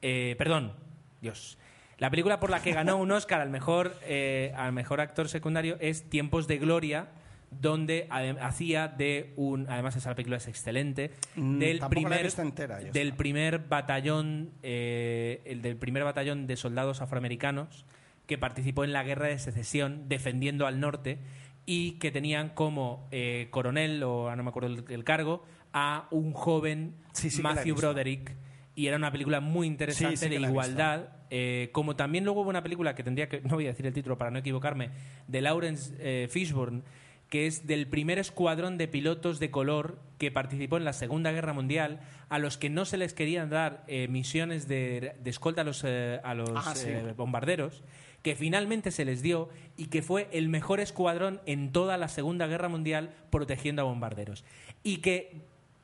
eh, 0.00 0.34
perdón, 0.38 0.72
Dios. 1.20 1.58
La 2.02 2.10
película 2.10 2.40
por 2.40 2.50
la 2.50 2.60
que 2.60 2.72
ganó 2.72 2.96
un 2.96 3.12
Oscar 3.12 3.40
al 3.40 3.50
mejor, 3.50 3.96
eh, 4.02 4.52
al 4.56 4.72
mejor 4.72 5.00
actor 5.00 5.28
secundario 5.28 5.76
es 5.78 6.10
Tiempos 6.10 6.48
de 6.48 6.58
Gloria, 6.58 7.10
donde 7.52 8.08
hacía 8.40 8.88
de 8.88 9.32
un. 9.36 9.70
Además, 9.70 9.94
esa 9.94 10.12
película 10.16 10.38
es 10.38 10.48
excelente. 10.48 11.12
Mm, 11.36 11.58
del 11.60 11.78
tampoco 11.78 12.08
primer, 12.08 12.32
entera, 12.40 12.78
del 12.80 13.12
primer 13.12 13.60
batallón, 13.60 14.50
eh, 14.64 15.42
el 15.44 15.62
del 15.62 15.76
primer 15.76 16.02
batallón 16.02 16.48
de 16.48 16.56
soldados 16.56 17.02
afroamericanos 17.02 17.86
que 18.26 18.36
participó 18.36 18.82
en 18.82 18.92
la 18.92 19.04
guerra 19.04 19.28
de 19.28 19.38
secesión 19.38 20.08
defendiendo 20.08 20.66
al 20.66 20.80
norte 20.80 21.20
y 21.66 22.00
que 22.00 22.10
tenían 22.10 22.48
como 22.48 23.06
eh, 23.12 23.46
coronel, 23.50 24.02
o 24.02 24.28
ah, 24.28 24.34
no 24.34 24.42
me 24.42 24.48
acuerdo 24.48 24.70
el, 24.70 24.84
el 24.88 25.04
cargo, 25.04 25.44
a 25.72 26.08
un 26.10 26.32
joven 26.32 26.96
Sí, 27.12 27.30
sí 27.30 27.42
Matthew. 27.42 27.76
Broderick. 27.76 28.34
Y 28.74 28.86
era 28.86 28.96
una 28.96 29.12
película 29.12 29.40
muy 29.40 29.66
interesante 29.66 30.16
Sí, 30.16 30.24
sí 30.24 30.30
que 30.30 30.38
de 30.38 30.46
igualdad. 30.48 31.08
eh, 31.30 31.68
como 31.72 31.94
también 31.96 32.24
luego 32.24 32.40
hubo 32.42 32.48
una 32.50 32.62
película 32.62 32.94
que 32.94 33.02
tendría 33.02 33.28
que, 33.28 33.40
no 33.42 33.54
voy 33.56 33.66
a 33.66 33.68
decir 33.68 33.86
el 33.86 33.92
título 33.92 34.16
para 34.16 34.30
no 34.30 34.38
equivocarme, 34.38 34.90
de 35.28 35.40
Lawrence 35.42 35.94
eh, 35.98 36.28
Fishburne, 36.30 36.82
que 37.28 37.46
es 37.46 37.66
del 37.66 37.86
primer 37.86 38.18
escuadrón 38.18 38.76
de 38.78 38.88
pilotos 38.88 39.40
de 39.40 39.50
color 39.50 39.98
que 40.18 40.30
participó 40.30 40.76
en 40.76 40.84
la 40.84 40.92
Segunda 40.92 41.32
Guerra 41.32 41.52
Mundial, 41.54 42.00
a 42.28 42.38
los 42.38 42.56
que 42.58 42.68
no 42.70 42.84
se 42.84 42.96
les 42.98 43.14
querían 43.14 43.48
dar 43.50 43.84
eh, 43.88 44.06
misiones 44.08 44.68
de, 44.68 45.14
de 45.22 45.30
escolta 45.30 45.62
a 45.62 45.64
los, 45.64 45.82
eh, 45.86 46.20
a 46.24 46.34
los 46.34 46.50
Ah, 46.54 46.74
sí. 46.74 46.88
eh, 46.90 47.14
bombarderos, 47.16 47.82
que 48.22 48.36
finalmente 48.36 48.90
se 48.90 49.04
les 49.04 49.20
dio 49.22 49.48
y 49.76 49.86
que 49.86 50.00
fue 50.02 50.28
el 50.32 50.48
mejor 50.48 50.78
escuadrón 50.80 51.40
en 51.46 51.72
toda 51.72 51.96
la 51.98 52.08
Segunda 52.08 52.46
Guerra 52.46 52.68
Mundial 52.68 53.10
protegiendo 53.30 53.82
a 53.82 53.86
bombarderos. 53.86 54.44
Y 54.82 54.98
que 54.98 55.40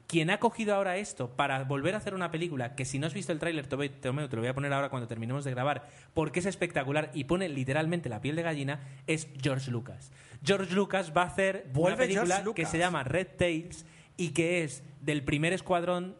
quien 0.08 0.30
ha 0.30 0.40
cogido 0.40 0.74
ahora 0.74 0.96
esto 0.96 1.36
para 1.36 1.62
volver 1.64 1.94
a 1.94 1.98
hacer 1.98 2.14
una 2.14 2.30
película 2.30 2.74
que 2.74 2.86
si 2.86 2.98
no 2.98 3.06
has 3.06 3.12
visto 3.12 3.30
el 3.30 3.38
tráiler, 3.38 3.66
te, 3.66 3.76
te 3.90 4.10
lo 4.10 4.28
te 4.28 4.36
lo 4.36 4.42
voy 4.42 4.48
a 4.48 4.54
poner 4.54 4.72
ahora 4.72 4.88
cuando 4.88 5.06
terminemos 5.06 5.44
de 5.44 5.50
grabar, 5.50 5.86
porque 6.14 6.40
es 6.40 6.46
espectacular 6.46 7.10
y 7.12 7.24
pone 7.24 7.48
literalmente 7.48 8.08
la 8.08 8.22
piel 8.22 8.34
de 8.34 8.42
gallina, 8.42 8.80
es 9.06 9.28
George 9.40 9.70
Lucas. 9.70 10.10
George 10.42 10.74
Lucas 10.74 11.12
va 11.14 11.22
a 11.22 11.26
hacer 11.26 11.70
una 11.74 11.96
película 11.96 12.42
que 12.54 12.64
se 12.64 12.78
llama 12.78 13.04
Red 13.04 13.28
Tails 13.36 13.84
y 14.16 14.30
que 14.30 14.64
es 14.64 14.82
del 15.02 15.22
primer 15.22 15.52
escuadrón 15.52 16.16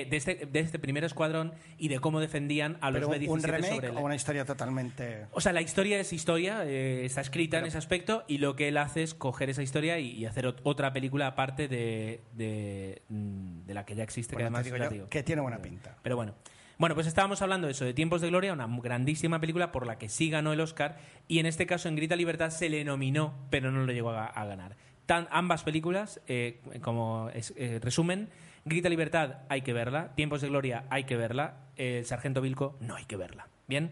eh, 0.00 0.06
de, 0.06 0.16
este, 0.16 0.46
de 0.46 0.60
este 0.60 0.78
primer 0.78 1.04
escuadrón 1.04 1.52
y 1.78 1.88
de 1.88 1.98
cómo 2.00 2.20
defendían 2.20 2.78
a 2.80 2.90
los 2.90 3.00
Pero 3.00 3.10
B-17 3.10 3.28
un 3.28 3.42
remake 3.42 3.74
sobre 3.74 3.88
el- 3.88 3.96
o 3.96 4.00
una 4.00 4.14
historia 4.14 4.44
totalmente... 4.44 5.26
o 5.32 5.40
sea, 5.40 5.52
la 5.52 5.60
historia 5.62 5.98
es 6.00 6.12
historia, 6.12 6.64
eh, 6.64 7.04
está 7.04 7.20
escrita 7.20 7.58
en 7.58 7.66
ese 7.66 7.78
aspecto 7.78 8.24
y 8.28 8.38
lo 8.38 8.56
que 8.56 8.68
él 8.68 8.76
hace 8.78 9.02
es 9.02 9.14
coger 9.14 9.50
esa 9.50 9.62
historia 9.62 9.98
y, 9.98 10.10
y 10.10 10.26
hacer 10.26 10.46
ot- 10.46 10.60
otra 10.64 10.92
película 10.92 11.26
aparte 11.28 11.68
de, 11.68 12.22
de, 12.32 13.02
mm, 13.08 13.66
de 13.66 13.74
la 13.74 13.84
que 13.84 13.94
ya 13.94 14.02
existe, 14.02 14.34
Bueno, 14.34 14.44
que 14.50 14.56
además 14.58 14.62
te 14.80 14.88
digo 14.90 15.04
yo 15.04 15.08
que 15.08 15.22
tiene 15.22 15.42
buena 15.42 15.58
pinta. 15.62 15.96
Pero 16.02 16.16
bueno. 16.16 16.34
Bueno, 16.76 16.96
pues 16.96 17.06
estábamos 17.06 17.40
hablando 17.40 17.68
de 17.68 17.72
eso, 17.72 17.84
de 17.84 17.94
Tiempos 17.94 18.20
de 18.20 18.28
Gloria, 18.28 18.52
una 18.52 18.66
grandísima 18.66 19.40
película 19.40 19.70
por 19.70 19.86
la 19.86 19.96
que 19.96 20.08
sí 20.08 20.28
ganó 20.28 20.52
el 20.52 20.60
Oscar 20.60 20.96
y 21.28 21.38
en 21.38 21.46
este 21.46 21.66
caso 21.66 21.88
en 21.88 21.94
Grita 21.94 22.16
Libertad 22.16 22.50
se 22.50 22.68
le 22.68 22.82
nominó, 22.84 23.32
pero 23.48 23.70
no 23.70 23.84
lo 23.86 23.92
llegó 23.92 24.10
a, 24.10 24.26
a 24.26 24.44
ganar. 24.44 24.76
Tan, 25.06 25.28
ambas 25.30 25.62
películas, 25.62 26.20
eh, 26.26 26.60
como 26.80 27.30
es- 27.32 27.54
eh, 27.56 27.78
resumen, 27.80 28.28
Grita 28.64 28.88
Libertad 28.88 29.42
hay 29.48 29.62
que 29.62 29.72
verla, 29.72 30.14
Tiempos 30.14 30.40
de 30.40 30.48
Gloria 30.48 30.84
hay 30.90 31.04
que 31.04 31.16
verla, 31.16 31.56
El 31.76 32.04
Sargento 32.06 32.40
Vilco 32.40 32.76
no 32.80 32.96
hay 32.96 33.04
que 33.04 33.16
verla. 33.16 33.48
Bien. 33.66 33.90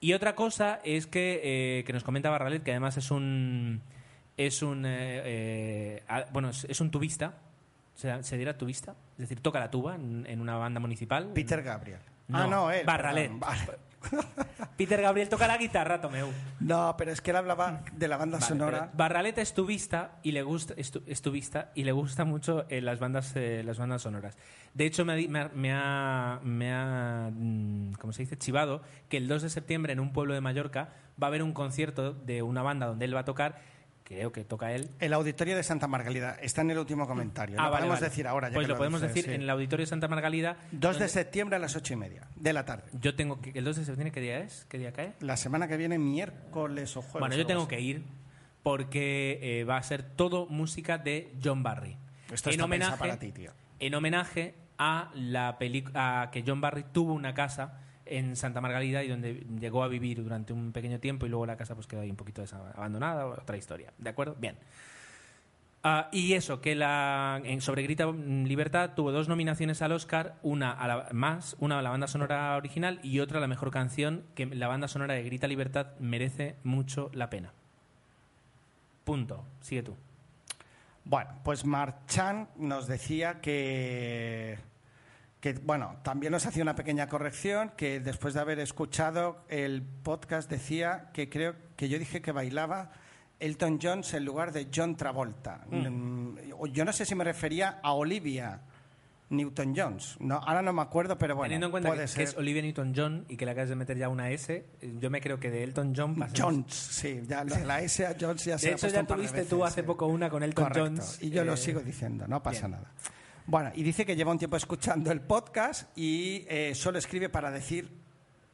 Y 0.00 0.14
otra 0.14 0.34
cosa 0.34 0.80
es 0.84 1.06
que, 1.06 1.40
eh, 1.42 1.84
que 1.84 1.92
nos 1.92 2.04
comenta 2.04 2.30
Barralet, 2.30 2.62
que 2.62 2.70
además 2.70 2.96
es 2.96 3.10
un 3.10 3.82
es 4.36 4.62
un 4.62 4.86
eh, 4.86 5.22
eh, 5.24 6.02
bueno 6.32 6.50
es, 6.50 6.80
un 6.80 6.90
tubista, 6.90 7.34
se, 7.94 8.22
se 8.22 8.36
dirá 8.38 8.56
tubista, 8.56 8.94
es 9.12 9.18
decir, 9.18 9.40
toca 9.40 9.60
la 9.60 9.70
tuba 9.70 9.94
en, 9.96 10.26
en 10.26 10.40
una 10.40 10.56
banda 10.56 10.80
municipal. 10.80 11.30
Peter 11.34 11.62
Gabriel. 11.62 12.00
No, 12.28 12.38
ah, 12.38 12.46
no, 12.46 12.70
él. 12.70 12.86
Barralet. 12.86 13.30
perdón. 13.66 13.89
Peter 14.76 15.00
Gabriel 15.00 15.28
toca 15.28 15.46
la 15.46 15.58
guitarra, 15.58 16.00
Tomeu. 16.00 16.28
No, 16.60 16.94
pero 16.96 17.12
es 17.12 17.20
que 17.20 17.30
él 17.30 17.36
hablaba 17.36 17.82
de 17.92 18.08
la 18.08 18.16
banda 18.16 18.38
Vale, 18.38 18.48
sonora. 18.48 18.78
pero 18.86 18.96
Barraleta 18.96 19.42
es 19.42 19.52
tu 19.52 19.66
vista 19.66 20.12
y 20.22 20.32
le 20.32 20.42
gusta 20.42 20.74
es 20.76 20.90
tu, 20.90 21.02
es 21.06 21.22
y 21.74 21.84
le 21.84 21.92
gusta 21.92 22.24
mucho 22.24 22.64
eh, 22.70 22.80
las 22.80 22.98
bandas 22.98 23.32
eh, 23.36 23.62
las 23.64 23.78
bandas 23.78 24.02
sonoras. 24.02 24.36
De 24.74 24.86
hecho 24.86 25.04
me 25.04 25.12
ha, 25.12 25.16
di- 25.16 25.28
me 25.28 25.40
ha, 25.40 25.50
me 25.54 25.72
ha, 25.72 26.40
me 26.42 26.72
ha, 26.72 27.30
mm, 27.32 27.92
¿cómo 27.94 28.12
se 28.12 28.22
dice? 28.22 28.38
chivado 28.38 28.82
que 29.08 29.16
el 29.18 29.28
2 29.28 29.42
de 29.42 29.50
septiembre 29.50 29.92
en 29.92 30.00
un 30.00 30.12
pueblo 30.12 30.32
de 30.34 30.40
Mallorca 30.40 30.90
va 31.22 31.26
a 31.26 31.28
haber 31.28 31.42
un 31.42 31.52
concierto 31.52 32.12
de 32.14 32.42
una 32.42 32.62
banda 32.62 32.86
donde 32.86 33.04
él 33.04 33.14
va 33.14 33.20
a 33.20 33.24
tocar, 33.24 33.58
creo 34.04 34.32
que 34.32 34.44
toca 34.44 34.72
él. 34.72 34.90
El 34.98 35.12
auditorio 35.12 35.56
de 35.56 35.62
Santa 35.62 35.86
Margalida 35.86 36.36
está 36.42 36.62
en 36.62 36.70
el 36.72 36.78
último 36.78 37.06
comentario. 37.06 37.56
Ah, 37.58 37.64
lo 37.64 37.70
vale, 37.70 37.76
podemos 37.82 38.00
vale. 38.00 38.08
decir 38.10 38.26
ahora. 38.26 38.48
Ya 38.48 38.54
Pues 38.54 38.66
que 38.66 38.72
lo 38.72 38.78
podemos 38.78 39.00
dices, 39.00 39.14
decir 39.14 39.30
sí. 39.30 39.34
en 39.36 39.42
el 39.42 39.50
auditorio 39.50 39.84
de 39.84 39.88
Santa 39.90 40.08
Margalida. 40.08 40.56
2 40.72 40.80
donde 40.80 40.98
de 41.00 41.08
septiembre 41.08 41.56
a 41.56 41.58
las 41.58 41.76
ocho 41.76 41.92
y 41.92 41.96
media 41.96 42.26
de 42.36 42.52
la 42.52 42.64
tarde. 42.64 42.84
Yo 43.00 43.14
tengo 43.14 43.40
que 43.40 43.50
el 43.54 43.64
2 43.64 43.76
de 43.76 43.84
septiembre 43.84 44.12
¿qué 44.12 44.20
día 44.20 44.38
es? 44.40 44.66
¿Qué 44.68 44.78
día 44.78 44.92
cae? 44.92 45.12
La 45.20 45.36
semana 45.36 45.68
que 45.68 45.76
viene, 45.76 45.98
miércoles 45.98 46.96
o 46.96 47.02
jueves. 47.02 47.20
Bueno, 47.20 47.36
yo 47.36 47.46
tengo 47.46 47.62
así. 47.62 47.68
que 47.70 47.80
ir 47.80 48.04
porque 48.62 49.38
eh, 49.60 49.64
va 49.64 49.76
a 49.76 49.82
ser 49.82 50.02
todo 50.02 50.46
música 50.46 50.98
de 50.98 51.32
John 51.42 51.62
Barry. 51.62 51.96
Esto 52.32 52.50
en 52.50 52.60
homenaje, 52.60 52.96
para 52.98 53.18
ti, 53.18 53.32
tío. 53.32 53.52
En 53.78 53.94
homenaje 53.94 54.54
a 54.78 55.10
la 55.14 55.56
peli- 55.58 55.84
a 55.94 56.28
que 56.32 56.44
John 56.46 56.60
Barry 56.60 56.84
tuvo 56.92 57.12
una 57.14 57.34
casa 57.34 57.80
en 58.10 58.36
Santa 58.36 58.60
Margarida 58.60 59.02
y 59.02 59.08
donde 59.08 59.46
llegó 59.58 59.82
a 59.82 59.88
vivir 59.88 60.22
durante 60.22 60.52
un 60.52 60.72
pequeño 60.72 61.00
tiempo 61.00 61.26
y 61.26 61.28
luego 61.28 61.46
la 61.46 61.56
casa 61.56 61.74
pues 61.74 61.86
quedó 61.86 62.00
ahí 62.00 62.10
un 62.10 62.16
poquito 62.16 62.44
abandonada, 62.74 63.26
otra 63.26 63.56
historia. 63.56 63.92
¿De 63.98 64.10
acuerdo? 64.10 64.36
Bien. 64.38 64.56
Ah, 65.82 66.10
y 66.12 66.34
eso, 66.34 66.60
que 66.60 66.74
la 66.74 67.40
en 67.42 67.62
sobre 67.62 67.82
Grita 67.82 68.06
mm, 68.06 68.44
Libertad 68.44 68.90
tuvo 68.94 69.12
dos 69.12 69.28
nominaciones 69.28 69.80
al 69.80 69.92
Oscar, 69.92 70.36
una 70.42 70.72
a 70.72 70.86
la, 70.86 71.08
más, 71.12 71.56
una 71.58 71.78
a 71.78 71.82
la 71.82 71.88
banda 71.88 72.06
sonora 72.06 72.54
original 72.56 73.00
y 73.02 73.20
otra 73.20 73.38
a 73.38 73.40
la 73.40 73.46
mejor 73.46 73.70
canción, 73.70 74.24
que 74.34 74.44
la 74.44 74.68
banda 74.68 74.88
sonora 74.88 75.14
de 75.14 75.22
Grita 75.22 75.46
Libertad 75.46 75.98
merece 75.98 76.56
mucho 76.64 77.10
la 77.14 77.30
pena. 77.30 77.52
Punto. 79.04 79.44
Sigue 79.60 79.82
tú. 79.82 79.96
Bueno, 81.04 81.30
pues 81.42 81.64
Marchand 81.64 82.48
nos 82.56 82.86
decía 82.86 83.40
que, 83.40 84.58
que, 85.40 85.54
bueno, 85.54 85.96
también 86.02 86.32
nos 86.32 86.44
hacía 86.46 86.62
una 86.62 86.74
pequeña 86.74 87.08
corrección, 87.08 87.72
que 87.76 87.98
después 88.00 88.34
de 88.34 88.40
haber 88.40 88.58
escuchado 88.58 89.44
el 89.48 89.82
podcast 89.82 90.50
decía 90.50 91.10
que 91.14 91.28
creo 91.30 91.54
que 91.76 91.88
yo 91.88 91.98
dije 91.98 92.20
que 92.20 92.30
bailaba 92.32 92.90
Elton 93.38 93.78
John 93.82 94.02
en 94.12 94.24
lugar 94.26 94.52
de 94.52 94.68
John 94.74 94.96
Travolta. 94.96 95.64
Mm, 95.70 96.36
Yo 96.72 96.84
no 96.84 96.92
sé 96.92 97.06
si 97.06 97.14
me 97.14 97.24
refería 97.24 97.80
a 97.82 97.92
Olivia 97.92 98.60
Newton-Jones. 99.30 100.16
No, 100.20 100.36
ahora 100.38 100.60
no 100.60 100.72
me 100.72 100.82
acuerdo, 100.82 101.16
pero 101.16 101.36
bueno, 101.36 101.46
Teniendo 101.46 101.66
en 101.68 101.70
cuenta 101.70 101.88
puede 101.90 102.02
que, 102.02 102.08
ser. 102.08 102.16
que 102.18 102.22
es 102.24 102.36
Olivia 102.36 102.62
Newton-John 102.62 103.26
y 103.28 103.36
que 103.36 103.44
le 103.44 103.52
acabas 103.52 103.68
de 103.68 103.76
meter 103.76 103.96
ya 103.96 104.08
una 104.08 104.28
S, 104.30 104.66
yo 104.98 105.08
me 105.08 105.20
creo 105.20 105.38
que 105.38 105.50
de 105.50 105.62
Elton 105.62 105.94
John 105.96 106.16
pasemos- 106.16 106.38
Jones, 106.40 106.74
sí, 106.74 107.22
ya 107.26 107.44
la 107.44 107.80
S 107.80 108.04
a 108.04 108.16
Jones 108.20 108.44
ya 108.44 108.58
se 108.58 108.66
De 108.66 108.72
ha 108.72 108.76
hecho, 108.76 108.88
ya 108.88 109.04
tuviste 109.06 109.44
tú 109.44 109.64
hace 109.64 109.84
poco 109.84 110.06
una 110.06 110.28
con 110.28 110.42
Elton 110.42 110.64
Correcto, 110.64 110.84
Jones. 110.84 111.18
Y 111.22 111.30
yo 111.30 111.44
lo 111.44 111.54
eh, 111.54 111.56
sigo 111.56 111.80
diciendo, 111.80 112.26
no 112.26 112.42
pasa 112.42 112.66
bien. 112.66 112.80
nada. 112.80 112.92
Bueno, 113.50 113.72
y 113.74 113.82
dice 113.82 114.06
que 114.06 114.14
lleva 114.14 114.30
un 114.30 114.38
tiempo 114.38 114.56
escuchando 114.56 115.10
el 115.10 115.22
podcast 115.22 115.90
y 115.98 116.46
eh, 116.48 116.72
solo 116.72 116.98
escribe 116.98 117.28
para 117.28 117.50
decir, 117.50 117.90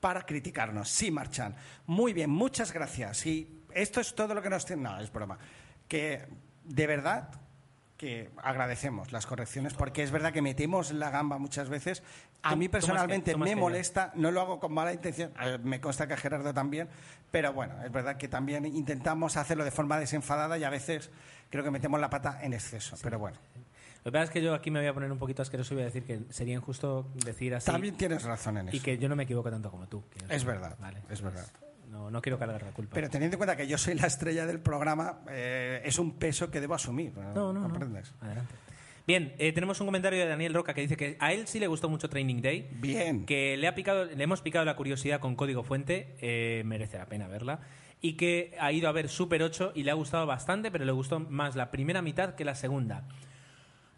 para 0.01 0.23
criticarnos. 0.25 0.89
Sí, 0.89 1.11
Marchan. 1.11 1.55
Muy 1.87 2.15
bien, 2.15 2.31
muchas 2.31 2.73
gracias. 2.73 3.27
Y 3.27 3.61
esto 3.75 4.01
es 4.01 4.15
todo 4.15 4.33
lo 4.33 4.41
que 4.41 4.49
nos 4.49 4.65
tiene. 4.65 4.85
No, 4.85 4.99
es 4.99 5.13
broma. 5.13 5.39
Que 5.87 6.27
de 6.65 6.87
verdad 6.87 7.29
que 7.99 8.31
agradecemos 8.43 9.13
las 9.13 9.27
correcciones 9.27 9.75
porque 9.75 10.03
es 10.03 10.11
verdad 10.11 10.33
que 10.33 10.41
metemos 10.41 10.91
la 10.93 11.11
gamba 11.11 11.37
muchas 11.37 11.69
veces. 11.69 12.03
A 12.43 12.51
¿Cómo- 12.51 12.61
mí 12.61 12.67
que- 12.67 12.71
personalmente 12.73 13.37
me 13.37 13.55
molesta, 13.55 14.13
no 14.15 14.31
lo 14.31 14.41
hago 14.41 14.59
con 14.61 14.73
mala 14.73 14.95
intención, 14.95 15.31
eh, 15.43 15.59
me 15.63 15.79
consta 15.79 16.07
que 16.07 16.15
a 16.15 16.17
Gerardo 16.17 16.55
también, 16.55 16.89
pero 17.31 17.53
bueno, 17.53 17.75
es 17.85 17.93
verdad 17.93 18.17
que 18.17 18.29
también 18.29 18.65
intentamos 18.65 19.37
hacerlo 19.37 19.63
de 19.65 19.71
forma 19.71 19.99
desenfadada 19.99 20.57
y 20.57 20.65
a 20.65 20.71
veces 20.71 21.11
creo 21.51 21.63
que 21.65 21.71
metemos 21.71 22.01
la 22.01 22.09
pata 22.09 22.39
en 22.43 22.55
exceso, 22.55 22.97
pero 23.03 23.19
bueno. 23.19 23.37
Lo 24.07 24.13
que 24.13 24.19
pasa 24.19 24.25
es 24.27 24.31
que 24.31 24.41
yo 24.41 24.55
aquí 24.55 24.71
me 24.71 24.79
voy 24.79 24.87
a 24.87 24.95
poner 24.95 25.11
un 25.11 25.19
poquito 25.19 25.43
asqueroso 25.43 25.75
y 25.75 25.79
voy 25.79 25.83
a 25.83 25.87
decir 25.87 26.05
que 26.05 26.21
sería 26.31 26.55
injusto 26.55 27.11
decir 27.25 27.57
así. 27.57 27.67
También 27.67 27.97
tienes 27.97 28.23
razón 28.23 28.57
en 28.57 28.69
eso. 28.69 28.77
y 28.77 28.79
que 28.79 28.99
yo 28.99 29.09
no 29.09 29.17
me 29.17 29.25
equivoco 29.25 29.51
tanto 29.51 29.69
como 29.69 29.89
tú. 29.89 30.05
Es 30.29 30.45
verdad, 30.45 30.77
Vale. 30.79 31.03
es 31.11 31.21
verdad. 31.21 31.45
No, 31.91 32.09
no 32.09 32.23
quiero 32.23 32.39
cargar 32.39 32.63
la 32.63 32.71
culpa. 32.71 32.95
Pero 32.95 33.11
teniendo 33.11 33.35
en 33.35 33.39
cuenta 33.39 33.57
que 33.57 33.67
yo 33.67 33.77
soy 33.77 33.95
la 33.95 34.07
estrella 34.07 34.47
del 34.47 34.61
programa, 34.61 35.23
eh, 35.29 35.83
es 35.85 35.99
un 35.99 36.13
peso 36.19 36.53
que 36.53 36.61
debo 36.61 36.75
asumir. 36.75 37.19
no, 37.19 37.35
no, 37.35 37.53
no. 37.53 37.63
¿Comprendes? 37.63 38.15
Adelante. 38.21 38.55
Bien, 39.09 39.35
eh, 39.39 39.53
tenemos 39.53 39.81
un 39.81 39.89
comentario 39.89 40.21
de 40.21 40.29
Daniel 40.29 40.55
Roca 40.55 40.73
que 40.73 40.83
dice 40.83 40.97
que 40.97 41.17
a 41.19 41.33
él 41.33 41.49
sí 41.49 41.59
le 41.59 41.67
gustó 41.67 41.89
mucho 41.89 42.09
Training 42.09 42.41
Day. 42.41 42.71
Bien. 42.75 43.27
que 43.27 43.57
le 43.57 43.67
ha 43.67 43.75
picado, 43.75 44.05
le 44.05 44.23
hemos 44.23 44.41
picado 44.41 44.65
la 44.65 44.77
curiosidad 44.77 45.19
con 45.19 45.35
código 45.35 45.65
fuente, 45.65 46.15
eh, 46.21 46.63
merece 46.65 46.97
la 46.97 47.07
pena 47.07 47.27
verla, 47.27 47.59
y 48.01 48.13
que 48.17 48.55
ha 48.61 48.71
ido 48.71 48.89
a 48.89 48.93
ver 48.93 49.09
Super 49.09 49.43
8 49.43 49.73
y 49.75 49.83
le 49.83 49.91
ha 49.91 49.95
gustado 49.95 50.27
bastante, 50.27 50.71
pero 50.71 50.85
le 50.85 50.93
gustó 50.93 51.19
más 51.19 51.57
la 51.57 51.73
primera 51.73 52.03
mitad 52.03 52.37
que 52.37 52.45
la 52.45 52.55
segunda. 52.55 53.09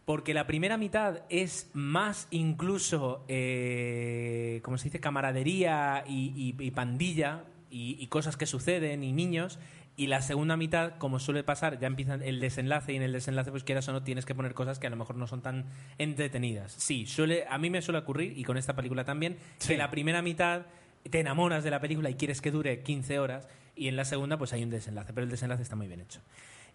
Porque 0.09 0.33
la 0.33 0.47
primera 0.47 0.79
mitad 0.79 1.21
es 1.29 1.69
más 1.75 2.29
incluso, 2.31 3.27
eh, 3.29 4.61
como 4.63 4.79
se 4.79 4.85
dice, 4.85 5.01
camaradería 5.01 6.03
y, 6.09 6.33
y- 6.59 6.65
y 6.65 6.71
pandilla 6.71 7.45
y, 7.71 7.99
y 8.01 8.07
cosas 8.07 8.39
que 8.39 8.47
suceden 8.47 9.05
y 9.05 9.13
niños. 9.13 9.59
Y 9.99 10.07
la 10.07 10.23
segunda 10.23 10.57
mitad, 10.57 10.97
como 10.97 11.19
suele 11.19 11.45
pasar, 11.45 11.79
ya 11.79 11.89
empieza 11.89 12.15
el 12.15 12.41
desenlace 12.41 12.95
y 12.95 12.97
en 12.97 13.03
el 13.03 13.13
desenlace, 13.13 13.51
pues 13.51 13.65
quieras 13.65 13.87
o 13.91 13.93
no, 13.93 14.03
tienes 14.03 14.25
que 14.25 14.35
poner 14.35 14.55
cosas 14.55 14.79
que 14.79 14.87
a 14.87 14.91
lo 14.91 14.97
mejor 14.97 15.17
no 15.17 15.27
son 15.27 15.43
tan 15.43 15.67
entretenidas. 15.99 16.73
Sí, 16.73 17.05
suele, 17.05 17.45
a 17.47 17.59
mí 17.59 17.69
me 17.69 17.83
suele 17.83 17.99
ocurrir, 17.99 18.33
y 18.39 18.45
con 18.45 18.57
esta 18.57 18.75
película 18.75 19.05
también, 19.05 19.37
Sí. 19.59 19.69
que 19.75 19.77
la 19.77 19.91
primera 19.91 20.23
mitad 20.23 20.63
te 21.11 21.21
enamoras 21.21 21.65
de 21.65 21.71
la 21.71 21.81
película 21.81 22.09
y 22.09 22.15
quieres 22.15 22.41
que 22.41 22.51
dure 22.51 22.83
15 22.83 23.19
horas, 23.19 23.47
y 23.77 23.89
en 23.89 23.97
la 23.97 24.07
segunda 24.07 24.39
pues 24.39 24.55
hay 24.55 24.63
un 24.63 24.71
desenlace, 24.71 25.13
pero 25.13 25.25
el 25.25 25.31
desenlace 25.31 25.65
está 25.65 25.77
muy 25.77 25.87
bien 25.89 26.01
hecho. 26.01 26.21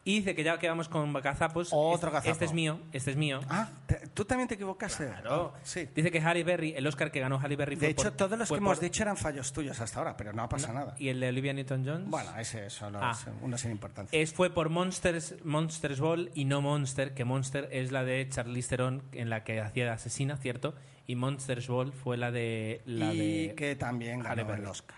Y 0.05 0.17
dice 0.17 0.35
que 0.35 0.43
ya 0.43 0.59
que 0.59 0.67
vamos 0.67 0.89
con 0.89 1.13
gazapos, 1.13 1.69
Otro 1.71 2.15
este, 2.17 2.31
este 2.31 2.43
es 2.45 2.51
mío, 2.51 2.77
este 2.91 3.11
es 3.11 3.15
mío. 3.17 3.39
Ah, 3.47 3.69
te- 3.87 4.05
tú 4.13 4.25
también 4.25 4.49
te 4.49 4.55
equivocaste. 4.55 5.05
Claro. 5.07 5.53
Ah, 5.55 5.59
sí. 5.63 5.87
Dice 5.95 6.11
que 6.11 6.19
Harry 6.19 6.43
Berry, 6.43 6.73
el 6.75 6.85
Oscar 6.87 7.09
que 7.09 7.21
ganó 7.21 7.39
Harry 7.41 7.55
Berry 7.55 7.77
fue 7.77 7.87
De 7.87 7.91
hecho, 7.93 8.03
por- 8.09 8.11
todos 8.17 8.37
los 8.37 8.49
fue 8.49 8.57
que 8.57 8.59
hemos 8.63 8.77
por- 8.79 8.83
dicho 8.83 9.01
eran 9.01 9.15
fallos 9.15 9.53
tuyos 9.53 9.79
hasta 9.79 9.99
ahora, 9.99 10.17
pero 10.17 10.33
no 10.33 10.49
pasa 10.49 10.73
nada. 10.73 10.93
Y 10.99 11.07
el 11.07 11.21
de 11.21 11.29
Olivia 11.29 11.53
Newton-Jones. 11.53 12.09
Bueno, 12.09 12.37
ese 12.37 12.69
solo 12.69 12.99
Ah. 13.01 13.11
es 13.17 13.25
uno 13.41 13.57
sin 13.57 13.71
importancia. 13.71 14.19
Es, 14.19 14.33
fue 14.33 14.49
por 14.49 14.67
Monsters, 14.67 15.35
Monsters 15.45 16.01
Ball 16.01 16.31
y 16.35 16.43
no 16.43 16.59
Monster, 16.61 17.13
que 17.13 17.23
Monster 17.23 17.69
es 17.71 17.93
la 17.93 18.03
de 18.03 18.27
Charlize 18.27 18.67
Theron 18.69 19.03
en 19.13 19.29
la 19.29 19.45
que 19.45 19.61
hacía 19.61 19.85
de 19.85 19.91
asesina, 19.91 20.35
¿cierto? 20.35 20.75
Y 21.07 21.15
Monsters 21.15 21.69
Ball 21.69 21.93
fue 21.93 22.17
la 22.17 22.29
de 22.31 22.81
la 22.85 23.13
y 23.13 23.47
de 23.47 23.55
que 23.55 23.77
también 23.77 24.19
Halle 24.25 24.41
ganó 24.43 24.53
el 24.53 24.59
Berry. 24.59 24.65
Oscar. 24.69 24.97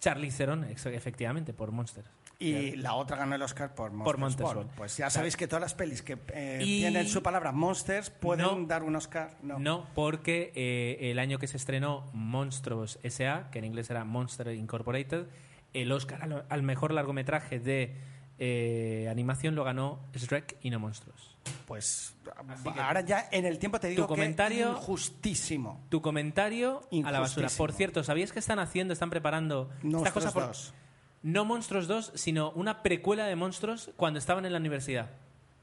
Charlize 0.00 0.38
Theron, 0.38 0.64
ex- 0.64 0.86
efectivamente, 0.86 1.52
por 1.52 1.72
Monsters. 1.72 2.08
Y 2.40 2.76
la 2.76 2.94
otra 2.94 3.16
ganó 3.16 3.34
el 3.34 3.42
Oscar 3.42 3.74
por 3.74 3.90
Monsters, 3.90 4.04
Por 4.04 4.18
Monsters 4.18 4.44
Ball. 4.46 4.56
Ball. 4.66 4.74
Pues 4.76 4.96
ya 4.96 5.10
sabéis 5.10 5.36
que 5.36 5.48
todas 5.48 5.60
las 5.60 5.74
pelis 5.74 6.02
que 6.02 6.16
eh, 6.32 6.60
Y- 6.62 6.80
tienen 6.82 7.08
su 7.08 7.20
palabra 7.22 7.50
Monsters 7.50 8.10
pueden 8.10 8.46
No. 8.46 8.66
dar 8.66 8.84
un 8.84 8.94
Oscar. 8.94 9.36
No. 9.42 9.58
No, 9.58 9.86
porque 9.94 10.52
eh, 10.54 11.10
el 11.10 11.18
año 11.18 11.38
que 11.38 11.48
se 11.48 11.56
estrenó 11.56 12.08
Monstruos 12.12 13.00
S.A., 13.02 13.50
que 13.50 13.58
en 13.58 13.64
inglés 13.64 13.90
era 13.90 14.04
Monster 14.04 14.54
Incorporated, 14.54 15.26
el 15.74 15.90
Oscar 15.90 16.22
al, 16.22 16.44
al 16.48 16.62
mejor 16.62 16.92
largometraje 16.92 17.58
de 17.58 17.96
eh, 18.38 19.08
animación 19.10 19.56
lo 19.56 19.64
ganó 19.64 19.98
Shrek 20.14 20.58
y 20.62 20.70
no 20.70 20.78
Monstruos. 20.78 21.36
Pues 21.66 22.14
ahora 22.78 23.00
ya 23.00 23.28
en 23.32 23.46
el 23.46 23.58
tiempo 23.58 23.80
te 23.80 23.88
digo 23.88 24.06
comentario- 24.06 24.74
que 24.74 24.78
injustísimo. 24.78 25.84
Tu 25.88 26.00
comentario 26.00 26.82
a 27.04 27.10
la 27.10 27.18
basura. 27.18 27.48
Por 27.56 27.72
cierto, 27.72 28.04
¿sabías 28.04 28.30
que 28.32 28.38
están 28.38 28.60
haciendo, 28.60 28.92
están 28.92 29.10
preparando 29.10 29.70
esta 29.78 29.88
Monstruos 29.88 30.12
cosa 30.14 30.32
por- 30.32 30.46
2. 30.46 30.74
No 31.32 31.44
Monstruos 31.44 31.86
2, 31.88 32.12
sino 32.14 32.50
una 32.52 32.82
precuela 32.82 33.26
de 33.26 33.36
Monstruos 33.36 33.90
cuando 33.96 34.18
estaban 34.18 34.46
en 34.46 34.52
la 34.52 34.58
universidad. 34.58 35.10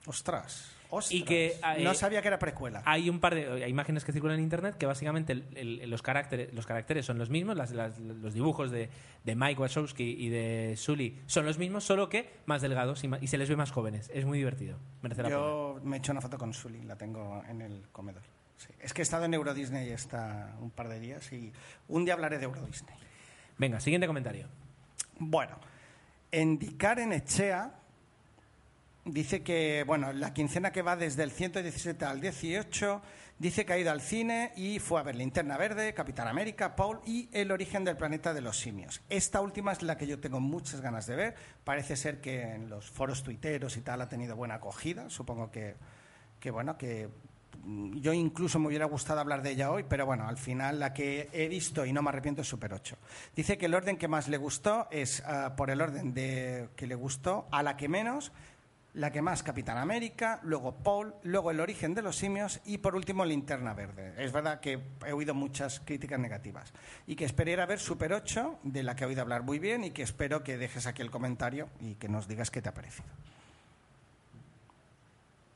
Ostras. 0.06 0.72
ostras. 0.92 1.12
Y 1.12 1.24
que, 1.24 1.48
eh, 1.78 1.84
no 1.84 1.96
sabía 1.96 2.22
que 2.22 2.28
era 2.28 2.38
precuela. 2.38 2.84
Hay 2.86 3.10
un 3.10 3.20
par 3.20 3.34
de 3.34 3.64
hay 3.64 3.72
imágenes 3.72 4.06
que 4.06 4.12
circulan 4.14 4.38
en 4.38 4.44
internet 4.44 4.78
que 4.78 4.86
básicamente 4.86 5.34
el- 5.34 5.46
el- 5.82 5.90
los, 5.90 6.04
caracteres, 6.04 6.54
los 6.54 6.68
caracteres 6.68 7.06
son 7.08 7.18
los 7.18 7.32
mismos, 7.32 7.58
las- 7.58 7.72
las- 7.72 7.98
los 7.98 8.34
dibujos 8.36 8.70
de, 8.70 8.90
de 9.24 9.36
Mike 9.36 9.60
Wazowski 9.60 10.04
y 10.04 10.30
de 10.30 10.76
Sully 10.78 11.20
son 11.26 11.46
los 11.46 11.58
mismos, 11.58 11.84
solo 11.84 12.08
que 12.10 12.30
más 12.46 12.62
delgados 12.62 13.04
y, 13.04 13.08
ma- 13.08 13.18
y 13.20 13.26
se 13.28 13.40
les 13.40 13.50
ve 13.50 13.56
más 13.56 13.72
jóvenes. 13.72 14.12
Es 14.14 14.24
muy 14.26 14.38
divertido. 14.38 14.78
Merece 15.02 15.24
la 15.24 15.30
pena. 15.30 15.40
Yo 15.40 15.80
me 15.84 15.96
he 15.96 16.00
hecho 16.00 16.12
una 16.12 16.22
foto 16.22 16.38
con 16.38 16.54
Sully, 16.54 16.84
la 16.84 16.96
tengo 16.96 17.44
en 17.50 17.62
el 17.64 17.86
comedor. 17.92 18.22
Sí. 18.58 18.68
Es 18.80 18.94
que 18.94 19.02
he 19.02 19.04
estado 19.04 19.26
en 19.26 19.34
Euro 19.34 19.56
Disney 19.56 19.90
esta 19.90 20.56
un 20.62 20.70
par 20.70 20.88
de 20.90 21.00
días 21.00 21.34
y 21.34 21.52
un 21.88 22.06
día 22.06 22.14
hablaré 22.14 22.38
de 22.38 22.44
Euro 22.46 22.62
Disney. 22.68 22.96
Venga, 23.58 23.80
siguiente 23.80 24.06
comentario. 24.06 24.48
Bueno, 25.20 25.58
Indicar 26.32 27.00
en 27.00 27.14
Echea 27.14 27.72
dice 29.06 29.44
que, 29.44 29.84
bueno, 29.86 30.12
la 30.12 30.34
quincena 30.34 30.72
que 30.72 30.82
va 30.82 30.98
desde 30.98 31.24
el 31.24 31.32
117 31.32 32.04
al 32.04 32.20
18, 32.20 33.02
dice 33.40 33.66
que 33.66 33.74
ha 33.74 33.78
ido 33.78 33.92
al 33.92 34.02
cine 34.02 34.52
y 34.58 34.80
fue 34.80 35.00
a 35.00 35.04
ver 35.04 35.16
Linterna 35.16 35.58
Verde, 35.58 35.94
Capitán 35.94 36.28
América, 36.28 36.76
Paul 36.76 37.00
y 37.06 37.30
El 37.32 37.52
origen 37.52 37.86
del 37.86 37.96
planeta 37.96 38.34
de 38.34 38.42
los 38.42 38.60
simios. 38.60 39.02
Esta 39.10 39.40
última 39.40 39.72
es 39.72 39.82
la 39.84 39.98
que 39.98 40.08
yo 40.08 40.20
tengo 40.20 40.42
muchas 40.42 40.82
ganas 40.82 41.06
de 41.06 41.16
ver. 41.16 41.36
Parece 41.64 41.96
ser 41.96 42.20
que 42.20 42.42
en 42.42 42.70
los 42.70 42.90
foros 42.90 43.24
tuiteros 43.24 43.78
y 43.78 43.82
tal 43.82 44.02
ha 44.02 44.10
tenido 44.10 44.36
buena 44.36 44.56
acogida. 44.56 45.10
Supongo 45.10 45.52
que, 45.52 45.76
que 46.40 46.52
bueno, 46.52 46.78
que 46.78 47.08
yo 47.96 48.14
incluso 48.14 48.60
me 48.60 48.68
hubiera 48.68 48.86
gustado 48.86 49.20
hablar 49.20 49.42
de 49.42 49.52
ella 49.52 49.72
hoy, 49.72 49.84
pero 49.88 50.06
bueno, 50.06 50.28
al 50.28 50.38
final 50.38 50.80
la 50.80 50.94
que 50.94 51.30
he 51.34 51.48
visto 51.48 51.86
y 51.86 51.94
no 51.94 52.02
me 52.02 52.10
arrepiento 52.10 52.42
es 52.42 52.48
Super 52.48 52.74
8. 52.74 52.98
Dice 53.36 53.58
que 53.58 53.66
el 53.66 53.74
orden 53.74 53.98
que 53.98 54.08
más 54.08 54.28
le 54.28 54.38
gustó 54.38 54.88
es 54.92 55.24
ah, 55.26 55.56
por 55.56 55.70
el 55.70 55.82
orden 55.82 56.14
de 56.14 56.70
que 56.76 56.88
le 56.88 56.96
gustó 56.96 57.48
a 57.52 57.64
la 57.64 57.76
que 57.76 57.88
menos, 57.88 58.32
la 58.94 59.12
que 59.12 59.22
más 59.22 59.44
Capitán 59.44 59.78
América, 59.78 60.40
luego 60.44 60.76
Paul, 60.76 61.16
luego 61.24 61.52
El 61.52 61.60
origen 61.60 61.94
de 61.94 62.02
los 62.02 62.16
simios 62.16 62.62
y 62.66 62.78
por 62.78 62.96
último 62.96 63.26
Linterna 63.26 63.74
Verde. 63.74 64.14
Es 64.18 64.32
verdad 64.32 64.60
que 64.60 64.80
he 65.06 65.12
oído 65.12 65.34
muchas 65.34 65.82
críticas 65.82 66.20
negativas 66.20 66.72
y 67.08 67.16
que 67.16 67.26
esperé 67.26 67.60
a 67.60 67.66
ver 67.66 67.80
Super 67.80 68.14
8, 68.14 68.60
de 68.64 68.84
la 68.84 68.96
que 68.96 69.04
he 69.04 69.08
oído 69.08 69.22
hablar 69.22 69.44
muy 69.44 69.60
bien 69.60 69.84
y 69.84 69.92
que 69.92 70.04
espero 70.04 70.44
que 70.44 70.58
dejes 70.58 70.88
aquí 70.88 71.02
el 71.02 71.12
comentario 71.12 71.68
y 71.82 71.96
que 71.96 72.08
nos 72.08 72.28
digas 72.28 72.52
qué 72.52 72.62
te 72.62 72.70
ha 72.70 72.74
parecido. 72.74 73.10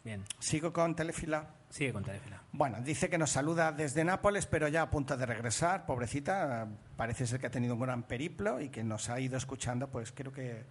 Bien, 0.09 0.25
Sigo 0.39 0.73
con 0.73 0.95
Telefila. 0.95 1.51
sigue 1.69 1.93
con 1.93 2.03
Telefila. 2.03 2.41
Bueno, 2.51 2.81
dice 2.81 3.11
que 3.11 3.19
nos 3.19 3.29
saluda 3.29 3.71
desde 3.71 4.03
Nápoles, 4.03 4.47
pero 4.47 4.67
ya 4.67 4.81
a 4.81 4.89
punto 4.89 5.15
de 5.15 5.23
regresar. 5.23 5.85
Pobrecita, 5.85 6.67
parece 6.97 7.27
ser 7.27 7.39
que 7.39 7.45
ha 7.45 7.51
tenido 7.51 7.75
un 7.75 7.81
gran 7.81 8.01
periplo 8.01 8.59
y 8.59 8.69
que 8.69 8.83
nos 8.83 9.07
ha 9.11 9.19
ido 9.19 9.37
escuchando, 9.37 9.87
pues 9.91 10.11
creo 10.11 10.33
que, 10.33 10.63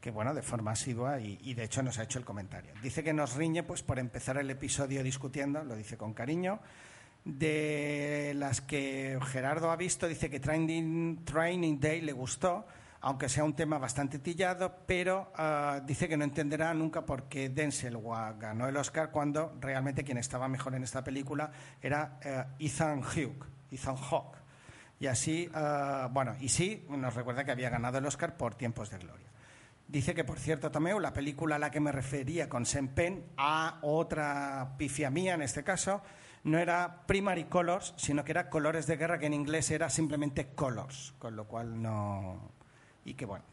que 0.00 0.12
bueno, 0.12 0.32
de 0.34 0.42
forma 0.42 0.70
asidua 0.70 1.18
y, 1.18 1.36
y 1.42 1.54
de 1.54 1.64
hecho 1.64 1.82
nos 1.82 1.98
ha 1.98 2.04
hecho 2.04 2.20
el 2.20 2.24
comentario. 2.24 2.74
Dice 2.80 3.02
que 3.02 3.12
nos 3.12 3.34
riñe 3.34 3.64
pues 3.64 3.82
por 3.82 3.98
empezar 3.98 4.36
el 4.36 4.48
episodio 4.50 5.02
discutiendo, 5.02 5.64
lo 5.64 5.74
dice 5.74 5.96
con 5.96 6.14
cariño. 6.14 6.60
De 7.24 8.34
las 8.36 8.60
que 8.60 9.18
Gerardo 9.32 9.72
ha 9.72 9.76
visto, 9.76 10.06
dice 10.06 10.30
que 10.30 10.38
Training, 10.38 11.24
Training 11.24 11.80
Day 11.80 12.02
le 12.02 12.12
gustó, 12.12 12.68
aunque 13.00 13.28
sea 13.28 13.44
un 13.44 13.54
tema 13.54 13.78
bastante 13.78 14.18
tillado, 14.18 14.80
pero 14.86 15.32
ah, 15.36 15.80
dice 15.84 16.08
que 16.08 16.16
no 16.16 16.24
entenderá 16.24 16.72
nunca 16.74 17.04
por 17.04 17.24
qué 17.24 17.48
Denzel 17.48 17.98
ganó 18.38 18.68
el 18.68 18.76
Oscar 18.76 19.10
cuando 19.10 19.56
realmente 19.60 20.04
quien 20.04 20.18
estaba 20.18 20.48
mejor 20.48 20.74
en 20.74 20.82
esta 20.82 21.04
película 21.04 21.50
era 21.80 22.18
eh, 22.22 22.44
Ethan 22.58 23.02
Hawke, 23.02 23.46
Ethan 23.70 23.96
Hawke. 23.96 24.38
Y 24.98 25.06
así, 25.06 25.50
ah, 25.54 26.08
bueno, 26.10 26.34
y 26.40 26.48
sí, 26.48 26.86
nos 26.88 27.14
recuerda 27.14 27.44
que 27.44 27.52
había 27.52 27.70
ganado 27.70 27.98
el 27.98 28.06
Oscar 28.06 28.36
por 28.36 28.54
Tiempos 28.54 28.90
de 28.90 28.98
Gloria. 28.98 29.26
Dice 29.88 30.14
que, 30.14 30.24
por 30.24 30.38
cierto, 30.38 30.70
Tomeu, 30.70 30.98
la 30.98 31.12
película 31.12 31.56
a 31.56 31.58
la 31.60 31.70
que 31.70 31.78
me 31.78 31.92
refería 31.92 32.48
con 32.48 32.66
Sempen, 32.66 33.24
a 33.36 33.78
otra 33.82 34.74
pifia 34.76 35.10
mía 35.10 35.34
en 35.34 35.42
este 35.42 35.62
caso, 35.62 36.02
no 36.42 36.58
era 36.58 37.06
Primary 37.06 37.44
Colors, 37.44 37.94
sino 37.96 38.24
que 38.24 38.32
era 38.32 38.50
Colores 38.50 38.86
de 38.86 38.96
Guerra, 38.96 39.18
que 39.18 39.26
en 39.26 39.34
inglés 39.34 39.70
era 39.70 39.88
simplemente 39.88 40.54
Colors, 40.54 41.14
con 41.18 41.36
lo 41.36 41.46
cual 41.46 41.80
no... 41.80 42.55
Y 43.06 43.14
que, 43.14 43.24
bueno, 43.24 43.44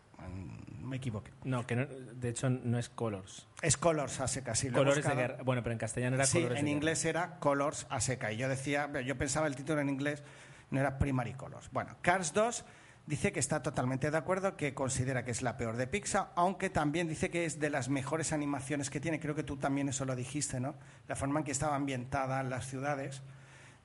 me 0.82 0.98
equivoqué. 0.98 1.32
No, 1.46 1.66
que 1.66 1.76
no- 1.76 1.86
de 1.86 2.30
hecho 2.30 2.50
no 2.50 2.78
es 2.78 2.90
Colors. 2.90 3.48
Es 3.62 3.78
Colors 3.78 4.20
a 4.20 4.28
seca, 4.28 4.56
sí. 4.56 4.70
Colores 4.70 5.06
de 5.06 5.16
guerra. 5.16 5.44
Bueno, 5.44 5.64
pero 5.64 5.72
en 5.74 5.80
castellano 5.80 6.16
era 6.16 6.26
Sí, 6.26 6.40
Colores 6.40 6.60
en 6.60 6.66
de 6.66 6.72
inglés 6.72 7.06
era 7.06 7.40
Colors 7.40 7.88
a 7.90 8.02
seca. 8.02 8.32
Y 8.32 8.38
yo 8.38 8.50
decía, 8.50 8.90
yo 9.02 9.18
pensaba 9.18 9.48
el 9.48 9.56
título 9.56 9.80
en 9.80 9.90
inglés, 9.90 10.24
no 10.72 10.80
era 10.80 10.98
Primary 11.00 11.34
Colors. 11.34 11.70
Bueno, 11.72 11.96
Cars 12.02 12.34
2 12.34 12.66
dice 13.06 13.32
que 13.32 13.40
está 13.40 13.62
totalmente 13.62 14.10
de 14.12 14.18
acuerdo, 14.18 14.56
que 14.58 14.74
considera 14.74 15.24
que 15.24 15.32
es 15.32 15.42
la 15.42 15.56
peor 15.58 15.76
de 15.78 15.88
Pixar, 15.88 16.32
aunque 16.36 16.70
también 16.70 17.08
dice 17.08 17.30
que 17.30 17.46
es 17.46 17.60
de 17.60 17.70
las 17.70 17.90
mejores 17.90 18.34
animaciones 18.34 18.90
que 18.90 19.00
tiene. 19.00 19.20
Creo 19.20 19.36
que 19.36 19.44
tú 19.44 19.58
también 19.58 19.90
eso 19.90 20.06
lo 20.06 20.16
dijiste, 20.16 20.60
¿no? 20.60 20.76
La 21.08 21.16
forma 21.16 21.40
en 21.42 21.46
que 21.46 21.52
estaba 21.52 21.76
ambientada 21.76 22.40
en 22.42 22.50
las 22.50 22.66
ciudades. 22.68 23.22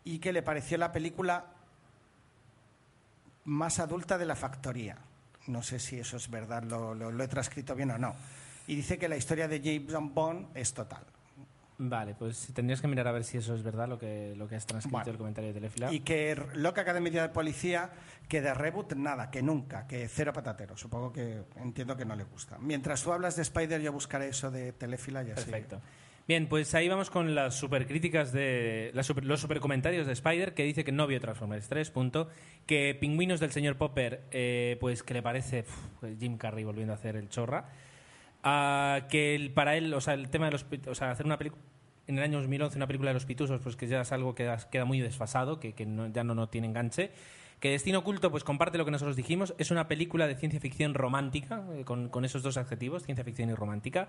Y 0.05 0.21
que 0.21 0.33
le 0.33 0.43
pareció 0.43 0.79
la 0.79 0.93
película 0.93 1.47
más 3.45 3.79
adulta 3.81 4.19
de 4.19 4.27
la 4.27 4.37
factoría. 4.37 4.99
No 5.49 5.62
sé 5.62 5.78
si 5.80 5.99
eso 5.99 6.16
es 6.16 6.30
verdad, 6.30 6.62
lo, 6.62 6.94
lo- 6.94 7.11
lo 7.11 7.24
he 7.24 7.28
transcrito 7.28 7.74
bien 7.74 7.90
o 7.90 7.99
no. 7.99 8.14
Y 8.66 8.76
dice 8.76 8.99
que 8.99 9.09
la 9.09 9.16
historia 9.16 9.49
de 9.49 9.59
James 9.61 9.92
Bond 10.14 10.49
es 10.55 10.72
total. 10.74 11.03
Vale, 11.80 12.14
pues 12.16 12.49
tendrías 12.53 12.80
que 12.80 12.88
mirar 12.88 13.07
a 13.07 13.12
ver 13.12 13.22
si 13.22 13.38
eso 13.38 13.55
es 13.55 13.62
verdad 13.62 13.88
lo 13.88 13.99
que, 14.01 14.34
lo 14.36 14.49
que 14.49 14.57
has 14.57 14.66
transcrito 14.66 14.96
Bueno. 14.99 15.11
el 15.12 15.16
comentario 15.18 15.49
de 15.49 15.55
Telefila. 15.55 15.92
Y 15.92 16.01
que 16.01 16.36
Loca 16.55 16.80
Academia 16.80 17.22
de 17.22 17.28
Policía, 17.28 17.90
que 18.28 18.40
de 18.40 18.53
reboot 18.53 18.94
nada, 18.94 19.30
que 19.30 19.42
nunca, 19.42 19.86
que 19.86 20.09
cero 20.09 20.32
patatero. 20.32 20.76
Supongo 20.76 21.12
que 21.12 21.44
entiendo 21.57 21.96
que 21.96 22.05
no 22.05 22.16
le 22.16 22.24
gusta. 22.24 22.59
Mientras 22.59 23.01
tú 23.03 23.12
hablas 23.12 23.36
de 23.36 23.42
Spider, 23.42 23.80
yo 23.80 23.92
buscaré 23.92 24.28
eso 24.28 24.51
de 24.51 24.72
Telefila 24.72 25.22
y 25.22 25.30
así. 25.30 25.44
Perfecto. 25.44 25.80
Bien, 26.29 26.47
pues 26.47 26.74
ahí 26.74 26.91
vamos 26.91 27.09
con 27.09 27.35
las 27.35 27.55
supercríticas 27.55 28.33
de 28.33 28.91
las 28.93 29.07
super- 29.07 29.24
los 29.24 29.41
super 29.41 29.61
comentarios 29.61 30.07
de 30.07 30.12
Spider 30.12 30.53
que 30.53 30.62
dice 30.62 30.85
que 30.85 30.93
no 30.93 31.07
vio 31.07 31.18
Transformers 31.20 31.68
3, 31.68 31.91
punto. 31.91 32.29
Que 32.66 32.95
Pingüinos 32.95 33.41
del 33.41 33.51
señor 33.51 33.76
Popper, 33.79 34.24
eh, 34.31 34.76
pues 34.79 35.03
que 35.03 35.14
le 35.14 35.22
parece 35.22 35.64
Jim 36.20 36.37
Carrey 36.37 36.64
volviendo 36.64 36.93
a 36.93 36.97
hacer 36.97 37.16
el 37.16 37.31
chorra. 37.31 37.70
Ah, 38.43 39.07
que 39.09 39.35
el- 39.35 39.53
para 39.53 39.76
él, 39.79 39.95
o 39.95 40.03
sea, 40.03 40.12
el 40.12 40.29
tema 40.29 40.47
de 40.47 40.53
los, 40.53 40.66
o 40.87 40.95
sea, 40.95 41.11
hacer 41.12 41.24
una 41.24 41.39
película 41.39 41.62
en 42.07 42.18
el 42.18 42.24
año 42.24 42.39
2011 42.39 42.76
una 42.76 42.87
película 42.87 43.09
de 43.11 43.14
los 43.14 43.24
pitusos, 43.24 43.61
pues 43.62 43.76
que 43.76 43.87
ya 43.87 44.03
es 44.03 44.12
algo 44.12 44.35
que 44.35 44.55
queda 44.70 44.85
muy 44.85 45.01
desfasado, 45.01 45.59
que, 45.59 45.72
que 45.72 45.87
no- 45.87 46.09
ya 46.12 46.24
no, 46.24 46.35
no 46.35 46.51
tiene 46.51 46.66
enganche. 46.66 47.11
Que 47.61 47.70
Destino 47.70 47.98
Oculto, 48.00 48.30
pues 48.30 48.44
comparte 48.44 48.78
lo 48.78 48.84
que 48.84 48.90
nosotros 48.92 49.16
dijimos, 49.16 49.52
es 49.59 49.70
una 49.72 49.88
película 49.88 50.26
de 50.28 50.36
ciencia 50.36 50.61
ficción 50.61 50.94
romántica, 50.94 51.64
eh, 51.74 51.84
con, 51.84 52.09
con 52.09 52.24
esos 52.24 52.42
dos 52.42 52.56
adjetivos, 52.56 53.02
ciencia 53.04 53.24
ficción 53.24 53.50
y 53.50 53.54
romántica. 53.54 54.09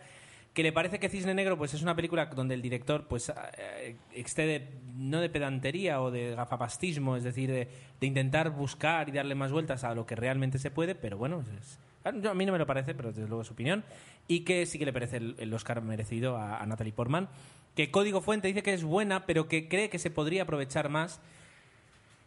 Que 0.53 0.63
le 0.63 0.71
parece 0.71 0.99
que 0.99 1.09
Cisne 1.09 1.33
Negro, 1.33 1.57
pues 1.57 1.73
es 1.73 1.81
una 1.83 1.95
película 1.95 2.25
donde 2.27 2.55
el 2.55 2.61
director, 2.61 3.05
pues 3.07 3.31
eh, 3.57 3.95
excede, 4.13 4.69
no 4.95 5.19
de 5.21 5.29
pedantería 5.29 6.01
o 6.01 6.09
de 6.11 6.35
gafapastismo, 6.35 7.15
es 7.17 7.23
decir, 7.23 7.49
de, 7.49 7.67
de 7.99 8.07
intentar 8.07 8.49
buscar 8.51 9.09
y 9.09 9.11
darle 9.11 9.35
más 9.35 9.51
vueltas 9.51 9.83
a 9.83 9.93
lo 9.95 10.05
que 10.05 10.15
realmente 10.15 10.57
se 10.59 10.71
puede, 10.71 10.95
pero 10.95 11.17
bueno, 11.17 11.43
es- 11.59 11.79
a 12.03 12.11
mí 12.33 12.45
no 12.45 12.51
me 12.53 12.57
lo 12.57 12.65
parece, 12.65 12.95
pero 12.95 13.09
desde 13.09 13.27
luego 13.27 13.41
es 13.41 13.47
su 13.47 13.53
opinión. 13.53 13.83
Y 14.27 14.39
que 14.41 14.65
sí 14.65 14.79
que 14.79 14.85
le 14.85 14.93
parece 14.93 15.17
el, 15.17 15.35
el 15.37 15.53
Oscar 15.53 15.81
merecido 15.81 16.37
a, 16.37 16.57
a 16.59 16.65
Natalie 16.65 16.93
Portman. 16.93 17.27
Que 17.75 17.91
Código 17.91 18.21
Fuente 18.21 18.47
dice 18.47 18.63
que 18.63 18.73
es 18.73 18.83
buena, 18.83 19.25
pero 19.25 19.47
que 19.47 19.67
cree 19.67 19.89
que 19.89 19.99
se 19.99 20.09
podría 20.09 20.43
aprovechar 20.43 20.89
más. 20.89 21.19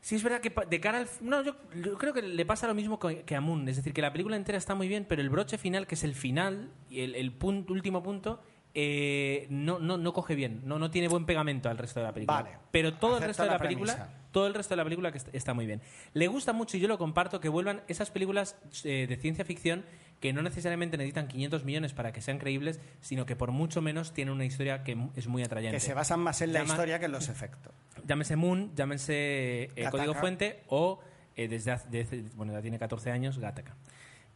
Sí, 0.02 0.16
es 0.16 0.22
verdad 0.24 0.40
que 0.40 0.52
de 0.68 0.80
cara 0.80 0.98
al... 0.98 1.08
No, 1.20 1.42
yo, 1.42 1.54
yo 1.82 1.96
creo 1.96 2.12
que 2.12 2.22
le 2.22 2.44
pasa 2.44 2.66
lo 2.66 2.74
mismo 2.74 2.98
que, 2.98 3.22
que 3.22 3.36
a 3.36 3.40
Moon. 3.40 3.68
Es 3.68 3.76
decir, 3.76 3.94
que 3.94 4.02
la 4.02 4.12
película 4.12 4.36
entera 4.36 4.58
está 4.58 4.74
muy 4.74 4.88
bien, 4.88 5.06
pero 5.08 5.22
el 5.22 5.30
broche 5.30 5.56
final, 5.58 5.86
que 5.86 5.94
es 5.94 6.02
el 6.02 6.14
final, 6.16 6.70
y 6.90 7.00
el, 7.02 7.14
el 7.14 7.38
pun- 7.38 7.64
último 7.70 8.02
punto, 8.02 8.42
eh, 8.74 9.46
no, 9.48 9.78
no, 9.78 9.96
no 9.98 10.12
coge 10.12 10.34
bien. 10.34 10.62
No, 10.64 10.78
no 10.80 10.90
tiene 10.90 11.06
buen 11.06 11.24
pegamento 11.24 11.70
al 11.70 11.78
resto 11.78 12.00
de 12.00 12.06
la 12.06 12.12
película. 12.12 12.42
Vale. 12.42 12.56
Pero 12.72 12.94
todo 12.94 13.16
el 13.18 13.22
resto 13.22 13.44
de 13.44 13.48
la 13.48 13.54
la 13.54 13.58
película... 13.60 13.94
premisa. 13.94 14.18
Todo 14.32 14.46
el 14.48 14.54
resto 14.54 14.72
de 14.72 14.76
la 14.78 14.84
película 14.84 15.12
que 15.12 15.18
est- 15.18 15.34
está 15.34 15.54
muy 15.54 15.66
bien. 15.66 15.80
Le 16.14 16.26
gusta 16.26 16.52
mucho, 16.52 16.76
y 16.76 16.80
yo 16.80 16.88
lo 16.88 16.98
comparto, 16.98 17.38
que 17.38 17.48
vuelvan 17.48 17.82
esas 17.86 18.10
películas 18.10 18.56
eh, 18.82 19.06
de 19.08 19.16
ciencia 19.18 19.44
ficción 19.44 19.84
que 20.22 20.32
no 20.32 20.40
necesariamente 20.40 20.96
necesitan 20.96 21.26
500 21.28 21.64
millones 21.64 21.92
para 21.92 22.12
que 22.12 22.22
sean 22.22 22.38
creíbles, 22.38 22.80
sino 23.02 23.26
que 23.26 23.36
por 23.36 23.50
mucho 23.50 23.82
menos 23.82 24.14
tienen 24.14 24.32
una 24.32 24.44
historia 24.46 24.84
que 24.84 24.96
es 25.16 25.26
muy 25.26 25.42
atrayente. 25.42 25.76
Que 25.76 25.80
se 25.80 25.92
basan 25.92 26.20
más 26.20 26.40
en 26.40 26.52
la 26.54 26.60
Llama- 26.60 26.72
historia 26.72 26.98
que 27.00 27.04
en 27.06 27.12
los 27.12 27.28
efectos. 27.28 27.74
Llámese 28.06 28.36
Moon, 28.36 28.72
llámese 28.74 29.64
eh. 29.76 29.88
Código 29.90 30.14
Fuente 30.14 30.62
o 30.68 31.00
eh, 31.36 31.48
desde 31.48 31.72
hace, 31.72 31.88
desde- 31.90 32.22
bueno, 32.36 32.52
ya 32.52 32.62
tiene 32.62 32.78
14 32.78 33.10
años, 33.10 33.38
Gattaca. 33.38 33.74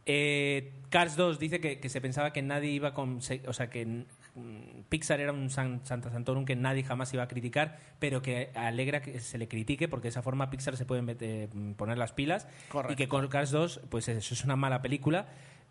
Eh, 0.05 0.71
Cars 0.89 1.15
2 1.17 1.37
dice 1.39 1.59
que, 1.59 1.79
que 1.79 1.89
se 1.89 1.99
pensaba 2.01 2.31
que 2.31 2.41
nadie 2.41 2.69
iba 2.71 2.93
con. 2.93 3.17
O 3.47 3.53
sea, 3.53 3.69
que 3.69 3.85
mm, 3.85 4.83
Pixar 4.89 5.19
era 5.19 5.33
un 5.33 5.49
San- 5.49 5.85
Santa 5.85 6.09
Santorum 6.11 6.45
que 6.45 6.55
nadie 6.55 6.83
jamás 6.83 7.13
iba 7.13 7.23
a 7.23 7.27
criticar, 7.27 7.77
pero 7.99 8.21
que 8.21 8.51
alegra 8.55 9.01
que 9.01 9.19
se 9.19 9.37
le 9.37 9.47
critique 9.49 9.87
porque 9.89 10.03
de 10.03 10.09
esa 10.09 10.21
forma 10.21 10.49
Pixar 10.49 10.77
se 10.77 10.85
puede 10.85 11.49
poner 11.75 11.97
las 11.97 12.13
pilas. 12.13 12.47
Correcto. 12.69 12.93
Y 12.93 12.95
que 12.95 13.07
con 13.09 13.27
Cars 13.27 13.51
2, 13.51 13.81
pues 13.89 14.07
eso 14.07 14.33
es 14.33 14.43
una 14.45 14.55
mala 14.55 14.81
película. 14.81 15.27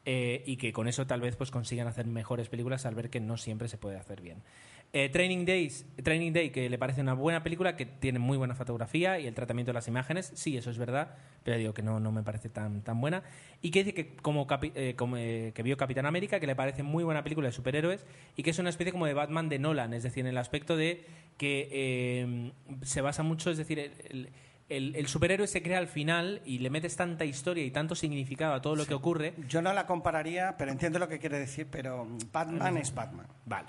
Eh, 0.08 0.42
y 0.46 0.56
que 0.56 0.72
con 0.72 0.88
eso 0.88 1.06
tal 1.06 1.20
vez 1.20 1.36
pues 1.36 1.50
consigan 1.50 1.88
hacer 1.88 2.06
mejores 2.06 2.48
películas 2.48 2.86
al 2.86 2.94
ver 2.94 3.10
que 3.10 3.20
no 3.20 3.36
siempre 3.36 3.68
se 3.68 3.76
puede 3.76 3.96
hacer 3.98 4.22
bien. 4.22 4.42
Eh, 4.92 5.08
Training 5.08 5.44
Days, 5.44 5.84
Training 6.02 6.32
Day, 6.32 6.50
que 6.50 6.70
le 6.70 6.78
parece 6.78 7.00
una 7.00 7.12
buena 7.12 7.42
película, 7.42 7.76
que 7.76 7.84
tiene 7.86 8.20
muy 8.20 8.38
buena 8.38 8.54
fotografía 8.54 9.18
y 9.18 9.26
el 9.26 9.34
tratamiento 9.34 9.70
de 9.70 9.74
las 9.74 9.88
imágenes, 9.88 10.30
sí, 10.36 10.56
eso 10.56 10.70
es 10.70 10.78
verdad, 10.78 11.16
pero 11.42 11.58
digo 11.58 11.74
que 11.74 11.82
no, 11.82 11.98
no 11.98 12.12
me 12.12 12.22
parece 12.22 12.48
tan, 12.48 12.82
tan 12.82 13.00
buena. 13.00 13.24
Y 13.60 13.72
que 13.72 13.80
dice 13.82 13.94
que 13.94 14.14
como, 14.14 14.46
eh, 14.74 14.94
eh, 14.96 15.52
que 15.54 15.62
vio 15.64 15.76
Capitán 15.76 16.06
América, 16.06 16.38
que 16.38 16.46
le 16.46 16.54
parece 16.54 16.84
muy 16.84 17.02
buena 17.02 17.24
película 17.24 17.48
de 17.48 17.52
superhéroes 17.52 18.06
y 18.36 18.44
que 18.44 18.50
es 18.50 18.58
una 18.60 18.70
especie 18.70 18.92
como 18.92 19.06
de 19.06 19.14
Batman 19.14 19.48
de 19.48 19.58
Nolan, 19.58 19.92
es 19.92 20.04
decir, 20.04 20.20
en 20.20 20.28
el 20.28 20.38
aspecto 20.38 20.76
de 20.76 21.04
que 21.36 21.68
eh, 21.72 22.52
se 22.82 23.00
basa 23.00 23.24
mucho, 23.24 23.50
es 23.50 23.58
decir, 23.58 23.80
el- 23.80 24.30
el- 24.68 24.96
el 24.96 25.06
superhéroe 25.06 25.46
se 25.46 25.62
crea 25.62 25.78
al 25.78 25.86
final 25.88 26.40
y 26.44 26.58
le 26.58 26.70
metes 26.70 26.96
tanta 26.96 27.24
historia 27.24 27.64
y 27.64 27.70
tanto 27.70 27.94
significado 27.94 28.54
a 28.54 28.60
todo 28.62 28.74
lo 28.76 28.84
que 28.86 28.94
ocurre 28.94 29.34
Yo 29.48 29.62
no 29.62 29.72
la 29.72 29.86
compararía, 29.86 30.56
pero 30.58 30.72
entiendo 30.72 30.98
lo 30.98 31.08
que 31.08 31.18
quiere 31.18 31.38
decir, 31.38 31.68
pero 31.70 32.06
Batman 32.32 32.76
es 32.78 32.92
Batman. 32.94 33.26
Vale. 33.44 33.68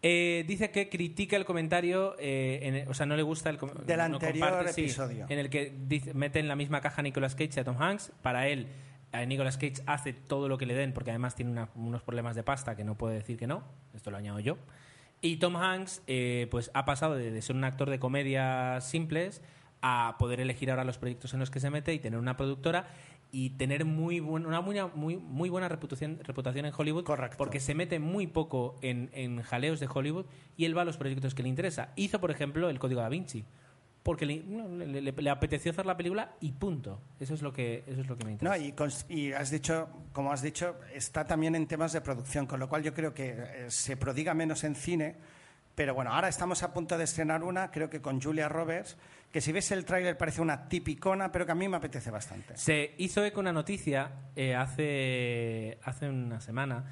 Eh, 0.00 0.44
dice 0.46 0.70
que 0.70 0.88
critica 0.88 1.36
el 1.36 1.44
comentario, 1.44 2.14
eh, 2.20 2.60
en 2.62 2.88
o 2.88 2.94
sea, 2.94 3.04
no 3.04 3.16
le 3.16 3.22
gusta 3.24 3.50
el 3.50 3.58
com- 3.58 3.72
Del 3.84 3.96
no 3.98 4.04
anterior 4.04 4.48
comparte, 4.48 4.72
sí, 4.72 4.82
episodio. 4.82 5.26
en 5.28 5.38
el 5.40 5.50
que 5.50 5.74
dice, 5.88 6.14
mete 6.14 6.38
en 6.38 6.46
la 6.46 6.54
misma 6.54 6.80
caja 6.80 7.00
a 7.00 7.02
Nicolas 7.02 7.34
Cage 7.34 7.50
y 7.56 7.60
a 7.60 7.64
Tom 7.64 7.82
Hanks. 7.82 8.12
Para 8.22 8.46
él, 8.46 8.68
a 9.10 9.24
Nicolas 9.24 9.56
Cage 9.58 9.82
hace 9.86 10.12
todo 10.12 10.48
lo 10.48 10.56
que 10.56 10.66
le 10.66 10.74
den, 10.74 10.92
porque 10.92 11.10
además 11.10 11.34
tiene 11.34 11.50
una- 11.50 11.68
unos 11.74 12.02
problemas 12.04 12.36
de 12.36 12.44
pasta 12.44 12.76
que 12.76 12.84
no 12.84 12.94
puede 12.96 13.16
decir 13.16 13.36
que 13.38 13.48
no. 13.48 13.64
Esto 13.92 14.12
lo 14.12 14.18
añado 14.18 14.38
yo. 14.38 14.56
Y 15.20 15.38
Tom 15.38 15.56
Hanks, 15.56 16.02
eh, 16.06 16.46
pues 16.48 16.70
ha 16.74 16.84
pasado 16.84 17.16
de, 17.16 17.32
de 17.32 17.42
ser 17.42 17.56
un 17.56 17.64
actor 17.64 17.90
de 17.90 17.98
comedias 17.98 18.88
simples 18.88 19.42
a 19.82 20.16
poder 20.18 20.40
elegir 20.40 20.70
ahora 20.70 20.84
los 20.84 20.98
proyectos 20.98 21.34
en 21.34 21.40
los 21.40 21.50
que 21.50 21.60
se 21.60 21.70
mete 21.70 21.94
y 21.94 21.98
tener 21.98 22.18
una 22.18 22.36
productora 22.36 22.88
y 23.30 23.50
tener 23.50 23.84
muy 23.84 24.20
buen- 24.20 24.46
una 24.46 24.60
muy, 24.60 24.76
muy, 24.94 25.16
muy 25.16 25.50
buena 25.50 25.68
reputación, 25.68 26.18
reputación 26.24 26.64
en 26.64 26.72
Hollywood 26.76 27.04
Correcto. 27.04 27.36
porque 27.36 27.60
se 27.60 27.74
mete 27.74 27.98
muy 27.98 28.26
poco 28.26 28.76
en, 28.82 29.10
en 29.12 29.42
jaleos 29.42 29.80
de 29.80 29.88
Hollywood 29.92 30.26
y 30.56 30.64
él 30.64 30.76
va 30.76 30.82
a 30.82 30.84
los 30.84 30.96
proyectos 30.96 31.34
que 31.34 31.42
le 31.42 31.48
interesa. 31.50 31.92
Hizo, 31.96 32.20
por 32.20 32.30
ejemplo, 32.30 32.70
el 32.70 32.78
Código 32.78 33.00
da 33.02 33.08
Vinci 33.08 33.44
porque 34.02 34.24
le, 34.24 34.42
no, 34.44 34.68
le- 34.68 35.02
le- 35.02 35.12
le 35.12 35.30
apeteció 35.30 35.70
hacer 35.72 35.84
la 35.84 35.96
película 35.96 36.32
y 36.40 36.52
punto. 36.52 37.02
Eso 37.20 37.34
es 37.34 37.42
lo 37.42 37.52
que, 37.52 37.84
eso 37.86 38.00
es 38.00 38.08
lo 38.08 38.16
que 38.16 38.24
me 38.24 38.32
interesa. 38.32 38.56
No, 38.56 38.64
y, 38.64 39.14
y 39.14 39.32
has 39.32 39.50
dicho, 39.50 39.88
como 40.12 40.32
has 40.32 40.40
dicho, 40.40 40.76
está 40.94 41.26
también 41.26 41.54
en 41.54 41.66
temas 41.66 41.92
de 41.92 42.00
producción, 42.00 42.46
con 42.46 42.58
lo 42.58 42.68
cual 42.70 42.82
yo 42.82 42.94
creo 42.94 43.12
que 43.12 43.34
eh, 43.36 43.66
se 43.68 43.98
prodiga 43.98 44.32
menos 44.32 44.64
en 44.64 44.74
cine. 44.74 45.16
Pero 45.78 45.94
bueno, 45.94 46.12
ahora 46.12 46.26
estamos 46.26 46.64
a 46.64 46.74
punto 46.74 46.98
de 46.98 47.04
estrenar 47.04 47.44
una, 47.44 47.70
creo 47.70 47.88
que 47.88 48.02
con 48.02 48.20
Julia 48.20 48.48
Roberts, 48.48 48.96
que 49.30 49.40
si 49.40 49.52
ves 49.52 49.70
el 49.70 49.84
tráiler 49.84 50.18
parece 50.18 50.40
una 50.40 50.68
tipicona, 50.68 51.30
pero 51.30 51.46
que 51.46 51.52
a 51.52 51.54
mí 51.54 51.68
me 51.68 51.76
apetece 51.76 52.10
bastante. 52.10 52.56
Se 52.56 52.96
hizo 52.98 53.24
eco 53.24 53.38
una 53.38 53.52
noticia 53.52 54.10
eh, 54.34 54.56
hace, 54.56 55.78
hace 55.84 56.08
una 56.08 56.40
semana, 56.40 56.84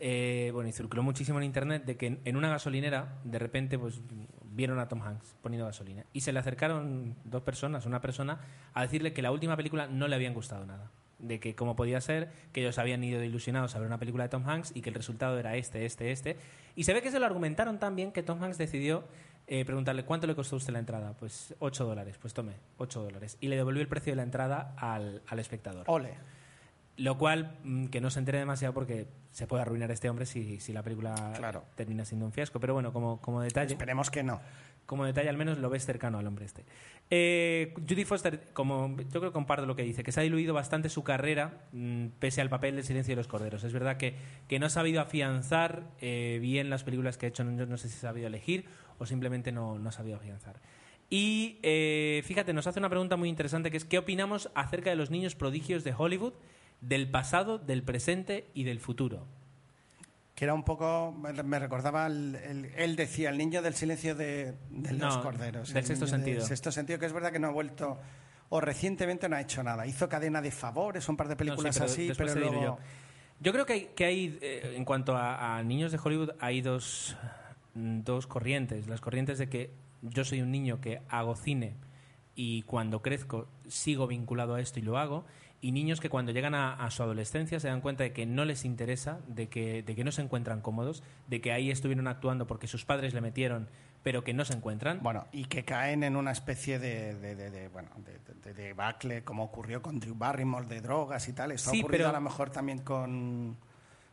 eh, 0.00 0.50
bueno, 0.52 0.68
y 0.68 0.72
circuló 0.72 1.04
muchísimo 1.04 1.38
en 1.38 1.44
internet, 1.44 1.84
de 1.84 1.96
que 1.96 2.06
en, 2.08 2.20
en 2.24 2.36
una 2.36 2.50
gasolinera, 2.50 3.20
de 3.22 3.38
repente, 3.38 3.78
pues 3.78 4.00
vieron 4.42 4.80
a 4.80 4.88
Tom 4.88 5.02
Hanks 5.02 5.36
poniendo 5.40 5.64
gasolina. 5.64 6.04
Y 6.12 6.22
se 6.22 6.32
le 6.32 6.40
acercaron 6.40 7.14
dos 7.22 7.42
personas, 7.42 7.86
una 7.86 8.00
persona, 8.00 8.40
a 8.74 8.82
decirle 8.82 9.12
que 9.12 9.22
la 9.22 9.30
última 9.30 9.56
película 9.56 9.86
no 9.86 10.08
le 10.08 10.16
habían 10.16 10.34
gustado 10.34 10.66
nada. 10.66 10.90
De 11.20 11.38
que 11.38 11.54
cómo 11.54 11.76
podía 11.76 12.00
ser, 12.00 12.32
que 12.52 12.62
ellos 12.62 12.78
habían 12.78 13.04
ido 13.04 13.22
ilusionados 13.22 13.76
a 13.76 13.78
ver 13.78 13.86
una 13.86 13.98
película 13.98 14.24
de 14.24 14.30
Tom 14.30 14.48
Hanks 14.48 14.72
y 14.74 14.82
que 14.82 14.90
el 14.90 14.96
resultado 14.96 15.38
era 15.38 15.54
este, 15.54 15.86
este, 15.86 16.10
este. 16.10 16.36
Y 16.74 16.84
se 16.84 16.92
ve 16.92 17.02
que 17.02 17.10
se 17.10 17.18
lo 17.18 17.26
argumentaron 17.26 17.78
tan 17.78 17.96
bien 17.96 18.12
que 18.12 18.22
Tom 18.22 18.42
Hanks 18.42 18.58
decidió 18.58 19.04
eh, 19.46 19.64
preguntarle 19.64 20.04
cuánto 20.04 20.26
le 20.26 20.34
costó 20.34 20.56
a 20.56 20.58
usted 20.58 20.72
la 20.72 20.78
entrada. 20.78 21.14
Pues 21.18 21.54
8 21.58 21.84
dólares, 21.84 22.16
pues 22.20 22.32
tome, 22.34 22.54
8 22.78 23.02
dólares. 23.02 23.36
Y 23.40 23.48
le 23.48 23.56
devolvió 23.56 23.82
el 23.82 23.88
precio 23.88 24.12
de 24.12 24.16
la 24.16 24.22
entrada 24.22 24.74
al, 24.76 25.22
al 25.26 25.38
espectador. 25.38 25.84
Ole. 25.88 26.14
Lo 26.98 27.16
cual, 27.16 27.56
mm, 27.64 27.86
que 27.86 28.00
no 28.00 28.10
se 28.10 28.18
entere 28.18 28.38
demasiado 28.38 28.74
porque 28.74 29.06
se 29.30 29.46
puede 29.46 29.62
arruinar 29.62 29.90
este 29.90 30.10
hombre 30.10 30.26
si, 30.26 30.60
si 30.60 30.72
la 30.74 30.82
película 30.82 31.32
Claro. 31.36 31.64
termina 31.74 32.04
siendo 32.04 32.26
un 32.26 32.32
fiasco. 32.32 32.60
Pero 32.60 32.74
bueno, 32.74 32.92
como, 32.92 33.20
como 33.20 33.40
detalle, 33.40 33.72
Esperemos 33.72 34.10
que 34.10 34.22
no. 34.22 34.40
como 34.84 35.06
detalle 35.06 35.30
al 35.30 35.38
menos 35.38 35.56
lo 35.58 35.70
ves 35.70 35.86
cercano 35.86 36.18
al 36.18 36.26
hombre 36.26 36.44
este. 36.44 36.66
Eh, 37.08 37.72
Judy 37.88 38.04
Foster, 38.04 38.48
como 38.52 38.94
yo 38.98 39.08
creo 39.20 39.22
que 39.22 39.32
comparto 39.32 39.64
lo 39.64 39.74
que 39.74 39.82
dice, 39.84 40.02
que 40.02 40.12
se 40.12 40.20
ha 40.20 40.22
diluido 40.22 40.52
bastante 40.52 40.90
su 40.90 41.02
carrera 41.02 41.62
mm, 41.72 42.08
pese 42.18 42.42
al 42.42 42.50
papel 42.50 42.76
del 42.76 42.84
silencio 42.84 43.12
de 43.12 43.16
los 43.16 43.26
corderos. 43.28 43.64
Es 43.64 43.72
verdad 43.72 43.96
que, 43.96 44.14
que 44.48 44.58
no 44.58 44.66
ha 44.66 44.70
sabido 44.70 45.00
afianzar 45.00 45.84
eh, 46.00 46.38
bien 46.42 46.68
las 46.68 46.84
películas 46.84 47.16
que 47.16 47.24
ha 47.26 47.28
hecho, 47.30 47.42
no, 47.42 47.64
no 47.64 47.76
sé 47.78 47.88
si 47.88 47.96
ha 47.96 48.00
sabido 48.00 48.26
elegir 48.26 48.66
o 48.98 49.06
simplemente 49.06 49.50
no, 49.50 49.78
no 49.78 49.88
ha 49.88 49.92
sabido 49.92 50.16
afianzar. 50.18 50.60
Y 51.08 51.58
eh, 51.62 52.22
fíjate, 52.24 52.52
nos 52.52 52.66
hace 52.66 52.78
una 52.78 52.88
pregunta 52.88 53.16
muy 53.16 53.28
interesante 53.28 53.70
que 53.70 53.76
es 53.78 53.84
¿qué 53.84 53.98
opinamos 53.98 54.50
acerca 54.54 54.90
de 54.90 54.96
los 54.96 55.10
niños 55.10 55.34
prodigios 55.34 55.84
de 55.84 55.94
Hollywood, 55.96 56.32
del 56.82 57.10
pasado, 57.10 57.56
del 57.58 57.82
presente 57.82 58.50
y 58.52 58.64
del 58.64 58.78
futuro? 58.78 59.26
Que 60.34 60.44
era 60.44 60.54
un 60.54 60.64
poco, 60.64 61.12
me 61.12 61.58
recordaba, 61.58 62.06
el- 62.06 62.34
el- 62.36 62.64
él 62.76 62.96
decía, 62.96 63.30
el 63.30 63.38
niño 63.38 63.62
del 63.62 63.74
silencio 63.74 64.14
de, 64.14 64.54
de 64.70 64.92
los 64.92 65.16
No, 65.16 65.22
corderos. 65.22 65.68
del 65.68 65.78
el 65.78 65.84
sexto 65.86 66.06
sentido. 66.06 66.38
Del 66.40 66.46
sexto 66.48 66.70
sentido, 66.72 66.98
que 66.98 67.06
es 67.06 67.12
verdad 67.12 67.32
que 67.32 67.38
no 67.38 67.48
ha 67.48 67.52
vuelto, 67.52 67.98
o 68.48 68.60
recientemente 68.60 69.28
no 69.28 69.36
ha 69.36 69.40
hecho 69.40 69.62
nada. 69.62 69.86
Hizo 69.86 70.08
cadena 70.08 70.42
de 70.42 70.50
favores, 70.50 71.08
un 71.08 71.16
par 71.16 71.28
de 71.28 71.36
películas 71.36 71.78
No, 71.80 71.88
sí, 71.88 72.12
pero 72.16 72.28
así, 72.30 72.34
pero 72.36 72.50
luego... 72.50 72.62
Yo. 72.62 72.78
Yo 73.40 73.52
creo 73.52 73.66
que 73.66 73.72
hay, 73.72 73.90
que 73.96 74.04
hay 74.04 74.38
eh, 74.40 74.74
en 74.76 74.84
cuanto 74.84 75.16
a, 75.16 75.56
a 75.58 75.62
niños 75.64 75.90
de 75.90 75.98
Hollywood, 76.02 76.30
hay 76.38 76.60
dos, 76.60 77.16
mm, 77.74 78.00
dos 78.02 78.26
corrientes. 78.28 78.86
Las 78.86 79.00
corrientes 79.00 79.38
de 79.38 79.48
que 79.48 79.70
yo 80.00 80.24
soy 80.24 80.42
un 80.42 80.50
niño 80.52 80.80
que 80.80 81.02
hago 81.08 81.34
cine 81.34 81.74
y 82.36 82.62
cuando 82.62 83.02
crezco 83.02 83.48
sigo 83.68 84.06
vinculado 84.06 84.54
a 84.54 84.60
esto 84.60 84.78
y 84.78 84.82
lo 84.82 84.96
hago. 84.96 85.24
Y 85.62 85.70
niños 85.72 86.00
que 86.00 86.10
cuando 86.10 86.32
llegan 86.32 86.54
a, 86.54 86.74
a 86.74 86.90
su 86.90 87.02
adolescencia 87.04 87.58
se 87.60 87.68
dan 87.68 87.80
cuenta 87.80 88.02
de 88.02 88.12
que 88.12 88.26
no 88.26 88.44
les 88.44 88.64
interesa, 88.64 89.20
de 89.28 89.48
que, 89.48 89.82
de 89.84 89.94
que 89.94 90.02
no 90.04 90.10
se 90.10 90.20
encuentran 90.20 90.60
cómodos, 90.60 91.02
de 91.28 91.40
que 91.40 91.52
ahí 91.52 91.70
estuvieron 91.70 92.08
actuando 92.08 92.46
porque 92.48 92.66
sus 92.66 92.84
padres 92.84 93.14
le 93.14 93.20
metieron, 93.20 93.68
pero 94.02 94.24
que 94.24 94.34
no 94.34 94.44
se 94.44 94.54
encuentran. 94.54 94.98
Bueno, 95.02 95.28
y 95.30 95.44
que 95.44 95.64
caen 95.64 96.02
en 96.02 96.16
una 96.16 96.32
especie 96.32 96.80
de, 96.80 97.14
de, 97.14 97.36
de- 97.36 97.50
de, 97.50 97.68
bueno, 97.68 97.90
de, 98.04 98.12
de- 98.12 98.52
de 98.54 98.62
debacle, 98.64 99.22
como 99.22 99.44
ocurrió 99.44 99.80
con 99.80 100.00
Drew 100.00 100.16
Barrymore, 100.16 100.66
de 100.66 100.80
drogas 100.80 101.28
y 101.28 101.32
tal. 101.32 101.56
Sí, 101.56 101.68
ha 101.68 101.80
ocurrido 101.84 101.88
pero- 101.90 102.08
a 102.08 102.12
lo 102.12 102.20
mejor 102.20 102.50
también 102.50 102.78
con, 102.80 103.56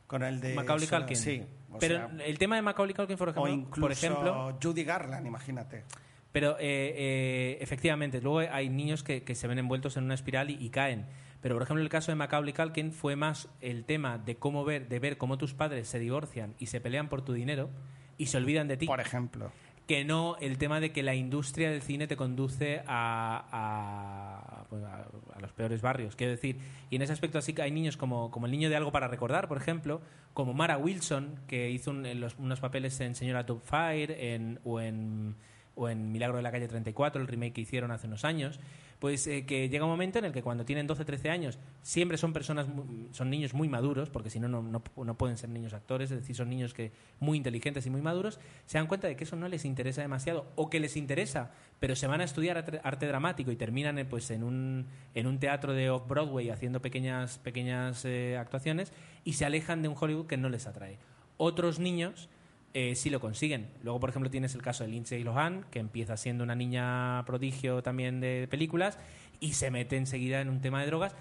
con 0.06 0.22
el 0.22 0.40
de... 0.42 0.54
Macaulay 0.54 0.88
Culkin. 0.88 1.16
Sí. 1.18 1.44
o 1.72 1.80
pero 1.80 1.96
sea, 1.96 2.26
el 2.28 2.38
tema 2.38 2.58
de 2.58 2.62
Macaulay 2.62 2.94
Culkin, 2.94 3.18
por 3.18 3.30
o 3.30 3.32
ejemplo, 3.32 3.52
incluso 3.52 3.82
por 3.82 3.92
ejemplo 3.92 4.60
Judy 4.62 4.84
Garland, 4.84 5.26
imagínate. 5.26 5.84
Pero 6.32 6.58
eh, 6.60 6.94
eh, 6.96 7.58
efectivamente, 7.60 8.22
luego 8.22 8.48
hay 8.54 8.70
niños 8.70 9.02
que, 9.02 9.24
que 9.24 9.34
se 9.34 9.48
ven 9.48 9.58
envueltos 9.58 9.98
en 9.98 10.04
una 10.04 10.14
espiral 10.14 10.52
y, 10.52 10.64
y 10.64 10.70
caen. 10.70 11.08
Pero 11.42 11.56
por 11.56 11.64
ejemplo, 11.64 11.82
el 11.84 11.90
caso 11.90 12.12
de 12.12 12.16
Macaulay 12.16 12.54
Culkin 12.54 12.92
fue 12.92 13.16
más 13.16 13.50
el 13.62 13.86
tema 13.86 14.18
de 14.18 14.36
cómo 14.38 14.66
ver, 14.66 14.90
de 14.90 15.00
ver 15.00 15.18
cómo 15.18 15.38
tus 15.38 15.54
padres 15.54 15.88
se 15.88 15.98
divorcian 16.00 16.56
y 16.60 16.66
se 16.68 16.82
pelean 16.82 17.08
por 17.10 17.22
tu 17.24 17.34
dinero 17.34 17.70
y 18.18 18.26
se 18.28 18.38
olvidan 18.38 18.68
de 18.68 18.76
ti, 18.78 18.86
Por 18.88 19.00
ejemplo. 19.00 19.52
que 19.88 20.04
no 20.04 20.36
el 20.42 20.58
tema 20.58 20.80
de 20.82 20.92
que 20.92 21.02
la 21.02 21.16
industria 21.16 21.72
del 21.72 21.82
cine 21.82 22.08
te 22.08 22.18
conduce 22.18 22.82
a, 22.86 24.60
a, 24.62 24.66
pues, 24.70 24.84
a- 24.84 25.08
a 25.36 25.40
los 25.40 25.54
peores 25.54 25.82
barrios. 25.82 26.16
Quiero 26.16 26.32
decir, 26.32 26.58
y 26.90 26.96
en 26.98 27.02
ese 27.02 27.14
aspecto 27.14 27.38
así 27.38 27.54
que 27.54 27.62
hay 27.62 27.72
niños 27.72 27.98
como, 27.98 28.30
como 28.32 28.46
el 28.46 28.52
niño 28.52 28.70
de 28.70 28.76
algo 28.76 28.92
para 28.92 29.08
recordar, 29.08 29.48
por 29.48 29.58
ejemplo, 29.58 30.02
como 30.34 30.54
Mara 30.54 30.78
Wilson, 30.78 31.40
que 31.48 31.70
hizo 31.72 31.92
un- 31.92 32.20
los- 32.20 32.36
unos 32.38 32.60
papeles 32.60 33.00
en 33.00 33.16
Señora 33.16 33.46
Top 33.46 33.62
Fire 33.64 34.12
en, 34.12 34.60
o 34.64 34.80
en 34.82 35.36
o 35.80 35.90
en 35.90 36.12
Milagro 36.12 36.38
de 36.38 36.44
la 36.44 36.52
calle 36.52 36.68
34, 36.68 37.22
el 37.22 37.28
remake 37.28 37.54
que 37.54 37.62
hicieron 37.62 37.92
hace 37.92 38.08
unos 38.08 38.26
años, 38.26 38.60
pues 39.00 39.26
eh, 39.28 39.46
que 39.46 39.70
llega 39.70 39.86
un 39.86 39.92
momento 39.92 40.20
en 40.20 40.26
el 40.26 40.34
que 40.34 40.44
cuando 40.44 40.66
tienen 40.66 40.86
12, 40.86 41.06
13 41.06 41.30
años, 41.30 41.58
siempre 41.82 42.18
son 42.18 42.34
personas, 42.34 42.68
son 43.12 43.30
niños 43.30 43.54
muy 43.54 43.70
maduros, 43.70 44.10
porque 44.10 44.30
si 44.30 44.42
no, 44.42 44.50
no, 44.50 44.62
no, 44.62 45.18
pueden 45.18 45.38
ser 45.38 45.50
niños 45.50 45.74
actores, 45.74 46.12
es 46.12 46.20
decir, 46.20 46.36
son 46.36 46.50
niños 46.50 46.74
que 46.74 46.92
muy 47.22 47.38
inteligentes 47.38 47.86
y 47.86 47.90
muy 47.90 48.02
maduros, 48.02 48.40
se 48.66 48.78
dan 48.78 48.88
cuenta 48.88 49.08
de 49.08 49.16
que 49.16 49.24
eso 49.24 49.38
no 49.38 49.48
les 49.48 49.64
interesa 49.64 50.02
demasiado, 50.02 50.52
o 50.56 50.70
que 50.70 50.82
les 50.82 50.98
interesa, 50.98 51.52
pero 51.80 51.96
se 51.96 52.08
van 52.08 52.20
a 52.20 52.26
estudiar 52.26 52.58
arte, 52.58 52.82
arte 52.84 53.08
dramático 53.08 53.52
y 53.52 53.56
terminan 53.56 53.98
eh, 54.00 54.06
pues 54.06 54.30
en 54.32 54.44
un, 54.44 54.88
en 55.14 55.28
un 55.28 55.40
teatro 55.40 55.74
de 55.74 55.90
off-Broadway 55.90 56.50
haciendo 56.50 56.82
pequeñas, 56.82 57.38
pequeñas 57.38 58.04
eh, 58.04 58.38
actuaciones 58.38 58.92
y 59.24 59.34
se 59.34 59.46
alejan 59.46 59.82
de 59.82 59.88
un 59.88 59.96
Hollywood 59.98 60.28
que 60.28 60.36
no 60.36 60.50
les 60.50 60.68
atrae. 60.68 61.00
Otros 61.38 61.80
niños 61.80 62.28
eh, 62.74 62.96
sí 62.96 63.10
lo 63.10 63.20
consiguen. 63.20 63.68
Luego, 63.84 64.00
por 64.00 64.10
ejemplo, 64.10 64.30
tienes 64.30 64.54
el 64.54 64.62
caso 64.62 64.84
de 64.84 64.92
Lindsay 64.92 65.24
Lohan, 65.24 65.66
que 65.72 65.80
empieza 65.80 66.18
siendo 66.18 66.44
una 66.44 66.56
niña 66.56 67.24
prodigio 67.26 67.82
también 67.82 68.20
de 68.20 68.48
películas 68.50 69.00
y 69.40 69.54
se 69.54 69.72
mete 69.72 69.98
enseguida 69.98 70.42
en 70.42 70.50
un 70.50 70.62
tema 70.62 70.82
de 70.82 70.88
drogas, 70.88 71.16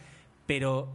pero 0.46 0.92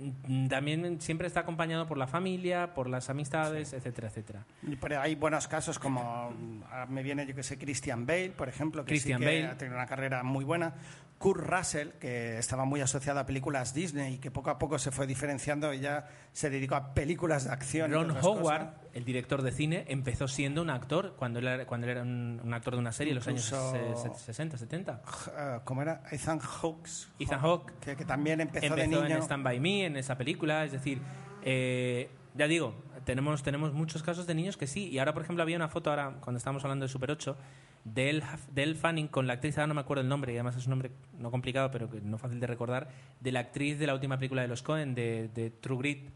mm, 0.00 0.48
también 0.48 1.00
siempre 1.00 1.28
está 1.28 1.40
acompañado 1.40 1.86
por 1.86 1.96
la 1.96 2.08
familia, 2.08 2.74
por 2.74 2.88
las 2.88 3.08
amistades, 3.08 3.72
etcétera, 3.72 4.08
etcétera. 4.08 4.46
Y 4.62 4.76
Pero 4.76 5.00
hay 5.00 5.14
buenos 5.14 5.46
casos 5.46 5.78
como 5.78 6.32
ah, 6.70 6.86
me 6.88 7.02
viene 7.02 7.24
yo 7.26 7.34
que 7.34 7.44
sé 7.44 7.56
Christian 7.56 8.04
Bale, 8.04 8.30
por 8.30 8.48
ejemplo, 8.48 8.84
que 8.84 8.88
Christian 8.88 9.20
sí 9.20 9.26
que 9.26 9.42
Bale. 9.42 9.46
ha 9.52 9.58
tenido 9.58 9.76
una 9.76 9.86
carrera 9.86 10.22
muy 10.24 10.44
buena. 10.44 10.74
Kurt 11.18 11.40
Russell, 11.40 11.90
que 12.00 12.38
estaba 12.38 12.64
muy 12.64 12.80
asociado 12.80 13.20
a 13.20 13.26
películas 13.26 13.72
Disney 13.72 14.14
y 14.14 14.18
que 14.18 14.30
poco 14.30 14.50
a 14.50 14.58
poco 14.58 14.78
se 14.78 14.90
fue 14.90 15.06
diferenciando 15.06 15.72
y 15.72 15.80
ya 15.80 16.08
se 16.32 16.50
dedicó 16.50 16.74
a 16.74 16.92
películas 16.92 17.44
de 17.44 17.52
acción. 17.52 17.92
Ron 17.92 18.10
Howard, 18.10 18.66
cosas. 18.66 18.83
El 18.94 19.04
director 19.04 19.42
de 19.42 19.50
cine, 19.52 19.84
empezó 19.88 20.28
siendo 20.28 20.62
un 20.62 20.70
actor 20.70 21.14
cuando 21.18 21.40
él 21.40 21.48
era, 21.48 21.66
cuando 21.66 21.86
él 21.86 21.90
era 21.92 22.02
un, 22.02 22.40
un 22.42 22.54
actor 22.54 22.74
de 22.74 22.80
una 22.80 22.92
serie 22.92 23.10
en 23.10 23.16
los 23.16 23.26
años 23.28 23.46
Incluso- 23.52 24.06
eh, 24.06 24.10
60, 24.16 24.56
70. 24.56 25.02
Ah, 25.36 25.60
¿Cómo 25.64 25.82
era? 25.82 26.02
Ethan 26.10 26.38
Hawks. 26.40 27.10
Ethan 27.18 27.40
Hawke. 27.40 27.72
Que, 27.80 27.96
que 27.96 28.04
también 28.04 28.40
empezó, 28.40 28.66
empezó 28.66 28.88
de 28.90 29.02
niño. 29.08 29.16
en 29.16 29.22
Stand 29.22 29.42
By 29.44 29.60
Me, 29.60 29.84
en 29.86 29.96
esa 29.96 30.16
película, 30.16 30.64
es 30.64 30.72
decir, 30.72 31.00
eh, 31.42 32.08
ya 32.34 32.46
digo, 32.46 32.74
tenemos, 33.04 33.42
tenemos 33.42 33.72
muchos 33.72 34.02
casos 34.02 34.26
de 34.26 34.34
niños 34.34 34.56
que 34.56 34.66
sí, 34.66 34.88
y 34.88 34.98
ahora 34.98 35.12
por 35.12 35.22
ejemplo 35.22 35.42
había 35.42 35.56
una 35.56 35.68
foto 35.68 35.90
ahora, 35.90 36.14
cuando 36.20 36.38
estábamos 36.38 36.64
hablando 36.64 36.84
de 36.84 36.88
Super 36.88 37.10
8, 37.10 37.36
de 37.84 38.22
Elle 38.56 38.74
Fanning 38.74 39.08
con 39.08 39.26
la 39.26 39.34
actriz, 39.34 39.58
ahora 39.58 39.66
no 39.66 39.74
me 39.74 39.80
acuerdo 39.82 40.00
el 40.02 40.08
nombre, 40.08 40.32
y 40.32 40.36
además 40.36 40.56
es 40.56 40.64
un 40.66 40.70
nombre 40.70 40.90
no 41.18 41.30
complicado, 41.30 41.70
pero 41.70 41.90
que 41.90 42.00
no 42.00 42.16
fácil 42.16 42.40
de 42.40 42.46
recordar, 42.46 42.88
de 43.20 43.32
la 43.32 43.40
actriz 43.40 43.78
de 43.78 43.86
la 43.86 43.94
última 43.94 44.16
película 44.16 44.40
de 44.42 44.48
los 44.48 44.62
Cohen, 44.62 44.94
de, 44.94 45.28
de 45.34 45.50
True 45.50 45.78
Grit, 45.78 46.10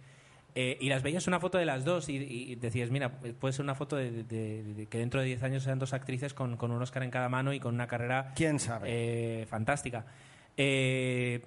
eh, 0.54 0.76
y 0.80 0.88
las 0.88 1.02
veías 1.02 1.26
una 1.26 1.38
foto 1.40 1.58
de 1.58 1.64
las 1.66 1.84
dos 1.84 2.08
y, 2.08 2.16
y 2.16 2.54
decías, 2.56 2.90
mira, 2.90 3.12
puede 3.18 3.52
ser 3.52 3.62
una 3.64 3.74
foto 3.74 3.96
de, 3.96 4.10
de- 4.10 4.22
de- 4.24 4.74
de 4.74 4.86
que 4.86 4.98
dentro 4.98 5.20
de 5.20 5.26
10 5.26 5.42
años 5.42 5.62
sean 5.62 5.78
dos 5.78 5.92
actrices 5.92 6.34
con, 6.34 6.56
con 6.56 6.70
un 6.72 6.82
Oscar 6.82 7.02
en 7.02 7.10
cada 7.10 7.28
mano 7.28 7.52
y 7.52 7.60
con 7.60 7.74
una 7.74 7.86
carrera 7.86 8.32
¿Quién 8.34 8.58
sabe? 8.58 9.42
eh, 9.42 9.46
fantástica. 9.46 10.04
Eh, 10.56 11.42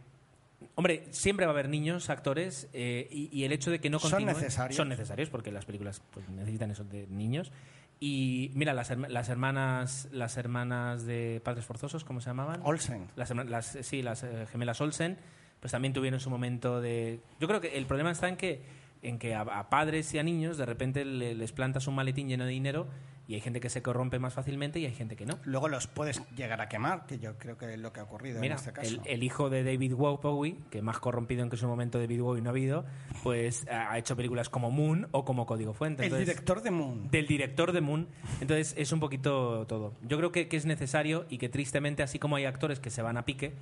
hombre, 0.75 1.05
siempre 1.11 1.45
va 1.45 1.51
a 1.51 1.53
haber 1.53 1.69
niños, 1.69 2.09
actores, 2.09 2.69
eh, 2.73 3.07
y, 3.11 3.29
y 3.37 3.43
el 3.43 3.51
hecho 3.51 3.71
de 3.71 3.79
que 3.79 3.89
no 3.89 3.99
Son 3.99 4.11
continúen... 4.11 4.35
necesarios. 4.37 4.77
Son 4.77 4.89
necesarios, 4.89 5.29
porque 5.29 5.51
las 5.51 5.65
películas 5.65 6.01
pues, 6.11 6.27
necesitan 6.29 6.71
eso 6.71 6.83
de 6.83 7.07
niños. 7.07 7.51
Y 7.99 8.51
mira, 8.55 8.73
las, 8.73 8.89
las 8.97 9.29
hermanas 9.29 10.07
las 10.11 10.37
hermanas 10.37 11.05
de 11.05 11.39
Padres 11.43 11.65
Forzosos, 11.65 12.03
¿cómo 12.03 12.19
se 12.19 12.27
llamaban? 12.29 12.61
Olsen. 12.63 13.07
Las, 13.15 13.29
las- 13.31 13.77
sí, 13.81 14.01
las 14.01 14.23
eh, 14.23 14.47
gemelas 14.51 14.81
Olsen, 14.81 15.17
pues 15.59 15.71
también 15.71 15.93
tuvieron 15.93 16.19
su 16.19 16.29
momento 16.31 16.81
de... 16.81 17.19
Yo 17.39 17.47
creo 17.47 17.61
que 17.61 17.77
el 17.77 17.85
problema 17.85 18.09
está 18.11 18.27
en 18.27 18.37
que, 18.37 18.61
en 19.01 19.17
que 19.19 19.33
a, 19.35 19.41
a 19.41 19.69
padres 19.69 20.13
y 20.13 20.19
a 20.19 20.23
niños 20.23 20.57
de 20.57 20.65
repente 20.65 21.05
le- 21.05 21.35
les 21.35 21.51
plantas 21.51 21.87
un 21.87 21.95
maletín 21.95 22.27
lleno 22.27 22.45
de 22.45 22.51
dinero 22.51 22.87
Y 23.27 23.35
hay 23.35 23.39
gente 23.41 23.61
que 23.61 23.69
se 23.69 23.81
corrompe 23.81 24.19
más 24.19 24.33
fácilmente 24.33 24.79
y 24.79 24.85
hay 24.85 24.93
gente 24.93 25.15
que 25.15 25.25
no. 25.25 25.39
Luego 25.45 25.69
los 25.69 25.87
puedes 25.87 26.21
llegar 26.35 26.59
a 26.59 26.67
quemar, 26.67 27.05
que 27.05 27.17
yo 27.17 27.37
creo 27.37 27.55
que 27.57 27.73
es 27.73 27.79
lo 27.79 27.93
que 27.93 28.01
ha 28.01 28.03
ocurrido 28.03 28.41
Mira, 28.41 28.55
en 28.55 28.59
este 28.59 28.73
caso. 28.73 28.89
el, 28.89 28.99
el 29.05 29.23
hijo 29.23 29.49
de 29.49 29.63
David 29.63 29.93
Bowie, 29.95 30.57
que 30.69 30.81
más 30.81 30.99
corrompido 30.99 31.41
en 31.41 31.49
que 31.49 31.55
su 31.55 31.65
momento 31.67 31.97
David 31.97 32.19
Bowie 32.21 32.41
no 32.41 32.49
ha 32.49 32.51
habido, 32.51 32.83
pues 33.23 33.65
ha 33.69 33.91
ha 33.93 33.97
hecho 33.97 34.17
películas 34.17 34.49
como 34.49 34.69
Moon 34.69 35.07
o 35.11 35.23
como 35.23 35.45
Código 35.45 35.73
Fuente. 35.73 36.03
El 36.03 36.07
Entonces- 36.07 36.27
director 36.27 36.61
de 36.61 36.71
Moon. 36.71 37.09
del 37.09 37.25
director 37.27 37.71
de 37.71 37.79
Moon. 37.81 38.07
Entonces 38.41 38.73
es 38.77 38.91
un 38.91 38.99
poquito 38.99 39.65
todo. 39.65 39.93
Yo 40.01 40.17
creo 40.17 40.31
que, 40.33 40.47
que 40.49 40.57
es 40.57 40.65
necesario 40.65 41.25
y 41.29 41.37
que 41.37 41.47
tristemente, 41.47 42.03
así 42.03 42.19
como 42.19 42.35
hay 42.35 42.45
actores 42.45 42.79
que 42.81 42.89
se 42.89 43.01
van 43.01 43.15
a 43.17 43.23
pique 43.23 43.53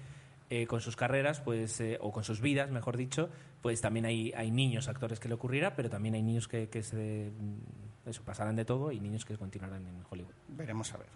eh, 0.50 0.66
con 0.66 0.82
sus 0.82 0.96
carreras, 0.96 1.42
pues 1.42 1.80
eh, 1.80 1.98
o 2.02 2.12
con 2.12 2.24
sus 2.24 2.42
vidas, 2.42 2.72
mejor 2.72 2.98
dicho, 2.98 3.30
pues 3.62 3.82
también 3.82 4.06
hay, 4.06 4.34
hay 4.36 4.52
niños 4.52 4.88
actores 4.88 5.20
que 5.20 5.28
le 5.28 5.36
ocurrirá, 5.36 5.76
pero 5.76 5.90
también 5.90 6.16
hay 6.16 6.24
niños 6.24 6.48
que, 6.48 6.70
que 6.70 6.82
se 6.82 7.32
mm, 7.32 8.10
eso 8.10 8.24
pasarán 8.24 8.56
de 8.56 8.66
todo 8.66 8.92
y 8.92 9.00
niños 9.00 9.26
que 9.26 9.38
continuarán 9.38 9.86
en 9.86 10.04
Hollywood. 10.10 10.34
Veremos 10.48 10.94
a 10.94 10.98
ver. 10.98 11.08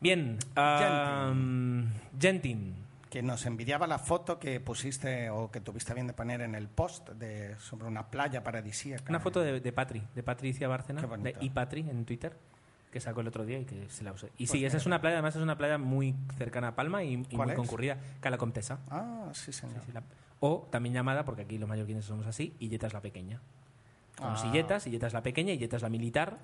Bien, 0.00 0.38
um, 0.56 1.90
Gentin. 2.18 2.84
Que 3.10 3.22
nos 3.22 3.46
envidiaba 3.46 3.86
la 3.86 4.00
foto 4.00 4.38
que 4.38 4.58
pusiste 4.60 5.30
o 5.30 5.50
que 5.50 5.60
tuviste 5.60 5.94
bien 5.94 6.08
de 6.08 6.12
poner 6.12 6.40
en 6.40 6.54
el 6.56 6.68
post 6.68 7.10
de, 7.10 7.56
sobre 7.60 7.86
una 7.86 8.10
playa 8.10 8.42
paradisíaca. 8.42 9.04
Una 9.08 9.20
foto 9.20 9.40
de, 9.40 9.60
de 9.60 9.72
Patri, 9.72 10.02
de 10.14 10.22
Patricia 10.24 10.66
Bárcena, 10.66 11.00
de 11.00 11.36
iPatri 11.40 11.88
en 11.88 12.04
Twitter, 12.04 12.36
que 12.90 13.00
sacó 13.00 13.20
el 13.20 13.28
otro 13.28 13.44
día 13.44 13.58
y 13.58 13.64
que 13.64 13.88
se 13.90 14.04
la 14.04 14.12
usé. 14.12 14.28
Y 14.38 14.46
Pues 14.46 14.50
sí, 14.50 14.64
esa 14.64 14.76
es 14.78 14.86
una 14.86 15.00
playa, 15.00 15.16
además 15.16 15.36
es 15.36 15.42
una 15.42 15.56
playa 15.58 15.76
muy 15.78 16.14
cercana 16.38 16.68
a 16.68 16.74
Palma 16.76 17.04
y, 17.04 17.14
y 17.14 17.24
¿Cuál 17.36 17.48
muy 17.48 17.52
es? 17.52 17.56
concurrida, 17.58 17.98
Cala 18.20 18.38
Comtesa. 18.38 18.78
Ah, 18.90 19.28
sí, 19.32 19.52
señor. 19.52 19.82
Sí, 19.84 19.92
la- 19.92 20.02
o 20.40 20.66
también 20.70 20.94
llamada, 20.94 21.24
porque 21.24 21.42
aquí 21.42 21.58
los 21.58 21.68
mallorquines 21.68 22.04
somos 22.04 22.26
así, 22.26 22.54
Illeta 22.58 22.86
es 22.86 22.92
la 22.92 23.00
pequeña. 23.00 23.40
Como 24.16 24.30
Ah. 24.30 24.36
si 24.36 24.48
Illetas, 24.48 24.86
Illeta 24.86 25.06
es 25.06 25.12
la 25.12 25.22
pequeña, 25.22 25.52
Illeta 25.52 25.76
es 25.76 25.82
la 25.82 25.88
militar. 25.88 26.38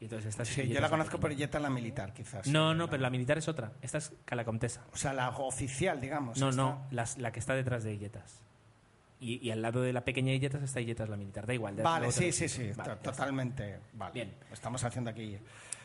Y 0.00 0.04
entonces 0.04 0.28
esta 0.30 0.44
es 0.44 0.48
Sí, 0.48 0.60
Illeta 0.62 0.74
yo 0.74 0.80
la 0.80 0.88
conozco 0.90 1.18
por. 1.20 1.34
Yeta 1.34 1.58
la 1.60 1.68
militar, 1.70 2.12
quizás. 2.14 2.46
No, 2.46 2.74
no, 2.74 2.88
pero 2.88 3.02
la 3.02 3.10
militar 3.10 3.36
es 3.38 3.48
otra. 3.48 3.72
Esta 3.82 3.98
es 3.98 4.12
Cala 4.24 4.44
Comtesa. 4.44 4.82
O 4.92 4.96
sea, 4.96 5.12
la 5.12 5.28
oficial, 5.30 6.00
digamos. 6.00 6.38
No, 6.38 6.48
esta. 6.50 6.62
no, 6.62 6.86
las- 6.90 7.18
la 7.18 7.32
que 7.32 7.38
está 7.40 7.54
detrás 7.54 7.84
de 7.84 7.94
Illetas. 7.94 8.40
Y, 9.20 9.46
y 9.46 9.50
al 9.50 9.60
lado 9.60 9.82
de 9.82 9.92
la 9.92 10.02
pequeña 10.02 10.32
Illetas 10.32 10.62
está 10.62 10.80
Illetas 10.80 11.08
la 11.10 11.16
militar. 11.18 11.46
Da 11.46 11.52
igual. 11.52 11.76
ya 11.76 11.82
Vale, 11.82 12.10
sí, 12.10 12.32
sí, 12.32 12.48
sí, 12.48 12.70
Vale, 12.74 12.96
totalmente. 12.96 13.78
Vale. 13.92 14.14
Bien. 14.14 14.32
Estamos 14.50 14.82
haciendo 14.82 15.10
aquí. 15.10 15.36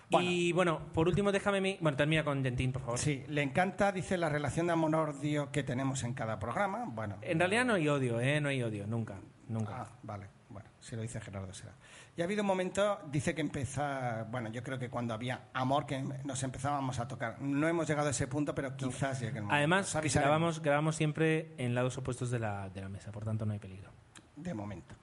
Bueno, 0.10 0.30
Y 0.30 0.52
bueno, 0.52 0.80
por 0.94 1.08
último, 1.08 1.32
déjame 1.32 1.62
mi. 1.62 1.78
Bueno, 1.82 1.98
termina 1.98 2.24
con 2.24 2.44
Gentín, 2.44 2.72
por 2.72 2.82
favor. 2.84 3.00
sí, 3.00 3.24
le 3.28 3.42
encanta, 3.42 3.92
dice, 3.92 4.18
la 4.18 4.30
relación 4.30 4.68
de 4.68 4.74
amor-odio 4.74 5.52
que 5.52 5.64
tenemos 5.64 6.04
en 6.04 6.14
cada 6.14 6.38
programa. 6.40 6.86
Bueno, 6.88 7.18
En 7.22 7.40
realidad 7.40 7.66
no 7.66 7.74
hay 7.74 7.88
odio, 7.88 8.20
¿eh? 8.20 8.40
No 8.40 8.50
hay 8.50 8.62
odio, 8.62 8.86
nunca. 8.88 9.16
Nunca. 9.48 9.82
Ah, 9.82 9.88
vale. 10.04 10.28
Bueno, 10.50 10.70
si 10.80 10.96
lo 10.96 11.02
dice 11.02 11.20
Gerardo 11.20 11.54
será. 11.54 11.74
Y 12.18 12.22
ha 12.22 12.24
habido 12.26 12.44
un 12.44 12.48
momento, 12.48 13.00
dice 13.12 13.36
que 13.36 13.42
empieza, 13.42 14.24
bueno, 14.32 14.50
yo 14.50 14.64
creo 14.64 14.80
que 14.80 14.90
cuando 14.90 15.14
había 15.14 15.50
amor 15.54 15.86
que 15.86 16.02
nos 16.24 16.42
empezábamos 16.44 17.00
a 17.00 17.08
tocar. 17.08 17.42
No 17.42 17.68
hemos 17.68 17.88
llegado 17.88 18.08
a 18.08 18.12
ese 18.12 18.28
punto, 18.28 18.56
pero 18.56 18.76
quizás 18.78 19.20
llegue 19.20 19.40
el 19.40 19.44
momento. 19.44 19.56
Además, 19.56 19.98
grabamos, 20.14 20.62
grabamos 20.62 20.96
siempre 20.96 21.54
en 21.58 21.76
lados 21.76 21.98
opuestos 21.98 22.32
de 22.32 22.40
la, 22.40 22.70
de 22.70 22.82
la 22.82 22.90
mesa, 22.90 23.12
por 23.12 23.26
tanto 23.26 23.46
no 23.46 23.52
hay 23.54 23.60
peligro. 23.60 23.92
De 24.38 24.54
momento. 24.54 24.96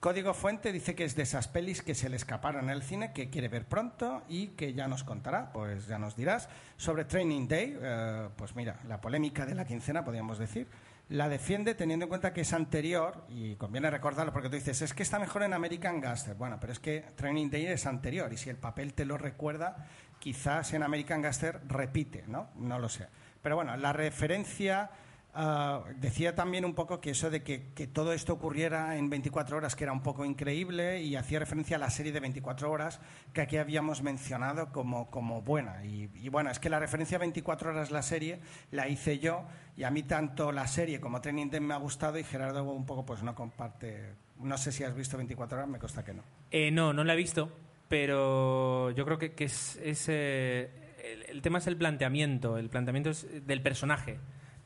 Código 0.00 0.32
Fuente 0.32 0.72
dice 0.72 0.94
que 0.94 1.04
es 1.04 1.14
de 1.14 1.24
esas 1.24 1.46
pelis 1.46 1.82
que 1.82 1.94
se 1.94 2.08
le 2.08 2.16
escaparon 2.16 2.70
el 2.70 2.82
cine, 2.82 3.12
que 3.12 3.28
quiere 3.28 3.48
ver 3.48 3.66
pronto 3.66 4.22
y 4.30 4.48
que 4.48 4.72
ya 4.72 4.88
nos 4.88 5.04
contará, 5.04 5.52
pues 5.52 5.88
ya 5.88 5.98
nos 5.98 6.16
dirás. 6.16 6.48
Sobre 6.78 7.04
Training 7.04 7.46
Day, 7.46 7.78
eh, 7.78 8.28
pues 8.34 8.56
mira, 8.56 8.80
la 8.88 8.98
polémica 8.98 9.44
de 9.44 9.54
la 9.54 9.66
quincena, 9.66 10.02
podríamos 10.02 10.38
decir, 10.38 10.68
la 11.10 11.28
defiende 11.28 11.74
teniendo 11.74 12.06
en 12.06 12.08
cuenta 12.08 12.32
que 12.32 12.40
es 12.40 12.52
anterior, 12.54 13.26
y 13.28 13.56
conviene 13.56 13.90
recordarlo 13.90 14.32
porque 14.32 14.48
tú 14.48 14.54
dices, 14.54 14.80
es 14.80 14.94
que 14.94 15.02
está 15.02 15.18
mejor 15.18 15.42
en 15.42 15.52
American 15.52 16.00
Gangster. 16.00 16.34
Bueno, 16.34 16.56
pero 16.58 16.72
es 16.72 16.78
que 16.78 17.04
Training 17.14 17.50
Day 17.50 17.66
es 17.66 17.84
anterior 17.84 18.32
y 18.32 18.38
si 18.38 18.48
el 18.48 18.56
papel 18.56 18.94
te 18.94 19.04
lo 19.04 19.18
recuerda, 19.18 19.86
quizás 20.18 20.72
en 20.72 20.82
American 20.82 21.20
Gangster 21.20 21.60
repite, 21.68 22.24
¿no? 22.26 22.48
No 22.56 22.78
lo 22.78 22.88
sé. 22.88 23.06
Pero 23.42 23.54
bueno, 23.56 23.76
la 23.76 23.92
referencia... 23.92 24.90
Ah, 25.32 25.84
decía 25.96 26.34
también 26.34 26.64
un 26.64 26.74
poco 26.74 27.00
que 27.00 27.10
eso 27.10 27.30
de 27.30 27.42
que, 27.42 27.58
todo 27.86 28.12
esto 28.12 28.32
ocurriera 28.32 28.96
en 28.96 29.08
24 29.08 29.56
horas, 29.56 29.76
que 29.76 29.84
era 29.84 29.92
un 29.92 30.02
poco 30.02 30.24
increíble, 30.24 31.02
y 31.02 31.14
hacía 31.14 31.38
referencia 31.38 31.76
a 31.76 31.78
la 31.78 31.90
serie 31.90 32.12
de 32.12 32.18
24 32.18 32.70
horas 32.70 33.00
que 33.32 33.40
aquí 33.40 33.56
habíamos 33.56 34.02
mencionado 34.02 34.72
como, 34.72 35.42
buena. 35.42 35.84
Y, 35.84 36.10
y 36.14 36.28
bueno, 36.28 36.50
es 36.50 36.58
que 36.58 36.68
la 36.68 36.80
referencia 36.80 37.16
a 37.16 37.20
24 37.20 37.70
horas 37.70 37.90
la 37.90 38.02
serie 38.02 38.40
la 38.72 38.88
hice 38.88 39.20
yo, 39.20 39.44
y 39.76 39.84
a 39.84 39.90
mí 39.90 40.02
tanto 40.02 40.50
la 40.50 40.66
serie 40.66 41.00
como 41.00 41.20
Training 41.20 41.50
Day 41.50 41.60
me 41.60 41.74
ha 41.74 41.78
gustado, 41.78 42.18
y 42.18 42.24
Gerardo 42.24 42.64
un 42.64 42.86
poco 42.86 43.06
pues 43.06 43.22
no 43.22 43.34
comparte. 43.34 44.14
No 44.40 44.58
sé 44.58 44.72
si 44.72 44.82
has 44.82 44.96
visto 44.96 45.16
24 45.16 45.58
horas, 45.58 45.70
me 45.70 45.78
consta 45.78 46.04
que 46.04 46.14
no. 46.14 46.22
Eh, 46.50 46.70
no, 46.72 46.92
no 46.92 47.04
la 47.04 47.14
he 47.14 47.16
visto, 47.16 47.52
pero 47.88 48.90
yo 48.90 49.04
creo 49.04 49.18
que, 49.18 49.32
que 49.34 49.44
es, 49.44 49.76
es, 49.76 50.06
eh, 50.08 50.70
el, 51.04 51.36
el 51.36 51.42
tema 51.42 51.58
es 51.58 51.68
el 51.68 51.76
planteamiento, 51.76 52.58
el 52.58 52.68
planteamiento 52.68 53.10
es 53.10 53.46
del 53.46 53.62
personaje. 53.62 54.18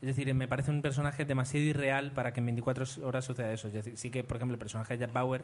Es 0.05 0.15
decir, 0.15 0.31
me 0.35 0.47
parece 0.47 0.69
un 0.69 0.83
personaje 0.83 1.25
demasiado 1.25 1.65
irreal 1.65 2.11
para 2.11 2.31
que 2.31 2.39
en 2.39 2.45
24 2.45 2.85
horas 3.01 3.25
suceda 3.25 3.51
eso. 3.51 3.69
Es 3.69 3.89
sí 3.95 4.11
que, 4.11 4.23
por 4.23 4.37
ejemplo, 4.37 4.53
el 4.53 4.59
personaje 4.59 4.93
de 4.93 4.99
Jack 4.99 5.11
Bauer 5.11 5.41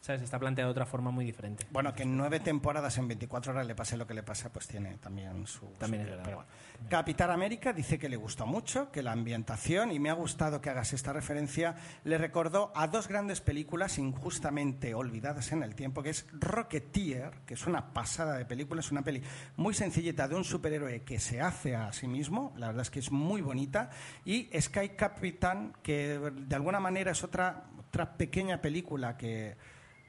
¿sabes? 0.00 0.22
está 0.22 0.38
planteado 0.38 0.68
de 0.68 0.72
otra 0.72 0.86
forma 0.86 1.10
muy 1.10 1.24
diferente. 1.24 1.66
Bueno, 1.70 1.92
que 1.92 2.04
en 2.04 2.16
nueve 2.16 2.38
temporadas 2.40 2.96
en 2.98 3.08
24 3.08 3.52
horas 3.52 3.66
le 3.66 3.74
pase 3.74 3.96
lo 3.96 4.06
que 4.06 4.14
le 4.14 4.22
pasa, 4.22 4.52
pues 4.52 4.66
tiene 4.68 4.98
también 4.98 5.46
su... 5.46 5.66
También 5.78 6.04
su- 6.04 6.10
es 6.12 6.16
verdad. 6.18 6.46
Capitán 6.90 7.30
América 7.30 7.72
dice 7.72 7.98
que 7.98 8.08
le 8.08 8.16
gustó 8.16 8.46
mucho, 8.46 8.92
que 8.92 9.02
la 9.02 9.12
ambientación, 9.12 9.90
y 9.92 9.98
me 9.98 10.10
ha 10.10 10.12
gustado 10.12 10.60
que 10.60 10.68
hagas 10.70 10.92
esta 10.92 11.12
referencia, 11.12 11.74
le 12.04 12.18
recordó 12.18 12.70
a 12.76 12.86
dos 12.86 13.08
grandes 13.08 13.40
películas 13.40 13.98
injustamente 13.98 14.94
olvidadas 14.94 15.52
en 15.52 15.62
el 15.62 15.74
tiempo, 15.74 16.02
que 16.02 16.10
es 16.10 16.26
Rocketeer, 16.32 17.30
que 17.46 17.54
es 17.54 17.66
una 17.66 17.92
pasada 17.94 18.36
de 18.36 18.44
película, 18.44 18.80
es 18.80 18.92
una 18.92 19.02
peli 19.02 19.22
muy 19.56 19.72
sencillita 19.74 20.28
de 20.28 20.34
un 20.34 20.44
superhéroe 20.44 21.02
que 21.02 21.18
se 21.18 21.40
hace 21.40 21.74
a 21.74 21.92
sí 21.92 22.06
mismo, 22.06 22.52
la 22.56 22.66
verdad 22.68 22.82
es 22.82 22.90
que 22.90 22.98
es 22.98 23.10
muy 23.10 23.40
bonita, 23.40 23.88
y 24.24 24.48
Sky 24.60 24.90
Captain, 24.90 25.72
que 25.82 26.18
de 26.18 26.54
alguna 26.56 26.78
manera 26.78 27.12
es 27.12 27.24
otra, 27.24 27.64
otra 27.88 28.16
pequeña 28.16 28.60
película 28.60 29.16
que 29.16 29.56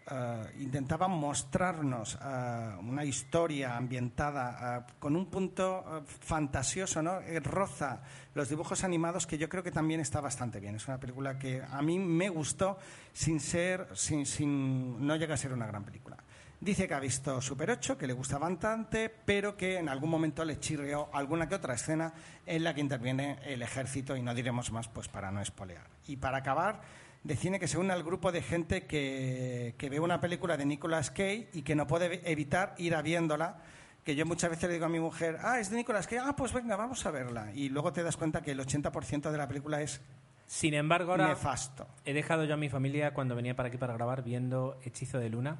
eh, 0.10 0.54
intentaba 0.60 1.08
mostrarnos 1.08 2.18
eh, 2.22 2.76
una 2.80 3.04
historia 3.04 3.76
ambientada 3.76 4.78
eh, 4.78 4.94
con 5.00 5.16
un 5.16 5.26
punto 5.28 6.04
fantasioso, 6.06 7.02
¿no? 7.02 7.20
Roza 7.44 8.02
los 8.34 8.50
dibujos 8.50 8.84
animados 8.84 9.28
que 9.28 9.38
yo 9.38 9.50
creo 9.50 9.64
que 9.64 9.72
también 9.72 10.00
está 10.00 10.22
bastante 10.22 10.60
bien. 10.60 10.76
Es 10.76 10.88
una 10.88 11.00
película 11.00 11.38
que 11.38 11.62
a 11.62 11.82
mí 11.82 12.00
me 12.00 12.30
gustó 12.30 12.78
sin 13.14 13.40
ser, 13.40 13.88
sin, 13.94 14.26
sin 14.26 15.06
no 15.06 15.16
llega 15.16 15.34
a 15.34 15.38
ser 15.38 15.54
una 15.54 15.68
gran 15.68 15.84
película. 15.84 16.18
Dice 16.60 16.88
que 16.88 16.94
ha 16.96 17.00
visto 17.00 17.40
Super 17.40 17.70
8, 17.70 18.00
que 18.00 18.08
le 18.08 18.14
gusta 18.14 18.40
bastante, 18.40 19.10
pero 19.10 19.56
que 19.56 19.78
en 19.78 19.90
algún 19.90 20.10
momento 20.10 20.44
le 20.44 20.60
chirrió 20.60 21.08
alguna 21.14 21.48
que 21.48 21.54
otra 21.54 21.76
escena 21.76 22.12
en 22.48 22.64
la 22.64 22.74
que 22.74 22.82
interviene 22.82 23.38
el 23.46 23.62
ejército 23.62 24.16
y 24.16 24.24
no 24.24 24.34
diremos 24.34 24.72
más 24.72 24.88
pues 24.88 25.08
para 25.08 25.30
no 25.30 25.40
espolear. 25.40 25.86
Y 26.08 26.16
para 26.16 26.40
acabar, 26.40 26.82
de 27.24 27.36
cine 27.36 27.60
que 27.60 27.68
se 27.68 27.78
une 27.78 27.92
al 27.92 28.04
grupo 28.04 28.32
de 28.32 28.42
gente 28.42 28.86
que, 28.86 29.76
que 29.78 29.90
ve 29.90 30.00
una 30.00 30.22
película 30.22 30.56
de 30.58 30.66
Nicolas 30.66 31.12
Cage 31.12 31.50
y 31.54 31.62
que 31.64 31.76
no 31.76 31.88
puede 31.88 32.22
evitar 32.30 32.76
ir 32.78 32.96
a 32.96 33.02
viéndola. 33.02 33.58
Que 34.04 34.16
yo 34.16 34.26
muchas 34.26 34.50
veces 34.50 34.68
le 34.70 34.76
digo 34.76 34.86
a 34.86 34.90
mi 34.90 35.02
mujer, 35.02 35.38
ah, 35.42 35.60
es 35.60 35.70
de 35.70 35.76
Nicolas 35.76 36.08
Cage, 36.08 36.22
ah, 36.24 36.34
pues 36.36 36.54
venga, 36.54 36.78
vamos 36.78 37.06
a 37.06 37.12
verla. 37.12 37.52
Y 37.54 37.68
luego 37.68 37.92
te 37.92 38.04
das 38.04 38.16
cuenta 38.16 38.42
que 38.42 38.52
el 38.52 38.60
80% 38.60 39.30
de 39.32 39.38
la 39.38 39.48
película 39.50 39.82
es 39.82 40.00
Sin 40.46 40.74
embargo, 40.74 41.12
ahora 41.12 41.28
nefasto. 41.28 41.88
he 42.06 42.14
dejado 42.14 42.46
yo 42.46 42.54
a 42.54 42.58
mi 42.58 42.70
familia 42.70 43.14
cuando 43.14 43.36
venía 43.36 43.54
para 43.56 43.68
aquí 43.68 43.78
para 43.78 43.94
grabar 43.96 44.24
viendo 44.24 44.80
Hechizo 44.86 45.20
de 45.20 45.30
Luna 45.30 45.60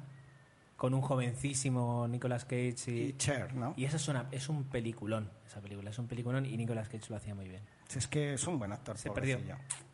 con 0.78 0.94
un 0.94 1.02
jovencísimo 1.02 2.06
Nicolas 2.08 2.44
Cage 2.46 2.74
Y 2.86 2.90
y, 2.90 3.12
Cher, 3.18 3.52
¿no? 3.52 3.74
y 3.76 3.84
esa 3.84 3.96
es, 3.96 4.08
una, 4.08 4.28
es 4.30 4.48
un 4.48 4.64
peliculón, 4.64 5.28
esa 5.46 5.60
película, 5.60 5.90
es 5.90 5.98
un 5.98 6.06
peliculón 6.06 6.46
y 6.46 6.56
Nicolas 6.56 6.88
Cage 6.88 7.10
lo 7.10 7.16
hacía 7.16 7.34
muy 7.34 7.48
bien. 7.48 7.62
Es 7.96 8.06
que 8.06 8.34
es 8.34 8.46
un 8.46 8.58
buen 8.58 8.70
actor. 8.72 8.98
Se 8.98 9.10
perdió. 9.10 9.38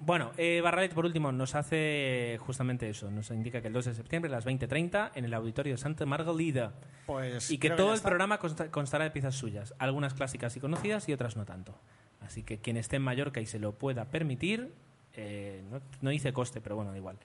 Bueno, 0.00 0.32
eh, 0.36 0.60
Barralet, 0.62 0.92
por 0.92 1.04
último, 1.04 1.30
nos 1.30 1.54
hace 1.54 2.36
justamente 2.40 2.88
eso. 2.88 3.10
Nos 3.10 3.30
indica 3.30 3.60
que 3.60 3.68
el 3.68 3.72
2 3.72 3.84
de 3.84 3.94
septiembre 3.94 4.28
a 4.30 4.32
las 4.34 4.44
20.30 4.46 5.12
en 5.14 5.24
el 5.24 5.32
auditorio 5.34 5.74
de 5.74 5.78
Santa 5.78 6.04
Margalida. 6.04 6.72
Pues 7.06 7.50
Y 7.50 7.58
que 7.58 7.70
todo 7.70 7.94
el 7.94 8.00
programa 8.00 8.38
consta- 8.40 8.70
constará 8.70 9.04
de 9.04 9.10
piezas 9.12 9.36
suyas. 9.36 9.74
Algunas 9.78 10.12
clásicas 10.14 10.56
y 10.56 10.60
conocidas 10.60 11.08
y 11.08 11.12
otras 11.12 11.36
no 11.36 11.44
tanto. 11.44 11.78
Así 12.20 12.42
que 12.42 12.58
quien 12.58 12.76
esté 12.76 12.96
en 12.96 13.02
Mallorca 13.02 13.40
y 13.40 13.46
se 13.46 13.58
lo 13.60 13.72
pueda 13.78 14.06
permitir, 14.06 14.72
eh, 15.14 15.62
no, 15.70 15.80
no 16.00 16.10
dice 16.10 16.32
coste, 16.32 16.60
pero 16.60 16.74
bueno, 16.74 16.90
da 16.90 16.96
igual. 16.96 17.16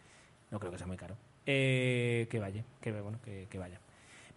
No 0.51 0.59
creo 0.59 0.71
que 0.71 0.77
sea 0.77 0.87
muy 0.87 0.97
caro. 0.97 1.15
Eh, 1.45 2.27
que 2.29 2.39
vaya, 2.39 2.63
que, 2.79 2.91
bueno, 2.91 3.19
que, 3.23 3.47
que 3.49 3.57
vaya. 3.57 3.79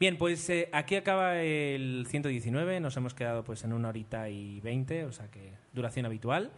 Bien, 0.01 0.17
pues 0.17 0.49
eh, 0.49 0.69
aquí 0.73 0.97
acaba 0.97 1.43
el 1.43 2.07
119. 2.09 2.81
Nos 2.81 2.97
hemos 2.97 3.13
quedado 3.13 3.45
pues 3.45 3.65
en 3.65 3.73
una 3.75 3.89
horita 3.91 4.29
y 4.31 4.61
20, 4.63 5.05
o 5.05 5.13
sea 5.13 5.29
que 5.31 5.53
duración 5.73 6.07
habitual. 6.07 6.53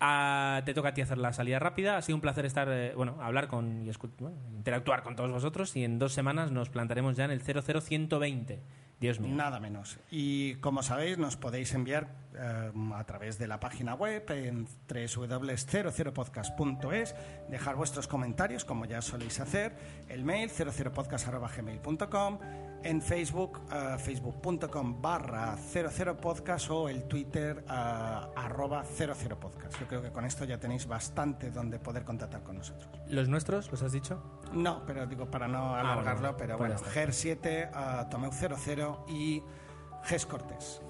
Ah, 0.00 0.62
te 0.64 0.74
toca 0.74 0.90
a 0.90 0.94
ti 0.94 1.00
hacer 1.00 1.18
la 1.18 1.32
salida 1.32 1.58
rápida. 1.58 1.96
Ha 1.96 2.02
sido 2.02 2.16
un 2.16 2.20
placer 2.20 2.46
estar, 2.46 2.68
eh, 2.70 2.92
bueno, 2.94 3.16
hablar 3.20 3.48
con 3.48 3.84
y 3.84 3.90
bueno, 4.20 4.36
interactuar 4.56 5.02
con 5.02 5.16
todos 5.16 5.30
vosotros. 5.30 5.74
Y 5.76 5.84
en 5.84 5.98
dos 5.98 6.12
semanas 6.12 6.52
nos 6.52 6.70
plantaremos 6.70 7.16
ya 7.16 7.24
en 7.24 7.32
el 7.32 7.40
00120. 7.40 8.60
Dios 9.00 9.20
mío. 9.20 9.34
Nada 9.34 9.60
menos. 9.60 9.98
Y 10.10 10.54
como 10.56 10.82
sabéis, 10.82 11.18
nos 11.18 11.36
podéis 11.36 11.72
enviar 11.74 12.08
eh, 12.34 12.72
a 12.94 13.04
través 13.04 13.38
de 13.38 13.46
la 13.46 13.60
página 13.60 13.94
web 13.94 14.24
en 14.30 14.66
www.00podcast.es, 14.88 17.14
dejar 17.48 17.76
vuestros 17.76 18.08
comentarios, 18.08 18.64
como 18.64 18.84
ya 18.84 19.00
soléis 19.02 19.38
hacer, 19.40 19.76
el 20.08 20.24
mail 20.24 20.50
00podcast.gmail.com, 20.50 22.38
en 22.82 23.02
Facebook, 23.02 23.60
eh, 23.72 23.96
facebook.com 23.98 25.02
barra 25.02 25.56
00podcast 25.56 26.70
o 26.70 26.88
el 26.88 27.04
Twitter 27.04 27.64
eh, 27.68 28.20
arroba 28.36 28.84
00podcast. 28.84 29.78
Yo 29.80 29.86
creo 29.86 30.02
que 30.02 30.10
con 30.10 30.24
esto 30.24 30.44
ya 30.44 30.58
tenéis 30.58 30.86
bastante 30.86 31.50
donde 31.50 31.78
poder 31.78 32.04
contactar 32.04 32.42
con 32.42 32.58
nosotros. 32.58 32.88
¿Los 33.08 33.28
nuestros? 33.28 33.70
¿Los 33.70 33.82
has 33.82 33.92
dicho? 33.92 34.22
No, 34.52 34.84
pero 34.86 35.06
digo 35.06 35.30
para 35.30 35.48
no 35.48 35.74
alargarlo, 35.74 36.32
bueno, 36.32 36.36
pero 36.36 36.58
pues 36.58 36.70
bueno, 36.70 36.94
ya 36.94 37.02
está. 37.02 37.70
GER7, 37.70 38.06
uh, 38.06 38.10
Tomeu 38.10 38.32
00 38.32 39.06
y 39.08 39.42
GES 40.04 40.26
Cortés. 40.26 40.82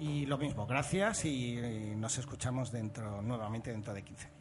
Y 0.00 0.26
lo 0.26 0.38
mismo, 0.38 0.66
gracias 0.66 1.24
y, 1.24 1.58
y 1.58 1.94
nos 1.96 2.18
escuchamos 2.18 2.70
dentro 2.70 3.20
nuevamente 3.22 3.72
dentro 3.72 3.92
de 3.92 4.02
15 4.02 4.28
días. 4.28 4.37